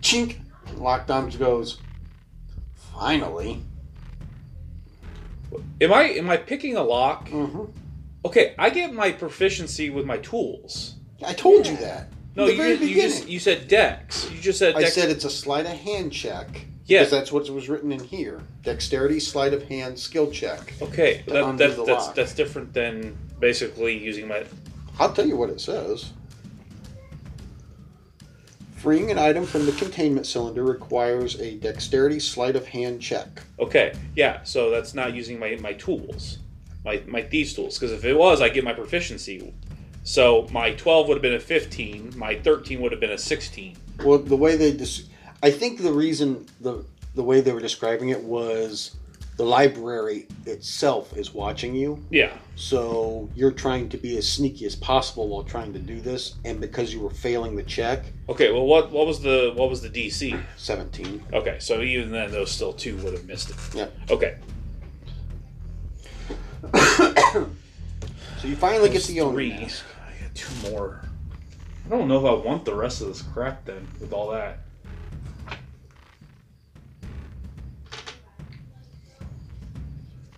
chink. 0.00 0.38
Lockdown 0.74 1.36
goes. 1.38 1.78
Finally. 2.94 3.62
Am 5.80 5.92
I 5.92 6.02
am 6.10 6.28
I 6.28 6.36
picking 6.36 6.76
a 6.76 6.82
lock? 6.82 7.28
hmm 7.28 7.64
Okay, 8.24 8.54
I 8.58 8.70
get 8.70 8.92
my 8.92 9.12
proficiency 9.12 9.90
with 9.90 10.04
my 10.04 10.18
tools. 10.18 10.96
I 11.24 11.32
told 11.32 11.66
you 11.66 11.76
that. 11.78 12.08
No, 12.34 12.46
the 12.46 12.52
you, 12.52 12.56
very 12.58 12.76
just, 12.76 12.88
you 12.88 13.02
just 13.02 13.28
you 13.28 13.38
said 13.38 13.68
dex. 13.68 14.30
You 14.30 14.40
just 14.40 14.58
said 14.58 14.74
I 14.76 14.84
said 14.84 15.08
it's 15.08 15.24
a 15.24 15.30
sleight 15.30 15.66
of 15.66 15.72
hand 15.72 16.12
check. 16.12 16.66
Yeah. 16.86 17.00
Because 17.00 17.10
that's 17.10 17.32
what 17.32 17.48
was 17.50 17.68
written 17.68 17.92
in 17.92 18.02
here. 18.02 18.40
Dexterity, 18.62 19.20
sleight 19.20 19.52
of 19.52 19.62
hand, 19.64 19.98
skill 19.98 20.30
check. 20.30 20.72
okay, 20.80 21.22
that, 21.26 21.58
that, 21.58 21.76
that's 21.76 22.06
lock. 22.06 22.14
that's 22.14 22.34
different 22.34 22.72
than 22.72 23.16
basically 23.38 23.96
using 23.96 24.26
my. 24.26 24.44
I'll 24.98 25.12
tell 25.12 25.26
you 25.26 25.36
what 25.36 25.50
it 25.50 25.60
says. 25.60 26.12
Freeing 28.76 29.10
an 29.10 29.18
item 29.18 29.44
from 29.44 29.66
the 29.66 29.72
containment 29.72 30.26
cylinder 30.26 30.62
requires 30.62 31.40
a 31.40 31.56
dexterity 31.56 32.20
sleight 32.20 32.54
of 32.54 32.66
hand 32.66 33.02
check. 33.02 33.42
Okay, 33.58 33.92
yeah, 34.14 34.42
so 34.44 34.70
that's 34.70 34.94
not 34.94 35.14
using 35.14 35.38
my 35.38 35.56
my 35.60 35.72
tools, 35.72 36.38
my 36.84 37.02
my 37.06 37.22
thieves 37.22 37.54
tools. 37.54 37.76
Because 37.76 37.92
if 37.92 38.04
it 38.04 38.16
was, 38.16 38.40
I 38.40 38.48
get 38.48 38.62
my 38.62 38.72
proficiency. 38.72 39.52
So 40.04 40.46
my 40.52 40.72
twelve 40.74 41.08
would 41.08 41.14
have 41.14 41.22
been 41.22 41.34
a 41.34 41.40
fifteen. 41.40 42.12
My 42.16 42.36
thirteen 42.36 42.80
would 42.80 42.92
have 42.92 43.00
been 43.00 43.10
a 43.10 43.18
sixteen. 43.18 43.76
Well, 44.04 44.18
the 44.18 44.36
way 44.36 44.56
they 44.56 44.72
dis- 44.72 45.08
I 45.42 45.50
think 45.50 45.82
the 45.82 45.92
reason 45.92 46.46
the 46.60 46.84
the 47.16 47.22
way 47.24 47.40
they 47.40 47.52
were 47.52 47.60
describing 47.60 48.10
it 48.10 48.22
was 48.22 48.96
the 49.38 49.44
library 49.44 50.26
itself 50.46 51.16
is 51.16 51.32
watching 51.32 51.74
you. 51.74 52.04
Yeah. 52.10 52.32
So 52.56 53.30
you're 53.34 53.52
trying 53.52 53.88
to 53.90 53.96
be 53.96 54.18
as 54.18 54.28
sneaky 54.28 54.66
as 54.66 54.74
possible 54.76 55.28
while 55.28 55.44
trying 55.44 55.72
to 55.72 55.78
do 55.78 56.00
this, 56.00 56.34
and 56.44 56.60
because 56.60 56.92
you 56.92 57.00
were 57.00 57.10
failing 57.10 57.56
the 57.56 57.62
check, 57.62 58.04
Okay. 58.28 58.50
Well, 58.52 58.66
what 58.66 58.90
what 58.90 59.06
was 59.06 59.20
the 59.22 59.52
what 59.54 59.70
was 59.70 59.80
the 59.80 59.88
DC? 59.88 60.38
17. 60.58 61.24
Okay, 61.32 61.56
so 61.60 61.80
even 61.80 62.10
then, 62.10 62.30
those 62.30 62.50
still 62.50 62.72
two 62.74 62.96
would 62.98 63.14
have 63.14 63.24
missed 63.26 63.50
it. 63.50 63.56
Yeah. 63.74 63.86
Okay. 64.10 64.36
So 68.40 68.46
you 68.46 68.54
finally 68.54 68.88
get 68.88 68.98
Those 68.98 69.08
the 69.08 69.20
own 69.20 69.32
three. 69.34 69.50
mask. 69.50 69.84
I 70.06 70.22
got 70.22 70.32
two 70.36 70.70
more. 70.70 71.00
I 71.84 71.88
don't 71.88 72.06
know 72.06 72.24
if 72.24 72.24
I 72.24 72.46
want 72.46 72.64
the 72.64 72.72
rest 72.74 73.00
of 73.00 73.08
this 73.08 73.20
crap 73.20 73.64
then 73.64 73.88
with 73.98 74.12
all 74.12 74.30
that. 74.30 74.60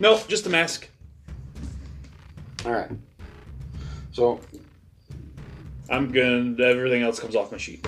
Nope, 0.00 0.26
just 0.28 0.44
the 0.44 0.50
mask. 0.50 0.88
All 2.64 2.72
right. 2.72 2.90
So 4.12 4.40
I'm 5.90 6.10
gonna. 6.10 6.56
Everything 6.62 7.02
else 7.02 7.20
comes 7.20 7.36
off 7.36 7.52
my 7.52 7.58
sheet. 7.58 7.86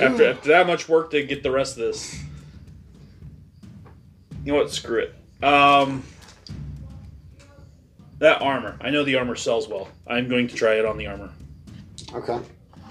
After 0.00 0.26
after 0.30 0.48
that 0.48 0.66
much 0.66 0.88
work 0.88 1.10
to 1.12 1.22
get 1.24 1.42
the 1.42 1.50
rest 1.50 1.78
of 1.78 1.84
this, 1.84 2.22
you 4.44 4.52
know 4.52 4.58
what? 4.58 4.70
Screw 4.70 5.00
it. 5.00 5.14
Um, 5.42 6.02
that 8.18 8.42
armor. 8.42 8.76
I 8.82 8.90
know 8.90 9.04
the 9.04 9.16
armor 9.16 9.36
sells 9.36 9.68
well. 9.68 9.88
I'm 10.06 10.28
going 10.28 10.48
to 10.48 10.54
try 10.54 10.74
it 10.74 10.84
on 10.84 10.98
the 10.98 11.06
armor. 11.06 11.30
okay. 12.14 12.40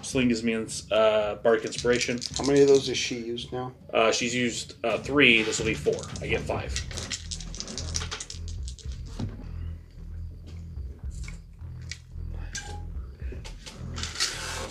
Sling 0.01 0.29
gives 0.29 0.43
me 0.43 0.53
uh, 0.91 1.35
bardic 1.35 1.65
inspiration. 1.65 2.19
How 2.37 2.45
many 2.45 2.61
of 2.61 2.67
those 2.67 2.87
has 2.87 2.97
she 2.97 3.15
used 3.17 3.51
now? 3.51 3.73
Uh, 3.93 4.11
she's 4.11 4.33
used 4.33 4.75
uh, 4.85 4.97
three. 4.99 5.41
This 5.43 5.59
will 5.59 5.65
be 5.65 5.73
four. 5.73 5.95
I 6.21 6.27
get 6.27 6.41
five. 6.41 6.73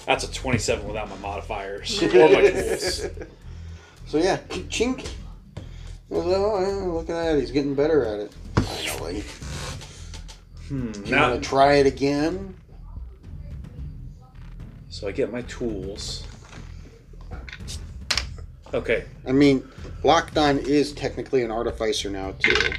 That's 0.07 0.23
a 0.25 0.33
27 0.33 0.87
without 0.87 1.09
my 1.11 1.17
modifiers 1.17 2.01
or 2.03 2.07
my 2.29 2.51
tools. 2.51 3.07
So 4.09 4.19
yeah, 4.19 4.37
chink. 4.69 5.05
Oh, 6.13 6.61
yeah, 6.61 6.87
look 6.93 7.11
at 7.11 7.15
that. 7.25 7.41
He's 7.41 7.51
getting 7.51 7.75
better 7.75 8.05
at 8.05 8.21
it. 8.21 8.33
Finally. 8.55 9.25
Hmm, 10.69 10.93
Do 10.93 11.01
you 11.01 11.07
now- 11.17 11.31
want 11.31 11.43
to 11.43 11.49
try 11.49 11.73
it 11.75 11.87
again? 11.87 12.55
So 14.97 15.07
I 15.07 15.13
get 15.13 15.31
my 15.31 15.43
tools. 15.43 16.27
Okay. 18.73 19.05
I 19.27 19.33
mean, 19.33 19.61
Lockdown 20.03 20.59
is 20.59 20.95
technically 20.95 21.43
an 21.43 21.51
artificer 21.51 22.09
now 22.09 22.33
too. 22.39 22.73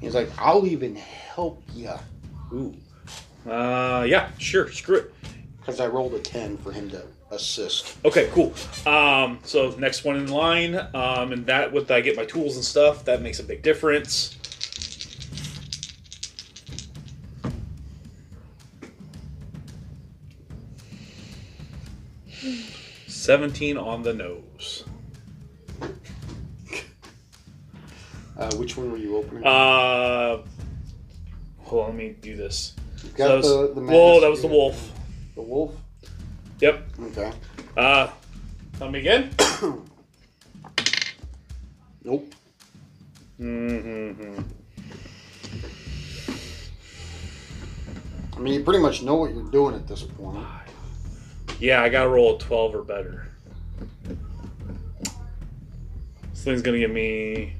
He's 0.00 0.14
like, 0.14 0.30
I'll 0.38 0.66
even 0.66 0.96
help 0.96 1.62
ya 1.74 1.98
Ooh. 2.50 2.74
Uh, 3.46 4.06
yeah, 4.08 4.30
sure. 4.38 4.70
Screw 4.70 4.96
it. 4.96 5.14
because 5.60 5.80
I 5.80 5.86
rolled 5.86 6.14
a 6.14 6.18
ten 6.18 6.56
for 6.56 6.72
him 6.72 6.88
to 6.90 7.04
assist. 7.30 7.98
Okay, 8.02 8.30
cool. 8.32 8.54
Um, 8.86 9.38
so 9.42 9.74
next 9.78 10.02
one 10.02 10.16
in 10.16 10.28
line, 10.28 10.76
um, 10.94 11.32
and 11.32 11.44
that 11.44 11.74
with 11.74 11.90
I 11.90 12.00
get 12.00 12.16
my 12.16 12.24
tools 12.24 12.56
and 12.56 12.64
stuff, 12.64 13.04
that 13.04 13.20
makes 13.20 13.38
a 13.38 13.44
big 13.44 13.62
difference. 13.62 14.38
Seventeen 23.22 23.76
on 23.78 24.02
the 24.02 24.12
nose. 24.12 24.82
Uh, 28.36 28.52
which 28.56 28.76
one 28.76 28.90
were 28.90 28.98
you 28.98 29.16
opening? 29.16 29.46
Uh, 29.46 30.38
hold 31.60 31.84
on, 31.84 31.90
let 31.90 31.94
me 31.94 32.16
do 32.20 32.34
this. 32.34 32.74
You've 33.04 33.16
So 33.16 33.28
that 33.28 33.36
was, 33.36 33.46
the, 33.46 33.80
the 33.80 33.86
whoa, 33.86 34.20
that 34.22 34.28
was 34.28 34.42
the 34.42 34.48
wolf. 34.48 34.90
The 35.36 35.42
wolf. 35.42 35.72
Yep. 36.58 36.84
Okay. 37.00 37.32
Uh, 37.76 38.10
tell 38.76 38.90
me 38.90 38.98
again. 38.98 39.30
Nope. 42.04 42.34
Mm-hmm. 43.40 44.40
I 48.34 48.38
mean, 48.40 48.54
you 48.54 48.64
pretty 48.64 48.80
much 48.80 49.04
know 49.04 49.14
what 49.14 49.32
you're 49.32 49.48
doing 49.52 49.76
at 49.76 49.86
this 49.86 50.02
point. 50.02 50.44
Yeah, 51.62 51.80
I 51.80 51.90
gotta 51.90 52.08
roll 52.08 52.34
a 52.34 52.38
12 52.40 52.74
or 52.74 52.82
better. 52.82 53.28
This 56.32 56.42
thing's 56.42 56.60
gonna 56.60 56.80
give 56.80 56.90
me. 56.90 57.54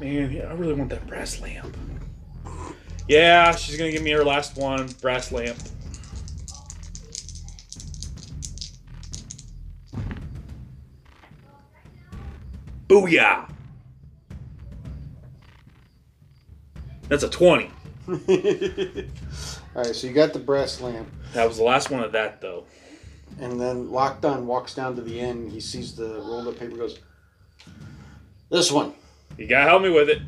Man, 0.00 0.40
I 0.40 0.54
really 0.54 0.72
want 0.72 0.88
that 0.88 1.06
brass 1.06 1.38
lamp. 1.42 1.76
Yeah, 3.08 3.54
she's 3.54 3.76
gonna 3.76 3.92
give 3.92 4.02
me 4.02 4.10
her 4.12 4.24
last 4.24 4.56
one 4.56 4.88
brass 5.02 5.32
lamp. 5.32 5.58
Booyah! 12.88 13.50
That's 17.08 17.22
a 17.22 17.28
20. 17.28 17.70
All 19.76 19.82
right, 19.82 19.94
so 19.94 20.06
you 20.06 20.14
got 20.14 20.32
the 20.32 20.38
brass 20.38 20.80
lamp, 20.80 21.06
That 21.34 21.48
was 21.48 21.58
the 21.58 21.64
last 21.64 21.90
one 21.90 22.02
of 22.04 22.12
that, 22.12 22.40
though. 22.40 22.64
and 23.40 23.60
then 23.60 23.88
Lockdown 23.88 24.44
walks 24.44 24.74
down 24.74 24.94
to 24.96 25.02
the 25.02 25.18
end. 25.20 25.50
He 25.50 25.60
sees 25.60 25.94
the 25.96 26.20
rolled 26.20 26.46
up 26.46 26.58
paper. 26.58 26.76
Goes, 26.76 26.98
"This 28.50 28.70
one. 28.70 28.94
You 29.36 29.48
gotta 29.48 29.64
help 29.68 29.82
me 29.82 29.90
with 29.90 30.08
it. 30.08 30.22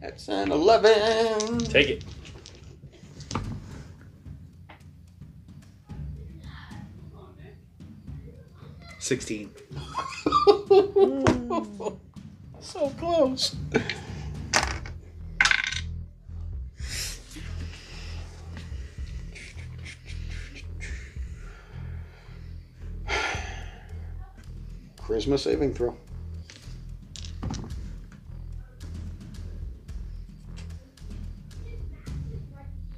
That's 0.00 0.28
an 0.28 0.52
eleven. 0.52 1.58
Take 1.58 1.88
it. 1.88 2.04
Sixteen. 8.98 9.50
so 12.60 12.90
close. 12.98 13.56
Charisma 25.08 25.38
saving 25.38 25.72
throw. 25.72 25.96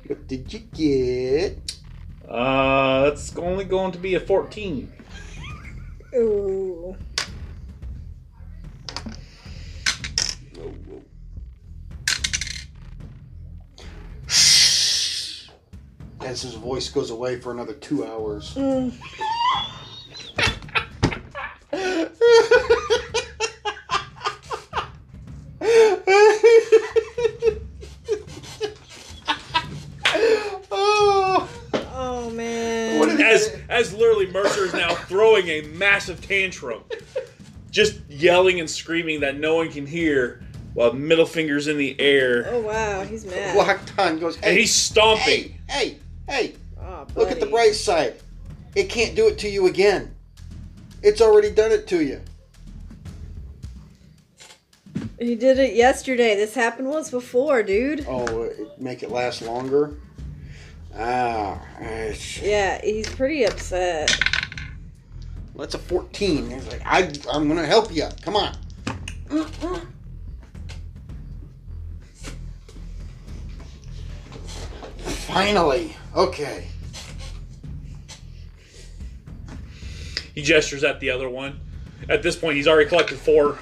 What 0.07 0.27
did 0.27 0.53
you 0.53 0.59
get? 0.75 1.79
Uh, 2.29 3.03
that's 3.03 3.37
only 3.37 3.65
going 3.65 3.93
to 3.93 3.99
be 3.99 4.17
a 4.17 4.21
fourteen. 4.21 4.93
Ooh. 6.17 6.97
As 16.23 16.43
his 16.43 16.55
voice 16.55 16.89
goes 16.89 17.11
away 17.11 17.41
for 17.41 17.53
another 17.53 17.75
two 17.75 18.05
hours. 18.05 18.55
Mm. 18.55 18.93
Oh, 30.73 31.49
Oh 31.73 32.31
man. 32.31 32.99
What 32.99 33.09
did- 33.11 33.21
As 33.21 33.57
as 33.69 33.93
literally 33.95 34.27
Mercer 34.31 34.65
is 34.65 34.73
now 34.73 34.95
throwing 34.95 35.47
a 35.49 35.63
massive 35.63 36.21
tantrum, 36.27 36.83
just 37.71 38.01
yelling 38.09 38.61
and 38.61 38.69
screaming 38.69 39.21
that 39.21 39.39
no 39.39 39.55
one 39.57 39.71
can 39.71 39.87
hear, 39.87 40.43
while 40.75 40.93
middle 40.93 41.27
fingers 41.27 41.69
in 41.69 41.77
the 41.79 41.99
air, 42.01 42.47
Oh 42.49 42.61
wow, 42.61 43.03
he's 43.05 43.25
mad. 43.25 43.57
Locked 43.57 43.93
on 43.99 44.19
goes, 44.19 44.37
hey, 44.37 44.51
and 44.51 44.59
he's 44.59 44.75
stomping. 44.75 45.59
hey, 45.69 45.97
hey, 45.97 45.99
hey, 46.29 46.55
Oh, 46.81 47.07
look 47.15 47.29
at 47.31 47.35
the 47.39 47.47
buddy. 47.47 47.51
bright 47.53 47.75
side. 47.75 48.15
It 48.75 48.89
can't 48.89 49.15
do 49.15 49.29
it 49.29 49.39
to 49.39 49.49
you 49.49 49.67
again. 49.67 50.15
It's 51.03 51.21
already 51.21 51.51
done 51.51 51.73
it 51.73 51.87
to 51.89 52.03
you. 52.05 52.21
He 55.19 55.35
did 55.35 55.59
it 55.59 55.75
yesterday. 55.75 56.35
This 56.35 56.55
happened 56.55 56.89
once 56.89 57.11
before, 57.11 57.63
dude. 57.63 58.07
Oh, 58.09 58.53
make 58.79 59.03
it 59.03 59.11
last 59.11 59.43
longer? 59.43 59.99
Ah, 60.97 61.63
Yeah, 62.43 62.81
he's 62.83 63.09
pretty 63.09 63.45
upset. 63.45 64.11
that's 65.57 65.75
a 65.75 65.79
14. 65.79 66.51
He's 66.51 66.67
like, 66.69 66.83
I, 66.87 67.13
I'm 67.31 67.47
going 67.49 67.61
to 67.61 67.67
help 67.67 67.95
you. 67.95 68.09
Come 68.23 68.37
on. 68.37 68.57
Finally. 74.99 75.97
Okay. 76.15 76.67
He 80.41 80.47
gestures 80.47 80.85
at 80.85 81.01
the 81.01 81.11
other 81.11 81.29
one. 81.29 81.61
At 82.09 82.23
this 82.23 82.35
point, 82.35 82.57
he's 82.57 82.67
already 82.67 82.89
collected 82.89 83.19
four. 83.19 83.59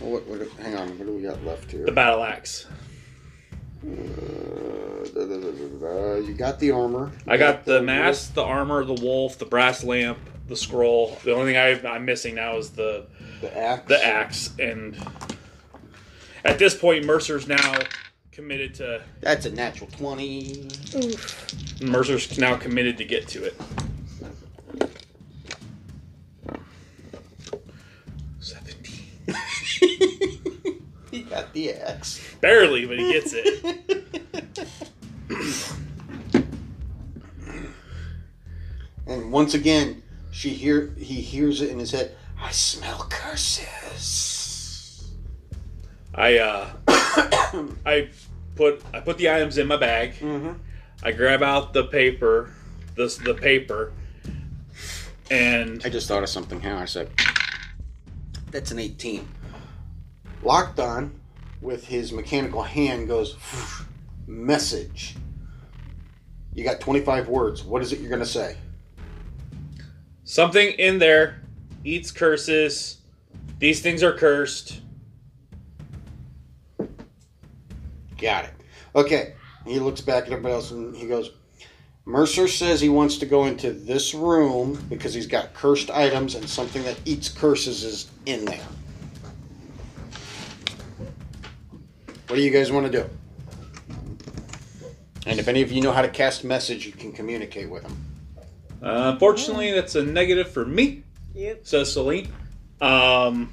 What, 0.00 0.26
what, 0.26 0.48
hang 0.52 0.74
on, 0.74 0.98
what 0.98 1.06
do 1.06 1.12
we 1.14 1.20
got 1.22 1.44
left 1.44 1.70
here? 1.70 1.84
The 1.84 1.92
battle 1.92 2.24
axe. 2.24 2.64
Uh, 3.84 3.90
da, 5.12 5.26
da, 5.26 5.36
da, 5.36 5.50
da, 5.50 5.66
da. 5.80 6.14
You 6.26 6.32
got 6.32 6.58
the 6.58 6.70
armor. 6.70 7.12
I 7.28 7.36
got 7.36 7.66
the 7.66 7.82
mask, 7.82 8.32
the 8.32 8.42
armor, 8.42 8.86
the 8.86 8.94
wolf, 8.94 9.38
the 9.38 9.44
brass 9.44 9.84
lamp, 9.84 10.16
the 10.48 10.56
scroll. 10.56 11.18
The 11.24 11.34
only 11.34 11.52
thing 11.52 11.84
I, 11.84 11.94
I'm 11.94 12.06
missing 12.06 12.36
now 12.36 12.56
is 12.56 12.70
the 12.70 13.04
The 13.42 13.54
axe. 13.54 13.88
the 13.88 14.02
axe. 14.02 14.50
And 14.58 14.96
at 16.42 16.58
this 16.58 16.74
point, 16.74 17.04
Mercer's 17.04 17.46
now 17.46 17.76
committed 18.30 18.74
to. 18.76 19.02
That's 19.20 19.44
a 19.44 19.50
natural 19.50 19.90
20. 19.90 20.68
Oof. 20.96 21.82
Mercer's 21.82 22.38
now 22.38 22.56
committed 22.56 22.96
to 22.96 23.04
get 23.04 23.28
to 23.28 23.44
it. 23.44 23.60
Got 31.32 31.54
the 31.54 31.72
axe. 31.72 32.34
Barely, 32.42 32.84
but 32.84 32.98
he 32.98 33.12
gets 33.12 33.32
it. 33.34 34.04
And 39.04 39.32
once 39.32 39.54
again, 39.54 40.02
she 40.30 40.50
hear 40.50 40.94
he 40.96 41.20
hears 41.20 41.60
it 41.60 41.70
in 41.70 41.78
his 41.78 41.90
head. 41.90 42.14
I 42.40 42.50
smell 42.50 43.06
curses. 43.10 45.10
I 46.14 46.38
uh, 46.38 46.70
I 47.84 48.08
put 48.54 48.82
I 48.94 49.00
put 49.00 49.18
the 49.18 49.28
items 49.30 49.58
in 49.58 49.66
my 49.66 49.76
bag. 49.76 50.14
Mm-hmm. 50.14 50.52
I 51.02 51.12
grab 51.12 51.42
out 51.42 51.74
the 51.74 51.84
paper, 51.84 52.54
this 52.94 53.16
the 53.16 53.34
paper, 53.34 53.92
and 55.30 55.82
I 55.84 55.88
just 55.88 56.08
thought 56.08 56.22
of 56.22 56.28
something. 56.28 56.60
How 56.60 56.78
I 56.78 56.86
said 56.86 57.10
that's 58.50 58.70
an 58.70 58.78
18. 58.78 59.26
Lockdown 60.42 61.10
with 61.62 61.86
his 61.86 62.12
mechanical 62.12 62.62
hand 62.62 63.08
goes 63.08 63.36
message. 64.26 65.16
You 66.52 66.64
got 66.64 66.80
25 66.80 67.28
words. 67.28 67.62
What 67.62 67.80
is 67.80 67.92
it 67.92 68.00
you're 68.00 68.10
gonna 68.10 68.26
say? 68.26 68.56
something 70.32 70.72
in 70.72 70.98
there 70.98 71.42
eats 71.84 72.10
curses. 72.10 72.98
These 73.58 73.82
things 73.82 74.02
are 74.02 74.14
cursed. 74.14 74.80
Got 78.18 78.46
it. 78.46 78.54
Okay. 78.94 79.34
He 79.66 79.78
looks 79.78 80.00
back 80.00 80.24
at 80.24 80.32
everybody 80.32 80.54
else 80.54 80.70
and 80.70 80.96
he 80.96 81.06
goes, 81.06 81.30
Mercer 82.04 82.48
says 82.48 82.80
he 82.80 82.88
wants 82.88 83.18
to 83.18 83.26
go 83.26 83.44
into 83.44 83.72
this 83.72 84.14
room 84.14 84.84
because 84.88 85.14
he's 85.14 85.26
got 85.26 85.54
cursed 85.54 85.90
items 85.90 86.34
and 86.34 86.48
something 86.48 86.82
that 86.84 86.98
eats 87.04 87.28
curses 87.28 87.84
is 87.84 88.10
in 88.26 88.44
there. 88.44 88.66
What 92.32 92.36
do 92.38 92.44
you 92.44 92.50
guys 92.50 92.72
want 92.72 92.90
to 92.90 93.02
do? 93.02 93.10
And 95.26 95.38
if 95.38 95.48
any 95.48 95.60
of 95.60 95.70
you 95.70 95.82
know 95.82 95.92
how 95.92 96.00
to 96.00 96.08
cast 96.08 96.44
message, 96.44 96.86
you 96.86 96.92
can 96.92 97.12
communicate 97.12 97.68
with 97.68 97.82
them. 97.82 98.06
Uh, 98.82 99.10
unfortunately, 99.12 99.70
that's 99.72 99.96
a 99.96 100.02
negative 100.02 100.50
for 100.50 100.64
me, 100.64 101.02
Yep. 101.34 101.66
says 101.66 101.92
Celine. 101.92 102.32
Um, 102.80 103.52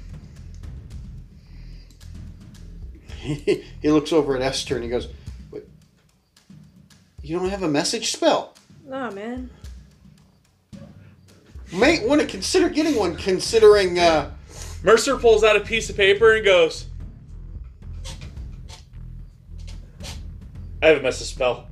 he 3.18 3.62
looks 3.84 4.14
over 4.14 4.34
at 4.34 4.40
Esther 4.40 4.76
and 4.76 4.84
he 4.84 4.88
goes, 4.88 5.08
"What? 5.50 5.66
You 7.22 7.38
don't 7.38 7.50
have 7.50 7.62
a 7.62 7.68
message 7.68 8.12
spell? 8.12 8.54
Nah, 8.86 9.10
man. 9.10 9.50
May 11.70 12.02
want 12.06 12.22
to 12.22 12.26
consider 12.26 12.70
getting 12.70 12.96
one, 12.96 13.14
considering 13.16 13.98
uh, 13.98 14.30
Mercer 14.82 15.18
pulls 15.18 15.44
out 15.44 15.54
a 15.56 15.60
piece 15.60 15.90
of 15.90 15.98
paper 15.98 16.34
and 16.34 16.42
goes, 16.46 16.86
I 20.82 20.86
haven't 20.88 21.02
messed 21.02 21.20
a 21.20 21.24
spell. 21.24 21.68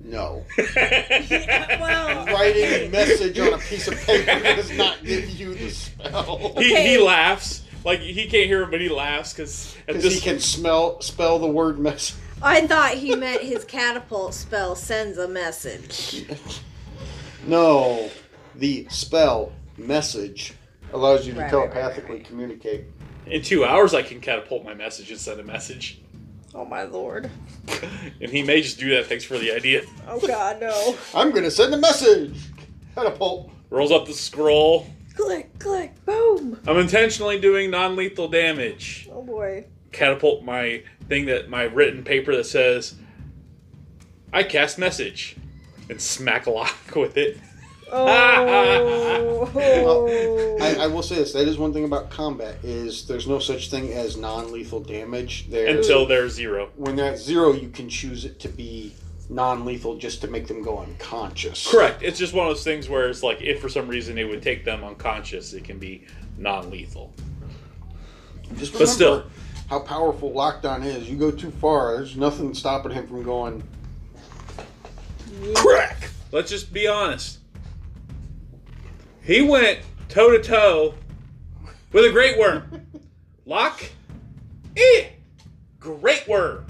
no. 0.00 0.44
Well, 0.58 2.26
Writing 2.26 2.64
a 2.64 2.88
message 2.90 3.38
on 3.38 3.52
a 3.54 3.58
piece 3.58 3.88
of 3.88 3.94
paper 4.00 4.40
does 4.42 4.70
not 4.76 5.02
give 5.04 5.28
you 5.30 5.54
the 5.54 5.70
spell. 5.70 6.36
he, 6.58 6.72
Okay. 6.72 6.88
he 6.90 6.98
laughs. 6.98 7.62
Like, 7.84 8.00
he 8.00 8.26
can't 8.28 8.46
hear 8.46 8.62
him, 8.62 8.70
but 8.70 8.80
he 8.80 8.88
laughs 8.88 9.32
because 9.32 9.76
Because 9.86 10.02
this 10.02 10.14
he 10.14 10.20
can 10.20 10.38
smell 10.40 11.00
spell 11.00 11.38
the 11.38 11.48
word 11.48 11.78
message. 11.78 12.16
I 12.40 12.66
thought 12.66 12.94
he 12.94 13.14
meant 13.16 13.42
his 13.42 13.64
catapult 13.64 14.34
spell 14.34 14.74
sends 14.76 15.18
a 15.18 15.28
message. 15.28 16.24
No, 17.44 18.08
the 18.54 18.86
spell 18.88 19.52
message 19.76 20.54
allows 20.92 21.26
you 21.26 21.32
to 21.34 21.40
Right, 21.40 21.44
right, 21.46 21.50
telepathically 21.50 22.02
right, 22.10 22.18
right. 22.18 22.24
communicate. 22.24 22.84
in 23.26 23.42
two 23.42 23.64
hours, 23.64 23.94
I 23.94 24.02
can 24.02 24.20
catapult 24.20 24.64
my 24.64 24.74
message 24.74 25.10
and 25.10 25.18
send 25.18 25.40
a 25.40 25.42
message. 25.42 26.00
Oh 26.54 26.64
my 26.64 26.82
lord. 26.82 27.30
And 28.20 28.30
he 28.30 28.42
may 28.42 28.60
just 28.60 28.78
do 28.78 28.90
that. 28.90 29.06
Thanks 29.06 29.24
for 29.24 29.38
the 29.38 29.52
idea. 29.52 29.82
Oh 30.06 30.20
god, 30.20 30.60
no. 30.60 30.96
I'm 31.14 31.30
gonna 31.30 31.50
send 31.50 31.72
a 31.74 31.78
message. 31.78 32.36
Catapult. 32.94 33.50
Rolls 33.70 33.90
up 33.90 34.06
the 34.06 34.12
scroll. 34.12 34.86
Click, 35.16 35.58
click, 35.58 35.92
boom. 36.04 36.60
I'm 36.66 36.78
intentionally 36.78 37.40
doing 37.40 37.70
non 37.70 37.96
lethal 37.96 38.28
damage. 38.28 39.08
Oh 39.10 39.22
boy. 39.22 39.66
Catapult 39.92 40.44
my 40.44 40.82
thing 41.08 41.26
that 41.26 41.48
my 41.48 41.64
written 41.64 42.04
paper 42.04 42.34
that 42.36 42.44
says, 42.44 42.94
I 44.32 44.42
cast 44.42 44.78
message. 44.78 45.36
And 45.90 46.00
smack 46.00 46.46
a 46.46 46.50
lock 46.50 46.76
with 46.96 47.16
it. 47.16 47.38
Oh. 47.92 49.50
I, 50.62 50.84
I 50.84 50.86
will 50.86 51.02
say 51.02 51.16
this: 51.16 51.32
that 51.32 51.46
is 51.48 51.58
one 51.58 51.72
thing 51.72 51.84
about 51.84 52.10
combat 52.10 52.56
is 52.62 53.06
there's 53.06 53.26
no 53.26 53.38
such 53.38 53.70
thing 53.70 53.92
as 53.92 54.16
non-lethal 54.16 54.80
damage. 54.80 55.48
There, 55.50 55.66
Until 55.76 56.06
they're 56.06 56.28
zero. 56.28 56.70
when 56.76 56.96
they're 56.96 57.12
at 57.12 57.18
zero, 57.18 57.52
you 57.52 57.68
can 57.68 57.88
choose 57.88 58.24
it 58.24 58.38
to 58.40 58.48
be 58.48 58.94
non-lethal 59.28 59.96
just 59.98 60.20
to 60.22 60.28
make 60.28 60.46
them 60.46 60.62
go 60.62 60.78
unconscious. 60.78 61.70
Correct. 61.70 62.02
It's 62.02 62.18
just 62.18 62.32
one 62.34 62.46
of 62.46 62.50
those 62.50 62.64
things 62.64 62.88
where 62.88 63.08
it's 63.08 63.22
like, 63.22 63.40
if 63.42 63.60
for 63.60 63.68
some 63.68 63.88
reason 63.88 64.16
it 64.18 64.24
would 64.28 64.42
take 64.42 64.64
them 64.64 64.84
unconscious, 64.84 65.52
it 65.52 65.64
can 65.64 65.78
be 65.78 66.04
non 66.38 66.70
lethal. 66.70 67.12
Just 68.56 68.72
But 68.72 68.80
remember 68.80 68.86
still. 68.94 69.24
how 69.68 69.80
powerful 69.80 70.32
lockdown 70.32 70.84
is. 70.84 71.08
You 71.08 71.16
go 71.16 71.30
too 71.30 71.50
far, 71.52 71.96
there's 71.96 72.16
nothing 72.16 72.54
stopping 72.54 72.92
him 72.92 73.06
from 73.06 73.22
going. 73.22 73.62
Crack! 75.54 76.10
Let's 76.30 76.50
just 76.50 76.72
be 76.72 76.86
honest. 76.86 77.38
He 79.22 79.40
went 79.40 79.80
toe 80.08 80.36
to 80.36 80.42
toe 80.42 80.94
with 81.92 82.04
a 82.04 82.10
great 82.10 82.38
worm. 82.38 82.86
Lock? 83.46 83.82
Eh! 84.76 85.06
Great 85.78 86.26
worm. 86.26 86.66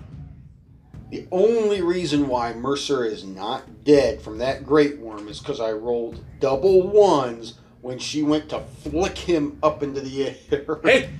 The 1.11 1.27
only 1.31 1.83
reason 1.83 2.29
why 2.29 2.53
Mercer 2.53 3.05
is 3.05 3.25
not 3.25 3.85
dead 3.85 4.21
from 4.21 4.39
that 4.39 4.65
great 4.65 4.99
worm 4.99 5.29
is 5.29 5.39
because 5.39 5.61
I 5.61 5.73
rolled 5.73 6.25
double 6.41 6.89
ones 6.89 7.55
when 7.81 7.99
she 7.99 8.23
went 8.23 8.49
to 8.51 8.61
flick 8.61 9.17
him 9.17 9.59
up 9.63 9.83
into 9.83 10.01
the 10.01 10.37
air. 10.51 10.79
Hey! 10.83 11.11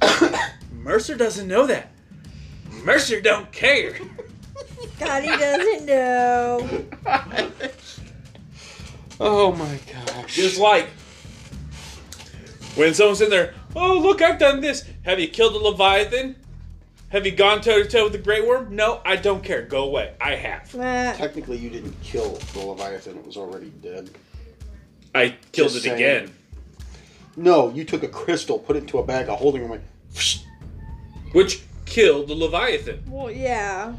Mercer 0.72 1.16
doesn't 1.16 1.48
know 1.48 1.66
that. 1.66 1.90
Mercer 2.84 3.20
don't 3.20 3.50
care. 3.52 3.98
God, 4.98 5.22
he 5.22 5.28
doesn't 5.28 5.86
know. 5.86 6.84
oh 9.22 9.52
my 9.52 9.78
gosh. 9.92 10.36
Just 10.36 10.58
like 10.58 10.88
when 12.74 12.94
someone's 12.94 13.20
in 13.20 13.30
there, 13.30 13.54
oh 13.76 13.98
look, 13.98 14.20
I've 14.22 14.38
done 14.38 14.60
this. 14.60 14.84
Have 15.04 15.20
you 15.20 15.28
killed 15.28 15.54
a 15.54 15.58
leviathan? 15.58 16.36
Have 17.10 17.26
you 17.26 17.32
gone 17.32 17.60
toe 17.60 17.82
to 17.82 17.88
toe 17.88 18.04
with 18.04 18.12
the 18.12 18.18
great 18.18 18.46
worm? 18.46 18.74
No, 18.74 19.02
I 19.04 19.16
don't 19.16 19.44
care. 19.44 19.60
Go 19.60 19.84
away. 19.84 20.14
I 20.18 20.34
have. 20.34 20.74
Nah. 20.74 21.12
Technically, 21.12 21.58
you 21.58 21.68
didn't 21.68 21.94
kill 22.02 22.36
the 22.54 22.60
Leviathan, 22.60 23.18
it 23.18 23.26
was 23.26 23.36
already 23.36 23.70
dead. 23.82 24.08
I 25.14 25.36
killed 25.52 25.72
Just 25.72 25.76
it 25.76 25.88
saying. 25.90 25.96
again. 25.96 26.34
No, 27.36 27.68
you 27.68 27.84
took 27.84 28.02
a 28.02 28.08
crystal, 28.08 28.58
put 28.58 28.76
it 28.76 28.80
into 28.80 28.98
a 28.98 29.04
bag 29.04 29.28
of 29.28 29.38
holding, 29.38 29.60
and 29.60 29.70
went. 29.70 29.82
Which 31.32 31.62
killed 31.84 32.28
the 32.28 32.34
leviathan. 32.34 33.02
Well, 33.06 33.30
yeah. 33.30 33.94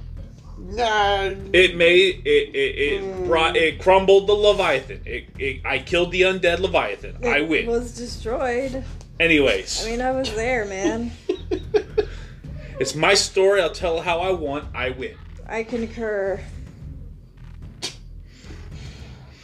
Nah. 0.58 1.32
It 1.54 1.76
made 1.76 2.22
it 2.26 2.56
it, 2.56 2.58
it 2.58 3.26
brought 3.26 3.56
it 3.56 3.80
crumbled 3.80 4.28
the 4.28 4.34
leviathan. 4.34 5.02
It, 5.06 5.26
it 5.38 5.62
I 5.66 5.80
killed 5.80 6.12
the 6.12 6.22
undead 6.22 6.60
leviathan. 6.60 7.26
I 7.26 7.42
win. 7.42 7.68
was 7.68 7.96
destroyed. 7.96 8.84
Anyways, 9.20 9.86
I 9.86 9.90
mean, 9.90 10.02
I 10.02 10.12
was 10.12 10.34
there, 10.34 10.66
man. 10.66 11.12
it's 12.80 12.96
my 12.96 13.14
story. 13.14 13.62
I'll 13.62 13.72
tell 13.72 14.02
how 14.02 14.20
I 14.20 14.32
want. 14.32 14.76
I 14.76 14.90
win. 14.90 15.16
I 15.48 15.64
concur. 15.64 16.42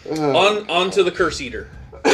Uh, 0.09 0.37
On 0.37 0.69
on 0.69 0.89
to 0.91 1.03
the 1.03 1.11
curse 1.11 1.39
eater. 1.41 1.69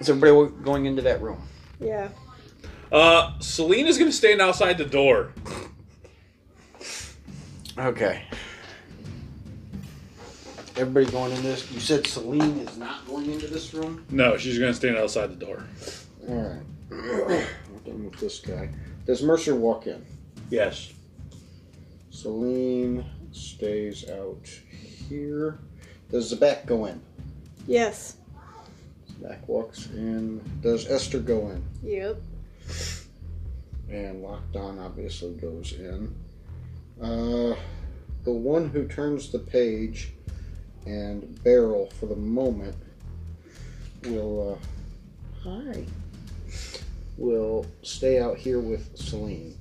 is 0.00 0.08
everybody 0.08 0.52
going 0.62 0.86
into 0.86 1.02
that 1.02 1.22
room? 1.22 1.40
Yeah. 1.78 2.08
Uh, 2.92 3.38
Celine's 3.38 3.96
gonna 3.96 4.12
stand 4.12 4.42
outside 4.42 4.76
the 4.76 4.84
door. 4.84 5.32
Okay. 7.80 8.24
everybody 10.76 11.10
going 11.10 11.32
in 11.32 11.42
this. 11.42 11.70
You 11.72 11.80
said 11.80 12.06
Celine 12.06 12.58
is 12.58 12.76
not 12.76 13.06
going 13.06 13.30
into 13.30 13.46
this 13.46 13.72
room. 13.72 14.04
No, 14.10 14.36
she's 14.36 14.58
gonna 14.58 14.74
stand 14.74 14.98
outside 14.98 15.30
the 15.30 15.46
door. 15.46 15.64
All 16.28 16.34
right. 16.34 16.62
We're 16.90 17.46
done 17.86 18.04
with 18.04 18.20
this 18.20 18.40
guy. 18.40 18.68
Does 19.06 19.22
Mercer 19.22 19.54
walk 19.54 19.86
in? 19.86 20.04
Yes. 20.50 20.92
Celine 22.10 23.06
stays 23.32 24.10
out 24.10 24.46
here. 25.08 25.58
Does 26.10 26.34
Zabak 26.34 26.66
go 26.66 26.84
in? 26.84 27.00
Yes. 27.66 28.16
Back 29.22 29.48
walks 29.48 29.86
in. 29.86 30.42
Does 30.60 30.86
Esther 30.86 31.20
go 31.20 31.48
in? 31.48 31.64
Yep. 31.82 32.20
And 33.88 34.22
Lockdown 34.22 34.84
obviously 34.84 35.32
goes 35.32 35.72
in. 35.72 36.14
Uh, 37.02 37.54
the 38.24 38.30
one 38.30 38.68
who 38.68 38.86
turns 38.86 39.30
the 39.30 39.38
page 39.38 40.12
and 40.86 41.42
Beryl 41.42 41.90
for 41.98 42.06
the 42.06 42.16
moment 42.16 42.76
will. 44.04 44.58
Uh, 45.44 45.48
hi. 45.48 45.84
Will 47.16 47.66
stay 47.82 48.18
out 48.18 48.38
here 48.38 48.60
with 48.60 48.96
Celine. 48.96 49.54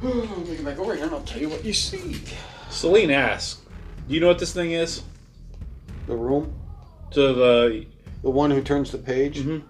Let 0.02 0.38
me 0.48 0.56
get 0.56 0.64
back 0.64 0.78
over 0.78 0.94
here 0.94 1.04
and 1.04 1.14
I'll 1.14 1.22
tell 1.22 1.40
you 1.40 1.48
what 1.48 1.64
you 1.64 1.72
see. 1.72 2.20
Celine 2.70 3.10
asks, 3.10 3.60
"Do 4.08 4.14
you 4.14 4.20
know 4.20 4.28
what 4.28 4.38
this 4.38 4.52
thing 4.52 4.72
is?" 4.72 5.02
The 6.06 6.16
room? 6.16 6.54
To 7.12 7.32
the, 7.32 7.86
The 8.22 8.30
one 8.30 8.50
who 8.50 8.62
turns 8.62 8.92
the 8.92 8.98
page? 8.98 9.40
Mhm. 9.40 9.62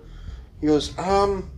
He 0.61 0.67
goes, 0.67 0.97
um, 0.99 1.51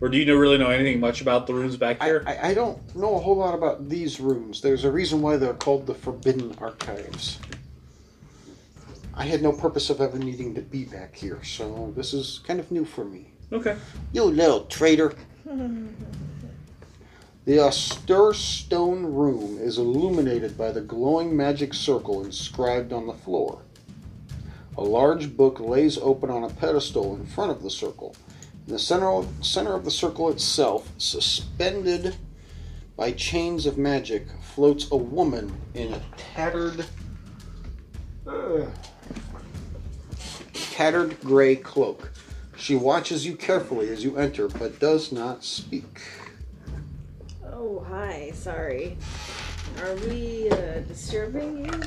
or 0.00 0.08
do 0.08 0.18
you 0.18 0.24
know 0.24 0.36
really 0.36 0.58
know 0.58 0.70
anything 0.70 1.00
much 1.00 1.20
about 1.20 1.46
the 1.46 1.54
rooms 1.54 1.76
back 1.76 2.02
here? 2.02 2.22
I, 2.26 2.50
I 2.50 2.54
don't 2.54 2.94
know 2.94 3.16
a 3.16 3.18
whole 3.18 3.36
lot 3.36 3.54
about 3.54 3.88
these 3.88 4.20
rooms. 4.20 4.60
There's 4.60 4.84
a 4.84 4.90
reason 4.90 5.22
why 5.22 5.36
they're 5.36 5.54
called 5.54 5.86
the 5.86 5.94
Forbidden 5.94 6.54
Archives. 6.60 7.38
I 9.14 9.24
had 9.24 9.42
no 9.42 9.52
purpose 9.52 9.90
of 9.90 10.00
ever 10.00 10.18
needing 10.18 10.54
to 10.54 10.60
be 10.60 10.84
back 10.84 11.16
here, 11.16 11.42
so 11.42 11.92
this 11.96 12.14
is 12.14 12.40
kind 12.46 12.60
of 12.60 12.70
new 12.70 12.84
for 12.84 13.04
me. 13.04 13.32
okay. 13.52 13.76
You 14.12 14.24
little 14.24 14.64
traitor. 14.66 15.14
The 17.48 17.60
austere 17.60 18.34
stone 18.34 19.06
room 19.06 19.56
is 19.58 19.78
illuminated 19.78 20.58
by 20.58 20.70
the 20.70 20.82
glowing 20.82 21.34
magic 21.34 21.72
circle 21.72 22.22
inscribed 22.22 22.92
on 22.92 23.06
the 23.06 23.14
floor. 23.14 23.62
A 24.76 24.82
large 24.82 25.34
book 25.34 25.58
lays 25.58 25.96
open 25.96 26.28
on 26.28 26.44
a 26.44 26.50
pedestal 26.50 27.14
in 27.16 27.24
front 27.24 27.50
of 27.50 27.62
the 27.62 27.70
circle. 27.70 28.14
In 28.68 28.74
the 28.74 28.78
center, 28.78 29.22
center 29.40 29.72
of 29.72 29.86
the 29.86 29.90
circle 29.90 30.28
itself, 30.28 30.92
suspended 30.98 32.16
by 32.98 33.12
chains 33.12 33.64
of 33.64 33.78
magic, 33.78 34.26
floats 34.42 34.90
a 34.92 34.96
woman 34.96 35.56
in 35.72 35.94
a 35.94 36.02
tattered, 36.18 36.84
uh, 38.26 38.66
tattered 40.52 41.18
gray 41.22 41.56
cloak. 41.56 42.12
She 42.58 42.74
watches 42.74 43.24
you 43.24 43.36
carefully 43.36 43.88
as 43.88 44.04
you 44.04 44.18
enter, 44.18 44.48
but 44.48 44.78
does 44.78 45.12
not 45.12 45.44
speak. 45.44 46.02
Oh, 47.46 47.82
hi. 47.88 48.32
Sorry. 48.34 48.98
Are 49.80 49.94
we 49.94 50.50
uh, 50.50 50.80
disturbing 50.80 51.64
you? 51.64 51.80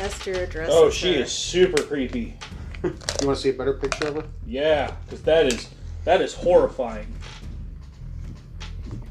Esther 0.00 0.32
addresses 0.32 0.74
Oh, 0.74 0.90
she 0.90 1.14
her. 1.14 1.22
is 1.22 1.30
super 1.30 1.84
creepy. 1.84 2.34
You 2.82 2.90
want 3.22 3.36
to 3.36 3.42
see 3.42 3.50
a 3.50 3.52
better 3.52 3.74
picture 3.74 4.08
of 4.08 4.16
her? 4.16 4.24
Yeah, 4.44 4.96
because 5.04 5.22
that 5.22 5.46
is 5.46 5.68
that 6.04 6.20
is 6.20 6.34
horrifying. 6.34 7.06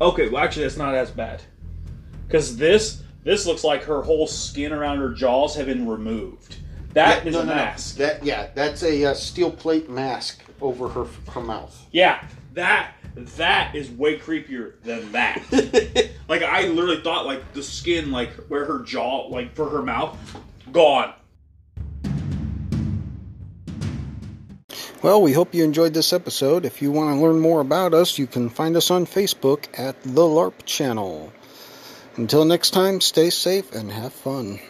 Okay, 0.02 0.30
well 0.30 0.44
actually 0.44 0.64
that's 0.64 0.78
not 0.78 0.96
as 0.96 1.12
bad. 1.12 1.42
Because 2.28 2.58
this 2.58 3.04
this 3.24 3.46
looks 3.46 3.64
like 3.64 3.84
her 3.84 4.02
whole 4.02 4.28
skin 4.28 4.74
around 4.74 4.98
her 4.98 5.10
jaws 5.10 5.56
have 5.56 5.68
been 5.68 5.88
removed. 5.88 6.58
That 6.94 7.24
Yeah, 7.24 7.30
is 7.30 7.34
no, 7.36 7.42
a 7.42 7.46
no, 7.46 7.50
no. 7.52 7.56
mask. 7.56 7.96
That 7.98 8.24
yeah, 8.24 8.50
that's 8.54 8.84
a 8.84 9.06
uh, 9.06 9.14
steel 9.14 9.52
plate 9.52 9.90
mask 9.90 10.44
over 10.62 10.88
her 10.90 11.06
her 11.32 11.42
mouth. 11.42 11.88
Yeah, 11.92 12.24
that 12.54 12.94
that 13.16 13.76
is 13.76 13.90
way 13.92 14.18
creepier 14.20 14.74
than 14.84 15.12
that. 15.12 15.42
like 16.28 16.42
I 16.44 16.68
literally 16.68 17.02
thought 17.02 17.26
like 17.26 17.54
the 17.54 17.64
skin 17.64 18.12
like 18.12 18.32
where 18.48 18.66
her 18.66 18.80
jaw 18.84 19.28
like 19.28 19.56
for 19.56 19.70
her 19.70 19.82
mouth 19.82 20.18
gone. 20.72 21.14
Well, 25.04 25.22
we 25.22 25.34
hope 25.34 25.54
you 25.54 25.66
enjoyed 25.66 25.94
this 25.94 26.14
episode. 26.14 26.64
If 26.64 26.82
you 26.82 26.90
want 26.90 27.14
to 27.14 27.22
learn 27.22 27.42
more 27.42 27.60
about 27.60 27.94
us, 27.94 28.18
you 28.18 28.26
can 28.26 28.48
find 28.48 28.78
us 28.78 28.90
on 28.90 29.06
Facebook 29.06 29.68
at 29.78 30.02
the 30.02 30.22
LARP 30.22 30.54
channel. 30.64 31.34
Until 32.16 32.46
next 32.46 32.70
time, 32.70 33.02
stay 33.02 33.30
safe 33.30 33.76
and 33.76 33.92
have 33.92 34.14
fun. 34.14 34.62